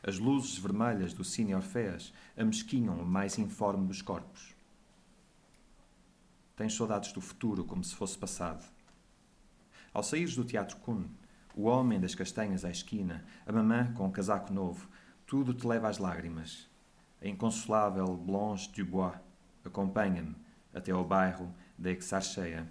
As 0.02 0.18
luzes 0.18 0.58
vermelhas 0.58 1.14
do 1.14 1.24
Cine 1.24 1.54
Orfeas 1.54 2.12
amesquinham 2.36 3.00
o 3.00 3.06
mais 3.06 3.38
informe 3.38 3.86
dos 3.86 4.02
corpos. 4.02 4.54
Tens 6.54 6.74
saudades 6.74 7.10
do 7.10 7.22
futuro 7.22 7.64
como 7.64 7.82
se 7.82 7.94
fosse 7.94 8.18
passado. 8.18 8.62
Ao 9.94 10.02
saíres 10.02 10.36
do 10.36 10.44
Teatro 10.44 10.76
Kuhn, 10.76 11.06
o 11.54 11.62
homem 11.62 11.98
das 11.98 12.14
castanhas 12.14 12.62
à 12.62 12.70
esquina, 12.70 13.24
a 13.46 13.52
mamã 13.52 13.90
com 13.94 14.02
o 14.02 14.08
um 14.08 14.12
casaco 14.12 14.52
novo, 14.52 14.86
tudo 15.24 15.54
te 15.54 15.66
leva 15.66 15.88
às 15.88 15.96
lágrimas 15.96 16.68
a 17.24 17.28
inconsolável 17.28 18.16
Blanche 18.18 18.70
Dubois 18.70 19.14
acompanha-me 19.64 20.36
até 20.74 20.92
ao 20.92 21.02
bairro 21.02 21.50
da 21.78 21.90
Exarcheia. 21.90 22.68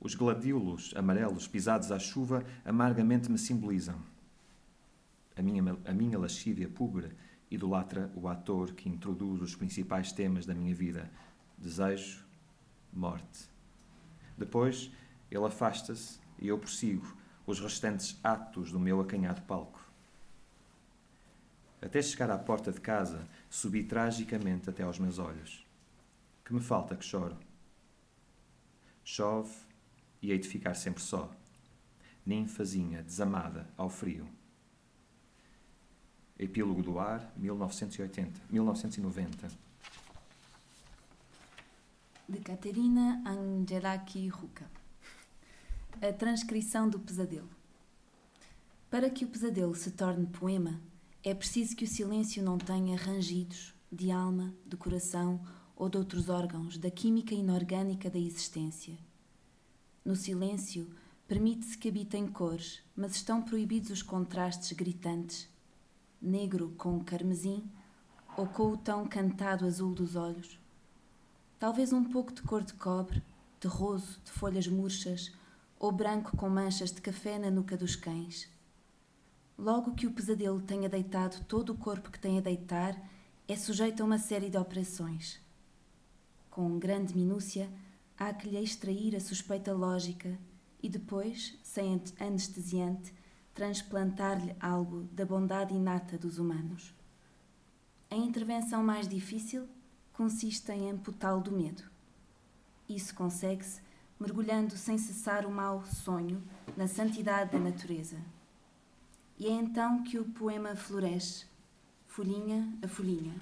Os 0.00 0.14
gladiolos 0.14 0.94
amarelos 0.96 1.46
pisados 1.46 1.92
à 1.92 1.98
chuva 1.98 2.42
amargamente 2.64 3.30
me 3.30 3.36
simbolizam. 3.36 4.00
A 5.36 5.42
minha, 5.42 5.76
a 5.84 5.92
minha 5.92 6.18
lascívia 6.18 6.68
púbera 6.68 7.14
idolatra 7.50 8.10
o 8.14 8.28
ator 8.28 8.72
que 8.72 8.88
introduz 8.88 9.42
os 9.42 9.54
principais 9.54 10.10
temas 10.10 10.46
da 10.46 10.54
minha 10.54 10.74
vida: 10.74 11.10
desejo, 11.58 12.24
morte. 12.90 13.50
Depois, 14.38 14.90
ele 15.30 15.44
afasta-se 15.44 16.18
e 16.38 16.48
eu 16.48 16.58
prossigo 16.58 17.14
os 17.46 17.60
restantes 17.60 18.18
atos 18.24 18.72
do 18.72 18.80
meu 18.80 19.00
acanhado 19.00 19.42
palco. 19.42 19.83
Até 21.84 22.00
chegar 22.00 22.30
à 22.30 22.38
porta 22.38 22.72
de 22.72 22.80
casa, 22.80 23.28
subi 23.50 23.84
tragicamente 23.84 24.70
até 24.70 24.82
aos 24.82 24.98
meus 24.98 25.18
olhos. 25.18 25.66
Que 26.42 26.54
me 26.54 26.60
falta 26.60 26.96
que 26.96 27.04
choro. 27.04 27.36
Chove 29.04 29.54
e 30.22 30.32
hei 30.32 30.38
de 30.38 30.48
ficar 30.48 30.74
sempre 30.74 31.02
só, 31.02 31.30
ninfazinha 32.24 33.02
desamada 33.02 33.68
ao 33.76 33.90
frio. 33.90 34.26
Epílogo 36.38 36.82
do 36.82 36.98
Ar, 36.98 37.30
1980, 37.36 38.40
1990. 38.48 39.48
De 42.26 42.38
Caterina 42.38 43.22
Angelaki 43.26 44.26
Ruka. 44.28 44.64
A 46.00 46.10
transcrição 46.14 46.88
do 46.88 46.98
pesadelo. 46.98 47.50
Para 48.90 49.10
que 49.10 49.26
o 49.26 49.28
pesadelo 49.28 49.74
se 49.74 49.90
torne 49.90 50.26
poema, 50.26 50.80
é 51.26 51.32
preciso 51.32 51.74
que 51.74 51.86
o 51.86 51.88
silêncio 51.88 52.42
não 52.42 52.58
tenha 52.58 52.98
rangidos 52.98 53.74
de 53.90 54.10
alma, 54.10 54.54
de 54.66 54.76
coração 54.76 55.40
ou 55.74 55.88
de 55.88 55.96
outros 55.96 56.28
órgãos 56.28 56.76
da 56.76 56.90
química 56.90 57.34
inorgânica 57.34 58.10
da 58.10 58.18
existência. 58.18 58.98
No 60.04 60.14
silêncio, 60.14 60.86
permite-se 61.26 61.78
que 61.78 61.88
habitem 61.88 62.26
cores, 62.26 62.82
mas 62.94 63.16
estão 63.16 63.40
proibidos 63.40 63.88
os 63.88 64.02
contrastes 64.02 64.72
gritantes, 64.72 65.48
negro 66.20 66.74
com 66.76 67.02
carmesim 67.02 67.64
ou 68.36 68.46
com 68.46 68.72
o 68.72 68.76
tão 68.76 69.08
cantado 69.08 69.64
azul 69.64 69.94
dos 69.94 70.16
olhos. 70.16 70.60
Talvez 71.58 71.90
um 71.90 72.04
pouco 72.04 72.34
de 72.34 72.42
cor 72.42 72.62
de 72.62 72.74
cobre, 72.74 73.22
de 73.58 73.66
roso, 73.66 74.20
de 74.22 74.30
folhas 74.30 74.68
murchas, 74.68 75.32
ou 75.78 75.90
branco 75.90 76.36
com 76.36 76.50
manchas 76.50 76.92
de 76.92 77.00
café 77.00 77.38
na 77.38 77.50
nuca 77.50 77.78
dos 77.78 77.96
cães. 77.96 78.52
Logo 79.56 79.94
que 79.94 80.06
o 80.06 80.10
pesadelo 80.10 80.60
tenha 80.60 80.88
deitado 80.88 81.44
todo 81.46 81.70
o 81.70 81.76
corpo 81.76 82.10
que 82.10 82.18
tem 82.18 82.38
a 82.38 82.40
deitar, 82.40 83.00
é 83.46 83.56
sujeito 83.56 84.02
a 84.02 84.06
uma 84.06 84.18
série 84.18 84.50
de 84.50 84.58
operações. 84.58 85.40
Com 86.50 86.78
grande 86.78 87.16
minúcia, 87.16 87.70
há 88.18 88.32
que 88.32 88.48
lhe 88.48 88.58
extrair 88.58 89.14
a 89.14 89.20
suspeita 89.20 89.72
lógica 89.72 90.38
e 90.82 90.88
depois, 90.88 91.56
sem 91.62 92.02
anestesiante, 92.18 93.14
transplantar-lhe 93.54 94.54
algo 94.60 95.04
da 95.12 95.24
bondade 95.24 95.72
inata 95.72 96.18
dos 96.18 96.38
humanos. 96.38 96.92
A 98.10 98.16
intervenção 98.16 98.82
mais 98.82 99.08
difícil 99.08 99.68
consiste 100.12 100.70
em 100.72 100.90
amputá-lo 100.90 101.40
do 101.40 101.52
medo. 101.52 101.82
Isso 102.88 103.14
consegue-se 103.14 103.80
mergulhando 104.18 104.76
sem 104.76 104.98
cessar 104.98 105.46
o 105.46 105.50
mau 105.50 105.84
sonho 105.86 106.42
na 106.76 106.86
santidade 106.86 107.52
da 107.52 107.58
natureza. 107.58 108.16
E 109.36 109.46
é 109.48 109.50
então 109.50 110.04
que 110.04 110.18
o 110.18 110.24
poema 110.24 110.76
floresce, 110.76 111.46
folhinha 112.06 112.72
a 112.82 112.86
folhinha, 112.86 113.34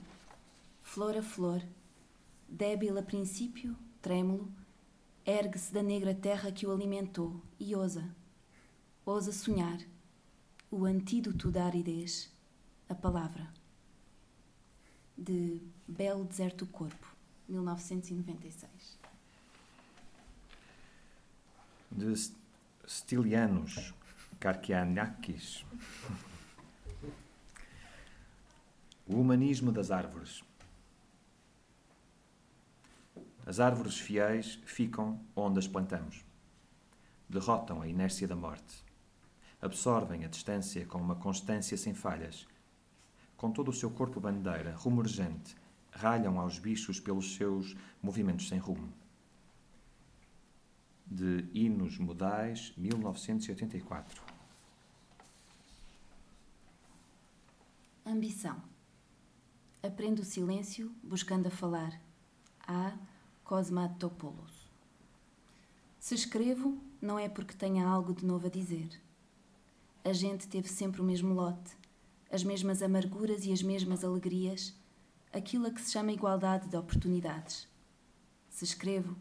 flor 0.82 1.16
a 1.16 1.22
flor, 1.22 1.62
débil 2.48 2.98
a 2.98 3.02
princípio, 3.02 3.76
trêmulo, 4.00 4.50
ergue-se 5.24 5.72
da 5.72 5.82
negra 5.82 6.14
terra 6.14 6.50
que 6.50 6.66
o 6.66 6.72
alimentou 6.72 7.40
e 7.60 7.76
ousa, 7.76 8.04
ousa 9.04 9.32
sonhar, 9.32 9.80
o 10.70 10.86
antídoto 10.86 11.50
da 11.50 11.66
aridez, 11.66 12.30
a 12.88 12.94
palavra. 12.94 13.52
De 15.16 15.60
Belo 15.86 16.24
Deserto 16.24 16.66
Corpo, 16.66 17.06
1996. 17.46 18.98
De 21.90 22.14
Stilianos 22.88 23.92
Karkianakis. 24.42 25.64
O 29.06 29.14
humanismo 29.20 29.70
das 29.70 29.92
árvores. 29.92 30.42
As 33.46 33.60
árvores 33.60 34.00
fiéis 34.00 34.58
ficam 34.66 35.20
onde 35.36 35.60
as 35.60 35.68
plantamos. 35.68 36.24
Derrotam 37.28 37.82
a 37.82 37.86
inércia 37.86 38.26
da 38.26 38.34
morte. 38.34 38.82
Absorvem 39.60 40.24
a 40.24 40.28
distância 40.28 40.84
com 40.86 40.98
uma 40.98 41.14
constância 41.14 41.76
sem 41.76 41.94
falhas. 41.94 42.44
Com 43.36 43.52
todo 43.52 43.68
o 43.68 43.72
seu 43.72 43.92
corpo 43.92 44.18
bandeira, 44.18 44.74
rumoregente, 44.74 45.54
ralham 45.92 46.40
aos 46.40 46.58
bichos 46.58 46.98
pelos 46.98 47.36
seus 47.36 47.76
movimentos 48.02 48.48
sem 48.48 48.58
rumo. 48.58 48.92
De 51.06 51.48
Hinos 51.54 51.96
Modais, 51.96 52.72
1984. 52.76 54.31
Ambição. 58.04 58.60
Aprendo 59.80 60.22
o 60.22 60.24
silêncio 60.24 60.92
buscando 61.04 61.46
a 61.46 61.50
falar. 61.50 62.00
A 62.66 62.98
Cosmatopoulos. 63.44 64.68
Se 66.00 66.12
escrevo, 66.12 66.82
não 67.00 67.16
é 67.16 67.28
porque 67.28 67.54
tenha 67.54 67.86
algo 67.86 68.12
de 68.12 68.26
novo 68.26 68.48
a 68.48 68.50
dizer. 68.50 69.00
A 70.04 70.12
gente 70.12 70.48
teve 70.48 70.68
sempre 70.68 71.00
o 71.00 71.04
mesmo 71.04 71.32
lote, 71.32 71.76
as 72.28 72.42
mesmas 72.42 72.82
amarguras 72.82 73.46
e 73.46 73.52
as 73.52 73.62
mesmas 73.62 74.02
alegrias, 74.02 74.74
aquilo 75.32 75.68
a 75.68 75.70
que 75.70 75.80
se 75.80 75.92
chama 75.92 76.10
igualdade 76.10 76.68
de 76.68 76.76
oportunidades. 76.76 77.68
Se 78.50 78.64
escrevo, 78.64 79.16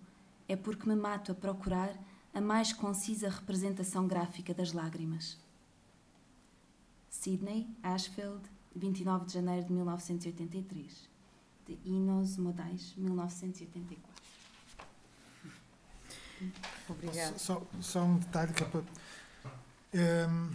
é 0.48 0.56
porque 0.56 0.90
me 0.90 0.96
mato 0.96 1.32
a 1.32 1.36
procurar 1.36 1.96
a 2.34 2.42
mais 2.42 2.74
concisa 2.74 3.30
representação 3.30 4.08
gráfica 4.08 4.56
das 4.56 4.74
lágrimas. 4.74 5.38
Sydney, 7.12 7.70
Ashfield, 7.84 8.50
29 8.76 9.26
de 9.26 9.34
janeiro 9.34 9.66
de 9.66 9.74
1983. 9.74 11.10
De 11.68 11.78
Inos 11.86 12.38
Modais, 12.38 12.94
1984. 12.98 14.12
Obrigada. 16.90 17.38
Só, 17.38 17.62
só 17.80 18.04
um 18.04 18.18
detalhe 18.18 18.54
que 18.54 18.64
é 18.64 18.66
para. 18.66 18.82
Um, 19.94 20.52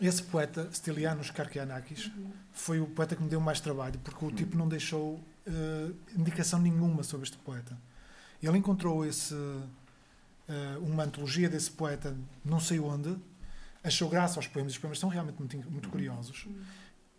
esse 0.00 0.22
poeta, 0.22 0.68
Stilianos 0.72 1.30
Karkianakis, 1.30 2.10
foi 2.52 2.80
o 2.80 2.86
poeta 2.86 3.16
que 3.16 3.22
me 3.22 3.28
deu 3.28 3.40
mais 3.40 3.60
trabalho, 3.60 3.98
porque 4.00 4.24
o 4.24 4.30
tipo 4.30 4.56
não 4.56 4.68
deixou 4.68 5.14
uh, 5.14 5.96
indicação 6.14 6.60
nenhuma 6.60 7.02
sobre 7.02 7.24
este 7.24 7.38
poeta. 7.38 7.76
Ele 8.42 8.58
encontrou 8.58 9.06
esse, 9.06 9.34
uh, 9.34 9.68
uma 10.82 11.04
antologia 11.04 11.48
desse 11.48 11.70
poeta, 11.70 12.14
não 12.44 12.60
sei 12.60 12.78
onde, 12.78 13.16
achou 13.82 14.08
graça 14.08 14.38
aos 14.38 14.46
poemas, 14.46 14.72
os 14.72 14.78
poemas 14.78 14.98
são 14.98 15.08
realmente 15.08 15.38
muito, 15.38 15.70
muito 15.70 15.88
curiosos. 15.88 16.46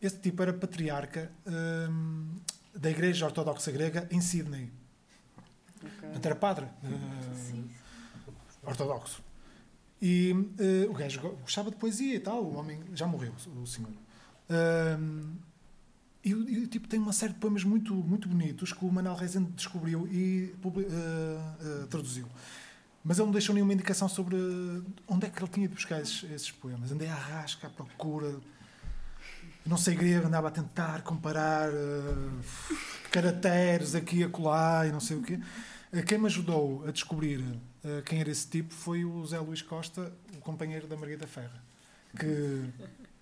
Esse 0.01 0.19
tipo 0.19 0.41
era 0.43 0.53
patriarca 0.53 1.31
um, 1.45 2.27
da 2.75 2.89
Igreja 2.89 3.25
Ortodoxa 3.25 3.71
Grega 3.71 4.07
em 4.11 4.21
Sydney. 4.21 4.71
Ok. 5.77 5.89
Portanto, 6.01 6.25
era 6.25 6.35
padre 6.35 6.65
uh, 6.65 7.63
ortodoxo. 8.63 9.23
E 9.99 10.31
uh, 10.31 10.91
o 10.91 10.93
gajo 10.93 11.19
go- 11.19 11.35
gostava 11.41 11.71
de 11.71 11.77
poesia 11.77 12.15
e 12.15 12.19
tal, 12.19 12.43
o 12.43 12.55
homem 12.55 12.79
já 12.93 13.07
morreu, 13.07 13.33
o 13.61 13.65
senhor. 13.65 13.91
Um, 14.99 15.35
e, 16.23 16.31
e 16.31 16.67
tipo 16.67 16.87
tem 16.87 16.99
uma 16.99 17.13
série 17.13 17.33
de 17.33 17.39
poemas 17.39 17.63
muito, 17.63 17.93
muito 17.95 18.29
bonitos 18.29 18.71
que 18.73 18.85
o 18.85 18.91
Manuel 18.91 19.15
Rezende 19.15 19.51
descobriu 19.51 20.07
e 20.07 20.53
uh, 20.63 20.67
uh, 20.67 21.87
traduziu. 21.87 22.27
Mas 23.03 23.17
ele 23.17 23.25
não 23.25 23.31
deixou 23.31 23.55
nenhuma 23.55 23.73
indicação 23.73 24.07
sobre 24.07 24.35
onde 25.07 25.25
é 25.25 25.29
que 25.29 25.41
ele 25.41 25.49
tinha 25.49 25.67
de 25.67 25.73
buscar 25.73 26.01
esses, 26.01 26.23
esses 26.29 26.51
poemas. 26.51 26.91
Andei 26.91 27.07
à 27.07 27.15
rasca, 27.15 27.65
à 27.67 27.69
procura. 27.69 28.35
Não 29.68 29.77
sei 29.77 29.95
grego, 29.95 30.27
andava 30.27 30.48
a 30.48 30.52
tentar 30.52 31.02
comparar 31.02 31.69
uh, 31.69 32.44
caracteres 33.11 33.95
aqui 33.95 34.18
e 34.19 34.23
acolá 34.23 34.88
e 34.88 34.91
não 34.91 34.99
sei 34.99 35.18
o 35.18 35.22
quê. 35.22 35.39
Uh, 35.94 36.03
Quem 36.03 36.18
me 36.18 36.26
ajudou 36.27 36.85
a 36.88 36.91
descobrir 36.91 37.39
uh, 37.39 38.02
quem 38.06 38.19
era 38.19 38.30
esse 38.30 38.48
tipo 38.48 38.73
foi 38.73 39.03
o 39.03 39.26
Zé 39.26 39.39
Luís 39.39 39.61
Costa, 39.61 40.14
o 40.38 40.41
companheiro 40.41 40.88
da 40.88 40.95
Margarida 40.95 41.27
Ferra, 41.27 41.61
que 42.18 42.64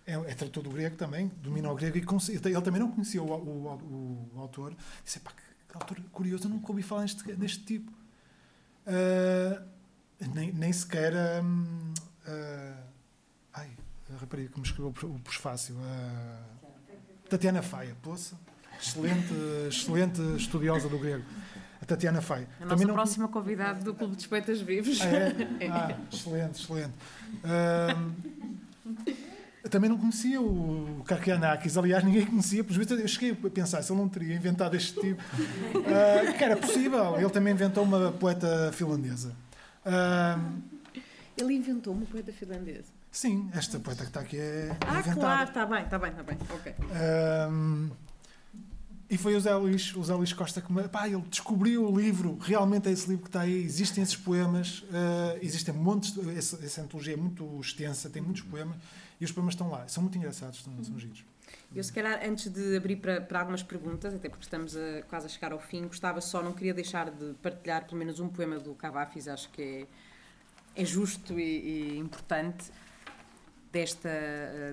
é, 0.06 0.14
é 0.14 0.36
do 0.62 0.70
grego 0.70 0.96
também, 0.96 1.32
domina 1.42 1.72
o 1.72 1.76
grego 1.76 1.98
e 1.98 2.02
ele 2.54 2.62
também 2.62 2.80
não 2.80 2.92
conhecia 2.92 3.24
o, 3.24 3.26
o- 3.28 4.30
o 4.36 4.40
autor. 4.40 4.76
Disse, 5.04 5.20
pá, 5.20 5.32
que, 5.32 5.76
autor 5.78 5.98
curioso, 6.12 6.46
eu 6.46 6.50
nunca 6.52 6.70
ouvi 6.72 6.84
falar 6.84 7.06
deste, 7.38 7.60
tipo. 7.64 7.92
Nem, 10.34 10.52
nem 10.54 10.72
sequer. 10.72 11.14
ai, 11.16 11.42
a 14.14 14.18
rapariga 14.20 14.50
que 14.50 14.60
me 14.60 14.66
escreveu 14.66 14.90
o 14.90 14.94
pre- 14.94 15.08
o 15.08 15.20
prefácio. 15.20 15.76
uh, 15.76 16.70
Tatiana 17.30 17.62
Faia, 17.62 17.96
poça. 18.02 18.36
Excelente, 18.80 19.34
excelente 19.70 20.22
estudiosa 20.38 20.88
do 20.90 21.00
grego. 21.00 21.24
A 21.82 21.86
Tatiana 21.86 22.22
Faia. 22.22 22.48
A 22.62 22.66
nossa 22.66 22.86
próxima 22.88 23.28
convidada 23.28 23.82
do 23.84 23.94
Clube 23.94 24.16
dos 24.16 24.26
Poetas 24.28 24.62
Vivos. 24.62 25.00
Ah, 25.02 25.06
é? 25.06 25.68
Ah, 25.70 25.98
excelente, 26.12 26.62
excelente. 26.62 26.94
Eu 29.64 29.70
também 29.70 29.90
não 29.90 29.98
conhecia 29.98 30.40
o 30.40 31.04
Karkianakis, 31.08 31.76
aliás, 31.76 32.04
ninguém 32.04 32.24
conhecia, 32.26 32.64
por 32.64 32.74
vezes 32.78 32.92
eu 32.92 33.08
cheguei 33.08 33.32
a 33.32 33.50
pensar 33.50 33.82
se 33.82 33.92
ele 33.92 34.00
não 34.00 34.08
teria 34.08 34.36
inventado 34.36 34.76
este 34.76 35.00
tipo, 35.00 35.22
ah, 35.88 36.32
que 36.34 36.44
era 36.44 36.56
possível. 36.56 37.18
Ele 37.18 37.30
também 37.32 37.54
inventou 37.54 37.84
uma 37.84 38.12
poeta 38.12 38.72
finlandesa. 38.74 39.36
Ahm, 39.84 40.60
Ele 41.36 41.54
inventou 41.56 41.94
uma 41.94 42.06
poeta 42.06 42.32
finlandesa. 42.32 42.94
Sim, 43.18 43.50
esta 43.54 43.80
poeta 43.80 44.04
que 44.04 44.10
está 44.10 44.20
aqui 44.22 44.38
é 44.38 44.76
Ah, 44.86 45.00
inventada. 45.00 45.14
claro, 45.20 45.50
está 45.50 45.66
bem, 45.66 45.84
está 45.84 46.00
bem, 46.00 46.12
está 46.12 46.24
bem. 46.24 46.38
Ok. 46.54 46.76
Ahm, 46.92 47.90
e 49.10 49.18
foi 49.18 49.36
o 49.36 49.40
Zé 49.40 49.54
Luís, 49.56 49.96
o 49.96 50.04
Zé 50.04 50.14
Luís 50.16 50.34
Costa 50.34 50.62
que 50.62 50.72
me, 50.74 50.88
pá, 50.88 51.08
ele 51.08 51.22
descobriu 51.30 51.86
o 51.92 51.96
livro, 52.00 52.38
realmente 52.42 52.90
é 52.90 52.92
esse 52.92 53.08
livro 53.08 53.24
que 53.24 53.30
está 53.30 53.42
aí, 53.42 53.64
existem 53.64 54.04
esses 54.04 54.16
poemas, 54.18 54.84
ah, 54.92 55.38
existem 55.42 55.74
montes, 55.74 56.18
essa, 56.36 56.64
essa 56.66 56.82
antologia 56.82 57.14
é 57.14 57.18
muito 57.18 57.60
extensa, 57.62 58.10
tem 58.10 58.22
muitos 58.22 58.42
poemas, 58.42 58.78
e 59.22 59.26
os 59.26 59.32
poemas 59.32 59.54
estão 59.54 59.70
lá, 59.70 59.88
são 59.88 60.02
muito 60.04 60.18
engraçados, 60.18 60.64
são, 60.64 60.84
são 60.84 60.98
giros. 61.00 61.24
Eu, 61.74 61.84
se 61.84 61.92
calhar, 61.94 62.20
antes 62.28 62.50
de 62.52 62.76
abrir 62.76 62.96
para, 62.98 63.22
para 63.22 63.40
algumas 63.40 63.62
perguntas, 63.62 64.14
até 64.14 64.28
porque 64.30 64.44
estamos 64.44 64.76
a- 64.76 65.04
quase 65.08 65.26
a 65.28 65.30
chegar 65.30 65.52
ao 65.52 65.60
fim, 65.60 65.84
gostava 65.88 66.20
só, 66.22 66.42
não 66.42 66.54
queria 66.54 66.74
deixar 66.74 67.12
de 67.12 67.34
partilhar 67.42 67.86
pelo 67.86 67.98
menos 67.98 68.20
um 68.20 68.28
poema 68.30 68.58
do 68.60 68.74
Cavafis, 68.74 69.28
acho 69.28 69.50
que 69.50 69.62
é 69.62 69.88
é 70.78 70.84
justo 70.84 71.40
e, 71.40 71.94
e 71.96 71.98
importante 72.00 72.66
desta, 73.76 74.10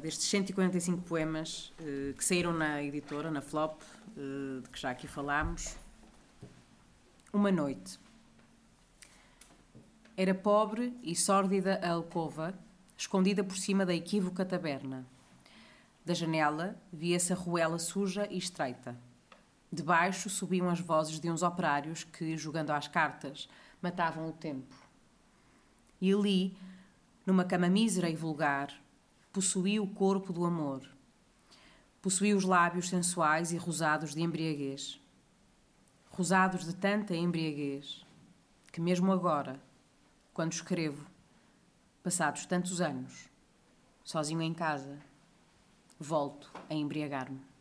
destes 0.00 0.28
145 0.28 1.02
poemas 1.02 1.72
que 2.16 2.24
saíram 2.24 2.52
na 2.52 2.80
editora, 2.80 3.32
na 3.32 3.42
Flop, 3.42 3.82
de 4.62 4.68
que 4.68 4.78
já 4.78 4.90
aqui 4.90 5.08
falámos. 5.08 5.76
Uma 7.32 7.50
noite. 7.50 7.98
Era 10.16 10.32
pobre 10.32 10.96
e 11.02 11.16
sórdida 11.16 11.80
a 11.82 11.90
alcova, 11.90 12.54
escondida 12.96 13.42
por 13.42 13.56
cima 13.56 13.84
da 13.84 13.92
equívoca 13.92 14.44
taberna. 14.44 15.04
Da 16.04 16.14
janela 16.14 16.76
via-se 16.92 17.32
a 17.32 17.36
ruela 17.36 17.80
suja 17.80 18.28
e 18.30 18.38
estreita. 18.38 18.96
Debaixo 19.72 20.30
subiam 20.30 20.70
as 20.70 20.78
vozes 20.78 21.18
de 21.18 21.28
uns 21.28 21.42
operários 21.42 22.04
que, 22.04 22.36
jogando 22.36 22.70
às 22.70 22.86
cartas, 22.86 23.48
matavam 23.80 24.28
o 24.28 24.32
tempo. 24.32 24.76
E 26.00 26.12
ali, 26.12 26.56
numa 27.26 27.44
cama 27.44 27.68
mísera 27.68 28.08
e 28.08 28.14
vulgar, 28.14 28.80
possuía 29.32 29.82
o 29.82 29.86
corpo 29.86 30.30
do 30.32 30.44
amor. 30.44 30.86
Possuía 32.02 32.36
os 32.36 32.44
lábios 32.44 32.88
sensuais 32.88 33.52
e 33.52 33.56
rosados 33.56 34.14
de 34.14 34.20
embriaguez. 34.20 35.00
Rosados 36.10 36.66
de 36.66 36.74
tanta 36.74 37.16
embriaguez, 37.16 38.04
que 38.70 38.80
mesmo 38.80 39.10
agora, 39.10 39.58
quando 40.34 40.52
escrevo, 40.52 41.06
passados 42.02 42.44
tantos 42.44 42.82
anos, 42.82 43.30
sozinho 44.04 44.42
em 44.42 44.52
casa, 44.52 44.98
volto 45.98 46.50
a 46.68 46.74
embriagar-me. 46.74 47.51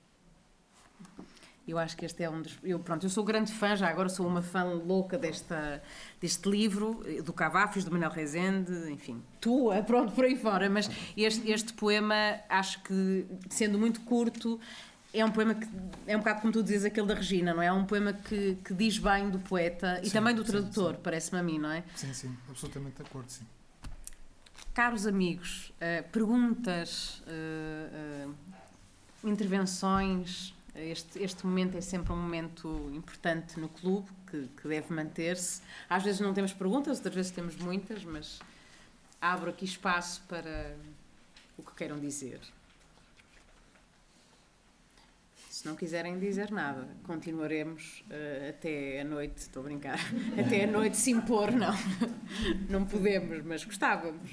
Eu 1.68 1.78
acho 1.78 1.96
que 1.96 2.06
este 2.06 2.24
é 2.24 2.30
um 2.30 2.42
dos. 2.42 2.58
Eu, 2.64 2.80
pronto, 2.80 3.06
eu 3.06 3.10
sou 3.10 3.24
grande 3.24 3.52
fã, 3.52 3.76
já 3.76 3.88
agora 3.88 4.10
sou 4.10 4.26
uma 4.26 4.42
fã 4.42 4.64
louca 4.64 5.18
desta, 5.18 5.82
deste 6.20 6.50
livro, 6.50 7.04
do 7.24 7.32
Cavafos, 7.32 7.84
do 7.84 7.92
Manuel 7.92 8.12
Rezende, 8.12 8.92
enfim, 8.92 9.22
tua, 9.40 9.82
pronto, 9.84 10.12
por 10.12 10.26
aí 10.26 10.36
fora. 10.36 10.70
Mas 10.70 10.90
este, 11.16 11.52
este 11.52 11.74
poema, 11.74 12.40
acho 12.50 12.82
que, 12.82 13.26
sendo 13.50 13.78
muito 13.78 14.02
curto, 14.02 14.60
é 15.14 15.24
um 15.24 15.32
poema 15.32 15.54
que 15.56 15.68
é 16.08 16.16
um 16.16 16.20
bocado 16.20 16.42
como 16.42 16.54
tu 16.54 16.64
dizes 16.64 16.86
aquele 16.86 17.08
da 17.08 17.14
Regina, 17.14 17.54
não 17.54 17.62
é? 17.62 17.68
É 17.68 17.74
um 17.74 17.86
poema 17.86 18.14
que, 18.14 18.58
que 18.64 18.74
diz 18.74 18.98
bem 18.98 19.30
do 19.30 19.40
poeta 19.40 20.02
e 20.04 20.10
também 20.10 20.34
do 20.34 20.44
tradutor, 20.44 20.96
parece-me 20.96 21.40
a 21.40 21.44
mim, 21.44 21.60
não 21.60 21.72
é? 21.72 21.84
Sim, 21.96 22.14
sim, 22.14 22.38
absolutamente 22.50 22.96
de 22.96 23.02
acordo, 23.04 23.30
sim. 23.30 23.46
Caros 24.74 25.06
amigos, 25.06 25.74
uh, 25.76 26.10
perguntas, 26.12 27.22
uh, 27.28 28.30
uh, 28.30 29.30
intervenções, 29.30 30.54
este, 30.76 31.22
este 31.22 31.46
momento 31.46 31.78
é 31.78 31.82
sempre 31.82 32.14
um 32.14 32.18
momento 32.18 32.92
importante 32.94 33.60
no 33.60 33.68
clube 33.70 34.10
que, 34.30 34.48
que 34.62 34.68
deve 34.68 34.94
manter-se. 34.94 35.62
Às 35.90 36.04
vezes 36.04 36.22
não 36.22 36.34
temos 36.34 36.54
perguntas, 36.54 36.98
outras 36.98 37.14
vezes 37.16 37.32
temos 37.32 37.56
muitas, 37.58 38.04
mas 38.04 38.40
abro 39.22 39.50
aqui 39.50 39.66
espaço 39.66 40.24
para 40.28 40.76
o 41.58 41.64
que 41.64 41.76
queiram 41.76 42.00
dizer. 42.00 42.40
Se 45.50 45.68
não 45.68 45.76
quiserem 45.76 46.18
dizer 46.18 46.50
nada, 46.50 46.88
continuaremos 47.04 48.04
uh, 48.10 48.50
até 48.50 49.02
a 49.02 49.04
noite. 49.04 49.38
Estou 49.38 49.62
a 49.62 49.66
brincar. 49.66 50.00
Até 50.40 50.64
a 50.64 50.68
noite 50.68 50.98
se 50.98 51.12
impor, 51.12 51.52
não. 51.52 51.76
Não 52.68 52.86
podemos, 52.86 53.46
mas 53.46 53.64
gostávamos. 53.64 54.32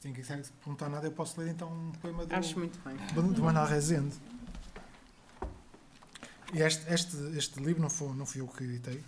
Se 0.00 0.08
ninguém 0.08 0.22
quiser 0.22 0.42
perguntar 0.64 0.88
nada, 0.88 1.06
eu 1.06 1.12
posso 1.12 1.38
ler 1.38 1.50
então 1.50 1.70
um 1.70 1.92
poema 1.92 2.24
do, 2.24 2.34
Acho 2.34 2.58
muito 2.58 2.80
bem. 2.82 2.96
do 3.34 3.42
Manuel 3.42 3.66
Rezende. 3.66 4.16
E 6.54 6.62
este, 6.62 6.90
este, 6.90 7.16
este 7.36 7.60
livro 7.60 7.82
não, 7.82 7.90
foi, 7.90 8.08
não 8.14 8.24
fui 8.24 8.40
eu 8.40 8.48
que 8.48 8.64
editei, 8.64 9.04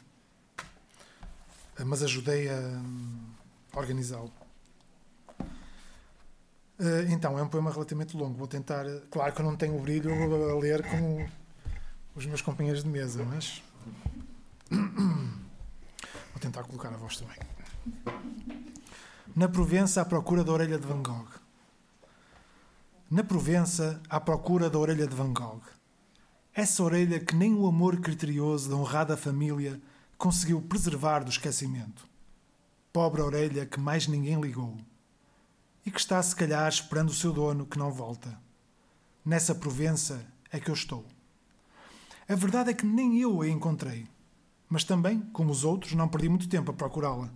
mas 1.86 2.02
ajudei 2.02 2.50
a, 2.50 2.58
a 3.72 3.78
organizá-lo. 3.78 4.30
Uh, 6.78 7.08
então, 7.08 7.38
é 7.38 7.42
um 7.42 7.48
poema 7.48 7.70
relativamente 7.70 8.14
longo. 8.14 8.36
Vou 8.36 8.46
tentar. 8.46 8.84
Claro 9.10 9.32
que 9.32 9.40
eu 9.40 9.46
não 9.46 9.56
tenho 9.56 9.78
o 9.78 9.80
brilho 9.80 10.12
a 10.50 10.58
ler 10.58 10.86
como 10.90 11.26
os 12.14 12.26
meus 12.26 12.42
companheiros 12.42 12.84
de 12.84 12.90
mesa, 12.90 13.24
mas. 13.24 13.62
Vou 14.70 16.40
tentar 16.40 16.64
colocar 16.64 16.92
a 16.92 16.96
voz 16.98 17.16
também. 17.16 17.36
Na 19.34 19.48
Provença, 19.48 20.02
à 20.02 20.04
procura 20.04 20.44
da 20.44 20.52
orelha 20.52 20.78
de 20.78 20.86
Van 20.86 21.02
Gogh. 21.02 21.26
Na 23.10 23.24
Provença, 23.24 23.98
à 24.06 24.20
procura 24.20 24.68
da 24.68 24.78
orelha 24.78 25.06
de 25.06 25.16
Van 25.16 25.32
Gogh. 25.32 25.62
Essa 26.52 26.82
orelha 26.82 27.18
que 27.18 27.34
nem 27.34 27.54
o 27.54 27.66
amor 27.66 27.98
criterioso 27.98 28.68
da 28.68 28.76
honrada 28.76 29.16
família 29.16 29.80
conseguiu 30.18 30.60
preservar 30.60 31.20
do 31.20 31.30
esquecimento. 31.30 32.06
Pobre 32.92 33.22
orelha 33.22 33.64
que 33.64 33.80
mais 33.80 34.06
ninguém 34.06 34.38
ligou 34.38 34.76
e 35.86 35.90
que 35.90 35.98
está, 35.98 36.22
se 36.22 36.36
calhar, 36.36 36.68
esperando 36.68 37.08
o 37.08 37.14
seu 37.14 37.32
dono 37.32 37.64
que 37.64 37.78
não 37.78 37.90
volta. 37.90 38.38
Nessa 39.24 39.54
Provença 39.54 40.26
é 40.50 40.60
que 40.60 40.68
eu 40.68 40.74
estou. 40.74 41.06
A 42.28 42.34
verdade 42.34 42.68
é 42.68 42.74
que 42.74 42.84
nem 42.84 43.18
eu 43.18 43.40
a 43.40 43.48
encontrei, 43.48 44.06
mas 44.68 44.84
também, 44.84 45.22
como 45.32 45.50
os 45.50 45.64
outros, 45.64 45.94
não 45.94 46.06
perdi 46.06 46.28
muito 46.28 46.50
tempo 46.50 46.70
a 46.70 46.74
procurá-la. 46.74 47.30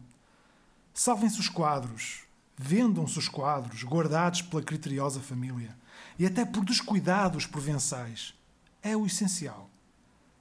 Salvem-se 0.98 1.38
os 1.38 1.50
quadros, 1.50 2.22
vendam-se 2.56 3.18
os 3.18 3.28
quadros, 3.28 3.84
guardados 3.84 4.40
pela 4.40 4.62
criteriosa 4.62 5.20
família, 5.20 5.76
e 6.18 6.24
até 6.24 6.42
por 6.42 6.64
descuidados 6.64 7.44
provençais. 7.44 8.32
É 8.82 8.96
o 8.96 9.04
essencial. 9.04 9.68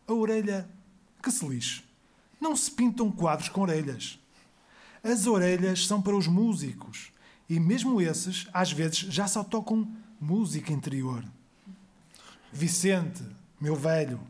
A 0.08 0.14
orelha 0.14 0.66
que 1.22 1.30
se 1.30 1.46
lixe. 1.46 1.84
Não 2.40 2.56
se 2.56 2.72
pintam 2.72 3.12
quadros 3.12 3.50
com 3.50 3.64
orelhas. 3.64 4.18
As 5.04 5.28
orelhas 5.28 5.86
são 5.86 6.02
para 6.02 6.16
os 6.16 6.26
músicos, 6.26 7.12
e 7.50 7.60
mesmo 7.60 8.00
esses, 8.00 8.48
às 8.54 8.72
vezes, 8.72 9.00
já 9.00 9.28
só 9.28 9.44
tocam 9.44 9.86
música 10.22 10.72
interior. 10.72 11.22
Vicente, 12.54 13.26
meu 13.60 13.76
velho, 13.76 14.22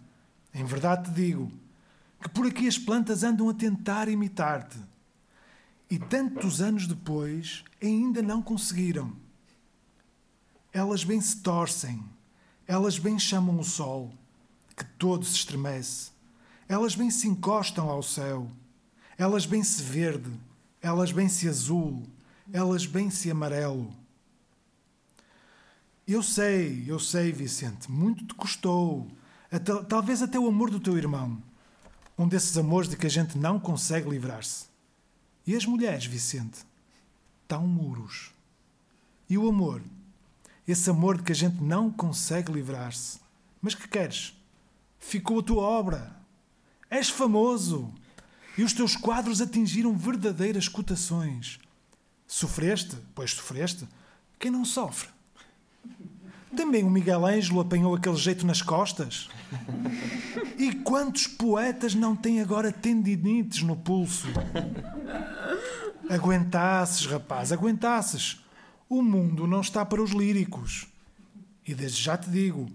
em 0.51 0.65
verdade 0.65 1.11
te 1.11 1.13
digo 1.13 1.51
que 2.19 2.29
por 2.29 2.47
aqui 2.47 2.67
as 2.67 2.79
plantas 2.79 3.21
andam 3.21 3.47
a 3.47 3.53
tentar 3.53 4.09
imitar-te. 4.09 4.94
E 5.89 5.99
tantos 5.99 6.61
anos 6.61 6.87
depois 6.87 7.63
ainda 7.81 8.21
não 8.21 8.41
conseguiram. 8.41 9.13
Elas 10.73 11.03
bem 11.03 11.21
se 11.21 11.37
torcem, 11.37 12.03
elas 12.67 12.97
bem 12.97 13.17
chamam 13.17 13.59
o 13.59 13.63
sol, 13.63 14.11
que 14.75 14.83
todo 14.83 15.23
se 15.25 15.35
estremece. 15.35 16.11
Elas 16.67 16.95
bem 16.95 17.11
se 17.11 17.27
encostam 17.27 17.89
ao 17.89 18.01
céu, 18.01 18.49
elas 19.17 19.45
bem 19.45 19.63
se 19.63 19.83
verde, 19.83 20.31
elas 20.81 21.11
bem 21.11 21.29
se 21.29 21.47
azul, 21.47 22.03
elas 22.51 22.85
bem-se 22.85 23.29
amarelo. 23.29 23.93
Eu 26.07 26.21
sei, 26.21 26.83
eu 26.87 26.99
sei, 26.99 27.31
Vicente, 27.31 27.89
muito 27.89 28.25
te 28.25 28.33
custou. 28.35 29.07
Até, 29.51 29.73
talvez 29.83 30.21
até 30.21 30.37
o 30.37 30.47
amor 30.47 30.69
do 30.69 30.79
teu 30.79 30.97
irmão. 30.97 31.41
Um 32.17 32.27
desses 32.27 32.55
amores 32.57 32.89
de 32.89 32.95
que 32.95 33.07
a 33.07 33.09
gente 33.09 33.37
não 33.37 33.59
consegue 33.59 34.09
livrar-se. 34.09 34.65
E 35.45 35.55
as 35.55 35.65
mulheres, 35.65 36.05
Vicente? 36.05 36.59
Tão 37.47 37.67
muros. 37.67 38.31
E 39.29 39.37
o 39.37 39.47
amor? 39.47 39.81
Esse 40.67 40.89
amor 40.89 41.17
de 41.17 41.23
que 41.23 41.31
a 41.31 41.35
gente 41.35 41.61
não 41.61 41.91
consegue 41.91 42.51
livrar-se. 42.51 43.19
Mas 43.61 43.75
que 43.75 43.87
queres? 43.87 44.33
Ficou 44.99 45.39
a 45.39 45.43
tua 45.43 45.61
obra. 45.63 46.15
És 46.89 47.09
famoso. 47.09 47.93
E 48.57 48.63
os 48.63 48.73
teus 48.73 48.95
quadros 48.95 49.41
atingiram 49.41 49.95
verdadeiras 49.95 50.67
cotações. 50.67 51.59
Sofreste? 52.27 52.97
Pois 53.13 53.31
sofreste. 53.31 53.87
Quem 54.39 54.49
não 54.49 54.65
sofre? 54.65 55.09
Também 56.55 56.83
o 56.83 56.89
Miguel 56.89 57.25
Ângelo 57.25 57.59
apanhou 57.59 57.95
aquele 57.95 58.15
jeito 58.15 58.45
nas 58.45 58.61
costas. 58.61 59.29
E 60.57 60.73
quantos 60.73 61.27
poetas 61.27 61.93
não 61.93 62.15
têm 62.15 62.41
agora 62.41 62.71
tendinites 62.71 63.61
no 63.61 63.75
pulso? 63.75 64.27
Aguentasses, 66.09 67.05
rapaz, 67.05 67.51
aguentasses. 67.51 68.43
O 68.87 69.01
mundo 69.01 69.47
não 69.47 69.61
está 69.61 69.85
para 69.85 70.01
os 70.01 70.11
líricos. 70.11 70.87
E 71.67 71.73
desde 71.73 72.01
já 72.01 72.17
te 72.17 72.29
digo, 72.29 72.69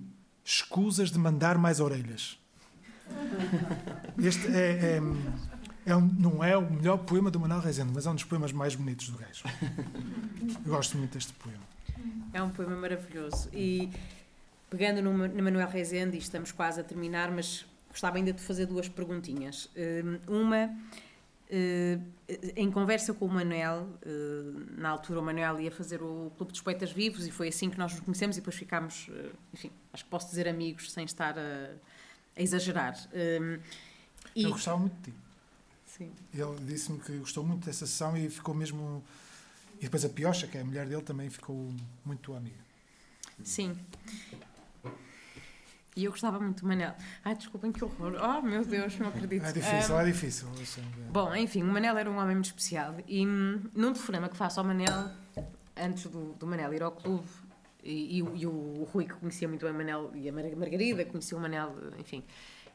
escusas 0.44 1.10
de 1.10 1.18
mandar 1.18 1.56
mais 1.56 1.80
orelhas. 1.80 2.38
Este 4.18 4.46
é, 4.48 4.98
é 4.98 5.02
é 5.86 5.96
um, 5.96 6.06
não 6.06 6.44
é 6.44 6.56
o 6.56 6.70
melhor 6.70 6.98
poema 6.98 7.30
do 7.30 7.40
Manuel 7.40 7.60
Rezende, 7.60 7.90
mas 7.92 8.06
é 8.06 8.10
um 8.10 8.14
dos 8.14 8.24
poemas 8.24 8.52
mais 8.52 8.74
bonitos 8.74 9.08
do 9.08 9.18
gajo. 9.18 9.44
Eu 10.64 10.72
gosto 10.72 10.96
muito 10.96 11.14
deste 11.14 11.32
poema. 11.32 11.62
É 12.32 12.42
um 12.42 12.50
poema 12.50 12.76
maravilhoso. 12.76 13.48
E 13.52 13.90
pegando 14.68 15.02
no, 15.02 15.28
no 15.28 15.42
Manuel 15.42 15.68
Rezende, 15.68 16.16
e 16.16 16.20
estamos 16.20 16.52
quase 16.52 16.80
a 16.80 16.84
terminar, 16.84 17.30
mas 17.30 17.66
gostava 17.88 18.16
ainda 18.16 18.32
de 18.32 18.40
fazer 18.40 18.66
duas 18.66 18.88
perguntinhas. 18.88 19.68
Hum, 19.76 20.18
uma, 20.28 20.70
hum, 21.50 22.02
em 22.56 22.70
conversa 22.70 23.12
com 23.12 23.26
o 23.26 23.28
Manuel, 23.28 23.88
hum, 24.06 24.66
na 24.78 24.90
altura 24.90 25.20
o 25.20 25.22
Manuel 25.22 25.60
ia 25.60 25.70
fazer 25.70 26.02
o 26.02 26.30
Clube 26.36 26.52
dos 26.52 26.60
Poetas 26.60 26.92
Vivos 26.92 27.26
e 27.26 27.30
foi 27.30 27.48
assim 27.48 27.68
que 27.68 27.78
nós 27.78 27.92
nos 27.92 28.00
conhecemos 28.00 28.36
e 28.36 28.40
depois 28.40 28.56
ficámos, 28.56 29.10
enfim, 29.52 29.70
acho 29.92 30.04
que 30.04 30.10
posso 30.10 30.28
dizer 30.28 30.48
amigos 30.48 30.92
sem 30.92 31.04
estar 31.04 31.36
a, 31.36 31.70
a 32.36 32.42
exagerar. 32.42 32.94
Eu 34.36 34.50
gostava 34.50 34.78
muito 34.78 34.94
de 34.96 35.10
ti. 35.10 35.14
Sim. 36.00 36.12
Ele 36.32 36.56
disse-me 36.66 36.98
que 36.98 37.12
gostou 37.18 37.44
muito 37.44 37.66
dessa 37.66 37.86
sessão 37.86 38.16
e 38.16 38.28
ficou 38.30 38.54
mesmo. 38.54 39.04
E 39.80 39.84
depois 39.84 40.04
a 40.04 40.08
Piocha, 40.10 40.46
que 40.46 40.58
é 40.58 40.60
a 40.60 40.64
mulher 40.64 40.86
dele, 40.86 41.02
também 41.02 41.30
ficou 41.30 41.72
muito 42.04 42.34
amiga. 42.34 42.58
Sim. 43.42 43.74
E 45.96 46.04
eu 46.04 46.10
gostava 46.12 46.38
muito 46.38 46.60
do 46.62 46.68
Manel. 46.68 46.94
Ai, 47.24 47.34
desculpem 47.34 47.72
que 47.72 47.82
horror. 47.82 48.12
Oh, 48.22 48.42
meu 48.42 48.64
Deus, 48.64 48.96
não 48.98 49.08
acredito. 49.08 49.44
É 49.44 49.52
difícil, 49.52 49.96
Ah, 49.96 50.02
é 50.02 50.06
difícil. 50.06 50.48
Bom, 51.10 51.34
enfim, 51.34 51.62
o 51.62 51.66
Manel 51.66 51.96
era 51.98 52.10
um 52.10 52.16
homem 52.18 52.36
muito 52.36 52.46
especial. 52.46 52.94
E 53.08 53.26
hum, 53.26 53.60
num 53.74 53.92
telefonema 53.92 54.28
que 54.28 54.36
faço 54.36 54.60
ao 54.60 54.66
Manel, 54.66 55.10
antes 55.76 56.04
do, 56.06 56.34
do 56.34 56.46
Manel 56.46 56.72
ir 56.74 56.82
ao 56.82 56.92
clube, 56.92 57.26
e, 57.82 58.18
e 58.18 58.22
o- 58.22 58.36
e 58.36 58.46
o 58.46 58.84
Rui, 58.92 59.06
que 59.06 59.14
conhecia 59.14 59.48
muito 59.48 59.64
bem 59.64 59.74
o 59.74 59.76
Manel, 59.76 60.10
e 60.14 60.28
a 60.28 60.32
Mar- 60.32 60.56
Margarida, 60.56 61.04
conhecia 61.06 61.36
o 61.36 61.40
Manel, 61.40 61.74
enfim, 61.98 62.22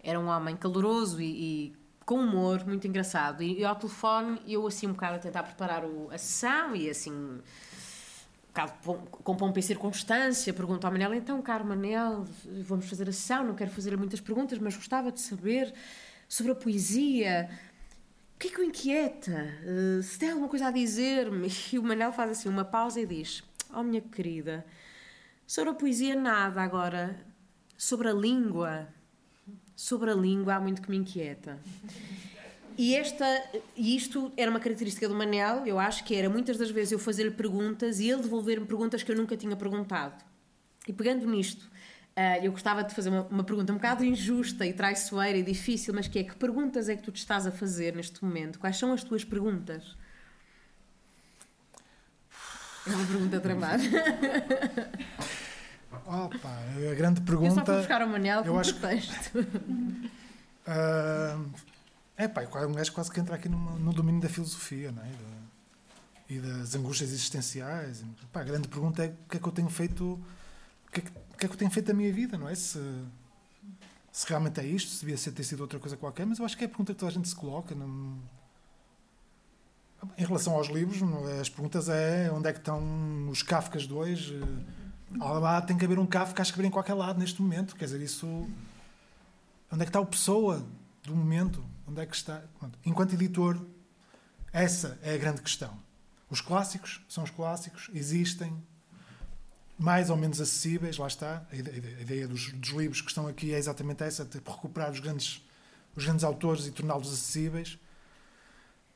era 0.04 0.20
um 0.20 0.26
homem 0.28 0.58
caloroso 0.58 1.22
e, 1.22 1.26
e 1.70 1.76
com 2.06 2.20
humor, 2.20 2.66
muito 2.66 2.88
engraçado. 2.88 3.42
E, 3.44 3.60
e 3.60 3.66
ao 3.66 3.76
telefone, 3.76 4.40
eu 4.48 4.66
assim 4.68 4.88
um 4.88 4.92
bocado 4.94 5.16
a 5.16 5.20
tentar 5.20 5.44
preparar 5.44 5.84
o- 5.86 6.10
a 6.12 6.18
sessão 6.18 6.76
e 6.76 6.90
assim. 6.90 7.12
um 7.12 7.42
bocado 8.48 8.72
com 9.24 9.36
pompa 9.36 9.60
e 9.60 9.64
circunstância, 9.64 10.54
pergunto 10.54 10.86
ao 10.88 10.94
Manel, 10.94 11.14
então, 11.14 11.42
caro 11.42 11.66
Manel, 11.66 12.26
vamos 12.64 12.88
fazer 12.88 13.10
a 13.10 13.12
sessão, 13.12 13.44
não 13.44 13.54
quero 13.56 13.70
fazer 13.72 13.98
muitas 13.98 14.22
perguntas, 14.22 14.58
mas 14.60 14.76
gostava 14.76 15.12
de 15.12 15.20
saber 15.20 15.74
sobre 16.30 16.54
a 16.54 16.56
poesia. 16.56 17.50
O 18.36 18.40
que 18.40 18.48
é 18.48 18.52
que 18.52 18.62
o 18.62 18.64
inquieta? 18.64 19.32
Eh, 19.64 20.02
se 20.02 20.18
tem 20.20 20.30
alguma 20.30 20.48
coisa 20.50 20.68
a 20.68 20.72
dizer-me? 20.72 21.50
E 21.74 21.80
o 21.80 21.84
Manel 21.84 22.12
faz 22.14 22.32
assim 22.32 22.48
uma 22.50 22.64
pausa 22.66 23.00
e 23.02 23.06
diz: 23.06 23.44
Oh, 23.74 23.84
minha 23.84 24.02
querida, 24.02 24.66
sobre 25.48 25.72
a 25.72 25.74
poesia, 25.74 26.16
nada 26.16 26.62
agora. 26.62 27.18
Sobre 27.78 28.08
a 28.10 28.14
língua, 28.14 28.88
sobre 29.76 30.12
a 30.12 30.14
língua 30.14 30.56
há 30.56 30.60
muito 30.60 30.82
que 30.82 30.90
me 30.90 30.98
inquieta. 30.98 31.60
E, 32.78 32.96
esta, 32.96 33.26
e 33.76 33.96
isto 33.96 34.32
era 34.36 34.52
uma 34.52 34.60
característica 34.60 35.08
do 35.08 35.16
Manel, 35.16 35.66
eu 35.66 35.80
acho 35.80 36.04
que 36.04 36.14
era 36.14 36.30
muitas 36.30 36.58
das 36.58 36.70
vezes 36.70 36.92
eu 36.92 37.00
fazer-lhe 37.00 37.32
perguntas 37.32 38.00
e 38.00 38.10
ele 38.10 38.22
devolver-me 38.22 38.66
perguntas 38.66 39.02
que 39.02 39.12
eu 39.12 39.16
nunca 39.16 39.38
tinha 39.38 39.56
perguntado. 39.56 40.24
E 40.88 40.92
pegando 40.92 41.26
nisto, 41.26 41.70
ah, 42.16 42.40
eu 42.40 42.52
gostava 42.52 42.84
de 42.84 42.94
fazer 42.94 43.10
uma, 43.10 43.24
uma 43.24 43.44
pergunta 43.44 43.74
um 43.74 43.76
bocado 43.76 44.04
injusta 44.04 44.66
e 44.66 44.74
traiçoeira 44.74 45.38
e 45.38 45.44
difícil, 45.44 45.94
mas 45.94 46.08
que 46.08 46.20
é: 46.20 46.24
que 46.24 46.36
perguntas 46.36 46.88
é 46.88 46.96
que 46.96 47.04
tu 47.04 47.12
te 47.12 47.18
estás 47.18 47.46
a 47.48 47.52
fazer 47.52 47.96
neste 47.96 48.24
momento? 48.24 48.60
Quais 48.60 48.78
são 48.78 48.94
as 48.94 49.04
tuas 49.04 49.24
perguntas? 49.24 49.98
É 52.88 52.90
uma 52.90 53.06
pergunta 53.06 53.40
tramada. 53.40 53.84
Opa, 56.06 56.50
é 56.78 56.92
a 56.92 56.96
grande 56.96 57.22
pergunta. 57.22 57.50
Eu 57.50 57.56
só 57.56 57.66
fui 57.66 57.78
buscar 57.78 58.02
o 58.04 58.08
Manel 58.08 58.44
eu 58.44 58.60
acho 58.60 58.80
texto. 58.80 59.40
uh, 59.40 59.46
é 62.16 62.28
pá, 62.28 62.44
é 62.44 62.66
um 62.66 62.74
gajo 62.74 62.92
quase 62.92 63.12
que 63.12 63.20
entra 63.20 63.36
aqui 63.36 63.50
numa, 63.50 63.72
no 63.72 63.92
domínio 63.92 64.22
da 64.22 64.30
filosofia, 64.30 64.92
não 64.92 65.02
é? 65.04 65.10
e 66.30 66.40
das 66.40 66.76
angústias 66.76 67.12
existenciais. 67.12 68.04
Pá, 68.32 68.42
a 68.42 68.44
grande 68.44 68.68
pergunta 68.68 69.04
é 69.04 69.08
o 69.08 69.30
que 69.30 69.38
é 69.38 69.40
que 69.40 69.48
eu 69.48 69.52
tenho 69.52 69.70
feito, 69.70 70.20
o 70.88 70.92
que, 70.92 71.00
é 71.00 71.04
que, 71.04 71.12
que, 71.12 71.46
é 71.46 71.48
que 71.48 71.54
eu 71.54 71.58
tenho 71.58 71.72
feito 71.72 71.88
da 71.88 71.94
minha 71.94 72.12
vida, 72.12 72.38
não 72.38 72.50
é? 72.50 72.56
Se, 72.56 72.80
se 74.12 74.28
realmente 74.28 74.60
é 74.60 74.66
isto, 74.66 74.92
se 74.92 75.02
devia 75.02 75.18
ser, 75.18 75.32
ter 75.32 75.44
sido 75.44 75.62
outra 75.62 75.80
coisa 75.80 75.96
qualquer, 75.98 76.26
mas 76.26 76.40
eu 76.40 76.46
acho 76.46 76.58
que 76.58 76.64
é 76.64 76.68
a 76.68 76.70
pergunta 76.70 76.94
que 76.94 77.00
toda 77.00 77.12
a 77.12 77.14
gente 77.14 77.28
se 77.28 77.36
coloca. 77.36 77.76
Não... 77.76 78.18
Em 80.18 80.26
relação 80.26 80.54
aos 80.54 80.68
livros, 80.68 81.02
é? 81.30 81.40
as 81.40 81.50
perguntas 81.50 81.90
é 81.90 82.30
onde 82.32 82.48
é 82.48 82.54
que 82.54 82.60
estão 82.60 83.30
os 83.30 83.42
Kafkas 83.42 83.88
dois 83.88 84.32
tem 85.68 85.78
que 85.78 85.86
haver 85.86 86.00
um 86.00 86.06
Kafka 86.06 86.36
que 86.36 86.42
acho 86.42 86.54
que 86.54 86.60
abrir 86.60 86.68
em 86.68 86.72
qualquer 86.72 86.94
lado 86.94 87.20
neste 87.20 87.42
momento. 87.42 87.76
Quer 87.76 87.86
dizer, 87.86 88.02
isso. 88.02 88.28
Onde 89.72 89.82
é 89.82 89.86
que 89.86 89.90
está 89.90 90.00
o 90.00 90.06
pessoa 90.06 90.66
do 91.04 91.16
momento? 91.16 91.64
Onde 91.88 92.02
é 92.02 92.06
que 92.06 92.16
está. 92.16 92.44
Pronto. 92.60 92.78
Enquanto 92.86 93.14
editor, 93.14 93.60
essa 94.52 94.98
é 95.02 95.14
a 95.14 95.18
grande 95.18 95.42
questão. 95.42 95.78
Os 96.30 96.42
clássicos 96.42 97.02
são 97.08 97.24
os 97.24 97.30
clássicos, 97.30 97.90
existem, 97.94 98.56
mais 99.78 100.10
ou 100.10 100.18
menos 100.18 100.42
acessíveis, 100.42 100.98
lá 100.98 101.08
está. 101.08 101.46
A 101.52 101.56
ideia, 101.56 101.98
a 101.98 102.02
ideia 102.02 102.28
dos, 102.28 102.52
dos, 102.54 102.70
livros 102.70 103.02
que 103.02 103.10
estão 103.10 103.28
aqui 103.28 103.54
é 103.54 103.58
exatamente 103.58 104.04
essa, 104.04 104.26
de 104.26 104.38
recuperar 104.38 104.92
os 104.92 105.00
grandes, 105.00 105.46
os 105.96 106.04
grandes 106.04 106.24
autores 106.24 106.66
e 106.66 106.72
torná-los 106.72 107.12
acessíveis. 107.12 107.78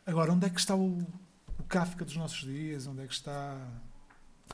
Agora, 0.05 0.31
onde 0.31 0.47
é 0.47 0.49
que 0.49 0.59
está 0.59 0.75
o, 0.75 0.99
o 1.59 1.63
Kafka 1.67 2.03
dos 2.03 2.15
nossos 2.15 2.39
dias? 2.39 2.87
Onde 2.87 3.03
é 3.03 3.07
que 3.07 3.13
está 3.13 3.55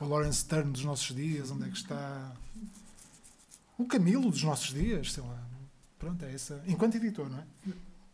o 0.04 0.08
Lawrence 0.08 0.40
Stern 0.40 0.70
dos 0.72 0.84
nossos 0.84 1.14
dias? 1.14 1.50
Onde 1.50 1.64
é 1.64 1.68
que 1.70 1.76
está 1.76 2.32
o 3.78 3.86
Camilo 3.86 4.30
dos 4.30 4.42
nossos 4.42 4.74
dias? 4.74 5.12
Sei 5.12 5.22
lá. 5.22 5.38
Pronto, 5.98 6.24
é 6.24 6.34
essa. 6.34 6.62
Enquanto 6.66 6.96
editor, 6.96 7.28
não 7.30 7.38
é? 7.38 7.44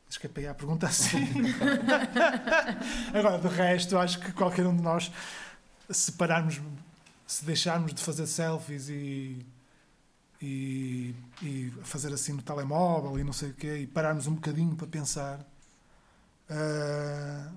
Escapei 0.08 0.46
à 0.46 0.54
pergunta 0.54 0.86
assim. 0.86 1.16
Agora, 3.14 3.38
de 3.38 3.48
resto, 3.48 3.96
acho 3.98 4.20
que 4.20 4.30
qualquer 4.32 4.66
um 4.66 4.76
de 4.76 4.82
nós, 4.82 5.10
se 5.90 6.12
pararmos, 6.12 6.60
se 7.26 7.44
deixarmos 7.44 7.94
de 7.94 8.02
fazer 8.02 8.26
selfies 8.26 8.88
e, 8.88 9.44
e, 10.40 11.14
e 11.42 11.72
fazer 11.82 12.12
assim 12.12 12.32
no 12.34 12.42
telemóvel 12.42 13.18
e 13.18 13.24
não 13.24 13.32
sei 13.32 13.50
o 13.50 13.54
quê, 13.54 13.78
e 13.78 13.86
pararmos 13.86 14.26
um 14.26 14.34
bocadinho 14.34 14.76
para 14.76 14.86
pensar 14.86 15.40
ah, 16.50 17.50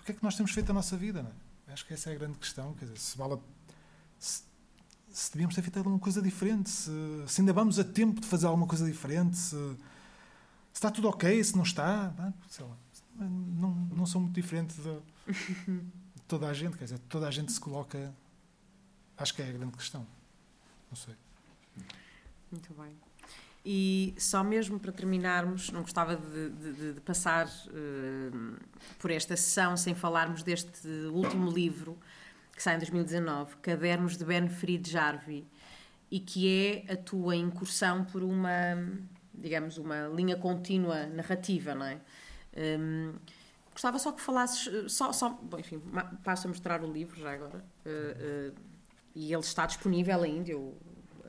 o 0.00 0.04
que 0.04 0.12
é 0.12 0.14
que 0.14 0.22
nós 0.22 0.36
temos 0.36 0.52
feito 0.52 0.66
da 0.66 0.72
nossa 0.74 0.96
vida, 0.96 1.22
não 1.22 1.30
é? 1.30 1.72
Acho 1.72 1.84
que 1.84 1.92
essa 1.92 2.10
é 2.10 2.14
a 2.14 2.18
grande 2.18 2.38
questão. 2.38 2.72
Quer 2.74 2.86
dizer, 2.86 2.98
se 2.98 3.18
vale 3.18 3.34
a- 3.34 3.38
se, 4.18 4.42
se 5.10 5.32
devíamos 5.32 5.54
ter 5.54 5.62
feito 5.62 5.76
alguma 5.78 5.98
coisa 5.98 6.20
diferente, 6.22 6.68
se, 6.70 6.90
se 7.26 7.40
ainda 7.40 7.52
vamos 7.52 7.78
a 7.78 7.84
tempo 7.84 8.20
de 8.20 8.26
fazer 8.26 8.46
alguma 8.46 8.66
coisa 8.66 8.84
diferente, 8.86 9.36
se, 9.36 9.50
se 9.56 9.76
está 10.74 10.90
tudo 10.90 11.08
ok, 11.08 11.42
se 11.42 11.56
não 11.56 11.62
está, 11.64 12.12
pá, 12.16 12.32
sei 12.48 12.64
lá. 12.64 12.76
Não, 13.20 13.70
não 13.96 14.06
sou 14.06 14.20
muito 14.20 14.34
diferente 14.34 14.74
de, 14.74 15.32
de 15.66 16.22
toda 16.28 16.46
a 16.48 16.54
gente, 16.54 16.76
quer 16.78 16.84
dizer, 16.84 16.98
toda 17.08 17.26
a 17.26 17.30
gente 17.30 17.50
se 17.50 17.58
coloca. 17.60 18.14
Acho 19.16 19.34
que 19.34 19.42
é 19.42 19.48
a 19.48 19.52
grande 19.52 19.72
questão. 19.76 20.06
Não 20.88 20.96
sei. 20.96 21.14
Muito 22.52 22.72
bem. 22.74 22.92
E 23.66 24.14
só 24.16 24.44
mesmo 24.44 24.78
para 24.78 24.92
terminarmos, 24.92 25.70
não 25.70 25.82
gostava 25.82 26.14
de, 26.16 26.48
de- 26.50 26.92
de 26.94 27.00
passar 27.00 27.48
eh, 27.48 28.30
por 29.00 29.10
esta 29.10 29.36
sessão 29.36 29.76
sem 29.76 29.94
falarmos 29.96 30.42
deste 30.44 30.88
último 31.12 31.50
livro 31.50 31.98
que 32.58 32.62
sai 32.64 32.74
em 32.74 32.78
2019, 32.78 33.54
Cadernos 33.62 34.16
de 34.16 34.24
Benfried 34.24 34.90
Jarvi, 34.90 35.46
e 36.10 36.18
que 36.18 36.84
é 36.88 36.92
a 36.92 36.96
tua 36.96 37.36
incursão 37.36 38.04
por 38.04 38.20
uma, 38.20 38.76
digamos, 39.32 39.78
uma 39.78 40.08
linha 40.08 40.36
contínua 40.36 41.06
narrativa, 41.06 41.72
não 41.72 41.86
é? 41.86 42.00
Hum, 42.56 43.14
gostava 43.70 43.96
só 44.00 44.10
que 44.10 44.20
falasses, 44.20 44.66
eh, 44.66 44.88
só, 44.88 45.12
só 45.12 45.28
bom, 45.40 45.56
enfim, 45.56 45.80
passo 46.24 46.48
a 46.48 46.48
mostrar 46.48 46.82
o 46.82 46.92
livro 46.92 47.20
já 47.20 47.32
agora, 47.32 47.64
eh, 47.86 48.16
eh, 48.18 48.52
e 49.14 49.32
ele 49.32 49.40
está 49.42 49.64
disponível 49.64 50.20
ainda, 50.24 50.50
eu 50.50 50.76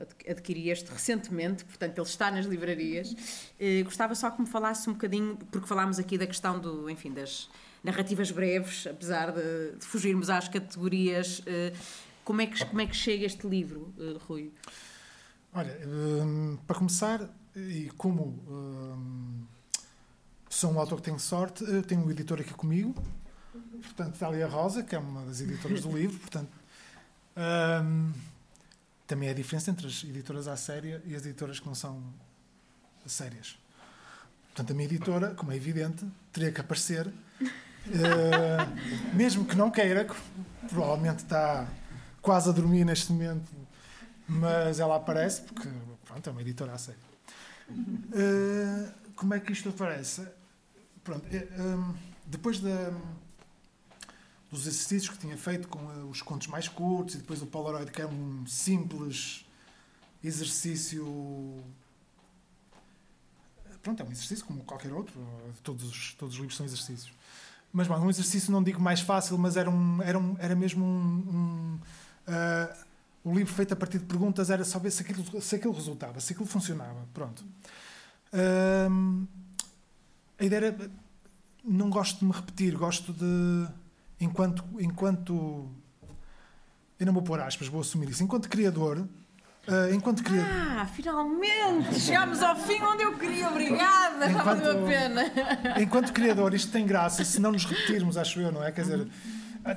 ad- 0.00 0.30
adquiri 0.32 0.68
este 0.68 0.90
recentemente, 0.90 1.64
portanto 1.64 1.96
ele 1.96 2.06
está 2.08 2.28
nas 2.32 2.44
livrarias. 2.44 3.14
Eh, 3.60 3.82
gostava 3.84 4.16
só 4.16 4.32
que 4.32 4.40
me 4.40 4.48
falasse 4.48 4.90
um 4.90 4.94
bocadinho, 4.94 5.36
porque 5.52 5.68
falámos 5.68 6.00
aqui 6.00 6.18
da 6.18 6.26
questão 6.26 6.58
do, 6.58 6.90
enfim, 6.90 7.12
das 7.12 7.48
narrativas 7.82 8.30
breves, 8.30 8.86
apesar 8.86 9.32
de, 9.32 9.72
de 9.78 9.84
fugirmos 9.84 10.30
às 10.30 10.48
categorias. 10.48 11.42
eh, 11.46 11.72
como 12.24 12.42
é 12.42 12.46
que 12.46 12.64
como 12.66 12.80
é 12.80 12.86
que 12.86 12.94
chega 12.94 13.26
este 13.26 13.46
livro, 13.46 13.92
eh, 13.98 14.18
Rui? 14.26 14.52
Olha, 15.52 15.76
hum, 15.86 16.58
para 16.66 16.76
começar, 16.76 17.28
e 17.56 17.90
como 17.96 18.38
hum, 18.48 19.44
sou 20.48 20.72
um 20.72 20.78
autor 20.78 20.98
que 21.00 21.10
tem 21.10 21.18
sorte, 21.18 21.64
eu 21.64 21.82
tenho 21.82 22.04
um 22.04 22.10
editor 22.10 22.40
aqui 22.40 22.54
comigo, 22.54 22.94
portanto, 23.82 24.16
Dália 24.18 24.46
Rosa, 24.46 24.82
que 24.82 24.94
é 24.94 24.98
uma 24.98 25.24
das 25.24 25.40
editoras 25.40 25.82
do 25.82 25.96
livro, 25.96 26.18
portanto, 26.20 26.52
hum, 27.84 28.12
também 29.08 29.28
é 29.28 29.32
a 29.32 29.34
diferença 29.34 29.72
entre 29.72 29.88
as 29.88 30.04
editoras 30.04 30.46
à 30.46 30.56
séria 30.56 31.02
e 31.04 31.16
as 31.16 31.26
editoras 31.26 31.58
que 31.58 31.66
não 31.66 31.74
são 31.74 32.00
sérias. 33.06 33.58
Portanto, 34.48 34.70
a 34.70 34.74
minha 34.74 34.86
editora, 34.86 35.34
como 35.34 35.50
é 35.50 35.56
evidente, 35.56 36.06
teria 36.32 36.52
que 36.52 36.60
aparecer, 36.60 37.12
eh, 37.88 39.14
mesmo 39.14 39.44
que 39.44 39.56
não 39.56 39.70
queira, 39.70 40.04
que 40.04 40.14
provavelmente 40.68 41.20
está 41.24 41.66
quase 42.22 42.48
a 42.48 42.52
dormir 42.52 42.84
neste 42.84 43.10
momento 43.12 43.48
mas 44.32 44.78
ela 44.78 44.94
aparece 44.96 45.42
porque 45.42 45.68
pronto, 46.04 46.28
é 46.28 46.32
uma 46.32 46.40
editora 46.40 46.72
a 46.72 46.78
sério. 46.78 47.00
Uh, 47.68 48.92
como 49.16 49.34
é 49.34 49.40
que 49.40 49.52
isto 49.52 49.68
aparece? 49.70 50.24
Pronto, 51.02 51.26
eh, 51.34 51.48
um, 51.60 51.94
depois 52.26 52.60
da, 52.60 52.92
dos 54.50 54.60
exercícios 54.68 55.08
que 55.08 55.18
tinha 55.18 55.36
feito 55.36 55.66
com 55.66 55.80
uh, 55.80 56.08
os 56.08 56.22
contos 56.22 56.46
mais 56.46 56.68
curtos 56.68 57.16
e 57.16 57.18
depois 57.18 57.42
o 57.42 57.46
Polaroid, 57.46 57.90
que 57.90 58.00
é 58.02 58.06
um 58.06 58.46
simples 58.46 59.44
exercício. 60.22 61.04
Pronto, 63.82 64.00
é 64.02 64.06
um 64.06 64.12
exercício 64.12 64.44
como 64.44 64.62
qualquer 64.62 64.92
outro, 64.92 65.14
todos, 65.64 65.84
os- 65.84 66.14
todos 66.14 66.34
os 66.34 66.40
livros 66.40 66.56
são 66.56 66.66
exercícios. 66.66 67.12
Mas, 67.72 67.86
bom, 67.86 67.98
um 67.98 68.10
exercício 68.10 68.50
não 68.50 68.62
digo 68.62 68.80
mais 68.80 69.00
fácil, 69.00 69.38
mas 69.38 69.56
era, 69.56 69.70
um, 69.70 70.02
era, 70.02 70.18
um, 70.18 70.36
era 70.38 70.54
mesmo 70.54 70.84
um. 70.84 70.88
um 70.88 71.78
uh, 72.28 72.90
o 73.22 73.34
livro 73.34 73.52
feito 73.52 73.72
a 73.74 73.76
partir 73.76 73.98
de 73.98 74.06
perguntas 74.06 74.48
era 74.48 74.64
saber 74.64 74.90
se 74.90 75.02
aquilo, 75.02 75.42
se 75.42 75.54
aquilo 75.54 75.74
resultava, 75.74 76.18
se 76.20 76.32
aquilo 76.32 76.46
funcionava. 76.46 77.06
Pronto. 77.12 77.44
Hum, 78.32 79.26
a 80.38 80.44
ideia 80.44 80.66
era 80.66 80.90
não 81.64 81.90
gosto 81.90 82.20
de 82.20 82.24
me 82.24 82.32
repetir, 82.32 82.76
gosto 82.76 83.12
de. 83.12 83.68
Enquanto. 84.18 84.64
enquanto 84.80 85.68
eu 86.98 87.06
não 87.06 87.12
vou 87.12 87.22
pôr 87.22 87.40
aspas, 87.40 87.68
vou 87.68 87.80
assumir 87.80 88.08
isso. 88.08 88.22
Enquanto 88.22 88.48
criador. 88.48 89.06
Uh, 89.68 89.94
enquanto 89.94 90.22
criador. 90.22 90.50
Ah, 90.50 90.86
finalmente! 90.86 92.00
Chegámos 92.00 92.42
ao 92.42 92.56
fim 92.56 92.80
onde 92.82 93.02
eu 93.02 93.16
queria, 93.16 93.48
obrigada! 93.48 94.30
Já 94.30 94.42
valeu 94.42 94.84
a 94.84 94.86
pena! 94.86 95.32
Enquanto 95.80 96.12
criador, 96.12 96.54
isto 96.54 96.72
tem 96.72 96.86
graça 96.86 97.24
se 97.24 97.38
não 97.40 97.52
nos 97.52 97.64
repetirmos, 97.64 98.16
acho 98.16 98.40
eu, 98.40 98.50
não 98.50 98.64
é? 98.64 98.72
Quer 98.72 98.82
dizer, 98.82 99.06
há, 99.64 99.72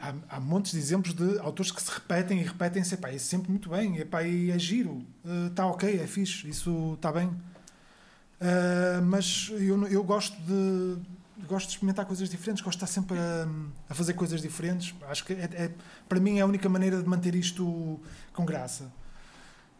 há, 0.00 0.14
há 0.28 0.40
montes 0.40 0.72
de 0.72 0.78
exemplos 0.78 1.14
de 1.14 1.38
autores 1.38 1.70
que 1.70 1.80
se 1.80 1.90
repetem 1.90 2.40
e 2.40 2.42
repetem-se, 2.42 2.96
pá, 2.96 3.10
é 3.10 3.18
sempre 3.18 3.50
muito 3.50 3.70
bem, 3.70 3.98
epá, 3.98 4.22
e 4.24 4.50
é 4.50 4.58
giro, 4.58 5.06
está 5.48 5.66
uh, 5.66 5.70
ok, 5.70 6.00
é 6.00 6.06
fixe, 6.06 6.48
isso 6.48 6.94
está 6.94 7.12
bem. 7.12 7.28
Uh, 7.28 9.02
mas 9.04 9.50
eu, 9.52 9.86
eu 9.86 10.02
gosto 10.02 10.36
de 10.42 10.98
gosto 11.46 11.68
de 11.68 11.74
experimentar 11.74 12.04
coisas 12.04 12.28
diferentes, 12.28 12.62
gosto 12.62 12.78
de 12.78 12.84
estar 12.84 13.00
sempre 13.00 13.18
a, 13.18 13.48
a 13.88 13.94
fazer 13.94 14.14
coisas 14.14 14.42
diferentes. 14.42 14.94
Acho 15.08 15.24
que 15.24 15.32
é, 15.32 15.48
é, 15.52 15.70
para 16.08 16.18
mim 16.18 16.38
é 16.38 16.42
a 16.42 16.46
única 16.46 16.68
maneira 16.68 17.00
de 17.00 17.08
manter 17.08 17.34
isto 17.34 18.00
com 18.32 18.44
graça. 18.44 18.92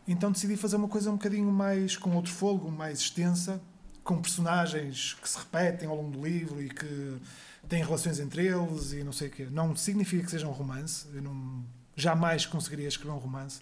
Então 0.09 0.32
decidi 0.32 0.56
fazer 0.56 0.76
uma 0.76 0.89
coisa 0.89 1.10
um 1.10 1.14
bocadinho 1.14 1.52
mais 1.52 1.97
com 1.97 2.16
outro 2.16 2.32
fogo, 2.32 2.70
mais 2.70 2.98
extensa, 2.98 3.60
com 4.02 4.20
personagens 4.20 5.14
que 5.20 5.28
se 5.28 5.39
repetem 5.39 5.86
ao 5.89 5.94
longo 5.97 6.10
do 6.10 6.26
livro 6.26 6.60
e 6.62 6.70
que 6.70 7.20
têm 7.68 7.85
relações 7.85 8.18
entre 8.18 8.47
eles 8.47 8.93
e 8.93 9.05
não 9.05 9.12
sei 9.12 9.28
o 9.28 9.30
quê. 9.30 9.47
Não 9.51 9.76
significa 9.76 10.24
que 10.24 10.30
seja 10.30 10.48
um 10.48 10.52
romance. 10.52 11.06
Eu 11.14 11.22
não, 11.22 11.62
jamais 11.94 12.47
conseguiria 12.47 12.89
escrever 12.89 13.12
um 13.12 13.18
romance. 13.18 13.60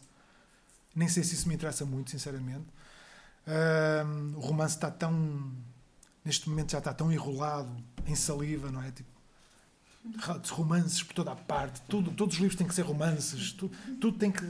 Nem 0.94 1.08
sei 1.08 1.22
se 1.24 1.34
isso 1.34 1.48
me 1.48 1.54
interessa 1.54 1.84
muito, 1.84 2.10
sinceramente. 2.10 2.66
O 4.36 4.40
romance 4.40 4.76
está 4.76 4.90
tão 4.90 5.52
neste 6.26 6.48
momento 6.48 6.72
já 6.72 6.78
está 6.78 6.92
tão 6.92 7.12
enrolado 7.12 7.70
em 8.04 8.16
saliva, 8.16 8.70
não 8.70 8.82
é? 8.82 8.90
Tipo, 8.90 9.08
romances 10.50 11.02
por 11.02 11.14
toda 11.14 11.30
a 11.30 11.36
parte, 11.36 11.80
tudo, 11.82 12.10
todos 12.10 12.34
os 12.34 12.40
livros 12.40 12.58
têm 12.58 12.66
que 12.66 12.74
ser 12.74 12.82
romances, 12.82 13.52
tudo, 13.52 13.76
tudo 14.00 14.18
tem 14.18 14.32
que. 14.32 14.44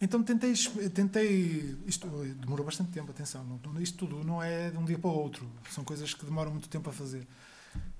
Então 0.00 0.22
tentei, 0.22 0.52
tentei. 0.92 1.78
Isto 1.86 2.08
demorou 2.40 2.66
bastante 2.66 2.90
tempo, 2.90 3.10
atenção. 3.10 3.44
Não, 3.44 3.80
isto 3.80 3.98
tudo 3.98 4.24
não 4.24 4.42
é 4.42 4.70
de 4.70 4.76
um 4.76 4.84
dia 4.84 4.98
para 4.98 5.10
o 5.10 5.14
outro, 5.14 5.48
são 5.70 5.84
coisas 5.84 6.12
que 6.12 6.24
demoram 6.24 6.50
muito 6.50 6.68
tempo 6.68 6.90
a 6.90 6.92
fazer. 6.92 7.26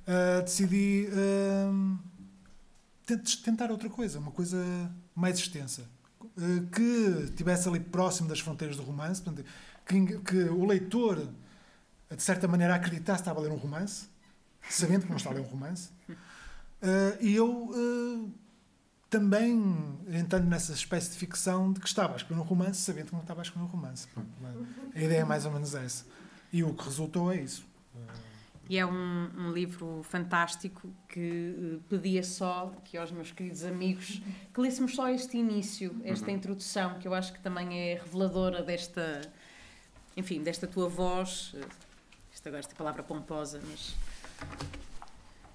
Uh, 0.02 0.42
decidi 0.42 1.08
uh, 1.12 1.98
tentar 3.44 3.70
outra 3.70 3.88
coisa, 3.88 4.18
uma 4.18 4.32
coisa 4.32 4.64
mais 5.14 5.38
extensa. 5.38 5.88
Eh, 6.36 6.62
que 6.74 7.24
estivesse 7.24 7.68
ali 7.68 7.80
próximo 7.80 8.28
das 8.28 8.40
fronteiras 8.40 8.76
do 8.76 8.82
romance, 8.82 9.20
portanto, 9.20 9.46
que, 9.86 10.18
que, 10.20 10.36
o 10.44 10.64
leitor, 10.64 11.28
de 12.10 12.22
certa 12.22 12.48
maneira, 12.48 12.74
acreditasse 12.74 13.22
que 13.22 13.28
estava 13.28 13.40
a 13.40 13.42
ler 13.42 13.52
um 13.52 13.56
romance, 13.56 14.06
sabendo 14.68 15.02
que 15.02 15.10
não 15.10 15.16
estava 15.16 15.36
a 15.36 15.38
ler 15.40 15.46
um 15.46 15.50
romance. 15.50 15.90
Uh, 16.08 17.16
e 17.20 17.34
eu 17.34 17.48
uh, 17.48 18.34
também 19.12 19.62
entrando 20.08 20.46
nessa 20.46 20.72
espécie 20.72 21.10
de 21.10 21.18
ficção 21.18 21.70
de 21.70 21.78
que 21.78 21.86
estava 21.86 22.14
a 22.14 22.16
escrever 22.16 22.40
um 22.40 22.44
romance, 22.44 22.80
sabendo 22.80 23.08
que 23.08 23.12
não 23.12 23.20
estava 23.20 23.42
a 23.42 23.44
escrever 23.44 23.66
um 23.66 23.68
romance. 23.68 24.08
A 24.94 24.98
ideia 24.98 25.20
é 25.20 25.24
mais 25.24 25.44
ou 25.44 25.52
menos 25.52 25.74
essa. 25.74 26.06
E 26.50 26.64
o 26.64 26.72
que 26.72 26.82
resultou 26.82 27.30
é 27.30 27.36
isso. 27.36 27.62
E 28.70 28.78
é 28.78 28.86
um, 28.86 29.30
um, 29.36 29.52
livro 29.52 30.02
fantástico 30.02 30.90
que 31.06 31.54
uh, 31.58 31.80
pedia 31.90 32.22
só 32.22 32.72
que 32.84 32.96
aos 32.96 33.10
meus 33.10 33.30
queridos 33.30 33.64
amigos 33.64 34.22
que 34.54 34.60
lêssemos 34.60 34.94
só 34.94 35.10
este 35.10 35.36
início, 35.36 35.94
esta 36.04 36.30
uhum. 36.30 36.36
introdução, 36.36 36.98
que 36.98 37.06
eu 37.06 37.12
acho 37.12 37.34
que 37.34 37.40
também 37.40 37.78
é 37.78 37.94
reveladora 38.02 38.62
desta, 38.62 39.20
enfim, 40.16 40.42
desta 40.42 40.66
tua 40.66 40.88
voz. 40.88 41.52
Uh, 41.52 41.66
esta 42.32 42.48
agora 42.48 42.60
esta 42.60 42.74
palavra 42.74 43.02
pomposa, 43.02 43.60
mas 43.68 43.94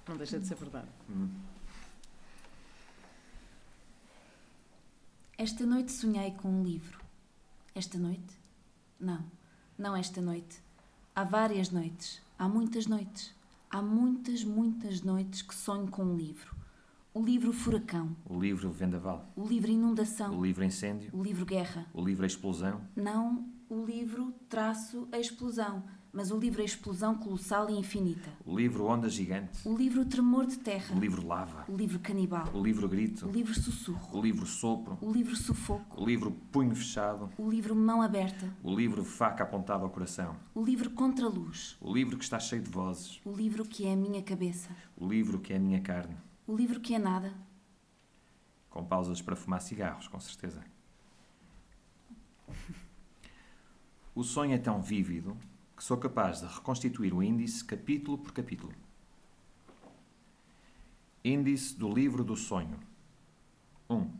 não 0.06 0.16
deixa 0.16 0.38
de 0.38 0.46
ser 0.46 0.54
verdade. 0.54 0.86
Uhum. 1.08 1.28
Esta 5.38 5.64
noite 5.64 5.92
sonhei 5.92 6.32
com 6.32 6.48
um 6.48 6.62
livro. 6.62 7.00
Esta 7.74 7.96
noite? 7.96 8.36
Não, 9.00 9.24
não 9.78 9.96
esta 9.96 10.20
noite. 10.20 10.60
Há 11.14 11.24
várias 11.24 11.70
noites 11.70 12.20
Há 12.38 12.48
muitas 12.48 12.86
noites, 12.86 13.34
há 13.68 13.82
muitas, 13.82 14.44
muitas 14.44 15.02
noites 15.02 15.42
que 15.42 15.52
sonho 15.52 15.88
com 15.88 16.04
um 16.04 16.16
livro. 16.16 16.54
O 17.12 17.20
livro 17.20 17.52
Furacão. 17.52 18.16
O 18.24 18.38
livro 18.38 18.70
Vendaval. 18.70 19.28
O 19.34 19.44
livro 19.44 19.68
Inundação. 19.68 20.38
O 20.38 20.46
livro 20.46 20.62
Incêndio. 20.62 21.10
O 21.12 21.20
livro 21.20 21.44
Guerra. 21.44 21.84
O 21.92 22.00
livro 22.00 22.24
Explosão. 22.24 22.80
Não 22.94 23.44
o 23.68 23.84
livro 23.84 24.32
Traço 24.48 25.08
a 25.10 25.18
Explosão 25.18 25.82
mas 26.18 26.32
o 26.32 26.36
livro 26.36 26.60
A 26.60 26.64
Explosão 26.64 27.14
Colossal 27.14 27.70
e 27.70 27.74
Infinita. 27.74 28.28
O 28.44 28.58
livro 28.58 28.86
Onda 28.86 29.08
Gigante. 29.08 29.60
O 29.64 29.76
livro 29.76 30.04
Tremor 30.04 30.46
de 30.46 30.58
Terra. 30.58 30.92
O 30.92 30.98
livro 30.98 31.24
Lava. 31.24 31.64
O 31.68 31.76
livro 31.76 32.00
Canibal. 32.00 32.48
O 32.52 32.60
livro 32.60 32.88
Grito. 32.88 33.28
O 33.28 33.30
livro 33.30 33.54
Sussurro. 33.54 34.18
O 34.18 34.20
livro 34.20 34.44
Sopro. 34.44 34.98
O 35.00 35.12
livro 35.12 35.36
Sufoco. 35.36 36.02
O 36.02 36.04
livro 36.04 36.32
Punho 36.50 36.74
Fechado. 36.74 37.30
O 37.38 37.48
livro 37.48 37.72
Mão 37.76 38.02
Aberta. 38.02 38.52
O 38.64 38.74
livro 38.74 39.04
Faca 39.04 39.44
Apontada 39.44 39.84
ao 39.84 39.90
Coração. 39.90 40.34
O 40.52 40.64
livro 40.64 40.90
Contra 40.90 41.28
Luz. 41.28 41.76
O 41.80 41.94
livro 41.94 42.18
que 42.18 42.24
está 42.24 42.40
cheio 42.40 42.62
de 42.62 42.68
vozes. 42.68 43.20
O 43.24 43.30
livro 43.30 43.64
que 43.64 43.86
é 43.86 43.92
a 43.92 43.96
minha 43.96 44.20
cabeça. 44.20 44.70
O 44.96 45.06
livro 45.06 45.38
que 45.38 45.52
é 45.52 45.56
a 45.56 45.60
minha 45.60 45.80
carne. 45.80 46.16
O 46.48 46.56
livro 46.56 46.80
que 46.80 46.96
é 46.96 46.98
nada. 46.98 47.32
Com 48.68 48.84
pausas 48.84 49.22
para 49.22 49.36
fumar 49.36 49.60
cigarros, 49.60 50.08
com 50.08 50.18
certeza. 50.18 50.64
O 54.16 54.24
sonho 54.24 54.52
é 54.52 54.58
tão 54.58 54.82
vívido 54.82 55.36
que 55.78 55.84
sou 55.84 55.96
capaz 55.96 56.40
de 56.40 56.46
reconstituir 56.48 57.14
o 57.14 57.22
índice 57.22 57.64
capítulo 57.64 58.18
por 58.18 58.32
capítulo. 58.32 58.74
Índice 61.24 61.76
do 61.76 61.88
livro 61.88 62.24
do 62.24 62.34
sonho. 62.34 62.80
1. 63.88 63.94
Um. 63.94 64.10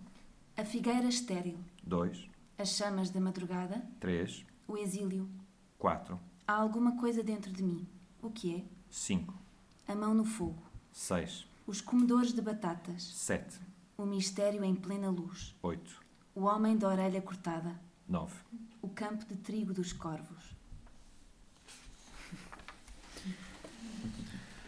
A 0.56 0.64
figueira 0.64 1.08
estéril. 1.08 1.58
2. 1.82 2.30
As 2.56 2.68
chamas 2.68 3.10
da 3.10 3.20
madrugada. 3.20 3.84
3. 3.98 4.46
O 4.68 4.76
exílio. 4.76 5.28
4. 5.80 6.16
Há 6.46 6.52
alguma 6.52 6.96
coisa 6.96 7.24
dentro 7.24 7.52
de 7.52 7.64
mim. 7.64 7.84
O 8.22 8.30
que 8.30 8.54
é? 8.54 8.64
5. 8.88 9.34
A 9.88 9.96
mão 9.96 10.14
no 10.14 10.24
fogo. 10.24 10.62
6. 10.92 11.44
Os 11.66 11.80
comedores 11.80 12.32
de 12.32 12.40
batatas. 12.40 13.02
7. 13.02 13.58
O 13.96 14.06
mistério 14.06 14.62
em 14.62 14.76
plena 14.76 15.10
luz. 15.10 15.56
8. 15.60 16.04
O 16.36 16.42
homem 16.42 16.76
da 16.76 16.86
orelha 16.86 17.20
cortada. 17.20 17.80
9. 18.08 18.32
O 18.80 18.88
campo 18.88 19.24
de 19.24 19.34
trigo 19.34 19.74
dos 19.74 19.92
corvos. 19.92 20.56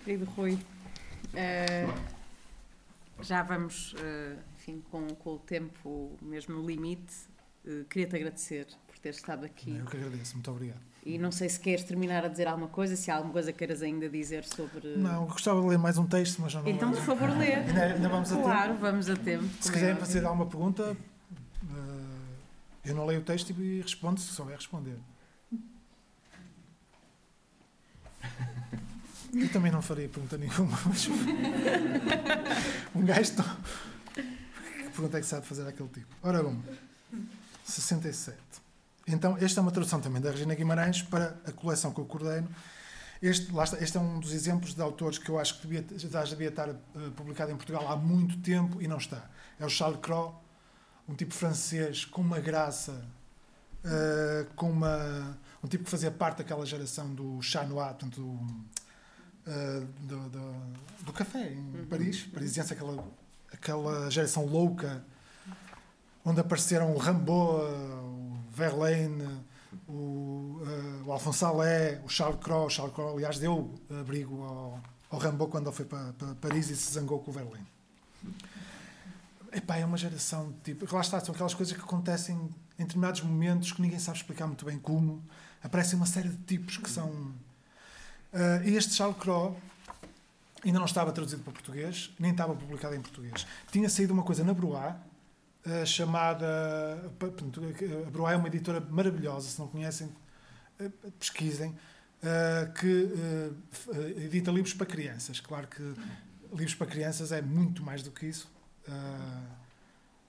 Querido 0.04 0.24
Rui, 0.36 0.54
uh, 0.54 1.94
já 3.22 3.42
vamos, 3.42 3.92
uh, 3.94 4.38
enfim, 4.56 4.82
com, 4.90 5.06
com 5.08 5.34
o 5.34 5.38
tempo 5.38 6.16
mesmo 6.22 6.54
no 6.54 6.66
limite. 6.66 7.14
Uh, 7.64 7.84
Queria-te 7.84 8.16
agradecer 8.16 8.66
por 8.86 8.98
ter 8.98 9.10
estado 9.10 9.44
aqui. 9.44 9.76
Eu 9.76 9.84
que 9.84 9.96
agradeço, 9.96 10.34
muito 10.34 10.50
obrigado. 10.50 10.80
E 11.04 11.18
não 11.18 11.32
sei 11.32 11.48
se 11.48 11.58
queres 11.58 11.84
terminar 11.84 12.24
a 12.24 12.28
dizer 12.28 12.46
alguma 12.46 12.68
coisa, 12.68 12.94
se 12.94 13.10
há 13.10 13.16
alguma 13.16 13.32
coisa 13.32 13.52
queiras 13.52 13.82
ainda 13.82 14.08
dizer 14.08 14.44
sobre. 14.44 14.96
Não, 14.96 15.26
gostava 15.26 15.60
de 15.60 15.66
ler 15.66 15.78
mais 15.78 15.96
um 15.96 16.06
texto, 16.06 16.40
mas 16.42 16.52
já 16.52 16.60
não. 16.60 16.68
Então, 16.68 16.90
por 16.90 17.00
favor, 17.00 17.30
lê. 17.38 17.54
Ainda, 17.54 17.84
ainda 17.84 18.08
vamos 18.08 18.30
a 18.30 18.34
tempo. 18.34 18.46
Claro, 18.46 18.74
vamos 18.74 19.08
a 19.08 19.16
tempo. 19.16 19.44
Se 19.60 19.72
quiserem 19.72 19.96
fazer 19.96 20.24
alguma 20.24 20.46
pergunta, 20.46 20.96
eu 22.84 22.94
não 22.94 23.06
leio 23.06 23.20
o 23.20 23.24
texto 23.24 23.50
e 23.50 23.80
respondo 23.80 24.20
se 24.20 24.32
souber 24.32 24.56
responder. 24.56 24.96
Eu 29.32 29.48
também 29.50 29.70
não 29.70 29.80
faria 29.80 30.08
pergunta 30.08 30.36
nenhuma, 30.36 30.78
mas 30.86 31.08
um 32.94 33.04
gajo 33.04 33.36
tão... 33.36 33.44
Que 34.14 34.90
pergunta 34.90 35.18
é 35.18 35.20
que 35.20 35.26
sabe 35.26 35.46
fazer 35.46 35.66
aquele 35.68 35.88
tipo? 35.88 36.14
Ora, 36.22 36.42
bom, 36.42 36.60
67. 37.64 38.36
Então, 39.06 39.36
esta 39.40 39.60
é 39.60 39.62
uma 39.62 39.70
tradução 39.70 40.00
também 40.00 40.20
da 40.20 40.30
Regina 40.30 40.54
Guimarães 40.54 41.02
para 41.02 41.36
a 41.46 41.52
coleção 41.52 41.92
que 41.92 42.00
eu 42.00 42.04
coordeno. 42.04 42.48
Este, 43.22 43.54
está, 43.56 43.78
este 43.82 43.96
é 43.96 44.00
um 44.00 44.18
dos 44.18 44.32
exemplos 44.32 44.74
de 44.74 44.80
autores 44.80 45.18
que 45.18 45.28
eu 45.28 45.38
acho 45.38 45.60
que 45.60 45.66
devia, 45.66 45.84
já 45.98 46.22
devia 46.24 46.48
estar 46.48 46.70
uh, 46.70 46.76
publicado 47.14 47.52
em 47.52 47.56
Portugal 47.56 47.86
há 47.88 47.96
muito 47.96 48.38
tempo 48.38 48.80
e 48.80 48.88
não 48.88 48.96
está. 48.96 49.28
É 49.58 49.66
o 49.66 49.68
Charles 49.68 50.00
Cros, 50.00 50.32
um 51.06 51.14
tipo 51.14 51.34
francês 51.34 52.04
com 52.04 52.22
uma 52.22 52.40
graça, 52.40 53.04
uh, 53.84 54.54
com 54.54 54.70
uma, 54.70 55.38
um 55.62 55.68
tipo 55.68 55.84
que 55.84 55.90
fazia 55.90 56.10
parte 56.10 56.38
daquela 56.38 56.64
geração 56.64 57.14
do 57.14 57.42
Chat 57.42 57.66
Noir, 57.66 57.88
portanto, 57.88 58.20
do, 58.22 58.64
uh, 59.46 59.86
do, 60.02 60.28
do, 60.28 60.54
do, 61.04 61.12
café 61.12 61.52
em 61.52 61.58
uhum. 61.58 61.86
Paris, 61.88 62.22
parisiense, 62.22 62.72
aquela, 62.72 63.04
aquela 63.52 64.10
geração 64.10 64.44
louca, 64.46 65.04
onde 66.24 66.40
apareceram 66.40 66.92
o 66.92 66.98
Rambo, 66.98 67.60
o 67.60 68.38
Verlaine, 68.50 69.42
o, 69.88 70.62
uh, 70.62 71.06
o 71.06 71.12
Alphonse 71.12 71.44
Allais, 71.44 72.00
o 72.04 72.08
Charles 72.08 72.40
Cros. 72.40 72.66
O 72.66 72.70
Charles 72.70 72.94
Cros, 72.94 73.12
aliás, 73.14 73.38
deu 73.38 73.74
abrigo 74.00 74.42
ao, 74.42 74.80
ao 75.10 75.18
Rambo 75.18 75.48
quando 75.48 75.68
ele 75.68 75.76
foi 75.76 75.84
para, 75.84 76.12
para 76.12 76.34
Paris 76.36 76.70
e 76.70 76.76
se 76.76 76.92
zangou 76.92 77.20
com 77.20 77.30
o 77.30 77.34
Verlaine. 77.34 77.66
Epá, 79.52 79.76
é 79.76 79.84
uma 79.84 79.96
geração 79.96 80.54
tipo. 80.62 80.86
Lá 80.94 81.00
está, 81.00 81.18
são 81.20 81.34
aquelas 81.34 81.54
coisas 81.54 81.76
que 81.76 81.82
acontecem 81.82 82.36
em 82.78 82.84
determinados 82.84 83.20
momentos 83.22 83.72
que 83.72 83.82
ninguém 83.82 83.98
sabe 83.98 84.18
explicar 84.18 84.46
muito 84.46 84.64
bem 84.64 84.78
como, 84.78 85.22
aparecem 85.62 85.96
uma 85.96 86.06
série 86.06 86.28
de 86.28 86.36
tipos 86.38 86.76
que 86.76 86.88
são. 86.88 87.32
Uh, 88.32 88.68
este 88.68 88.94
Charles 88.94 89.16
Croix 89.18 89.56
ainda 90.64 90.78
não 90.78 90.86
estava 90.86 91.10
traduzido 91.10 91.42
para 91.42 91.52
português, 91.52 92.14
nem 92.18 92.30
estava 92.30 92.54
publicado 92.54 92.94
em 92.94 93.00
português. 93.00 93.46
Tinha 93.72 93.88
saído 93.88 94.12
uma 94.12 94.22
coisa 94.22 94.44
na 94.44 94.54
Bruá, 94.54 94.96
uh, 95.66 95.86
chamada. 95.86 97.10
A 98.06 98.10
Bruá 98.10 98.32
é 98.32 98.36
uma 98.36 98.46
editora 98.46 98.80
maravilhosa, 98.80 99.48
se 99.48 99.58
não 99.58 99.66
conhecem, 99.66 100.06
uh, 100.80 101.12
pesquisem, 101.18 101.76
que 102.78 103.08
edita 104.22 104.50
livros 104.50 104.74
para 104.74 104.84
crianças. 104.84 105.40
Claro 105.40 105.66
que 105.66 105.82
livros 106.52 106.74
para 106.74 106.86
crianças 106.86 107.32
é 107.32 107.40
muito 107.40 107.82
mais 107.82 108.02
do 108.02 108.10
que 108.10 108.26
isso. 108.26 108.46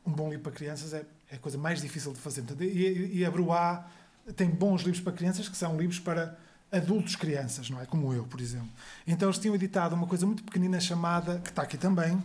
um 0.06 0.11
bom 0.14 0.30
livro 0.30 0.44
para 0.44 0.53
crianças 0.53 0.94
é, 0.94 1.06
é 1.30 1.36
a 1.36 1.40
coisa 1.40 1.57
mais 1.57 1.82
difícil 1.82 2.14
de 2.14 2.19
fazer. 2.19 2.45
E, 2.61 3.18
e 3.18 3.26
a 3.26 3.30
Bruá 3.30 3.86
tem 4.38 4.49
bons 4.49 4.84
livros 4.84 5.02
para 5.02 5.11
crianças 5.11 5.49
que 5.49 5.57
são 5.57 5.78
livros 5.78 5.99
para 5.99 6.40
adultos 6.72 7.15
crianças, 7.15 7.69
não 7.69 7.81
é? 7.81 7.85
Como 7.85 8.14
eu, 8.14 8.23
por 8.26 8.39
exemplo. 8.39 8.69
Então 9.06 9.27
eles 9.27 9.38
tinham 9.38 9.56
editado 9.56 9.93
uma 9.95 10.07
coisa 10.07 10.26
muito 10.26 10.43
pequenina 10.43 10.80
chamada, 10.80 11.39
que 11.39 11.49
está 11.49 11.64
aqui 11.64 11.77
também, 11.77 12.22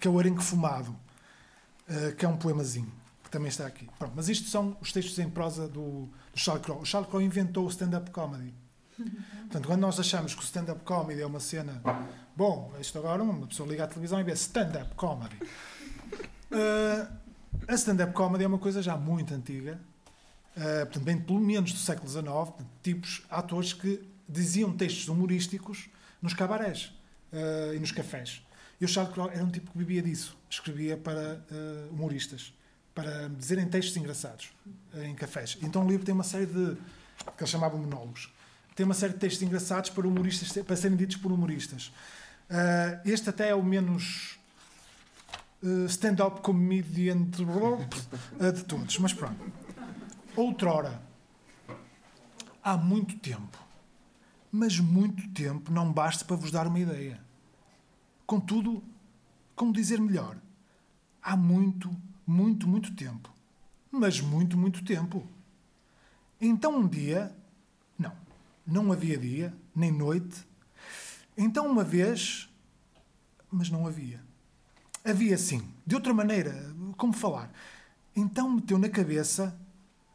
que 0.00 0.08
é 0.08 0.10
o 0.10 0.18
Arenque 0.18 0.42
Fumado, 0.42 0.90
uh, 1.88 2.14
que 2.16 2.24
é 2.24 2.28
um 2.28 2.36
poemazinho, 2.36 2.92
que 3.22 3.30
também 3.30 3.48
está 3.48 3.66
aqui. 3.66 3.88
Pronto, 3.98 4.12
mas 4.16 4.28
isto 4.28 4.48
são 4.48 4.76
os 4.80 4.92
textos 4.92 5.18
em 5.18 5.30
prosa 5.30 5.68
do, 5.68 6.06
do 6.06 6.38
Charles 6.38 6.64
Crow. 6.64 6.80
O 6.80 6.84
Charles 6.84 7.08
Crow 7.08 7.22
inventou 7.22 7.64
o 7.64 7.68
stand-up 7.68 8.10
comedy. 8.10 8.52
Portanto, 8.96 9.66
quando 9.66 9.80
nós 9.80 10.00
achamos 10.00 10.34
que 10.34 10.40
o 10.40 10.44
stand-up 10.44 10.82
comedy 10.84 11.20
é 11.20 11.26
uma 11.26 11.40
cena... 11.40 11.82
Bom, 12.34 12.72
isto 12.80 12.98
agora, 12.98 13.22
uma 13.22 13.46
pessoa 13.46 13.68
liga 13.68 13.84
à 13.84 13.86
televisão 13.86 14.18
e 14.20 14.24
vê 14.24 14.32
stand-up 14.32 14.94
comedy. 14.94 15.36
Uh, 16.50 17.06
a 17.68 17.74
stand-up 17.74 18.12
comedy 18.12 18.44
é 18.44 18.46
uma 18.46 18.58
coisa 18.58 18.82
já 18.82 18.96
muito 18.96 19.32
antiga, 19.34 19.78
uh, 20.56 20.86
portanto, 20.86 21.04
bem 21.04 21.18
pelo 21.18 21.40
menos 21.40 21.72
do 21.72 21.78
século 21.78 22.08
XIX, 22.08 22.66
tipos, 22.82 23.22
atores 23.30 23.72
que 23.72 24.02
diziam 24.28 24.72
textos 24.72 25.08
humorísticos 25.08 25.88
nos 26.20 26.34
cabarés 26.34 26.92
uh, 27.32 27.74
e 27.74 27.78
nos 27.78 27.92
cafés. 27.92 28.42
E 28.80 28.84
o 28.84 28.88
Charles 28.88 29.16
era 29.32 29.44
um 29.44 29.50
tipo 29.50 29.70
que 29.70 29.78
vivia 29.78 30.02
disso, 30.02 30.36
escrevia 30.50 30.96
para 30.96 31.40
uh, 31.50 31.94
humoristas, 31.94 32.52
para 32.94 33.28
dizerem 33.28 33.66
textos 33.68 33.96
engraçados 33.96 34.50
em 34.94 35.14
cafés. 35.14 35.58
Então 35.62 35.84
o 35.84 35.88
livro 35.88 36.04
tem 36.04 36.14
uma 36.14 36.24
série 36.24 36.46
de, 36.46 36.76
que 37.36 37.42
ele 37.42 37.50
chamava 37.50 37.76
monólogos, 37.76 38.32
tem 38.74 38.84
uma 38.84 38.94
série 38.94 39.12
de 39.12 39.18
textos 39.18 39.42
engraçados 39.42 39.90
para 39.90 40.06
humoristas, 40.06 40.52
para 40.64 40.76
serem 40.76 40.96
ditos 40.96 41.16
por 41.16 41.30
humoristas. 41.30 41.92
este 43.04 43.28
até 43.28 43.50
é 43.50 43.54
o 43.54 43.62
menos 43.62 44.38
stand-up 45.88 46.40
comedian 46.40 47.22
de 48.54 48.64
todos, 48.64 48.98
mas 48.98 49.12
pronto. 49.12 49.65
Outrora, 50.36 51.00
há 52.62 52.76
muito 52.76 53.18
tempo, 53.20 53.58
mas 54.52 54.78
muito 54.78 55.26
tempo 55.30 55.72
não 55.72 55.90
basta 55.90 56.26
para 56.26 56.36
vos 56.36 56.50
dar 56.50 56.66
uma 56.66 56.78
ideia. 56.78 57.18
Contudo, 58.26 58.84
como 59.54 59.72
dizer 59.72 59.98
melhor, 59.98 60.36
há 61.22 61.34
muito, 61.38 61.90
muito, 62.26 62.68
muito 62.68 62.94
tempo, 62.94 63.32
mas 63.90 64.20
muito, 64.20 64.58
muito 64.58 64.84
tempo. 64.84 65.26
Então 66.38 66.80
um 66.80 66.86
dia, 66.86 67.34
não, 67.98 68.12
não 68.66 68.92
havia 68.92 69.16
dia, 69.16 69.54
nem 69.74 69.90
noite. 69.90 70.46
Então 71.34 71.66
uma 71.66 71.82
vez, 71.82 72.46
mas 73.50 73.70
não 73.70 73.86
havia. 73.86 74.22
Havia 75.02 75.38
sim, 75.38 75.66
de 75.86 75.94
outra 75.94 76.12
maneira, 76.12 76.74
como 76.98 77.14
falar. 77.14 77.50
Então 78.14 78.50
meteu 78.50 78.76
na 78.76 78.90
cabeça 78.90 79.58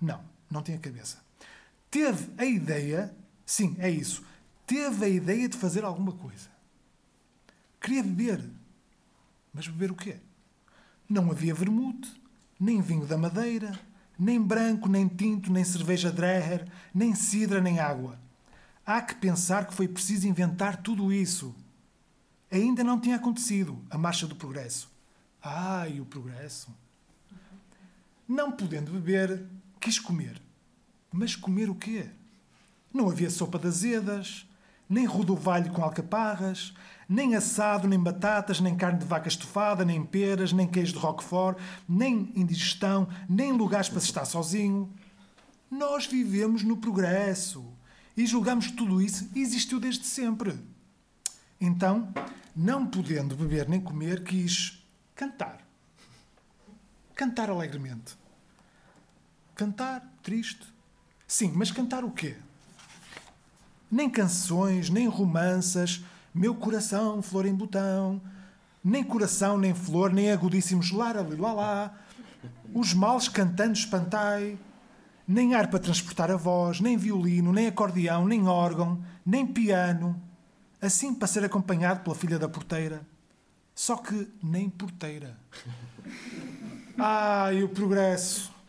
não, 0.02 0.24
não 0.50 0.64
tinha 0.64 0.78
cabeça. 0.80 1.20
Teve 1.90 2.30
a 2.38 2.46
ideia, 2.46 3.14
sim, 3.46 3.76
é 3.78 3.90
isso. 3.90 4.24
Teve 4.66 5.06
a 5.06 5.10
ideia 5.10 5.48
de 5.48 5.58
fazer 5.58 5.84
alguma 5.84 6.14
coisa. 6.14 6.50
Queria 7.80 8.04
beber. 8.04 8.50
Mas 9.54 9.68
beber 9.68 9.92
o 9.92 9.96
quê? 9.96 10.18
Não 11.10 11.30
havia 11.30 11.54
vermute, 11.54 12.10
nem 12.60 12.82
vinho 12.82 13.06
da 13.06 13.18
Madeira, 13.18 13.78
nem 14.18 14.42
branco, 14.42 14.88
nem 14.88 15.08
tinto, 15.08 15.52
nem 15.52 15.64
cerveja 15.64 16.12
Dreher, 16.12 16.68
nem 16.94 17.14
cidra, 17.14 17.60
nem 17.60 17.80
água. 17.80 18.18
Há 18.86 19.02
que 19.02 19.16
pensar 19.16 19.68
que 19.68 19.74
foi 19.74 19.88
preciso 19.88 20.28
inventar 20.28 20.82
tudo 20.82 21.12
isso. 21.12 21.54
Ainda 22.52 22.84
não 22.84 23.00
tinha 23.00 23.16
acontecido 23.18 23.84
a 23.90 23.98
marcha 23.98 24.28
do 24.28 24.36
progresso. 24.36 24.90
Ai, 25.42 26.00
o 26.00 26.06
progresso! 26.06 26.74
Não 28.28 28.52
podendo 28.52 28.92
beber, 28.92 29.46
Quis 29.82 29.98
comer. 29.98 30.40
Mas 31.12 31.36
comer 31.36 31.68
o 31.68 31.76
quê? 31.76 32.06
Não 32.94 33.10
havia 33.10 33.32
sopa 33.32 33.58
de 33.58 33.68
azedas, 33.68 34.48
nem 34.88 35.06
rodovalho 35.06 35.72
com 35.72 35.82
alcaparras, 35.82 36.72
nem 37.10 37.36
assado, 37.36 37.88
nem 37.88 38.00
batatas, 38.00 38.60
nem 38.60 38.78
carne 38.78 39.00
de 39.00 39.06
vaca 39.06 39.28
estufada, 39.28 39.84
nem 39.84 40.06
peras, 40.06 40.54
nem 40.54 40.68
queijo 40.68 40.94
de 40.94 41.00
roquefort, 41.00 41.58
nem 41.90 42.32
indigestão, 42.36 43.08
nem 43.28 43.52
lugares 43.52 43.90
para 43.90 44.00
se 44.00 44.06
estar 44.06 44.24
sozinho. 44.24 44.94
Nós 45.70 46.06
vivemos 46.06 46.62
no 46.62 46.78
progresso 46.78 47.66
e 48.16 48.26
julgamos 48.28 48.68
que 48.68 48.74
tudo 48.74 49.02
isso 49.02 49.28
existiu 49.36 49.80
desde 49.80 50.06
sempre. 50.06 50.60
Então, 51.60 52.14
não 52.56 52.86
podendo 52.86 53.36
beber 53.36 53.68
nem 53.68 53.82
comer, 53.82 54.24
quis 54.24 54.86
cantar. 55.16 55.66
Cantar 57.16 57.50
alegremente. 57.50 58.21
Cantar, 59.62 60.04
triste. 60.24 60.66
Sim, 61.28 61.52
mas 61.54 61.70
cantar 61.70 62.04
o 62.04 62.10
quê? 62.10 62.36
Nem 63.92 64.10
canções, 64.10 64.90
nem 64.90 65.08
romanças, 65.08 66.04
meu 66.34 66.56
coração, 66.56 67.22
flor 67.22 67.46
em 67.46 67.54
botão, 67.54 68.20
nem 68.84 69.04
coração, 69.04 69.60
nem 69.60 69.76
flor, 69.76 70.12
nem 70.12 70.32
agudíssimos 70.32 70.90
lá, 70.90 71.14
os 72.74 72.96
males 72.96 73.28
cantando 73.28 73.74
espantai, 73.74 74.58
nem 75.28 75.54
ar 75.54 75.68
para 75.68 75.78
transportar 75.78 76.32
a 76.32 76.38
voz, 76.38 76.80
nem 76.80 76.98
violino, 76.98 77.54
nem 77.54 77.68
acordeão, 77.68 78.26
nem 78.26 78.48
órgão, 78.48 79.00
nem 79.24 79.46
piano, 79.46 80.20
assim 80.82 81.14
para 81.14 81.28
ser 81.28 81.46
acompanhado 81.46 82.00
pela 82.00 82.16
filha 82.16 82.40
da 82.40 82.50
porteira. 82.50 83.06
Só 83.76 83.96
que 83.96 84.28
nem 84.42 84.72
porteira. 84.72 85.38
Ai, 86.98 87.62
o 87.62 87.70
progresso! 87.70 88.60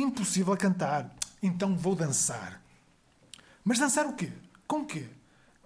Impossível 0.00 0.56
cantar. 0.56 1.12
Então 1.42 1.76
vou 1.76 1.94
dançar. 1.94 2.62
Mas 3.64 3.80
dançar 3.80 4.06
o 4.06 4.12
quê? 4.12 4.30
Com 4.66 4.84
quê? 4.84 5.06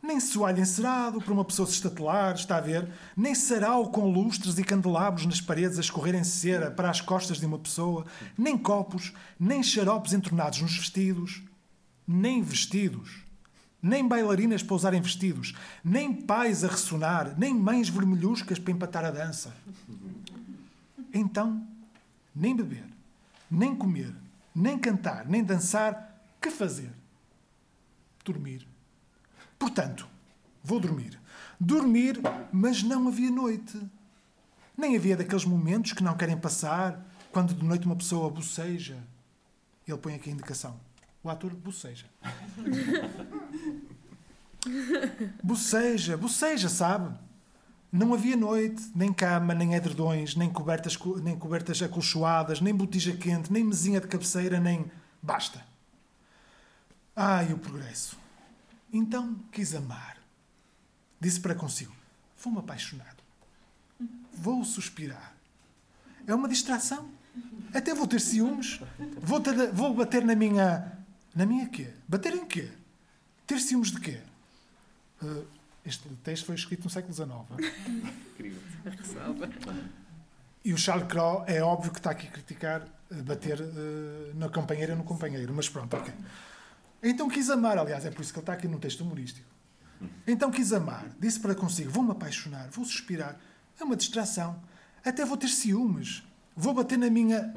Nem 0.02 0.18
soalho 0.18 0.60
encerado 0.60 1.20
para 1.20 1.32
uma 1.32 1.44
pessoa 1.44 1.68
se 1.68 1.74
estatelar, 1.74 2.34
está 2.34 2.56
a 2.56 2.60
ver? 2.60 2.88
Nem 3.14 3.34
sarau 3.34 3.90
com 3.90 4.10
lustres 4.10 4.58
e 4.58 4.64
candelabros 4.64 5.26
nas 5.26 5.40
paredes 5.40 5.76
a 5.76 5.82
escorrerem 5.82 6.24
cera 6.24 6.70
para 6.70 6.90
as 6.90 7.00
costas 7.00 7.38
de 7.38 7.46
uma 7.46 7.58
pessoa, 7.58 8.06
nem 8.36 8.56
copos, 8.56 9.12
nem 9.38 9.62
xaropes 9.62 10.12
entornados 10.12 10.60
nos 10.62 10.76
vestidos, 10.76 11.42
nem 12.08 12.42
vestidos, 12.42 13.22
nem 13.80 14.08
bailarinas 14.08 14.62
para 14.62 14.74
usarem 14.74 15.00
vestidos, 15.00 15.54
nem 15.84 16.12
pais 16.12 16.64
a 16.64 16.68
ressonar, 16.68 17.38
nem 17.38 17.54
mães 17.54 17.88
vermelhuscas 17.88 18.58
para 18.58 18.72
empatar 18.72 19.04
a 19.04 19.10
dança. 19.10 19.54
Então, 21.14 21.64
nem 22.34 22.56
beber, 22.56 22.86
nem 23.48 23.76
comer, 23.76 24.21
nem 24.54 24.78
cantar, 24.78 25.26
nem 25.26 25.42
dançar, 25.42 26.22
que 26.40 26.50
fazer? 26.50 26.92
Dormir. 28.24 28.66
Portanto, 29.58 30.08
vou 30.62 30.80
dormir. 30.80 31.18
Dormir, 31.58 32.20
mas 32.52 32.82
não 32.82 33.08
havia 33.08 33.30
noite. 33.30 33.80
Nem 34.76 34.96
havia 34.96 35.16
daqueles 35.16 35.44
momentos 35.44 35.92
que 35.92 36.02
não 36.02 36.16
querem 36.16 36.36
passar, 36.36 37.04
quando 37.30 37.54
de 37.54 37.64
noite 37.64 37.86
uma 37.86 37.96
pessoa 37.96 38.30
boceja. 38.30 38.98
Ele 39.86 39.98
põe 39.98 40.14
aqui 40.14 40.30
a 40.30 40.32
indicação. 40.32 40.78
O 41.22 41.30
ator 41.30 41.54
boceja. 41.54 42.06
boceja, 45.42 46.16
boceja, 46.16 46.68
sabe? 46.68 47.16
Não 47.92 48.14
havia 48.14 48.34
noite, 48.34 48.90
nem 48.94 49.12
cama, 49.12 49.54
nem 49.54 49.74
edredões, 49.74 50.34
nem 50.34 50.48
cobertas, 50.48 50.98
nem 51.22 51.38
cobertas 51.38 51.82
acolchoadas, 51.82 52.58
nem 52.58 52.74
botija 52.74 53.14
quente, 53.14 53.52
nem 53.52 53.62
mesinha 53.62 54.00
de 54.00 54.08
cabeceira, 54.08 54.58
nem. 54.58 54.90
Basta. 55.22 55.62
Ai, 57.14 57.52
o 57.52 57.58
progresso. 57.58 58.16
Então 58.90 59.34
quis 59.52 59.74
amar. 59.74 60.16
Disse 61.20 61.38
para 61.38 61.54
consigo: 61.54 61.92
Vou-me 62.42 62.60
apaixonado. 62.60 63.22
Vou 64.32 64.64
suspirar. 64.64 65.34
É 66.26 66.34
uma 66.34 66.48
distração. 66.48 67.10
Até 67.74 67.94
vou 67.94 68.06
ter 68.06 68.20
ciúmes. 68.20 68.80
Vou, 69.20 69.38
ter, 69.40 69.70
vou 69.70 69.94
bater 69.94 70.24
na 70.24 70.34
minha. 70.34 70.96
Na 71.34 71.44
minha 71.44 71.68
quê? 71.68 71.92
Bater 72.08 72.34
em 72.34 72.46
quê? 72.46 72.70
Ter 73.46 73.60
ciúmes 73.60 73.90
de 73.90 74.00
quê? 74.00 74.20
Uh, 75.22 75.44
este 75.84 76.08
texto 76.22 76.46
foi 76.46 76.54
escrito 76.54 76.84
no 76.84 76.90
século 76.90 77.12
XIX. 77.12 77.30
Incrível. 78.34 78.60
E 80.64 80.72
o 80.72 80.78
Charles 80.78 81.08
Croix 81.08 81.44
é 81.48 81.60
óbvio 81.62 81.90
que 81.90 81.98
está 81.98 82.10
aqui 82.10 82.28
a 82.28 82.30
criticar 82.30 82.86
bater 83.24 83.60
uh, 83.60 84.34
na 84.34 84.48
companheira 84.48 84.94
no 84.94 85.04
companheiro, 85.04 85.52
mas 85.52 85.68
pronto, 85.68 85.96
ok. 85.96 86.12
Então 87.02 87.28
quis 87.28 87.50
amar, 87.50 87.76
aliás, 87.76 88.06
é 88.06 88.10
por 88.10 88.22
isso 88.22 88.32
que 88.32 88.38
ele 88.38 88.44
está 88.44 88.52
aqui 88.52 88.68
num 88.68 88.78
texto 88.78 89.00
humorístico. 89.00 89.46
Então 90.26 90.50
quis 90.50 90.72
amar, 90.72 91.04
disse 91.18 91.40
para 91.40 91.54
consigo: 91.54 91.90
vou-me 91.90 92.12
apaixonar, 92.12 92.68
vou 92.70 92.84
suspirar. 92.84 93.38
É 93.80 93.84
uma 93.84 93.96
distração. 93.96 94.60
Até 95.04 95.24
vou 95.24 95.36
ter 95.36 95.48
ciúmes. 95.48 96.22
Vou 96.56 96.74
bater 96.74 96.98
na 96.98 97.10
minha. 97.10 97.52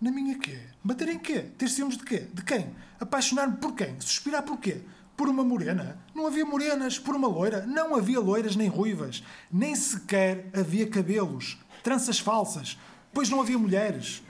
Na 0.00 0.10
minha 0.10 0.38
quê? 0.38 0.58
Bater 0.82 1.08
em 1.08 1.18
quê? 1.18 1.40
Ter 1.58 1.68
ciúmes 1.68 1.96
de 1.96 2.04
quê? 2.04 2.26
De 2.32 2.42
quem? 2.42 2.74
Apaixonar-me 2.98 3.58
por 3.58 3.74
quem? 3.74 4.00
Suspirar 4.00 4.42
por 4.42 4.58
quê? 4.58 4.82
Por 5.20 5.28
uma 5.28 5.44
morena? 5.44 5.98
Não 6.14 6.26
havia 6.26 6.46
morenas. 6.46 6.98
Por 6.98 7.14
uma 7.14 7.28
loira? 7.28 7.66
Não 7.66 7.94
havia 7.94 8.18
loiras 8.18 8.56
nem 8.56 8.68
ruivas. 8.68 9.22
Nem 9.52 9.76
sequer 9.76 10.48
havia 10.54 10.88
cabelos. 10.88 11.58
Tranças 11.82 12.18
falsas. 12.18 12.78
Pois 13.12 13.28
não 13.28 13.42
havia 13.42 13.58
mulheres. 13.58 14.22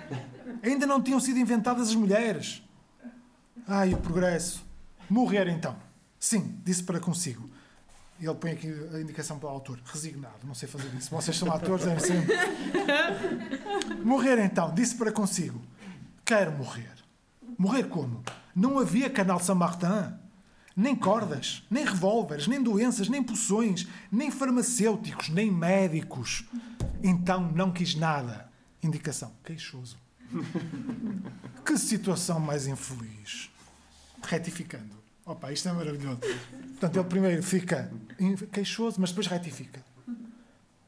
Ainda 0.65 0.89
não 0.89 1.01
tinham 1.01 1.21
sido 1.21 1.39
inventadas 1.39 1.91
as 1.91 1.95
mulheres. 1.95 2.61
Ai, 3.69 3.95
o 3.95 3.99
progresso. 3.99 4.67
Morrer 5.09 5.47
então. 5.47 5.77
Sim, 6.19 6.61
disse 6.65 6.83
para 6.83 6.99
consigo. 6.99 7.49
Ele 8.21 8.35
põe 8.35 8.51
aqui 8.51 8.67
a 8.93 9.01
indicação 9.01 9.39
para 9.39 9.49
o 9.49 9.53
autor. 9.53 9.79
Resignado, 9.85 10.45
não 10.45 10.55
sei 10.55 10.69
fazer 10.69 10.93
isso. 10.99 11.09
Vocês 11.13 11.37
são 11.37 11.53
atores, 11.53 11.85
devem 11.85 12.01
ser. 12.01 12.27
Morrer 14.03 14.45
então, 14.45 14.75
disse 14.75 14.97
para 14.97 15.13
consigo. 15.13 15.63
Quero 16.25 16.51
morrer. 16.51 16.97
Morrer 17.57 17.85
como? 17.85 18.25
Não 18.57 18.77
havia 18.77 19.09
canal 19.09 19.39
Saint-Martin. 19.39 20.19
Nem 20.81 20.97
cordas, 20.97 21.63
nem 21.71 21.85
revólveres, 21.85 22.47
nem 22.47 22.63
doenças, 22.63 23.07
nem 23.07 23.23
poções, 23.23 23.87
nem 24.11 24.31
farmacêuticos, 24.31 25.29
nem 25.29 25.51
médicos. 25.53 26.47
Então 27.03 27.53
não 27.53 27.71
quis 27.71 27.95
nada. 27.95 28.51
Indicação. 28.83 29.31
Queixoso. 29.45 29.99
Que 31.63 31.77
situação 31.77 32.41
mais 32.41 32.67
infeliz. 32.67 33.51
Retificando. 34.23 34.97
Opa, 35.27 35.53
isto 35.53 35.69
é 35.69 35.73
maravilhoso. 35.73 36.19
Portanto, 36.19 36.97
ele 36.97 37.05
primeiro 37.05 37.43
fica 37.43 37.93
queixoso, 38.51 38.99
mas 39.01 39.11
depois 39.11 39.27
retifica. 39.27 39.85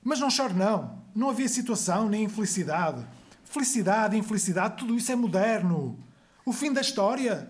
Mas 0.03 0.19
não 0.19 0.31
chore, 0.31 0.55
não. 0.55 0.99
Não 1.15 1.29
havia 1.29 1.49
situação 1.49 2.09
nem 2.09 2.25
infelicidade. 2.25 3.07
Felicidade, 3.45 4.17
infelicidade, 4.17 4.79
tudo 4.79 4.97
isso 4.97 5.13
é 5.13 5.15
moderno. 5.15 6.03
O 6.47 6.53
fim 6.53 6.73
da 6.73 6.81
história. 6.81 7.49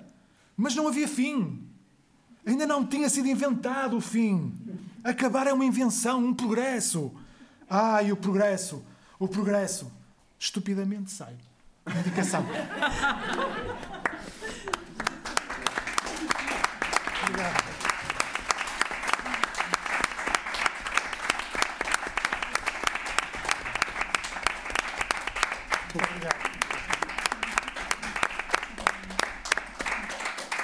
Mas 0.57 0.75
não 0.75 0.89
havia 0.89 1.07
fim. 1.07 1.72
Ainda 2.45 2.67
não 2.67 2.85
tinha 2.85 3.09
sido 3.09 3.29
inventado 3.29 3.97
o 3.97 4.01
fim. 4.01 4.53
Acabar 5.05 5.47
é 5.47 5.53
uma 5.53 5.65
invenção, 5.65 6.19
um 6.19 6.35
progresso. 6.35 7.13
Ai, 7.69 8.11
o 8.13 8.17
progresso. 8.17 8.85
O 9.19 9.29
progresso. 9.29 9.91
Estupidamente 10.39 11.11
sai. 11.11 11.35
Indicação. 11.87 12.45
Obrigado. 17.23 17.73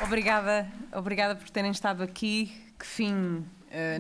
Obrigada, 0.09 0.67
obrigada 0.91 1.37
por 1.37 1.51
terem 1.51 1.71
estado 1.71 2.03
aqui. 2.03 2.51
Que 2.79 2.87
fim, 2.87 3.13
uh, 3.13 3.45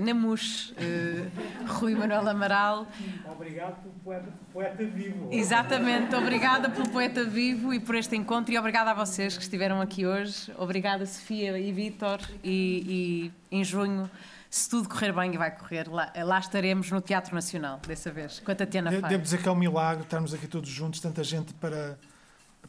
Namus, 0.01 0.71
uh, 0.71 1.75
Rui 1.75 1.95
Manuel 1.95 2.27
Amaral. 2.27 2.87
Obrigado 3.31 3.83
pelo 3.83 3.93
poeta, 4.03 4.33
poeta, 4.51 4.85
vivo. 4.85 5.29
Exatamente, 5.31 6.15
obrigada 6.15 6.71
pelo 6.71 6.89
poeta 6.89 7.25
vivo 7.25 7.75
e 7.75 7.79
por 7.79 7.95
este 7.95 8.17
encontro 8.17 8.55
e 8.55 8.59
obrigada 8.59 8.93
a 8.93 8.95
vocês 8.95 9.37
que 9.37 9.43
estiveram 9.43 9.83
aqui 9.83 10.07
hoje. 10.07 10.51
Obrigada, 10.57 11.05
Sofia 11.05 11.59
e 11.59 11.71
Vítor. 11.73 12.21
E, 12.43 13.31
e 13.51 13.59
em 13.59 13.63
junho 13.63 14.11
se 14.49 14.71
tudo 14.71 14.89
correr 14.89 15.13
bem 15.13 15.35
e 15.35 15.37
vai 15.37 15.51
correr, 15.51 15.87
lá, 15.91 16.11
lá, 16.17 16.39
estaremos 16.39 16.91
no 16.91 17.03
Teatro 17.03 17.35
Nacional, 17.35 17.81
dessa 17.87 18.11
vez, 18.11 18.41
com 18.41 18.51
a 18.51 18.55
Tatiana 18.55 18.89
de, 18.89 19.03
Devo 19.03 19.23
dizer 19.23 19.43
que 19.43 19.47
é 19.47 19.53
um 19.53 19.55
milagre 19.55 20.05
estarmos 20.05 20.33
aqui 20.33 20.47
todos 20.47 20.71
juntos, 20.71 21.01
tanta 21.01 21.23
gente 21.23 21.53
para, 21.53 21.99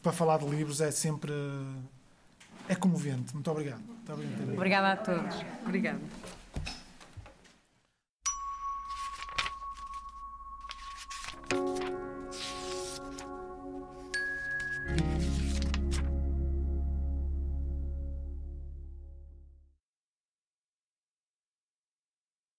para 0.02 0.12
falar 0.12 0.40
de 0.40 0.44
livros, 0.44 0.82
é 0.82 0.90
sempre 0.90 1.32
é 2.70 2.76
comovente. 2.76 3.34
Muito 3.34 3.50
obrigado. 3.50 3.82
Muito 3.82 4.12
obrigado. 4.12 4.52
Obrigada 4.54 4.92
a 4.92 4.96
todos. 4.96 5.34
Obrigada. 5.66 5.98
Obrigado. 11.50 11.99